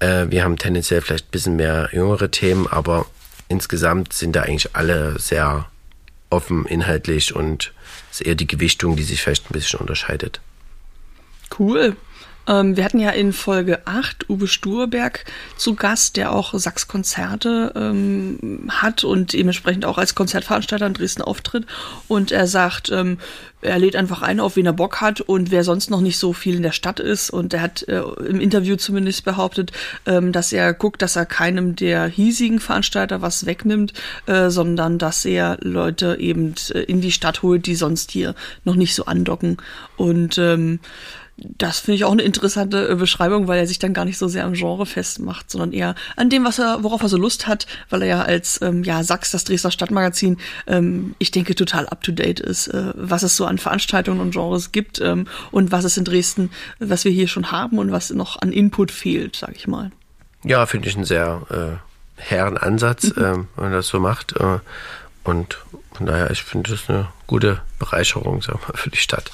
Äh, 0.00 0.26
wir 0.28 0.44
haben 0.44 0.56
tendenziell 0.56 1.00
vielleicht 1.00 1.26
ein 1.26 1.30
bisschen 1.30 1.56
mehr 1.56 1.88
jüngere 1.92 2.30
Themen, 2.30 2.66
aber 2.66 3.06
insgesamt 3.48 4.12
sind 4.12 4.36
da 4.36 4.42
eigentlich 4.42 4.74
alle 4.74 5.18
sehr 5.18 5.66
offen 6.30 6.66
inhaltlich 6.66 7.34
und 7.34 7.72
es 8.10 8.20
ist 8.20 8.26
eher 8.26 8.34
die 8.34 8.46
Gewichtung, 8.46 8.96
die 8.96 9.04
sich 9.04 9.22
vielleicht 9.22 9.50
ein 9.50 9.52
bisschen 9.52 9.80
unterscheidet. 9.80 10.40
Cool. 11.58 11.96
Ähm, 12.48 12.76
wir 12.76 12.84
hatten 12.84 13.00
ja 13.00 13.10
in 13.10 13.32
Folge 13.32 13.86
8 13.86 14.30
Uwe 14.30 14.46
Sturberg 14.46 15.24
zu 15.56 15.74
Gast, 15.74 16.16
der 16.16 16.32
auch 16.32 16.54
Sachs-Konzerte 16.54 17.72
ähm, 17.74 18.68
hat 18.68 19.04
und 19.04 19.32
dementsprechend 19.32 19.84
auch 19.84 19.98
als 19.98 20.14
Konzertveranstalter 20.14 20.86
in 20.86 20.94
Dresden 20.94 21.22
auftritt. 21.22 21.66
Und 22.08 22.30
er 22.32 22.46
sagt, 22.46 22.90
ähm, 22.90 23.18
er 23.66 23.78
lädt 23.78 23.96
einfach 23.96 24.22
ein, 24.22 24.40
auf 24.40 24.56
wen 24.56 24.66
er 24.66 24.72
Bock 24.72 25.00
hat 25.00 25.20
und 25.20 25.50
wer 25.50 25.64
sonst 25.64 25.90
noch 25.90 26.00
nicht 26.00 26.18
so 26.18 26.32
viel 26.32 26.56
in 26.56 26.62
der 26.62 26.72
Stadt 26.72 27.00
ist. 27.00 27.30
Und 27.30 27.52
er 27.52 27.60
hat 27.60 27.82
äh, 27.88 28.00
im 28.00 28.40
Interview 28.40 28.76
zumindest 28.76 29.24
behauptet, 29.24 29.72
ähm, 30.06 30.32
dass 30.32 30.52
er 30.52 30.72
guckt, 30.72 31.02
dass 31.02 31.16
er 31.16 31.26
keinem 31.26 31.76
der 31.76 32.06
hiesigen 32.06 32.60
Veranstalter 32.60 33.22
was 33.22 33.46
wegnimmt, 33.46 33.92
äh, 34.26 34.50
sondern 34.50 34.98
dass 34.98 35.24
er 35.24 35.58
Leute 35.60 36.16
eben 36.18 36.54
äh, 36.72 36.80
in 36.80 37.00
die 37.00 37.12
Stadt 37.12 37.42
holt, 37.42 37.66
die 37.66 37.74
sonst 37.74 38.10
hier 38.10 38.34
noch 38.64 38.76
nicht 38.76 38.94
so 38.94 39.04
andocken. 39.06 39.58
Und 39.96 40.38
ähm, 40.38 40.80
das 41.38 41.80
finde 41.80 41.96
ich 41.96 42.04
auch 42.04 42.12
eine 42.12 42.22
interessante 42.22 42.88
äh, 42.88 42.94
Beschreibung, 42.94 43.46
weil 43.46 43.58
er 43.58 43.66
sich 43.66 43.78
dann 43.78 43.92
gar 43.92 44.04
nicht 44.04 44.16
so 44.16 44.26
sehr 44.26 44.44
am 44.44 44.54
Genre 44.54 44.86
festmacht, 44.86 45.50
sondern 45.50 45.72
eher 45.72 45.94
an 46.16 46.30
dem, 46.30 46.44
was 46.44 46.58
er, 46.58 46.82
worauf 46.82 47.02
er 47.02 47.08
so 47.08 47.18
Lust 47.18 47.46
hat, 47.46 47.66
weil 47.90 48.02
er 48.02 48.08
ja 48.08 48.22
als 48.22 48.60
ähm, 48.62 48.82
ja 48.84 49.02
Sachs, 49.02 49.32
das 49.32 49.44
Dresdner 49.44 49.70
Stadtmagazin, 49.70 50.38
ähm, 50.66 51.14
ich 51.18 51.30
denke 51.30 51.54
total 51.54 51.86
up 51.88 52.02
to 52.02 52.12
date 52.12 52.40
ist, 52.40 52.68
äh, 52.68 52.92
was 52.94 53.22
es 53.22 53.36
so 53.36 53.44
an 53.44 53.58
Veranstaltungen 53.58 54.20
und 54.20 54.30
Genres 54.30 54.72
gibt 54.72 55.00
ähm, 55.00 55.26
und 55.50 55.72
was 55.72 55.84
es 55.84 55.96
in 55.98 56.04
Dresden, 56.04 56.50
was 56.78 57.04
wir 57.04 57.12
hier 57.12 57.28
schon 57.28 57.50
haben 57.50 57.78
und 57.78 57.92
was 57.92 58.10
noch 58.10 58.40
an 58.40 58.52
Input 58.52 58.90
fehlt, 58.90 59.36
sag 59.36 59.54
ich 59.56 59.68
mal. 59.68 59.90
Ja, 60.42 60.64
finde 60.64 60.88
ich 60.88 60.96
einen 60.96 61.04
sehr 61.04 61.42
äh, 61.50 62.22
hehren 62.22 62.56
Ansatz, 62.56 63.04
mhm. 63.04 63.22
äh, 63.22 63.32
wenn 63.32 63.46
man 63.56 63.72
das 63.72 63.88
so 63.88 64.00
macht. 64.00 64.36
Äh, 64.36 64.58
und 65.24 65.58
von 65.96 66.06
daher, 66.06 66.30
ich 66.30 66.42
finde 66.42 66.70
das 66.70 66.88
eine 66.88 67.08
gute 67.26 67.60
Bereicherung 67.78 68.42
sag 68.42 68.54
mal, 68.68 68.76
für 68.76 68.90
die 68.90 68.98
Stadt. 68.98 69.30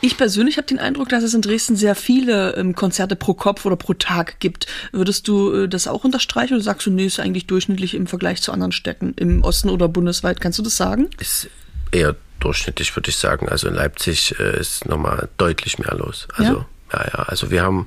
Ich 0.00 0.16
persönlich 0.16 0.56
habe 0.56 0.66
den 0.66 0.78
Eindruck, 0.78 1.08
dass 1.08 1.22
es 1.24 1.34
in 1.34 1.42
Dresden 1.42 1.76
sehr 1.76 1.94
viele 1.94 2.54
ähm, 2.56 2.74
Konzerte 2.74 3.16
pro 3.16 3.34
Kopf 3.34 3.64
oder 3.64 3.76
pro 3.76 3.94
Tag 3.94 4.38
gibt. 4.40 4.66
Würdest 4.92 5.28
du 5.28 5.52
äh, 5.52 5.68
das 5.68 5.88
auch 5.88 6.04
unterstreichen 6.04 6.54
oder 6.54 6.62
sagst 6.62 6.86
du, 6.86 6.90
nee, 6.90 7.06
ist 7.06 7.20
eigentlich 7.20 7.46
durchschnittlich 7.46 7.94
im 7.94 8.06
Vergleich 8.06 8.42
zu 8.42 8.52
anderen 8.52 8.72
Städten 8.72 9.14
im 9.16 9.42
Osten 9.42 9.68
oder 9.68 9.88
bundesweit? 9.88 10.40
Kannst 10.40 10.58
du 10.58 10.62
das 10.62 10.76
sagen? 10.76 11.10
Ist 11.18 11.48
eher 11.90 12.16
durchschnittlich, 12.40 12.94
würde 12.94 13.10
ich 13.10 13.16
sagen. 13.16 13.48
Also 13.48 13.68
in 13.68 13.74
Leipzig 13.74 14.38
äh, 14.38 14.58
ist 14.58 14.86
nochmal 14.86 15.28
deutlich 15.36 15.78
mehr 15.78 15.94
los. 15.94 16.28
Also, 16.34 16.66
ja, 16.92 17.00
ja. 17.00 17.04
ja. 17.12 17.22
Also 17.24 17.50
wir 17.50 17.62
haben, 17.62 17.86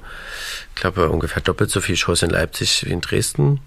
ich 0.76 0.82
glaube, 0.82 1.10
ungefähr 1.10 1.42
doppelt 1.42 1.70
so 1.70 1.82
viele 1.82 1.98
Shows 1.98 2.24
in 2.24 2.30
Leipzig 2.30 2.86
wie 2.86 2.92
in 2.92 3.02
Dresden. 3.02 3.62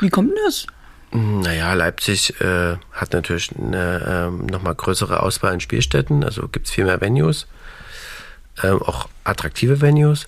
Wie 0.00 0.10
kommt 0.10 0.30
denn 0.30 0.44
das? 0.46 0.66
Naja, 1.16 1.74
Leipzig 1.74 2.40
äh, 2.40 2.76
hat 2.90 3.12
natürlich 3.12 3.52
eine 3.56 4.04
ähm, 4.04 4.46
nochmal 4.46 4.74
größere 4.74 5.22
Auswahl 5.22 5.52
an 5.52 5.60
Spielstätten, 5.60 6.24
also 6.24 6.48
gibt 6.48 6.66
es 6.66 6.72
viel 6.72 6.86
mehr 6.86 7.00
Venues, 7.00 7.46
ähm, 8.64 8.82
auch 8.82 9.08
attraktive 9.22 9.80
Venues 9.80 10.26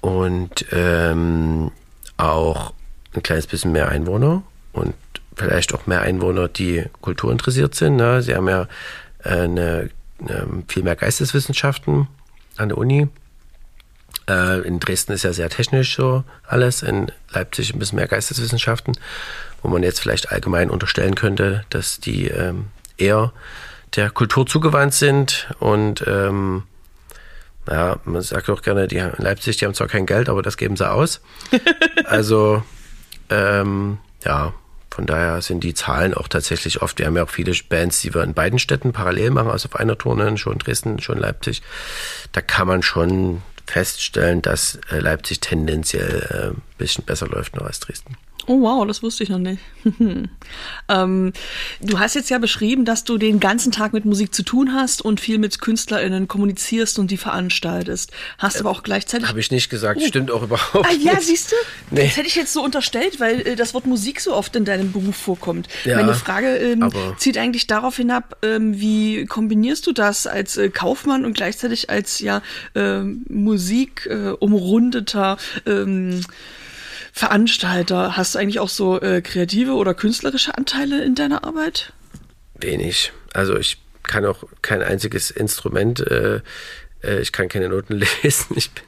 und 0.00 0.66
ähm, 0.72 1.70
auch 2.16 2.72
ein 3.14 3.22
kleines 3.22 3.46
bisschen 3.46 3.70
mehr 3.70 3.88
Einwohner 3.88 4.42
und 4.72 4.96
vielleicht 5.36 5.72
auch 5.72 5.86
mehr 5.86 6.00
Einwohner, 6.00 6.48
die 6.48 6.86
kulturinteressiert 7.00 7.76
sind. 7.76 7.94
Ne? 7.94 8.20
Sie 8.20 8.34
haben 8.34 8.48
ja 8.48 8.66
äh, 9.22 9.42
eine, 9.42 9.90
eine, 10.18 10.64
viel 10.66 10.82
mehr 10.82 10.96
Geisteswissenschaften 10.96 12.08
an 12.56 12.70
der 12.70 12.78
Uni. 12.78 13.06
Äh, 14.28 14.62
in 14.62 14.80
Dresden 14.80 15.12
ist 15.12 15.22
ja 15.22 15.32
sehr 15.32 15.50
technisch 15.50 15.94
so 15.94 16.24
alles, 16.48 16.82
in 16.82 17.12
Leipzig 17.30 17.72
ein 17.72 17.78
bisschen 17.78 17.94
mehr 17.94 18.08
Geisteswissenschaften 18.08 18.96
wo 19.64 19.70
man 19.70 19.82
jetzt 19.82 19.98
vielleicht 19.98 20.30
allgemein 20.30 20.70
unterstellen 20.70 21.14
könnte, 21.14 21.64
dass 21.70 21.98
die 21.98 22.28
ähm, 22.28 22.66
eher 22.98 23.32
der 23.96 24.10
Kultur 24.10 24.46
zugewandt 24.46 24.92
sind 24.92 25.48
und 25.58 26.04
ähm, 26.06 26.64
ja, 27.68 27.96
man 28.04 28.20
sagt 28.20 28.50
auch 28.50 28.60
gerne, 28.60 28.88
die 28.88 28.96
in 28.96 29.10
Leipzig, 29.16 29.56
die 29.56 29.64
haben 29.64 29.72
zwar 29.72 29.88
kein 29.88 30.04
Geld, 30.04 30.28
aber 30.28 30.42
das 30.42 30.58
geben 30.58 30.76
sie 30.76 30.88
aus. 30.88 31.22
also 32.04 32.62
ähm, 33.30 33.98
ja, 34.22 34.52
von 34.90 35.06
daher 35.06 35.40
sind 35.40 35.64
die 35.64 35.72
Zahlen 35.72 36.12
auch 36.12 36.28
tatsächlich 36.28 36.82
oft. 36.82 36.98
Wir 36.98 37.06
haben 37.06 37.16
ja 37.16 37.24
auch 37.24 37.30
viele 37.30 37.52
Bands, 37.66 38.02
die 38.02 38.14
wir 38.14 38.22
in 38.22 38.34
beiden 38.34 38.58
Städten 38.58 38.92
parallel 38.92 39.30
machen, 39.30 39.50
also 39.50 39.68
auf 39.70 39.76
einer 39.76 39.96
Tournee, 39.96 40.36
schon 40.36 40.58
Dresden, 40.58 41.00
schon 41.00 41.18
Leipzig. 41.18 41.62
Da 42.32 42.42
kann 42.42 42.68
man 42.68 42.82
schon 42.82 43.40
feststellen, 43.66 44.42
dass 44.42 44.78
äh, 44.90 44.98
Leipzig 44.98 45.40
tendenziell 45.40 46.28
äh, 46.30 46.54
ein 46.54 46.62
bisschen 46.76 47.04
besser 47.04 47.28
läuft 47.28 47.56
noch 47.56 47.64
als 47.64 47.80
Dresden. 47.80 48.18
Oh 48.46 48.60
wow, 48.60 48.86
das 48.86 49.02
wusste 49.02 49.24
ich 49.24 49.30
noch 49.30 49.38
nicht. 49.38 49.60
ähm, 50.88 51.32
du 51.80 51.98
hast 51.98 52.14
jetzt 52.14 52.30
ja 52.30 52.38
beschrieben, 52.38 52.84
dass 52.84 53.04
du 53.04 53.18
den 53.18 53.40
ganzen 53.40 53.72
Tag 53.72 53.92
mit 53.92 54.04
Musik 54.04 54.34
zu 54.34 54.42
tun 54.42 54.74
hast 54.74 55.02
und 55.02 55.20
viel 55.20 55.38
mit 55.38 55.60
KünstlerInnen 55.60 56.28
kommunizierst 56.28 56.98
und 56.98 57.10
die 57.10 57.16
veranstaltest. 57.16 58.12
Hast 58.38 58.56
äh, 58.56 58.60
aber 58.60 58.70
auch 58.70 58.82
gleichzeitig. 58.82 59.28
Habe 59.28 59.40
ich 59.40 59.50
nicht 59.50 59.70
gesagt, 59.70 60.00
oh. 60.02 60.06
stimmt 60.06 60.30
auch 60.30 60.42
überhaupt. 60.42 60.86
Ah 60.86 60.92
ja, 60.92 61.20
siehst 61.20 61.52
du? 61.52 61.56
Nee. 61.90 62.04
Das 62.04 62.16
hätte 62.16 62.26
ich 62.26 62.36
jetzt 62.36 62.52
so 62.52 62.62
unterstellt, 62.62 63.20
weil 63.20 63.40
äh, 63.46 63.56
das 63.56 63.74
Wort 63.74 63.86
Musik 63.86 64.20
so 64.20 64.34
oft 64.34 64.54
in 64.56 64.64
deinem 64.64 64.92
Beruf 64.92 65.16
vorkommt. 65.16 65.68
Ja, 65.84 65.96
Meine 65.96 66.14
Frage 66.14 66.56
ähm, 66.56 66.90
zieht 67.16 67.38
eigentlich 67.38 67.66
darauf 67.66 67.96
hinab, 67.96 68.36
ähm, 68.42 68.78
wie 68.78 69.24
kombinierst 69.26 69.86
du 69.86 69.92
das 69.92 70.26
als 70.26 70.56
äh, 70.56 70.68
Kaufmann 70.68 71.24
und 71.24 71.34
gleichzeitig 71.34 71.88
als 71.90 72.20
ja 72.20 72.42
ähm, 72.74 73.24
Musik 73.28 74.06
äh, 74.10 74.30
umrundeter 74.30 75.38
ähm, 75.66 76.20
Veranstalter. 77.16 78.16
Hast 78.16 78.34
du 78.34 78.40
eigentlich 78.40 78.58
auch 78.58 78.68
so 78.68 79.00
äh, 79.00 79.22
kreative 79.22 79.74
oder 79.74 79.94
künstlerische 79.94 80.58
Anteile 80.58 81.04
in 81.04 81.14
deiner 81.14 81.44
Arbeit? 81.44 81.92
Wenig. 82.56 83.12
Also 83.32 83.56
ich 83.56 83.78
kann 84.02 84.24
auch 84.24 84.42
kein 84.62 84.82
einziges 84.82 85.30
Instrument, 85.30 86.00
äh, 86.00 86.40
äh, 87.04 87.20
ich 87.20 87.30
kann 87.30 87.48
keine 87.48 87.68
Noten 87.68 88.04
lesen. 88.22 88.56
Ich 88.56 88.72
bin, 88.72 88.82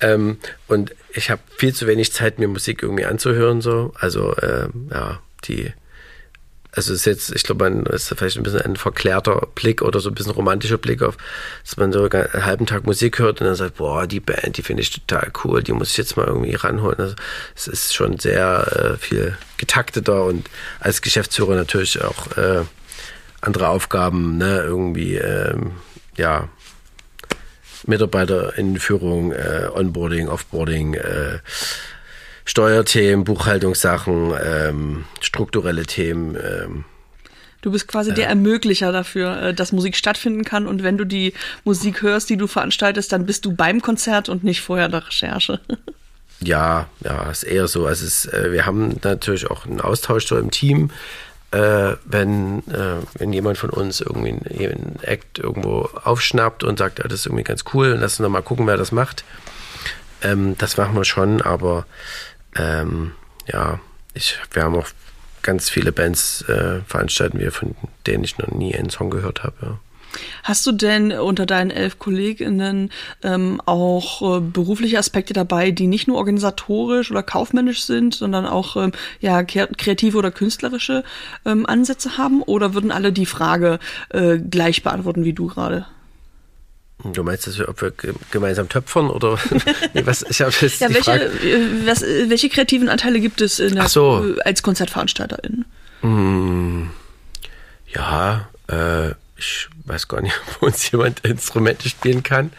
ähm, 0.00 0.38
und 0.68 0.94
ich 1.14 1.30
habe 1.30 1.40
viel 1.56 1.72
zu 1.72 1.86
wenig 1.86 2.12
Zeit, 2.12 2.38
mir 2.38 2.46
Musik 2.46 2.82
irgendwie 2.82 3.06
anzuhören. 3.06 3.62
So. 3.62 3.94
Also 3.98 4.36
ähm, 4.42 4.90
ja, 4.92 5.22
die 5.44 5.72
also 6.76 6.92
ist 6.92 7.06
jetzt, 7.06 7.34
ich 7.34 7.42
glaube, 7.42 7.68
man 7.68 7.86
ist 7.86 8.12
vielleicht 8.14 8.36
ein 8.36 8.42
bisschen 8.42 8.60
ein 8.60 8.76
verklärter 8.76 9.48
Blick 9.54 9.80
oder 9.80 9.98
so 9.98 10.10
ein 10.10 10.14
bisschen 10.14 10.32
romantischer 10.32 10.76
Blick 10.76 11.02
auf, 11.02 11.16
dass 11.64 11.76
man 11.78 11.90
so 11.90 12.04
einen 12.04 12.44
halben 12.44 12.66
Tag 12.66 12.84
Musik 12.84 13.18
hört 13.18 13.40
und 13.40 13.46
dann 13.46 13.56
sagt, 13.56 13.76
boah, 13.76 14.06
die 14.06 14.20
Band, 14.20 14.58
die 14.58 14.62
finde 14.62 14.82
ich 14.82 14.90
total 14.90 15.32
cool, 15.42 15.62
die 15.62 15.72
muss 15.72 15.90
ich 15.90 15.96
jetzt 15.96 16.16
mal 16.16 16.26
irgendwie 16.26 16.54
ranholen. 16.54 16.98
Also 16.98 17.14
es 17.54 17.66
ist 17.66 17.94
schon 17.94 18.18
sehr 18.18 18.94
äh, 18.94 18.96
viel 18.98 19.36
getakteter 19.56 20.24
und 20.24 20.50
als 20.78 21.00
Geschäftsführer 21.00 21.56
natürlich 21.56 22.02
auch 22.04 22.36
äh, 22.36 22.62
andere 23.40 23.68
Aufgaben, 23.68 24.36
ne, 24.36 24.62
irgendwie, 24.62 25.16
ähm, 25.16 25.72
ja, 26.16 26.48
Mitarbeiter 27.86 28.56
in 28.58 28.78
Führung, 28.78 29.32
äh, 29.32 29.68
Onboarding, 29.72 30.28
Offboarding, 30.28 30.94
äh, 30.94 31.38
Steuerthemen, 32.46 33.24
Buchhaltungssachen, 33.24 34.32
ähm, 34.42 35.04
strukturelle 35.20 35.84
Themen. 35.84 36.36
Ähm, 36.36 36.84
Du 37.62 37.72
bist 37.72 37.88
quasi 37.88 38.12
äh, 38.12 38.14
der 38.14 38.28
Ermöglicher 38.28 38.92
dafür, 38.92 39.42
äh, 39.42 39.54
dass 39.54 39.72
Musik 39.72 39.96
stattfinden 39.96 40.44
kann. 40.44 40.68
Und 40.68 40.84
wenn 40.84 40.96
du 40.96 41.04
die 41.04 41.34
Musik 41.64 42.00
hörst, 42.00 42.30
die 42.30 42.36
du 42.36 42.46
veranstaltest, 42.46 43.12
dann 43.12 43.26
bist 43.26 43.44
du 43.44 43.52
beim 43.56 43.82
Konzert 43.82 44.28
und 44.28 44.44
nicht 44.44 44.60
vorher 44.60 44.88
der 44.88 45.06
Recherche. 45.06 45.60
Ja, 46.40 46.86
ja, 47.02 47.30
ist 47.30 47.44
eher 47.44 47.66
so. 47.66 47.86
Also 47.86 48.04
es, 48.04 48.26
äh, 48.26 48.52
wir 48.52 48.66
haben 48.66 49.00
natürlich 49.02 49.50
auch 49.50 49.64
einen 49.64 49.80
Austausch 49.80 50.26
so 50.26 50.36
im 50.36 50.50
Team. 50.50 50.90
Äh, 51.50 51.94
wenn, 52.04 52.58
äh, 52.68 52.96
wenn 53.14 53.32
jemand 53.32 53.56
von 53.56 53.70
uns 53.70 54.02
irgendwie 54.02 54.32
einen 54.32 54.98
Act 55.00 55.38
irgendwo 55.38 55.88
aufschnappt 56.04 56.62
und 56.62 56.78
sagt, 56.78 56.98
ja, 56.98 57.08
das 57.08 57.20
ist 57.20 57.26
irgendwie 57.26 57.44
ganz 57.44 57.64
cool, 57.72 57.96
lass 57.98 58.12
uns 58.12 58.18
noch 58.18 58.28
mal 58.28 58.42
gucken, 58.42 58.66
wer 58.66 58.76
das 58.76 58.92
macht. 58.92 59.24
Ähm, 60.20 60.56
das 60.58 60.76
machen 60.76 60.94
wir 60.94 61.04
schon, 61.04 61.40
aber 61.40 61.86
ähm, 62.58 63.12
ja, 63.46 63.80
ich, 64.14 64.38
wir 64.52 64.62
haben 64.62 64.76
auch 64.76 64.88
ganz 65.42 65.70
viele 65.70 65.92
Bands 65.92 66.42
äh, 66.48 66.80
veranstalten 66.86 67.38
wir, 67.38 67.52
von 67.52 67.74
denen 68.06 68.24
ich 68.24 68.38
noch 68.38 68.48
nie 68.48 68.74
einen 68.74 68.90
Song 68.90 69.10
gehört 69.10 69.44
habe. 69.44 69.78
Hast 70.42 70.66
du 70.66 70.72
denn 70.72 71.12
unter 71.12 71.46
deinen 71.46 71.70
elf 71.70 71.98
KollegInnen 71.98 72.90
ähm, 73.22 73.60
auch 73.66 74.38
äh, 74.38 74.40
berufliche 74.40 74.98
Aspekte 74.98 75.34
dabei, 75.34 75.70
die 75.70 75.86
nicht 75.86 76.08
nur 76.08 76.16
organisatorisch 76.16 77.10
oder 77.10 77.22
kaufmännisch 77.22 77.82
sind, 77.82 78.14
sondern 78.14 78.46
auch 78.46 78.76
ähm, 78.76 78.92
ja, 79.20 79.42
kreative 79.42 80.16
oder 80.16 80.30
künstlerische 80.30 81.04
ähm, 81.44 81.66
Ansätze 81.66 82.16
haben? 82.16 82.42
Oder 82.42 82.74
würden 82.74 82.92
alle 82.92 83.12
die 83.12 83.26
Frage 83.26 83.78
äh, 84.10 84.38
gleich 84.38 84.82
beantworten 84.82 85.24
wie 85.24 85.32
du 85.32 85.48
gerade? 85.48 85.86
Du 87.02 87.22
meinst, 87.22 87.46
dass 87.46 87.58
wir, 87.58 87.68
ob 87.68 87.82
wir 87.82 87.92
gemeinsam 88.30 88.68
töpfern 88.68 89.10
oder 89.10 89.32
was? 90.04 90.22
Ich 90.28 90.40
habe 90.40 90.52
jetzt 90.60 90.80
ja, 90.80 90.92
welche, 90.92 91.12
äh, 91.12 91.86
was, 91.86 92.02
welche 92.02 92.48
kreativen 92.48 92.88
Anteile 92.88 93.20
gibt 93.20 93.40
es 93.40 93.56
der, 93.56 93.88
so. 93.88 94.34
als 94.44 94.62
Konzertveranstalterin? 94.62 95.66
Hm, 96.00 96.90
ja, 97.94 98.48
äh, 98.68 99.10
ich 99.36 99.68
weiß 99.84 100.08
gar 100.08 100.22
nicht, 100.22 100.34
ob 100.56 100.62
uns 100.62 100.90
jemand 100.90 101.20
Instrumente 101.20 101.88
spielen 101.88 102.22
kann. 102.22 102.52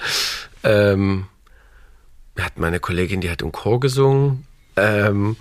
Ähm, 0.64 1.26
hatten 2.40 2.62
meine 2.62 2.80
Kollegin, 2.80 3.22
die 3.22 3.30
hat 3.32 3.42
im 3.42 3.52
Chor 3.52 3.80
gesungen. 3.80 4.46
Ähm, 4.76 5.38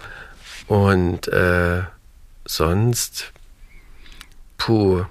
und 0.66 1.28
äh, 1.28 1.82
sonst, 2.47 3.32
puh, 4.56 5.05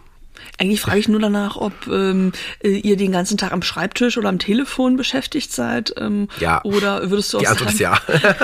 Eigentlich 0.58 0.82
frage 0.82 1.00
ich 1.00 1.08
nur 1.08 1.20
danach, 1.20 1.58
ob 1.58 1.74
ähm, 1.88 2.32
äh, 2.64 2.70
ihr 2.70 2.98
den 2.98 3.12
ganzen 3.12 3.38
Tag 3.38 3.52
am 3.52 3.62
Schreibtisch 3.62 4.18
oder 4.18 4.30
am 4.30 4.40
Telefon 4.40 4.98
beschäftigt 4.98 5.52
seid. 5.52 5.94
Ähm, 5.98 6.28
ja. 6.40 6.64
Oder 6.64 7.10
würdest 7.10 7.34
du 7.34 7.38
auch 7.38 7.42
Die 7.42 7.48
Antwort 7.48 7.74
ist 7.74 7.80
ja. 7.80 8.00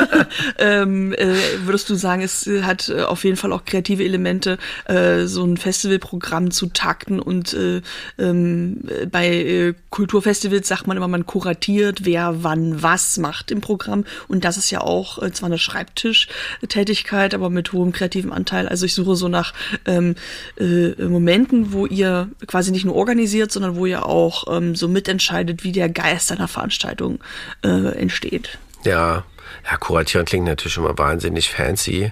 ähm, 0.59 1.13
äh, 1.13 1.35
würdest 1.63 1.89
du 1.89 1.95
sagen, 1.95 2.21
es 2.21 2.49
hat 2.63 2.89
äh, 2.89 3.03
auf 3.03 3.23
jeden 3.23 3.37
Fall 3.37 3.53
auch 3.53 3.65
kreative 3.65 4.03
Elemente, 4.03 4.57
äh, 4.85 5.25
so 5.25 5.43
ein 5.45 5.57
Festivalprogramm 5.57 6.51
zu 6.51 6.67
takten 6.67 7.19
und 7.19 7.53
äh, 7.53 7.81
ähm, 8.19 8.81
bei 9.09 9.27
äh, 9.27 9.73
Kulturfestivals 9.89 10.67
sagt 10.67 10.87
man 10.87 10.97
immer, 10.97 11.07
man 11.07 11.25
kuratiert, 11.25 12.05
wer 12.05 12.43
wann 12.43 12.81
was 12.83 13.17
macht 13.17 13.51
im 13.51 13.61
Programm 13.61 14.05
und 14.27 14.43
das 14.43 14.57
ist 14.57 14.71
ja 14.71 14.81
auch 14.81 15.21
äh, 15.21 15.31
zwar 15.31 15.47
eine 15.47 15.57
Schreibtischtätigkeit, 15.57 17.33
aber 17.33 17.49
mit 17.49 17.73
hohem 17.73 17.91
kreativen 17.91 18.31
Anteil. 18.31 18.67
Also 18.67 18.85
ich 18.85 18.93
suche 18.93 19.15
so 19.15 19.27
nach 19.27 19.53
ähm, 19.85 20.15
äh, 20.59 20.93
Momenten, 21.03 21.73
wo 21.73 21.80
ihr 21.85 22.29
quasi 22.47 22.71
nicht 22.71 22.85
nur 22.85 22.95
organisiert, 22.95 23.51
sondern 23.51 23.75
wo 23.75 23.85
ihr 23.85 24.05
auch 24.05 24.45
ähm, 24.55 24.75
so 24.75 24.87
mitentscheidet, 24.87 25.63
wie 25.63 25.71
der 25.71 25.89
Geist 25.89 26.31
einer 26.31 26.47
Veranstaltung 26.47 27.19
äh, 27.63 27.97
entsteht. 27.97 28.57
Ja, 28.83 29.23
ja, 29.69 29.77
kuratieren 29.77 30.25
klingt 30.25 30.45
natürlich 30.45 30.77
immer 30.77 30.97
wahnsinnig 30.97 31.49
fancy. 31.49 32.11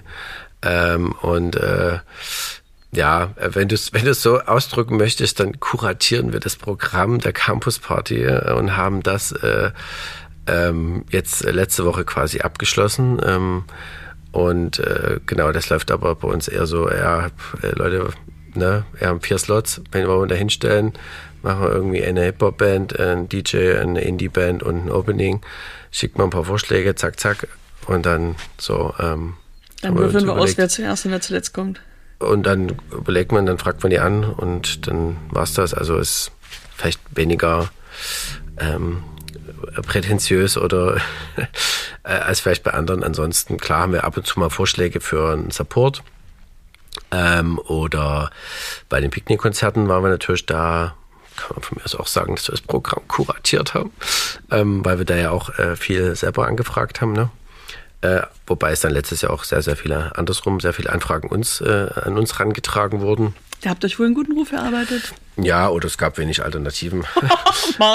Ähm, 0.62 1.12
und 1.22 1.56
äh, 1.56 1.98
ja, 2.92 3.30
wenn 3.36 3.68
du 3.68 3.74
es 3.74 3.92
wenn 3.92 4.12
so 4.14 4.40
ausdrücken 4.40 4.96
möchtest, 4.96 5.40
dann 5.40 5.60
kuratieren 5.60 6.32
wir 6.32 6.40
das 6.40 6.56
Programm 6.56 7.18
der 7.18 7.32
Campus 7.32 7.78
Party 7.78 8.22
äh, 8.24 8.52
und 8.52 8.76
haben 8.76 9.02
das 9.02 9.32
äh, 9.32 9.70
ähm, 10.46 11.04
jetzt 11.10 11.44
letzte 11.44 11.84
Woche 11.84 12.04
quasi 12.04 12.40
abgeschlossen. 12.40 13.20
Ähm, 13.24 13.64
und 14.32 14.78
äh, 14.78 15.20
genau, 15.26 15.52
das 15.52 15.68
läuft 15.70 15.90
aber 15.90 16.14
bei 16.14 16.28
uns 16.28 16.48
eher 16.48 16.66
so, 16.66 16.88
ja, 16.90 17.26
äh, 17.62 17.70
Leute, 17.74 18.08
ne, 18.54 18.84
wir 18.98 19.08
haben 19.08 19.20
vier 19.20 19.38
Slots, 19.38 19.80
wenn 19.92 20.06
wir 20.06 20.26
da 20.26 20.34
hinstellen, 20.34 20.92
machen 21.42 21.62
wir 21.62 21.70
irgendwie 21.70 22.02
eine 22.04 22.22
Hip-Hop-Band, 22.22 22.98
ein 22.98 23.28
DJ, 23.28 23.76
eine 23.76 24.02
Indie-Band 24.02 24.62
und 24.62 24.86
ein 24.86 24.90
Opening, 24.90 25.40
schickt 25.90 26.18
man 26.18 26.28
ein 26.28 26.30
paar 26.30 26.44
Vorschläge, 26.44 26.94
zack, 26.94 27.18
zack, 27.18 27.48
und 27.86 28.06
dann 28.06 28.36
so. 28.58 28.94
Ähm, 28.98 29.34
dann 29.82 29.96
würfeln 29.96 30.26
wir 30.26 30.34
aus, 30.34 30.56
wer 30.56 30.68
zuerst 30.68 31.06
und 31.06 31.12
wer 31.12 31.20
zuletzt 31.20 31.54
kommt. 31.54 31.80
Und 32.18 32.44
dann 32.44 32.76
überlegt 32.92 33.32
man, 33.32 33.46
dann 33.46 33.58
fragt 33.58 33.82
man 33.82 33.90
die 33.90 33.98
an 33.98 34.24
und 34.24 34.86
dann 34.86 35.16
war's 35.30 35.54
das. 35.54 35.72
Also 35.72 35.96
ist 35.96 36.32
vielleicht 36.76 37.00
weniger 37.14 37.70
ähm, 38.58 39.02
prätentiös 39.86 40.58
oder 40.58 40.98
äh, 42.04 42.12
als 42.12 42.40
vielleicht 42.40 42.62
bei 42.62 42.72
anderen. 42.72 43.02
Ansonsten, 43.02 43.56
klar, 43.56 43.80
haben 43.80 43.92
wir 43.92 44.04
ab 44.04 44.16
und 44.18 44.26
zu 44.26 44.38
mal 44.38 44.50
Vorschläge 44.50 45.00
für 45.00 45.32
einen 45.32 45.50
Support. 45.50 46.02
Ähm, 47.10 47.58
oder 47.58 48.30
bei 48.88 49.00
den 49.00 49.10
Picknickkonzerten 49.10 49.88
waren 49.88 50.02
wir 50.02 50.10
natürlich 50.10 50.46
da, 50.46 50.94
kann 51.36 51.56
man 51.56 51.62
von 51.62 51.78
mir 51.78 51.84
aus 51.84 51.94
auch 51.94 52.06
sagen, 52.06 52.36
dass 52.36 52.48
wir 52.48 52.52
das 52.52 52.60
Programm 52.60 53.06
kuratiert 53.08 53.74
haben, 53.74 53.92
ähm, 54.50 54.84
weil 54.84 54.98
wir 54.98 55.04
da 55.04 55.16
ja 55.16 55.30
auch 55.30 55.58
äh, 55.58 55.76
viel 55.76 56.14
selber 56.14 56.46
angefragt 56.46 57.00
haben. 57.00 57.12
Ne? 57.12 57.30
Äh, 58.02 58.22
wobei 58.46 58.72
es 58.72 58.80
dann 58.80 58.92
letztes 58.92 59.22
Jahr 59.22 59.32
auch 59.32 59.44
sehr, 59.44 59.62
sehr 59.62 59.76
viele 59.76 60.16
andersrum, 60.16 60.60
sehr 60.60 60.72
viele 60.72 60.90
Anfragen 60.90 61.28
uns, 61.28 61.60
äh, 61.60 61.88
an 62.04 62.16
uns 62.16 62.34
herangetragen 62.38 63.00
wurden. 63.00 63.34
Ihr 63.62 63.70
habt 63.70 63.84
euch 63.84 63.98
wohl 63.98 64.06
einen 64.06 64.14
guten 64.14 64.32
Ruf 64.32 64.52
erarbeitet. 64.52 65.12
Ja, 65.36 65.68
oder 65.68 65.86
es 65.86 65.98
gab 65.98 66.16
wenig 66.16 66.42
Alternativen. 66.42 67.04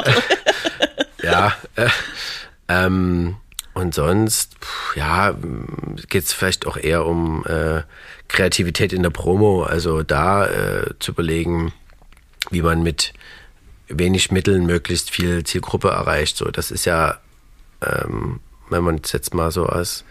Ja. 1.25 1.53
Äh, 1.75 1.89
ähm, 2.67 3.37
und 3.73 3.93
sonst, 3.93 4.55
pff, 4.61 4.95
ja, 4.95 5.35
geht 6.09 6.23
es 6.23 6.33
vielleicht 6.33 6.65
auch 6.65 6.77
eher 6.77 7.05
um 7.05 7.45
äh, 7.45 7.81
Kreativität 8.35 8.93
in 8.93 9.01
der 9.01 9.09
Promo. 9.09 9.63
Also 9.63 10.03
da 10.03 10.45
äh, 10.45 10.89
zu 10.99 11.11
überlegen, 11.11 11.73
wie 12.51 12.61
man 12.61 12.83
mit 12.83 13.13
wenig 13.87 14.31
Mitteln 14.31 14.65
möglichst 14.65 15.09
viel 15.09 15.43
Zielgruppe 15.43 15.89
erreicht. 15.89 16.37
So, 16.37 16.45
das 16.51 16.69
ist 16.71 16.85
ja, 16.85 17.17
ähm, 17.81 18.39
wenn 18.69 18.83
man 18.83 18.99
es 19.03 19.11
jetzt 19.11 19.33
mal 19.33 19.51
so 19.51 19.65
als 19.65 20.03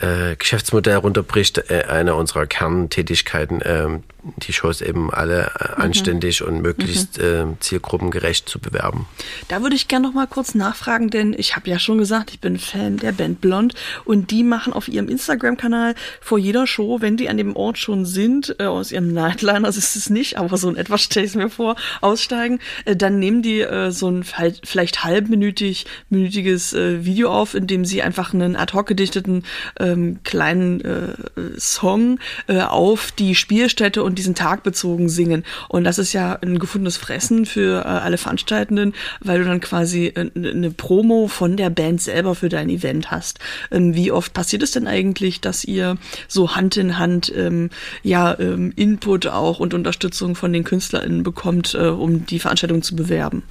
äh, 0.00 0.36
Geschäftsmodell 0.36 0.96
runterbricht, 0.96 1.70
äh, 1.70 1.84
eine 1.88 2.14
unserer 2.14 2.46
Kerntätigkeiten, 2.46 3.60
ähm, 3.64 4.02
die 4.38 4.52
Shows 4.52 4.80
eben 4.82 5.10
alle 5.12 5.50
äh, 5.58 5.68
Mhm. 5.76 5.82
anständig 5.82 6.42
und 6.42 6.60
möglichst 6.60 7.18
äh, 7.18 7.44
zielgruppengerecht 7.60 8.48
zu 8.48 8.58
bewerben. 8.58 9.06
Da 9.48 9.62
würde 9.62 9.76
ich 9.76 9.88
gerne 9.88 10.06
noch 10.06 10.14
mal 10.14 10.26
kurz 10.26 10.54
nachfragen, 10.54 11.10
denn 11.10 11.34
ich 11.36 11.56
habe 11.56 11.70
ja 11.70 11.78
schon 11.78 11.98
gesagt, 11.98 12.30
ich 12.30 12.40
bin 12.40 12.58
Fan 12.58 12.98
der 12.98 13.12
Band 13.12 13.40
Blond 13.40 13.74
und 14.04 14.30
die 14.30 14.42
machen 14.42 14.72
auf 14.72 14.88
ihrem 14.88 15.08
Instagram-Kanal 15.08 15.94
vor 16.20 16.38
jeder 16.38 16.66
Show, 16.66 17.00
wenn 17.00 17.16
die 17.16 17.28
an 17.28 17.36
dem 17.38 17.56
Ort 17.56 17.78
schon 17.78 18.04
sind, 18.04 18.56
äh, 18.58 18.64
aus 18.64 18.92
ihrem 18.92 19.12
Nightliner, 19.12 19.62
das 19.66 19.76
ist 19.76 19.96
es 19.96 20.10
nicht, 20.10 20.36
aber 20.38 20.56
so 20.56 20.68
in 20.68 20.76
etwa 20.76 20.98
stelle 20.98 21.24
ich 21.24 21.32
es 21.32 21.36
mir 21.36 21.50
vor, 21.50 21.76
aussteigen, 22.00 22.58
äh, 22.84 22.96
dann 22.96 23.18
nehmen 23.18 23.42
die 23.42 23.60
äh, 23.60 23.90
so 23.90 24.10
ein 24.10 24.24
halt, 24.34 24.60
vielleicht 24.64 25.04
halbminütig 25.04 25.86
minütiges 26.10 26.72
äh, 26.74 27.04
Video 27.04 27.32
auf, 27.32 27.54
in 27.54 27.66
dem 27.66 27.84
sie 27.84 28.02
einfach 28.02 28.34
einen 28.34 28.56
ad 28.56 28.74
hoc 28.74 28.86
gedichteten 28.86 29.44
ähm, 29.90 30.20
kleinen 30.24 30.80
äh, 30.80 31.14
Song 31.58 32.18
äh, 32.46 32.60
auf 32.60 33.12
die 33.12 33.34
Spielstätte 33.34 34.02
und 34.02 34.18
diesen 34.18 34.34
Tag 34.34 34.62
bezogen 34.62 35.08
singen. 35.08 35.44
Und 35.68 35.84
das 35.84 35.98
ist 35.98 36.12
ja 36.12 36.38
ein 36.40 36.58
gefundenes 36.58 36.96
Fressen 36.96 37.46
für 37.46 37.82
äh, 37.84 37.88
alle 37.88 38.18
Veranstaltenden, 38.18 38.94
weil 39.20 39.40
du 39.40 39.44
dann 39.44 39.60
quasi 39.60 40.06
äh, 40.06 40.30
eine 40.34 40.70
Promo 40.70 41.28
von 41.28 41.56
der 41.56 41.70
Band 41.70 42.00
selber 42.00 42.34
für 42.34 42.48
dein 42.48 42.68
Event 42.68 43.10
hast. 43.10 43.38
Ähm, 43.70 43.94
wie 43.94 44.12
oft 44.12 44.32
passiert 44.32 44.62
es 44.62 44.72
denn 44.72 44.86
eigentlich, 44.86 45.40
dass 45.40 45.64
ihr 45.64 45.96
so 46.28 46.54
Hand 46.54 46.76
in 46.76 46.98
Hand 46.98 47.32
ähm, 47.34 47.70
ja 48.02 48.38
ähm, 48.38 48.72
Input 48.76 49.26
auch 49.26 49.60
und 49.60 49.74
Unterstützung 49.74 50.34
von 50.34 50.52
den 50.52 50.64
KünstlerInnen 50.64 51.22
bekommt, 51.22 51.74
äh, 51.74 51.88
um 51.88 52.26
die 52.26 52.38
Veranstaltung 52.38 52.82
zu 52.82 52.96
bewerben? 52.96 53.42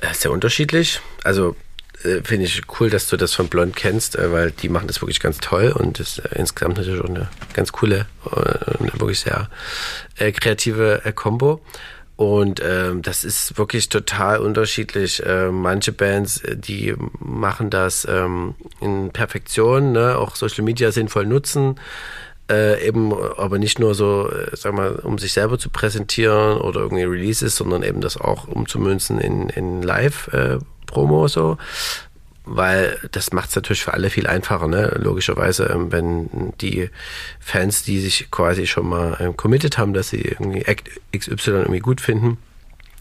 Äh, 0.00 0.14
Sehr 0.14 0.30
unterschiedlich. 0.30 1.00
Also 1.24 1.56
äh, 2.04 2.22
finde 2.22 2.46
ich 2.46 2.62
cool, 2.78 2.90
dass 2.90 3.08
du 3.08 3.16
das 3.16 3.34
von 3.34 3.48
Blond 3.48 3.74
kennst, 3.74 4.16
äh, 4.16 4.30
weil 4.32 4.50
die 4.50 4.68
machen 4.68 4.86
das 4.86 5.02
wirklich 5.02 5.20
ganz 5.20 5.38
toll 5.38 5.72
und 5.76 5.98
ist 5.98 6.18
äh, 6.18 6.38
insgesamt 6.38 6.78
natürlich 6.78 7.00
auch 7.00 7.08
eine 7.08 7.28
ganz 7.54 7.72
coole, 7.72 8.06
wirklich 8.94 9.20
sehr 9.20 9.48
kreative 10.32 11.00
Combo. 11.14 11.60
Und 12.16 12.60
ähm, 12.64 13.02
das 13.02 13.22
ist 13.22 13.58
wirklich 13.58 13.88
total 13.90 14.40
unterschiedlich. 14.40 15.24
Äh, 15.24 15.52
manche 15.52 15.92
Bands, 15.92 16.42
die 16.52 16.94
machen 17.20 17.70
das 17.70 18.06
ähm, 18.10 18.56
in 18.80 19.10
Perfektion, 19.10 19.92
ne? 19.92 20.18
auch 20.18 20.34
Social 20.34 20.64
Media 20.64 20.90
sinnvoll 20.90 21.26
nutzen. 21.26 21.76
Äh, 22.50 22.84
eben 22.86 23.14
aber 23.14 23.58
nicht 23.58 23.78
nur 23.78 23.94
so, 23.94 24.32
sag 24.52 24.74
mal, 24.74 24.96
um 24.96 25.18
sich 25.18 25.32
selber 25.32 25.58
zu 25.58 25.70
präsentieren 25.70 26.58
oder 26.58 26.80
irgendwie 26.80 27.04
Releases, 27.04 27.54
sondern 27.54 27.84
eben 27.84 28.00
das 28.00 28.16
auch 28.16 28.48
umzumünzen 28.48 29.20
in, 29.20 29.48
in 29.50 29.82
Live-Promo 30.88 31.28
so. 31.28 31.58
Weil 32.50 32.98
das 33.12 33.32
macht 33.32 33.50
es 33.50 33.56
natürlich 33.56 33.82
für 33.82 33.92
alle 33.92 34.08
viel 34.08 34.26
einfacher, 34.26 34.68
ne? 34.68 34.96
Logischerweise, 34.98 35.66
ähm, 35.66 35.92
wenn 35.92 36.54
die 36.62 36.88
Fans, 37.40 37.82
die 37.82 38.00
sich 38.00 38.30
quasi 38.30 38.66
schon 38.66 38.88
mal 38.88 39.18
ähm, 39.20 39.36
committed 39.36 39.76
haben, 39.76 39.92
dass 39.92 40.08
sie 40.08 40.22
irgendwie 40.22 40.62
Act 40.62 40.88
XY 41.14 41.50
irgendwie 41.50 41.80
gut 41.80 42.00
finden, 42.00 42.38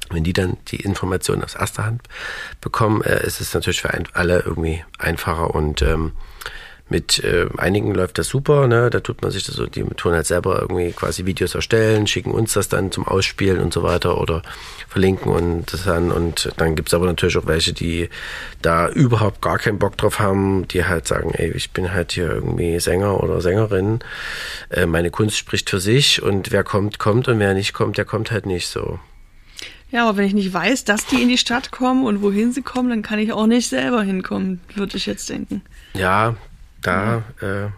wenn 0.09 0.25
die 0.25 0.33
dann 0.33 0.57
die 0.67 0.81
Informationen 0.81 1.45
aus 1.45 1.55
erster 1.55 1.85
Hand 1.85 2.01
bekommen, 2.59 3.01
äh, 3.03 3.25
ist 3.25 3.39
es 3.39 3.53
natürlich 3.53 3.81
für 3.81 3.93
alle 4.13 4.39
irgendwie 4.41 4.83
einfacher 4.99 5.55
und 5.55 5.81
ähm, 5.81 6.11
mit 6.89 7.23
äh, 7.23 7.47
einigen 7.57 7.93
läuft 7.93 8.17
das 8.17 8.27
super, 8.27 8.67
ne? 8.67 8.89
Da 8.89 9.01
tut 9.01 9.21
man 9.21 9.31
sich 9.31 9.45
das 9.45 9.55
so, 9.55 9.65
die 9.65 9.83
tun 9.83 10.13
halt 10.13 10.25
selber 10.25 10.61
irgendwie 10.61 10.91
quasi 10.91 11.25
Videos 11.25 11.53
erstellen, 11.53 12.07
schicken 12.07 12.31
uns 12.31 12.53
das 12.53 12.69
dann 12.69 12.91
zum 12.91 13.05
Ausspielen 13.05 13.59
und 13.59 13.73
so 13.73 13.83
weiter 13.83 14.19
oder 14.19 14.41
verlinken 14.87 15.31
und 15.31 15.73
das 15.73 15.83
dann. 15.83 16.11
Und 16.11 16.51
dann 16.57 16.75
gibt's 16.75 16.93
aber 16.93 17.05
natürlich 17.05 17.37
auch 17.37 17.45
welche, 17.45 17.73
die 17.73 18.09
da 18.61 18.89
überhaupt 18.89 19.41
gar 19.41 19.57
keinen 19.57 19.79
Bock 19.79 19.97
drauf 19.97 20.19
haben, 20.19 20.67
die 20.69 20.85
halt 20.85 21.07
sagen, 21.07 21.31
ey, 21.33 21.51
ich 21.51 21.71
bin 21.71 21.93
halt 21.93 22.13
hier 22.13 22.29
irgendwie 22.29 22.79
Sänger 22.79 23.21
oder 23.21 23.41
Sängerin, 23.41 23.99
äh, 24.69 24.85
meine 24.85 25.11
Kunst 25.11 25.37
spricht 25.37 25.69
für 25.69 25.79
sich 25.79 26.21
und 26.21 26.51
wer 26.51 26.63
kommt, 26.63 26.99
kommt 26.99 27.27
und 27.27 27.39
wer 27.39 27.53
nicht 27.53 27.73
kommt, 27.73 27.97
der 27.97 28.05
kommt 28.05 28.31
halt 28.31 28.45
nicht 28.45 28.67
so. 28.67 28.99
Ja, 29.89 30.07
aber 30.07 30.17
wenn 30.17 30.25
ich 30.25 30.33
nicht 30.33 30.53
weiß, 30.53 30.83
dass 30.83 31.05
die 31.05 31.21
in 31.21 31.29
die 31.29 31.37
Stadt 31.37 31.71
kommen 31.71 32.05
und 32.05 32.21
wohin 32.21 32.51
sie 32.51 32.61
kommen, 32.61 32.89
dann 32.89 33.03
kann 33.03 33.19
ich 33.19 33.31
auch 33.31 33.47
nicht 33.47 33.69
selber 33.69 34.03
hinkommen, 34.03 34.59
würde 34.75 34.97
ich 34.97 35.05
jetzt 35.05 35.29
denken. 35.29 35.61
Ja, 35.93 36.35
da 36.81 37.23
äh, 37.41 37.69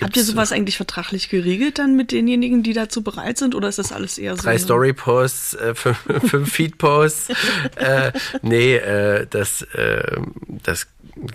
Habt 0.00 0.16
ihr 0.16 0.24
sowas 0.24 0.52
eigentlich 0.52 0.76
vertraglich 0.76 1.28
geregelt 1.28 1.78
dann 1.78 1.96
mit 1.96 2.12
denjenigen, 2.12 2.62
die 2.62 2.72
dazu 2.72 3.02
bereit 3.02 3.38
sind, 3.38 3.54
oder 3.54 3.68
ist 3.68 3.78
das 3.78 3.92
alles 3.92 4.18
eher 4.18 4.36
so? 4.36 4.42
drei 4.42 4.58
Story-Posts, 4.58 5.54
äh, 5.54 5.74
fünf, 5.74 5.98
fünf 6.30 6.52
Feed-Posts. 6.52 7.28
äh, 7.76 8.12
nee, 8.42 8.76
äh, 8.76 9.26
das, 9.28 9.62
äh, 9.62 10.20
das 10.64 10.86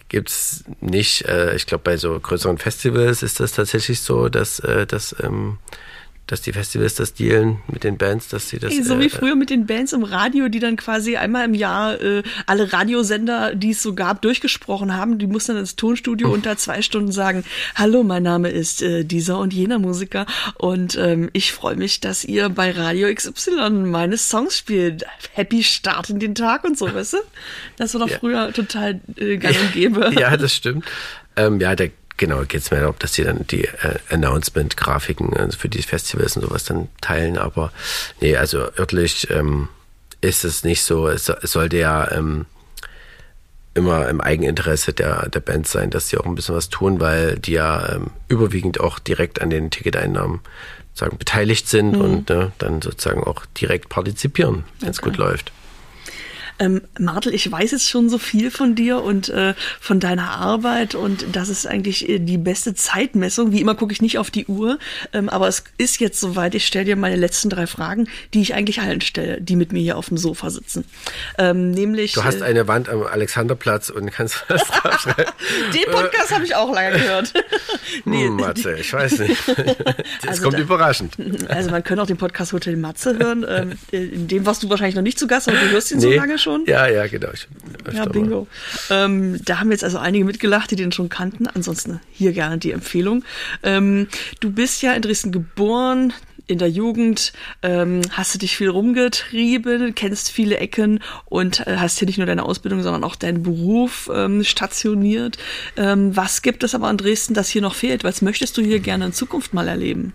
gibt's 0.10 0.64
nicht. 0.80 1.26
Äh, 1.26 1.56
ich 1.56 1.66
glaube, 1.66 1.84
bei 1.84 1.98
so 1.98 2.20
größeren 2.20 2.58
Festivals 2.58 3.24
ist 3.24 3.40
das 3.40 3.54
tatsächlich 3.54 4.02
so, 4.02 4.30
dass, 4.30 4.60
äh, 4.60 4.86
dass, 4.86 5.16
ähm, 5.22 5.58
dass 6.28 6.42
die 6.42 6.54
Festivals 6.54 6.96
das 6.96 7.14
dealen 7.14 7.62
mit 7.68 7.84
den 7.84 7.98
Bands, 7.98 8.30
dass 8.30 8.48
sie 8.50 8.58
das. 8.58 8.72
Ey, 8.72 8.84
so 8.84 9.00
wie 9.00 9.08
äh, 9.08 9.10
früher 9.10 9.36
mit 9.36 9.50
den 9.50 9.66
Bands 9.66 9.92
im 9.92 10.04
Radio, 10.04 10.48
die 10.48 10.60
dann 10.60 10.78
quasi 10.78 11.18
einmal 11.18 11.46
im 11.46 11.54
Jahr 11.54 12.00
äh, 12.00 12.24
alle 12.46 12.72
Radiosender, 12.72 13.54
die 13.54 13.72
es 13.72 13.84
so 13.84 13.94
gab, 13.94 14.22
durchgesprochen 14.22 14.96
haben. 14.96 15.18
Die 15.18 15.28
mussten 15.28 15.54
dann 15.54 15.62
ins 15.62 15.76
Tonstudio 15.76 16.30
mhm. 16.30 16.36
unter 16.36 16.56
zwei 16.58 16.82
Stunden 16.82 17.12
sagen: 17.12 17.44
Hallo, 17.76 18.04
mein 18.04 18.24
Name 18.24 18.50
ist 18.50 18.82
äh, 18.82 19.04
dieser 19.04 19.40
und 19.40 19.54
jener 19.54 19.78
Musiker 19.78 20.26
und 20.58 20.98
ähm, 20.98 21.30
ich 21.34 21.52
freue 21.52 21.76
mich, 21.76 22.00
dass 22.00 22.24
ihr 22.24 22.48
bei 22.50 22.72
Radio 22.72 23.14
XY 23.14 23.70
meine 23.70 24.18
Songs 24.18 24.58
spielt. 24.58 25.04
Happy 25.34 25.64
Start 25.64 26.10
in 26.10 26.20
den 26.20 26.36
Tag 26.36 26.64
und 26.64 26.78
so, 26.78 26.94
weißt 26.94 27.14
du? 27.14 27.18
Das 27.78 27.94
war 27.94 28.02
doch 28.02 28.10
ja. 28.10 28.20
früher 28.20 28.54
total 28.54 29.02
äh, 29.18 29.38
gang 29.38 29.60
und 29.60 29.74
gäbe. 29.74 30.12
Ja, 30.22 30.38
das 30.38 30.54
stimmt. 30.54 30.86
Ähm, 31.36 31.60
ja, 31.60 31.76
der 31.76 31.92
Genau, 32.22 32.42
geht 32.42 32.62
es 32.62 32.70
mir 32.70 32.82
darum, 32.82 32.94
dass 33.00 33.16
sie 33.16 33.24
dann 33.24 33.48
die 33.48 33.64
äh, 33.64 33.98
Announcement-Grafiken 34.12 35.36
also 35.36 35.58
für 35.58 35.70
die 35.70 35.82
Festivals 35.82 36.36
und 36.38 36.44
sowas 36.44 36.66
dann 36.66 36.88
teilen. 37.02 37.40
Aber 37.40 37.72
nee, 38.20 38.38
also 38.38 38.60
örtlich 38.78 39.28
ähm, 39.32 39.70
ist 40.22 40.46
es 40.46 40.64
nicht 40.64 40.84
so. 40.84 41.08
Es, 41.08 41.30
es 41.30 41.54
sollte 41.54 41.78
ja 41.78 42.12
ähm, 42.12 42.46
immer 43.74 44.08
im 44.08 44.22
Eigeninteresse 44.22 44.94
der, 44.94 45.30
der 45.30 45.40
Band 45.40 45.68
sein, 45.68 45.90
dass 45.90 46.10
sie 46.10 46.20
auch 46.20 46.28
ein 46.28 46.36
bisschen 46.36 46.54
was 46.54 46.70
tun, 46.70 47.00
weil 47.00 47.40
die 47.40 47.54
ja 47.54 47.96
ähm, 47.96 48.12
überwiegend 48.28 48.80
auch 48.80 49.00
direkt 49.00 49.42
an 49.42 49.50
den 49.50 49.72
Ticketeinnahmen 49.72 50.42
sagen, 50.94 51.18
beteiligt 51.18 51.68
sind 51.68 51.94
mhm. 51.94 52.02
und 52.02 52.30
ne, 52.30 52.52
dann 52.60 52.84
sozusagen 52.84 53.24
auch 53.24 53.48
direkt 53.60 53.90
partizipieren, 53.90 54.64
wenn 54.80 54.90
es 54.90 55.00
okay. 55.00 55.10
gut 55.10 55.18
läuft. 55.18 55.52
Ähm, 56.62 56.82
Martel, 57.00 57.34
ich 57.34 57.52
weiß 57.52 57.72
jetzt 57.72 57.90
schon 57.90 58.08
so 58.08 58.20
viel 58.20 58.52
von 58.52 58.76
dir 58.76 59.02
und 59.02 59.30
äh, 59.30 59.56
von 59.80 60.00
deiner 60.00 60.30
Arbeit 60.30 60.94
und 60.94 61.26
das 61.36 61.50
ist 61.50 61.66
eigentlich 61.66 62.08
äh, 62.08 62.20
die 62.20 62.38
beste 62.38 62.76
Zeitmessung. 62.76 63.52
Wie 63.52 63.60
immer 63.60 63.74
gucke 63.74 63.92
ich 63.94 64.02
nicht 64.02 64.20
auf 64.20 64.30
die 64.30 64.46
Uhr, 64.46 64.78
ähm, 65.12 65.28
aber 65.28 65.48
es 65.48 65.64
ist 65.80 66.00
jetzt 66.00 66.20
soweit. 66.20 66.54
Ich 66.54 66.68
stelle 66.68 66.86
dir 66.86 66.96
meine 66.96 67.16
letzten 67.16 67.50
drei 67.50 67.66
Fragen, 67.66 68.08
die 68.36 68.42
ich 68.42 68.54
eigentlich 68.54 68.80
allen 68.80 69.02
stelle, 69.02 69.42
die 69.42 69.56
mit 69.56 69.74
mir 69.74 69.82
hier 69.82 69.98
auf 69.98 70.10
dem 70.10 70.18
Sofa 70.18 70.52
sitzen. 70.52 70.86
Ähm, 71.40 71.72
nämlich. 71.72 72.14
Du 72.14 72.24
hast 72.24 72.42
äh, 72.42 72.44
eine 72.44 72.68
Wand 72.68 72.90
am 72.90 73.02
Alexanderplatz 73.02 73.90
und 73.90 74.12
kannst 74.12 74.46
was 74.48 74.64
draufschreiben. 74.66 75.34
Den 75.74 75.92
Podcast 75.92 76.32
habe 76.32 76.46
ich 76.46 76.54
auch 76.54 76.72
lange 76.72 76.92
gehört. 76.92 77.34
nee, 78.06 78.28
hm, 78.28 78.36
Matze, 78.36 78.78
ich 78.78 78.94
weiß 78.94 79.20
nicht. 79.20 79.42
Das 80.22 80.32
also 80.32 80.44
kommt 80.44 80.56
da, 80.56 80.62
überraschend. 80.62 81.16
Also 81.48 81.72
man 81.72 81.84
könnte 81.84 82.04
auch 82.04 82.08
den 82.08 82.18
Podcast 82.18 82.54
Hotel 82.54 82.76
Matze 82.76 83.18
hören. 83.18 83.46
Ähm, 83.48 83.72
in 83.92 84.28
dem 84.28 84.46
warst 84.46 84.62
du 84.62 84.70
wahrscheinlich 84.70 84.96
noch 84.96 85.02
nicht 85.02 85.18
zu 85.18 85.28
Gast, 85.28 85.48
aber 85.48 85.58
du 85.58 85.70
hörst 85.70 85.92
ihn 85.92 85.98
nee. 85.98 86.04
so 86.04 86.12
lange 86.12 86.38
schon 86.38 86.51
schon? 86.52 86.66
Ja, 86.66 86.88
ja, 86.88 87.08
genau. 87.08 87.30
Ja, 87.92 88.06
bingo. 88.06 88.48
Ähm, 88.90 89.40
da 89.46 89.60
haben 89.60 89.72
jetzt 89.72 89.84
also 89.84 89.98
einige 89.98 90.26
mitgelacht, 90.26 90.72
die 90.72 90.76
den 90.76 90.92
schon 90.92 91.10
kannten. 91.10 91.48
Ansonsten 91.48 92.00
hier 92.12 92.34
gerne 92.34 92.58
die 92.58 92.72
Empfehlung. 92.72 93.24
Ähm, 93.64 94.08
du 94.40 94.52
bist 94.52 94.82
ja 94.82 94.94
in 94.94 95.02
Dresden 95.02 95.32
geboren, 95.32 96.14
in 96.48 96.58
der 96.58 96.70
Jugend 96.70 97.32
ähm, 97.62 98.02
hast 98.12 98.34
du 98.34 98.40
dich 98.40 98.58
viel 98.58 98.70
rumgetrieben, 98.70 99.96
kennst 99.96 100.32
viele 100.32 100.58
Ecken 100.58 101.00
und 101.26 101.66
äh, 101.66 101.78
hast 101.78 102.00
hier 102.00 102.08
nicht 102.08 102.18
nur 102.18 102.28
deine 102.28 102.44
Ausbildung, 102.44 102.84
sondern 102.84 103.04
auch 103.04 103.16
deinen 103.16 103.42
Beruf 103.42 104.10
ähm, 104.14 104.44
stationiert. 104.44 105.38
Ähm, 105.78 106.16
was 106.16 106.42
gibt 106.42 106.64
es 106.64 106.76
aber 106.76 106.90
in 106.90 106.98
Dresden, 106.98 107.34
das 107.34 107.50
hier 107.50 107.62
noch 107.62 107.76
fehlt? 107.76 108.04
Was 108.04 108.22
möchtest 108.22 108.58
du 108.58 108.62
hier 108.62 108.80
gerne 108.80 109.06
in 109.06 109.14
Zukunft 109.14 109.54
mal 109.54 109.68
erleben? 109.68 110.14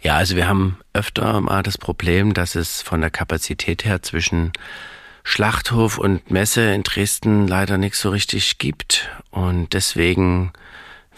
Ja, 0.00 0.16
also 0.16 0.36
wir 0.36 0.48
haben 0.48 0.78
öfter 0.92 1.40
mal 1.40 1.62
das 1.62 1.76
Problem, 1.76 2.32
dass 2.32 2.54
es 2.54 2.82
von 2.82 3.00
der 3.00 3.10
Kapazität 3.10 3.84
her 3.84 4.00
zwischen 4.02 4.52
Schlachthof 5.30 5.98
und 5.98 6.30
Messe 6.30 6.72
in 6.72 6.82
Dresden 6.84 7.46
leider 7.46 7.76
nichts 7.76 8.00
so 8.00 8.08
richtig 8.08 8.56
gibt. 8.56 9.10
Und 9.30 9.74
deswegen 9.74 10.54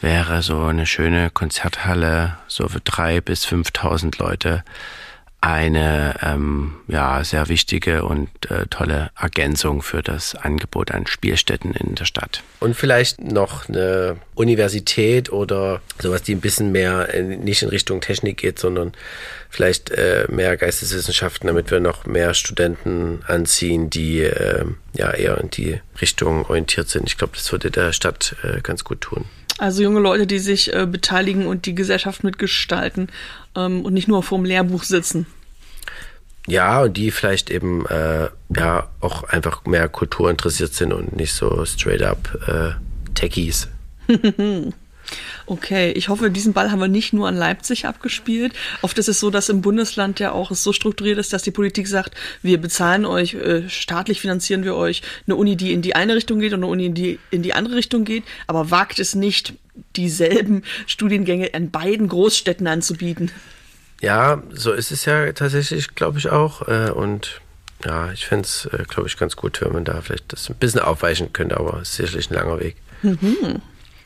wäre 0.01 0.43
so 0.43 0.65
eine 0.65 0.85
schöne 0.85 1.31
Konzerthalle, 1.31 2.37
so 2.49 2.69
für 2.69 2.81
drei 2.81 3.21
bis 3.21 3.45
fünftausend 3.45 4.19
Leute, 4.19 4.65
eine 5.41 6.17
ähm, 6.23 6.73
ja 6.87 7.25
sehr 7.25 7.49
wichtige 7.49 8.05
und 8.05 8.29
äh, 8.51 8.67
tolle 8.69 9.11
Ergänzung 9.19 9.81
für 9.81 10.03
das 10.03 10.35
Angebot 10.35 10.91
an 10.91 11.07
Spielstätten 11.07 11.73
in 11.73 11.95
der 11.95 12.05
Stadt. 12.05 12.43
Und 12.61 12.77
vielleicht 12.77 13.23
noch 13.23 13.69
eine 13.69 14.17
Universität 14.35 15.33
oder 15.33 15.81
sowas, 15.99 16.23
die 16.23 16.35
ein 16.35 16.41
bisschen 16.41 16.73
mehr 16.73 17.15
in, 17.15 17.41
nicht 17.41 17.63
in 17.63 17.71
Richtung 17.71 18.03
Technik 18.03 18.37
geht, 18.37 18.59
sondern 18.59 18.93
vielleicht 19.49 19.91
äh, 19.91 20.27
mehr 20.29 20.59
Geisteswissenschaften, 20.59 21.47
damit 21.47 21.71
wir 21.71 21.81
noch 21.81 22.05
mehr 22.05 22.35
Studenten 22.35 23.23
anziehen, 23.27 23.89
die 23.89 24.21
äh, 24.21 24.67
ja 24.93 25.11
eher 25.11 25.39
in 25.39 25.49
die 25.51 25.81
Richtung 26.03 26.45
orientiert 26.45 26.91
sind. 26.91 27.09
Ich 27.09 27.17
glaube, 27.17 27.33
das 27.35 27.51
würde 27.51 27.71
der 27.71 27.93
Stadt 27.93 28.37
äh, 28.43 28.61
ganz 28.61 28.85
gut 28.85 29.01
tun. 29.01 29.25
Also 29.61 29.83
junge 29.83 30.01
Leute, 30.01 30.27
die 30.27 30.39
sich 30.39 30.73
äh, 30.73 30.87
beteiligen 30.87 31.47
und 31.47 31.67
die 31.67 31.75
Gesellschaft 31.75 32.25
mitgestalten 32.25 33.09
ähm, 33.55 33.85
und 33.85 33.93
nicht 33.93 34.09
nur 34.09 34.23
vor 34.23 34.39
dem 34.39 34.47
Lehrbuch 34.47 34.85
sitzen. 34.85 35.27
Ja, 36.47 36.81
und 36.85 36.97
die 36.97 37.11
vielleicht 37.11 37.51
eben 37.51 37.85
äh, 37.85 38.31
ja 38.57 38.89
auch 39.01 39.25
einfach 39.25 39.67
mehr 39.67 39.91
Kultur 39.91 40.31
interessiert 40.31 40.73
sind 40.73 40.95
und 40.95 41.15
nicht 41.15 41.35
so 41.35 41.63
straight 41.67 42.01
up 42.01 42.39
äh, 42.49 42.71
Techies. 43.13 43.69
Okay, 45.47 45.93
ich 45.93 46.09
hoffe, 46.09 46.31
diesen 46.31 46.53
Ball 46.53 46.71
haben 46.71 46.81
wir 46.81 46.89
nicht 46.89 47.13
nur 47.13 47.29
an 47.29 47.37
Leipzig 47.37 47.87
abgespielt. 47.87 48.53
Oft 48.83 48.99
ist 48.99 49.09
es 49.09 49.21
so, 49.21 49.31
dass 49.31 49.49
im 49.49 49.63
Bundesland 49.63 50.21
ja 50.21 50.33
auch 50.33 50.51
es 50.51 50.63
so 50.63 50.73
strukturiert 50.73 51.19
ist, 51.19 51.33
dass 51.33 51.43
die 51.43 51.51
Politik 51.51 51.89
sagt, 51.89 52.15
wir 52.43 52.61
bezahlen 52.61 53.05
euch, 53.05 53.35
äh, 53.35 53.69
staatlich 53.69 54.21
finanzieren 54.21 54.65
wir 54.65 54.77
euch 54.77 55.03
eine 55.27 55.37
Uni, 55.37 55.57
die 55.57 55.73
in 55.73 55.83
die 55.83 55.95
eine 55.95 56.15
Richtung 56.15 56.41
geht 56.41 56.53
und 56.53 56.61
eine 56.61 56.67
Uni, 56.67 56.91
die 56.93 57.19
in 57.31 57.43
die 57.43 57.55
andere 57.55 57.77
Richtung 57.77 58.05
geht, 58.05 58.25
aber 58.47 58.71
wagt 58.71 58.99
es 58.99 59.15
nicht, 59.15 59.55
dieselben 59.97 60.63
Studiengänge 60.87 61.55
an 61.55 61.71
beiden 61.71 62.09
Großstädten 62.09 62.67
anzubieten. 62.67 63.31
Ja, 64.01 64.43
so 64.51 64.73
ist 64.73 64.91
es 64.91 65.05
ja 65.05 65.33
tatsächlich, 65.33 65.95
glaube 65.95 66.19
ich 66.19 66.31
auch. 66.31 66.67
Äh, 66.69 66.91
und 66.91 67.41
ja, 67.85 68.13
ich 68.13 68.27
fände 68.27 68.45
es, 68.45 68.67
äh, 68.67 68.85
glaube 68.89 69.09
ich, 69.09 69.17
ganz 69.17 69.37
gut, 69.37 69.61
wenn 69.61 69.73
man 69.73 69.85
da 69.85 70.01
vielleicht 70.01 70.33
das 70.33 70.49
ein 70.49 70.57
bisschen 70.57 70.81
aufweichen 70.81 71.33
könnte, 71.33 71.59
aber 71.59 71.81
es 71.81 71.91
ist 71.91 71.97
sicherlich 71.97 72.31
ein 72.31 72.35
langer 72.35 72.61
Weg. 72.61 72.77
Mhm. 73.03 73.61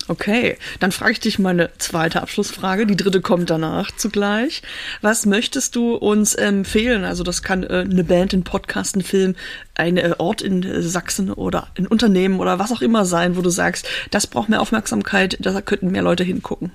Okay, 0.06 0.58
dann 0.80 0.92
frage 0.92 1.12
ich 1.12 1.20
dich 1.20 1.38
meine 1.38 1.70
zweite 1.78 2.20
Abschlussfrage. 2.20 2.86
Die 2.86 2.96
dritte 2.96 3.22
kommt 3.22 3.48
danach 3.48 3.90
zugleich. 3.90 4.62
Was 5.00 5.24
möchtest 5.24 5.76
du 5.76 5.94
uns 5.94 6.34
empfehlen? 6.34 7.04
Also 7.04 7.22
das 7.22 7.42
kann 7.42 7.62
äh, 7.62 7.86
eine 7.88 8.04
Band, 8.04 8.34
ein 8.34 8.44
Podcast, 8.44 8.96
ein 8.96 9.02
Film, 9.02 9.34
ein 9.74 9.96
äh, 9.96 10.14
Ort 10.18 10.42
in 10.42 10.62
äh, 10.62 10.82
Sachsen 10.82 11.32
oder 11.32 11.68
ein 11.78 11.86
Unternehmen 11.86 12.40
oder 12.40 12.58
was 12.58 12.70
auch 12.70 12.82
immer 12.82 13.06
sein, 13.06 13.36
wo 13.36 13.40
du 13.40 13.48
sagst, 13.48 13.88
das 14.10 14.26
braucht 14.26 14.50
mehr 14.50 14.60
Aufmerksamkeit, 14.60 15.38
da 15.40 15.58
könnten 15.62 15.90
mehr 15.90 16.02
Leute 16.02 16.24
hingucken. 16.24 16.70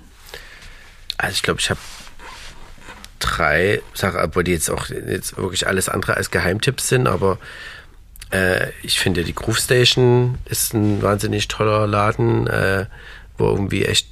Also 1.16 1.34
ich 1.34 1.42
glaube, 1.42 1.60
ich 1.60 1.70
habe 1.70 1.80
drei 3.20 3.80
Sachen, 3.94 4.18
obwohl 4.18 4.42
die 4.42 4.52
jetzt 4.52 4.70
auch 4.70 4.88
jetzt 4.88 5.36
wirklich 5.36 5.68
alles 5.68 5.88
andere 5.88 6.16
als 6.16 6.32
Geheimtipps 6.32 6.88
sind, 6.88 7.06
aber 7.06 7.38
äh, 8.32 8.70
ich 8.82 8.98
finde 8.98 9.22
die 9.22 9.34
Groove 9.34 9.58
Station 9.58 10.38
ist 10.46 10.74
ein 10.74 11.02
wahnsinnig 11.02 11.46
toller 11.46 11.86
Laden. 11.86 12.48
Wo 13.40 13.48
irgendwie 13.48 13.84
echt, 13.84 14.08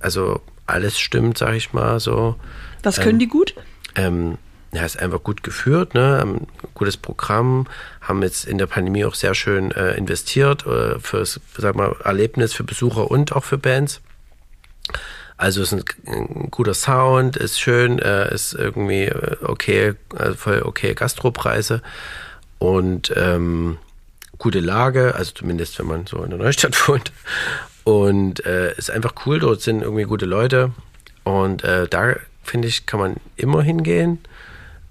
also 0.00 0.40
alles 0.66 0.98
stimmt, 0.98 1.38
sag 1.38 1.54
ich 1.54 1.72
mal 1.72 2.00
so. 2.00 2.36
Was 2.82 2.96
können 2.96 3.14
ähm, 3.14 3.18
die 3.18 3.28
gut? 3.28 3.54
Ähm, 3.94 4.38
ja, 4.72 4.84
ist 4.84 4.98
einfach 4.98 5.22
gut 5.22 5.42
geführt, 5.42 5.94
ne? 5.94 6.18
Haben 6.18 6.46
gutes 6.74 6.96
Programm, 6.96 7.66
haben 8.00 8.22
jetzt 8.22 8.44
in 8.44 8.56
der 8.58 8.66
Pandemie 8.66 9.04
auch 9.04 9.14
sehr 9.14 9.34
schön 9.34 9.72
äh, 9.72 9.94
investiert 9.94 10.64
äh, 10.66 10.98
fürs, 11.00 11.40
sag 11.56 11.74
mal, 11.74 11.96
Erlebnis 12.04 12.52
für 12.52 12.64
Besucher 12.64 13.10
und 13.10 13.32
auch 13.32 13.44
für 13.44 13.58
Bands. 13.58 14.00
Also 15.36 15.62
ist 15.62 15.72
ein, 15.72 15.82
ein 16.06 16.48
guter 16.50 16.74
Sound, 16.74 17.36
ist 17.36 17.58
schön, 17.58 17.98
äh, 17.98 18.32
ist 18.32 18.52
irgendwie 18.52 19.06
äh, 19.06 19.36
okay, 19.42 19.94
also 20.14 20.36
voll 20.36 20.62
okay 20.62 20.94
Gastropreise 20.94 21.82
und 22.58 23.12
ähm, 23.16 23.78
gute 24.38 24.60
Lage, 24.60 25.14
also 25.14 25.32
zumindest 25.32 25.78
wenn 25.78 25.86
man 25.86 26.06
so 26.06 26.22
in 26.22 26.30
der 26.30 26.38
Neustadt 26.38 26.76
wohnt. 26.88 27.10
Und 27.84 28.44
äh, 28.44 28.74
ist 28.76 28.90
einfach 28.90 29.14
cool, 29.26 29.38
dort 29.38 29.62
sind 29.62 29.82
irgendwie 29.82 30.04
gute 30.04 30.26
Leute. 30.26 30.72
Und 31.24 31.64
äh, 31.64 31.88
da, 31.88 32.16
finde 32.42 32.68
ich, 32.68 32.86
kann 32.86 33.00
man 33.00 33.16
immer 33.36 33.62
hingehen. 33.62 34.18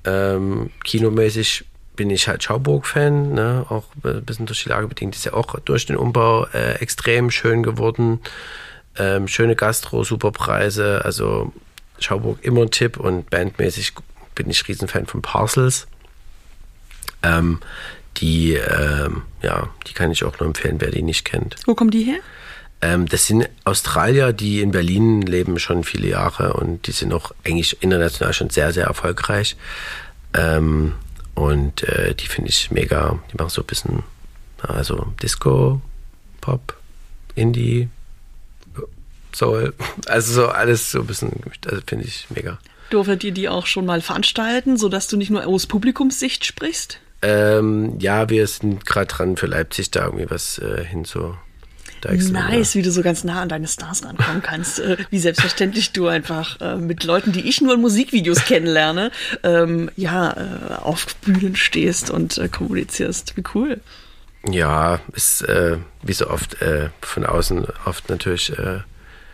Ähm, 0.05 0.71
kinomäßig 0.83 1.65
bin 1.95 2.09
ich 2.09 2.27
halt 2.27 2.43
Schauburg-Fan, 2.43 3.33
ne? 3.33 3.65
auch 3.67 3.83
ein 4.03 4.23
bisschen 4.23 4.45
durch 4.45 4.63
die 4.63 4.69
Lage 4.69 4.87
bedingt. 4.87 5.15
Ist 5.15 5.25
ja 5.25 5.33
auch 5.33 5.59
durch 5.59 5.85
den 5.85 5.97
Umbau 5.97 6.45
äh, 6.53 6.75
extrem 6.75 7.29
schön 7.29 7.61
geworden. 7.61 8.21
Ähm, 8.97 9.27
schöne 9.27 9.55
Gastro, 9.55 10.03
super 10.03 10.31
Preise. 10.31 11.03
Also 11.03 11.51
Schauburg 11.99 12.39
immer 12.41 12.61
ein 12.61 12.71
Tipp 12.71 12.97
und 12.97 13.29
bandmäßig 13.29 13.93
bin 14.33 14.49
ich 14.49 14.65
Riesenfan 14.67 15.05
von 15.05 15.21
Parcels. 15.21 15.87
Ähm, 17.21 17.59
die, 18.17 18.53
ähm, 18.53 19.23
ja, 19.41 19.69
die 19.87 19.93
kann 19.93 20.11
ich 20.11 20.23
auch 20.23 20.39
nur 20.39 20.47
empfehlen, 20.47 20.79
wer 20.79 20.91
die 20.91 21.01
nicht 21.01 21.25
kennt. 21.25 21.57
Wo 21.65 21.75
kommen 21.75 21.91
die 21.91 22.03
her? 22.03 22.19
Ähm, 22.81 23.07
das 23.07 23.27
sind 23.27 23.49
Australier, 23.65 24.31
die 24.31 24.61
in 24.61 24.71
Berlin 24.71 25.21
leben 25.21 25.59
schon 25.59 25.83
viele 25.83 26.07
Jahre 26.07 26.53
und 26.53 26.87
die 26.87 26.91
sind 26.91 27.11
auch 27.13 27.31
eigentlich 27.45 27.81
international 27.83 28.33
schon 28.33 28.49
sehr, 28.49 28.71
sehr 28.71 28.85
erfolgreich. 28.85 29.57
Ähm, 30.33 30.93
und 31.35 31.83
äh, 31.83 32.15
die 32.15 32.27
finde 32.27 32.49
ich 32.49 32.71
mega. 32.71 33.19
Die 33.31 33.37
machen 33.37 33.49
so 33.49 33.61
ein 33.61 33.67
bisschen, 33.67 34.03
also 34.61 35.13
Disco, 35.21 35.81
Pop, 36.41 36.77
Indie, 37.35 37.89
Soul, 39.33 39.73
also 40.07 40.33
so 40.33 40.47
alles 40.47 40.91
so 40.91 40.99
ein 40.99 41.07
bisschen, 41.07 41.31
also 41.65 41.81
finde 41.85 42.05
ich 42.05 42.27
mega. 42.29 42.59
Durftet 42.89 43.23
ihr 43.23 43.31
die 43.31 43.49
auch 43.49 43.67
schon 43.67 43.85
mal 43.85 44.01
veranstalten, 44.01 44.77
sodass 44.77 45.07
du 45.07 45.17
nicht 45.17 45.29
nur 45.29 45.45
aus 45.45 45.67
Publikumssicht 45.67 46.45
sprichst? 46.45 46.99
Ähm, 47.21 47.99
ja, 47.99 48.29
wir 48.29 48.47
sind 48.47 48.85
gerade 48.85 49.07
dran 49.07 49.37
für 49.37 49.45
Leipzig 49.45 49.91
da 49.91 50.05
irgendwie 50.05 50.29
was 50.29 50.57
äh, 50.57 50.83
hinzu. 50.83 51.35
Nice, 52.05 52.75
wie 52.75 52.81
du 52.81 52.91
so 52.91 53.01
ganz 53.01 53.23
nah 53.23 53.41
an 53.41 53.49
deine 53.49 53.67
Stars 53.67 54.03
rankommen 54.03 54.41
kannst. 54.41 54.79
Äh, 54.79 54.97
wie 55.09 55.19
selbstverständlich 55.19 55.91
du 55.91 56.07
einfach 56.07 56.59
äh, 56.61 56.75
mit 56.75 57.03
Leuten, 57.03 57.31
die 57.31 57.47
ich 57.47 57.61
nur 57.61 57.73
in 57.73 57.81
Musikvideos 57.81 58.45
kennenlerne, 58.45 59.11
ähm, 59.43 59.89
ja, 59.95 60.31
äh, 60.31 60.73
auf 60.75 61.15
Bühnen 61.17 61.55
stehst 61.55 62.09
und 62.09 62.37
äh, 62.37 62.47
kommunizierst. 62.47 63.35
Wie 63.37 63.43
cool. 63.53 63.79
Ja, 64.49 64.99
ist 65.13 65.41
äh, 65.41 65.77
wie 66.01 66.13
so 66.13 66.29
oft 66.29 66.61
äh, 66.61 66.89
von 67.01 67.25
außen 67.25 67.67
oft 67.85 68.09
natürlich 68.09 68.53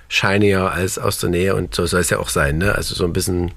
shinier 0.07 0.71
als 0.71 0.97
aus 0.97 1.19
der 1.19 1.29
Nähe 1.29 1.55
und 1.55 1.75
so 1.75 1.85
soll 1.85 2.01
es 2.01 2.09
ja 2.09 2.19
auch 2.19 2.29
sein, 2.29 2.57
ne? 2.57 2.75
Also 2.75 2.95
so 2.95 3.05
ein 3.05 3.13
bisschen 3.13 3.51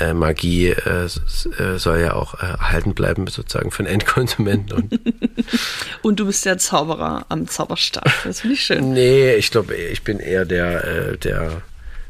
äh, 0.00 0.14
Magie 0.14 0.68
äh, 0.68 1.04
äh, 1.04 1.78
soll 1.78 2.00
ja 2.00 2.14
auch 2.14 2.34
äh, 2.34 2.46
erhalten 2.46 2.94
bleiben, 2.94 3.26
sozusagen 3.26 3.70
für 3.70 3.82
den 3.82 3.92
Endkonsumenten. 3.92 4.72
Und, 4.72 5.00
und 6.02 6.20
du 6.20 6.26
bist 6.26 6.44
der 6.44 6.58
Zauberer 6.58 7.26
am 7.28 7.46
Zauberstab. 7.46 8.10
Das 8.24 8.40
finde 8.40 8.54
ich 8.54 8.64
schön. 8.64 8.92
Nee, 8.92 9.34
ich 9.34 9.50
glaube, 9.50 9.74
ich 9.74 10.02
bin 10.02 10.18
eher 10.18 10.44
der, 10.44 10.84
äh, 10.84 11.18
der 11.18 11.62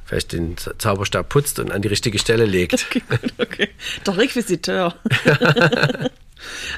vielleicht 0.05 0.33
den 0.33 0.57
Zauberstab 0.57 1.29
putzt 1.29 1.59
und 1.59 1.73
an 1.73 1.83
die 1.83 1.89
richtige 1.89 2.19
Stelle 2.19 2.45
legt. 2.45 2.75
Okay, 2.75 3.03
gut, 3.09 3.33
okay. 3.39 3.69
Doch 4.05 4.17
Requisiteur. 4.17 4.95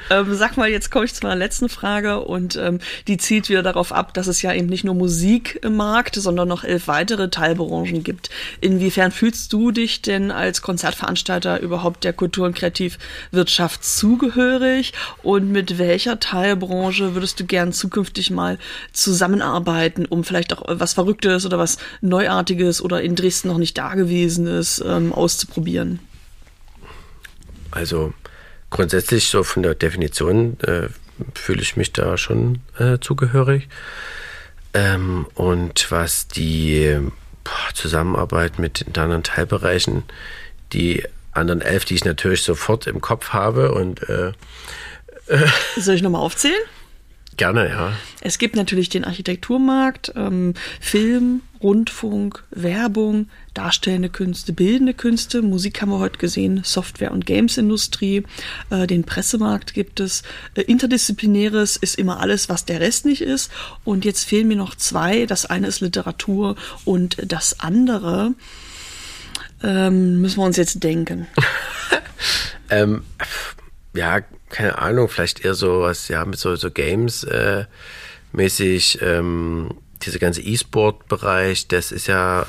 Ähm, 0.09 0.33
sag 0.35 0.57
mal, 0.57 0.69
jetzt 0.69 0.91
komme 0.91 1.05
ich 1.05 1.13
zu 1.13 1.23
meiner 1.23 1.35
letzten 1.35 1.69
Frage 1.69 2.21
und 2.21 2.55
ähm, 2.55 2.79
die 3.07 3.17
zielt 3.17 3.49
wieder 3.49 3.63
darauf 3.63 3.91
ab, 3.91 4.13
dass 4.13 4.27
es 4.27 4.41
ja 4.41 4.53
eben 4.53 4.67
nicht 4.67 4.83
nur 4.83 4.95
Musik 4.95 5.59
im 5.63 5.75
Markt, 5.75 6.15
sondern 6.15 6.47
noch 6.47 6.63
elf 6.63 6.87
weitere 6.87 7.29
Teilbranchen 7.29 8.03
gibt. 8.03 8.29
Inwiefern 8.61 9.11
fühlst 9.11 9.51
du 9.53 9.71
dich 9.71 10.01
denn 10.01 10.31
als 10.31 10.61
Konzertveranstalter 10.61 11.59
überhaupt 11.59 12.03
der 12.03 12.13
Kultur- 12.13 12.45
und 12.45 12.55
Kreativwirtschaft 12.55 13.83
zugehörig 13.83 14.93
und 15.23 15.51
mit 15.51 15.77
welcher 15.77 16.19
Teilbranche 16.19 17.15
würdest 17.15 17.39
du 17.39 17.45
gern 17.45 17.73
zukünftig 17.73 18.31
mal 18.31 18.57
zusammenarbeiten, 18.93 20.05
um 20.05 20.23
vielleicht 20.23 20.53
auch 20.53 20.63
was 20.67 20.93
Verrücktes 20.93 21.45
oder 21.45 21.57
was 21.57 21.77
Neuartiges 22.01 22.81
oder 22.81 23.01
in 23.01 23.15
Dresden 23.15 23.47
noch 23.47 23.57
nicht 23.57 23.77
Dagewesenes 23.77 24.83
ähm, 24.85 25.13
auszuprobieren? 25.13 25.99
Also 27.71 28.13
grundsätzlich 28.75 29.29
so 29.29 29.43
von 29.43 29.63
der 29.63 29.73
Definition 29.75 30.59
äh, 30.61 30.89
fühle 31.33 31.61
ich 31.61 31.77
mich 31.77 31.93
da 31.93 32.17
schon 32.17 32.59
äh, 32.77 32.99
zugehörig. 32.99 33.69
Ähm, 34.73 35.27
und 35.35 35.89
was 35.91 36.27
die 36.27 36.99
boah, 37.43 37.73
Zusammenarbeit 37.73 38.59
mit 38.59 38.85
den 38.85 39.01
anderen 39.01 39.23
Teilbereichen, 39.23 40.03
die 40.73 41.03
anderen 41.31 41.61
elf, 41.61 41.85
die 41.85 41.95
ich 41.95 42.05
natürlich 42.05 42.43
sofort 42.43 42.87
im 42.87 42.99
Kopf 42.99 43.29
habe 43.29 43.73
und 43.73 44.07
äh, 44.09 44.33
Soll 45.77 45.95
ich 45.95 46.01
nochmal 46.01 46.21
aufzählen? 46.21 46.61
Gerne, 47.37 47.67
ja. 47.67 47.93
Es 48.21 48.37
gibt 48.37 48.55
natürlich 48.55 48.87
den 48.87 49.03
Architekturmarkt, 49.03 50.13
ähm, 50.15 50.53
Film, 50.79 51.41
Rundfunk, 51.61 52.43
Werbung, 52.51 53.27
darstellende 53.53 54.09
Künste, 54.09 54.53
bildende 54.53 54.93
Künste, 54.93 55.41
Musik 55.41 55.81
haben 55.81 55.89
wir 55.89 55.99
heute 55.99 56.17
gesehen, 56.17 56.61
Software- 56.63 57.11
und 57.11 57.25
Gamesindustrie, 57.25 58.23
äh, 58.69 58.87
den 58.87 59.03
Pressemarkt 59.03 59.73
gibt 59.73 59.99
es. 59.99 60.23
Äh, 60.53 60.61
interdisziplinäres 60.61 61.75
ist 61.75 61.97
immer 61.97 62.21
alles, 62.21 62.47
was 62.47 62.63
der 62.63 62.79
Rest 62.79 63.05
nicht 63.05 63.21
ist. 63.21 63.51
Und 63.83 64.05
jetzt 64.05 64.23
fehlen 64.23 64.47
mir 64.47 64.57
noch 64.57 64.75
zwei. 64.75 65.25
Das 65.25 65.45
eine 65.45 65.67
ist 65.67 65.81
Literatur 65.81 66.55
und 66.85 67.17
das 67.25 67.59
andere 67.59 68.33
ähm, 69.61 70.21
müssen 70.21 70.37
wir 70.37 70.45
uns 70.45 70.57
jetzt 70.57 70.83
denken. 70.83 71.27
ähm, 72.69 73.03
ja, 73.93 74.21
keine 74.49 74.77
Ahnung, 74.77 75.09
vielleicht 75.09 75.43
eher 75.43 75.53
so 75.53 75.81
was, 75.81 76.07
ja, 76.07 76.23
mit 76.25 76.39
so, 76.39 76.55
so 76.55 76.71
Games 76.71 77.23
äh, 77.23 77.65
mäßig, 78.31 78.99
ähm, 79.01 79.71
dieser 80.01 80.19
ganze 80.19 80.41
E-Sport-Bereich, 80.41 81.67
das 81.67 81.91
ist 81.91 82.07
ja 82.07 82.45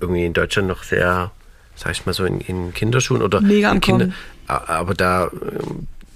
irgendwie 0.00 0.24
in 0.24 0.32
Deutschland 0.32 0.68
noch 0.68 0.82
sehr, 0.82 1.30
sag 1.76 1.92
ich 1.92 2.06
mal 2.06 2.12
so, 2.12 2.24
in, 2.24 2.40
in 2.40 2.74
Kinderschuhen 2.74 3.22
oder 3.22 3.40
Mega 3.40 3.74
Kinder, 3.78 4.10
aber 4.46 4.94
da 4.94 5.30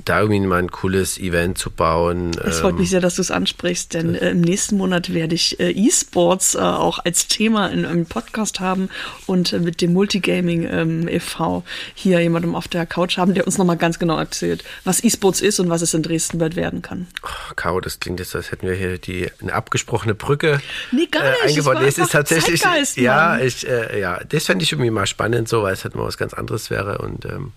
da 0.08 0.20
irgendwie 0.20 0.40
mal 0.40 0.58
ein 0.58 0.70
cooles 0.70 1.18
Event 1.18 1.58
zu 1.58 1.70
bauen. 1.70 2.30
Es 2.44 2.60
freut 2.60 2.74
mich 2.74 2.88
ähm, 2.88 2.90
sehr, 2.90 3.00
dass 3.00 3.16
du 3.16 3.22
es 3.22 3.30
ansprichst, 3.30 3.94
denn 3.94 4.14
äh, 4.14 4.30
im 4.30 4.40
nächsten 4.40 4.76
Monat 4.76 5.12
werde 5.12 5.34
ich 5.34 5.60
äh, 5.60 5.70
E-Sports 5.70 6.54
äh, 6.54 6.58
auch 6.58 6.98
als 7.04 7.28
Thema 7.28 7.68
in 7.68 7.84
einem 7.84 8.06
Podcast 8.06 8.60
haben 8.60 8.88
und 9.26 9.52
äh, 9.52 9.58
mit 9.58 9.80
dem 9.80 9.92
Multigaming 9.92 10.66
ähm, 10.70 11.08
e.V. 11.08 11.64
hier 11.94 12.20
jemandem 12.20 12.54
auf 12.54 12.68
der 12.68 12.86
Couch 12.86 13.18
haben, 13.18 13.34
der 13.34 13.46
uns 13.46 13.58
nochmal 13.58 13.76
ganz 13.76 13.98
genau 13.98 14.18
erzählt, 14.18 14.64
was 14.84 15.02
E-Sports 15.04 15.40
ist 15.40 15.60
und 15.60 15.68
was 15.68 15.82
es 15.82 15.92
in 15.94 16.02
Dresden 16.02 16.38
bald 16.38 16.56
werden 16.56 16.80
kann. 16.80 17.06
Oh, 17.22 17.54
Caro, 17.56 17.80
das 17.80 18.00
klingt 18.00 18.20
jetzt, 18.20 18.34
als 18.34 18.50
hätten 18.50 18.66
wir 18.66 18.74
hier 18.74 18.98
die 18.98 19.30
eine 19.42 19.52
abgesprochene 19.52 20.14
Brücke 20.14 20.60
nee, 20.92 21.06
gar 21.06 21.22
nicht. 21.22 21.42
Äh, 21.42 21.48
eingebaut. 21.48 21.76
Es, 21.80 21.98
es 21.98 21.98
ist 21.98 22.12
tatsächlich, 22.12 22.62
Zeitgeist, 22.62 22.96
ja, 22.96 23.38
ich, 23.38 23.68
äh, 23.68 24.00
ja, 24.00 24.20
das 24.28 24.46
fände 24.46 24.62
ich 24.62 24.72
irgendwie 24.72 24.90
mal 24.90 25.06
spannend, 25.06 25.48
so, 25.48 25.62
weil 25.62 25.74
es 25.74 25.84
halt 25.84 25.94
mal 25.94 26.04
was 26.04 26.16
ganz 26.16 26.32
anderes 26.34 26.70
wäre 26.70 26.98
und 26.98 27.24
ähm, 27.24 27.52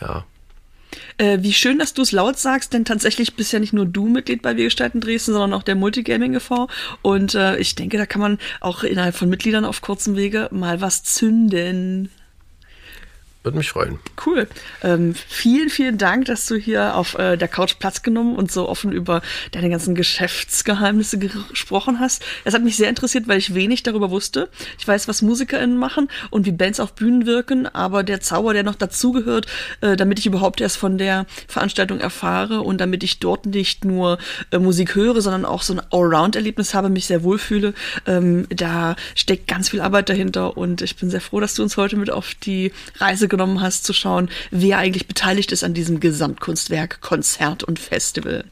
ja. 0.00 0.24
Äh, 1.18 1.38
wie 1.40 1.52
schön, 1.52 1.78
dass 1.78 1.94
du 1.94 2.02
es 2.02 2.12
laut 2.12 2.38
sagst, 2.38 2.72
denn 2.72 2.84
tatsächlich 2.84 3.34
bist 3.34 3.52
ja 3.52 3.58
nicht 3.58 3.72
nur 3.72 3.86
du 3.86 4.06
Mitglied 4.08 4.42
bei 4.42 4.56
Wir 4.56 4.64
gestalten 4.64 5.00
Dresden, 5.00 5.32
sondern 5.32 5.54
auch 5.54 5.62
der 5.62 5.74
Multigaming 5.74 6.34
e.V. 6.34 6.68
Und 7.02 7.34
äh, 7.34 7.56
ich 7.58 7.74
denke, 7.74 7.98
da 7.98 8.06
kann 8.06 8.20
man 8.20 8.38
auch 8.60 8.82
innerhalb 8.82 9.14
von 9.14 9.28
Mitgliedern 9.28 9.64
auf 9.64 9.80
kurzem 9.80 10.16
Wege 10.16 10.48
mal 10.52 10.80
was 10.80 11.02
zünden. 11.04 12.10
Würde 13.46 13.58
mich 13.58 13.70
freuen. 13.70 14.00
Cool. 14.26 14.48
Ähm, 14.82 15.14
vielen, 15.14 15.70
vielen 15.70 15.98
Dank, 15.98 16.24
dass 16.24 16.46
du 16.46 16.56
hier 16.56 16.96
auf 16.96 17.16
äh, 17.16 17.36
der 17.36 17.46
Couch 17.46 17.76
Platz 17.78 18.02
genommen 18.02 18.34
und 18.34 18.50
so 18.50 18.68
offen 18.68 18.90
über 18.90 19.22
deine 19.52 19.70
ganzen 19.70 19.94
Geschäftsgeheimnisse 19.94 21.16
gesprochen 21.20 22.00
hast. 22.00 22.24
Es 22.42 22.54
hat 22.54 22.64
mich 22.64 22.76
sehr 22.76 22.88
interessiert, 22.88 23.28
weil 23.28 23.38
ich 23.38 23.54
wenig 23.54 23.84
darüber 23.84 24.10
wusste. 24.10 24.48
Ich 24.80 24.88
weiß, 24.88 25.06
was 25.06 25.22
MusikerInnen 25.22 25.78
machen 25.78 26.08
und 26.30 26.44
wie 26.44 26.50
Bands 26.50 26.80
auf 26.80 26.94
Bühnen 26.94 27.24
wirken, 27.24 27.68
aber 27.68 28.02
der 28.02 28.20
Zauber, 28.20 28.52
der 28.52 28.64
noch 28.64 28.74
dazugehört, 28.74 29.46
äh, 29.80 29.94
damit 29.94 30.18
ich 30.18 30.26
überhaupt 30.26 30.60
erst 30.60 30.76
von 30.76 30.98
der 30.98 31.24
Veranstaltung 31.46 32.00
erfahre 32.00 32.62
und 32.62 32.80
damit 32.80 33.04
ich 33.04 33.20
dort 33.20 33.46
nicht 33.46 33.84
nur 33.84 34.18
äh, 34.50 34.58
Musik 34.58 34.96
höre, 34.96 35.20
sondern 35.20 35.44
auch 35.44 35.62
so 35.62 35.72
ein 35.72 35.82
Allround-Erlebnis 35.92 36.74
habe, 36.74 36.88
mich 36.88 37.06
sehr 37.06 37.22
wohlfühle, 37.22 37.74
ähm, 38.06 38.48
da 38.48 38.96
steckt 39.14 39.46
ganz 39.46 39.68
viel 39.68 39.82
Arbeit 39.82 40.08
dahinter 40.08 40.56
und 40.56 40.82
ich 40.82 40.96
bin 40.96 41.10
sehr 41.10 41.20
froh, 41.20 41.38
dass 41.38 41.54
du 41.54 41.62
uns 41.62 41.76
heute 41.76 41.96
mit 41.96 42.10
auf 42.10 42.34
die 42.34 42.72
Reise 42.98 43.28
genommen 43.36 43.60
hast, 43.60 43.84
zu 43.84 43.92
schauen, 43.92 44.28
wer 44.50 44.78
eigentlich 44.78 45.06
beteiligt 45.06 45.52
ist 45.52 45.64
an 45.64 45.74
diesem 45.74 46.00
Gesamtkunstwerk, 46.00 47.00
Konzert 47.00 47.62
und 47.64 47.78
Festival. 47.78 48.44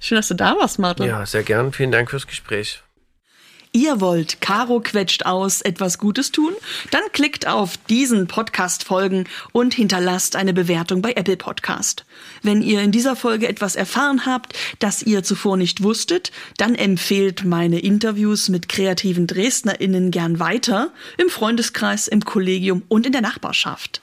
Schön, 0.00 0.16
dass 0.16 0.28
du 0.28 0.34
da 0.34 0.56
warst, 0.58 0.78
Martin. 0.78 1.06
Ja, 1.06 1.26
sehr 1.26 1.42
gern. 1.42 1.72
Vielen 1.72 1.92
Dank 1.92 2.10
fürs 2.10 2.26
Gespräch. 2.26 2.82
Ihr 3.72 4.00
wollt 4.00 4.40
Caro 4.40 4.80
quetscht 4.80 5.26
aus 5.26 5.60
etwas 5.60 5.98
Gutes 5.98 6.32
tun? 6.32 6.52
Dann 6.90 7.02
klickt 7.12 7.46
auf 7.46 7.76
diesen 7.88 8.26
Podcast 8.26 8.82
folgen 8.82 9.26
und 9.52 9.74
hinterlasst 9.74 10.34
eine 10.34 10.52
Bewertung 10.52 11.02
bei 11.02 11.12
Apple 11.12 11.36
Podcast. 11.36 12.04
Wenn 12.42 12.62
ihr 12.62 12.82
in 12.82 12.90
dieser 12.90 13.14
Folge 13.14 13.46
etwas 13.46 13.76
erfahren 13.76 14.26
habt, 14.26 14.54
das 14.80 15.04
ihr 15.04 15.22
zuvor 15.22 15.56
nicht 15.56 15.84
wusstet, 15.84 16.32
dann 16.56 16.74
empfehlt 16.74 17.44
meine 17.44 17.78
Interviews 17.78 18.48
mit 18.48 18.68
kreativen 18.68 19.28
DresdnerInnen 19.28 20.10
gern 20.10 20.40
weiter 20.40 20.92
im 21.16 21.28
Freundeskreis, 21.28 22.08
im 22.08 22.24
Kollegium 22.24 22.82
und 22.88 23.06
in 23.06 23.12
der 23.12 23.22
Nachbarschaft. 23.22 24.02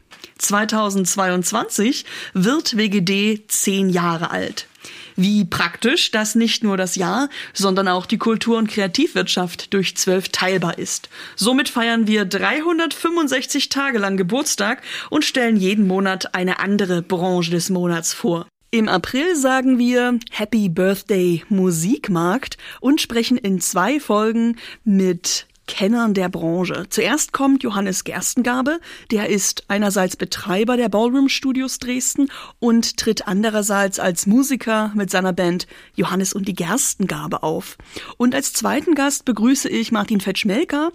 2022 0.41 2.05
wird 2.33 2.77
WGD 2.77 3.43
zehn 3.47 3.89
Jahre 3.89 4.31
alt. 4.31 4.67
Wie 5.15 5.45
praktisch, 5.45 6.11
dass 6.11 6.35
nicht 6.35 6.63
nur 6.63 6.77
das 6.77 6.95
Jahr, 6.95 7.29
sondern 7.53 7.87
auch 7.87 8.05
die 8.05 8.17
Kultur- 8.17 8.57
und 8.57 8.69
Kreativwirtschaft 8.69 9.73
durch 9.73 9.95
zwölf 9.97 10.29
teilbar 10.29 10.77
ist. 10.77 11.09
Somit 11.35 11.69
feiern 11.69 12.07
wir 12.07 12.25
365 12.25 13.69
Tage 13.69 13.99
lang 13.99 14.17
Geburtstag 14.17 14.81
und 15.09 15.25
stellen 15.25 15.57
jeden 15.57 15.87
Monat 15.87 16.33
eine 16.33 16.59
andere 16.59 17.01
Branche 17.01 17.51
des 17.51 17.69
Monats 17.69 18.13
vor. 18.13 18.47
Im 18.73 18.87
April 18.87 19.35
sagen 19.35 19.77
wir 19.79 20.17
Happy 20.31 20.69
Birthday 20.69 21.43
Musikmarkt 21.49 22.57
und 22.79 23.01
sprechen 23.01 23.37
in 23.37 23.59
zwei 23.59 23.99
Folgen 23.99 24.57
mit 24.85 25.45
Kennern 25.71 26.13
der 26.13 26.27
Branche. 26.27 26.85
Zuerst 26.89 27.31
kommt 27.31 27.63
Johannes 27.63 28.03
Gerstengabe, 28.03 28.81
der 29.09 29.29
ist 29.29 29.63
einerseits 29.69 30.17
Betreiber 30.17 30.75
der 30.75 30.89
Ballroom 30.89 31.29
Studios 31.29 31.79
Dresden 31.79 32.27
und 32.59 32.97
tritt 32.97 33.25
andererseits 33.25 33.97
als 33.97 34.27
Musiker 34.27 34.91
mit 34.95 35.09
seiner 35.09 35.31
Band 35.31 35.67
Johannes 35.95 36.33
und 36.33 36.49
die 36.49 36.55
Gerstengabe 36.55 37.41
auf. 37.41 37.77
Und 38.17 38.35
als 38.35 38.51
zweiten 38.51 38.95
Gast 38.95 39.23
begrüße 39.23 39.69
ich 39.69 39.93
Martin 39.93 40.19
Fetschmelker, 40.19 40.91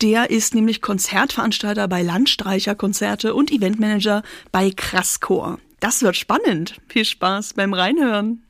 der 0.00 0.30
ist 0.30 0.54
nämlich 0.54 0.80
Konzertveranstalter 0.80 1.88
bei 1.88 2.02
Landstreicherkonzerte 2.02 3.34
und 3.34 3.50
Eventmanager 3.50 4.22
bei 4.52 4.70
Krasskor. 4.70 5.58
Das 5.80 6.00
wird 6.02 6.16
spannend. 6.16 6.76
Viel 6.88 7.04
Spaß 7.04 7.54
beim 7.54 7.74
Reinhören. 7.74 8.44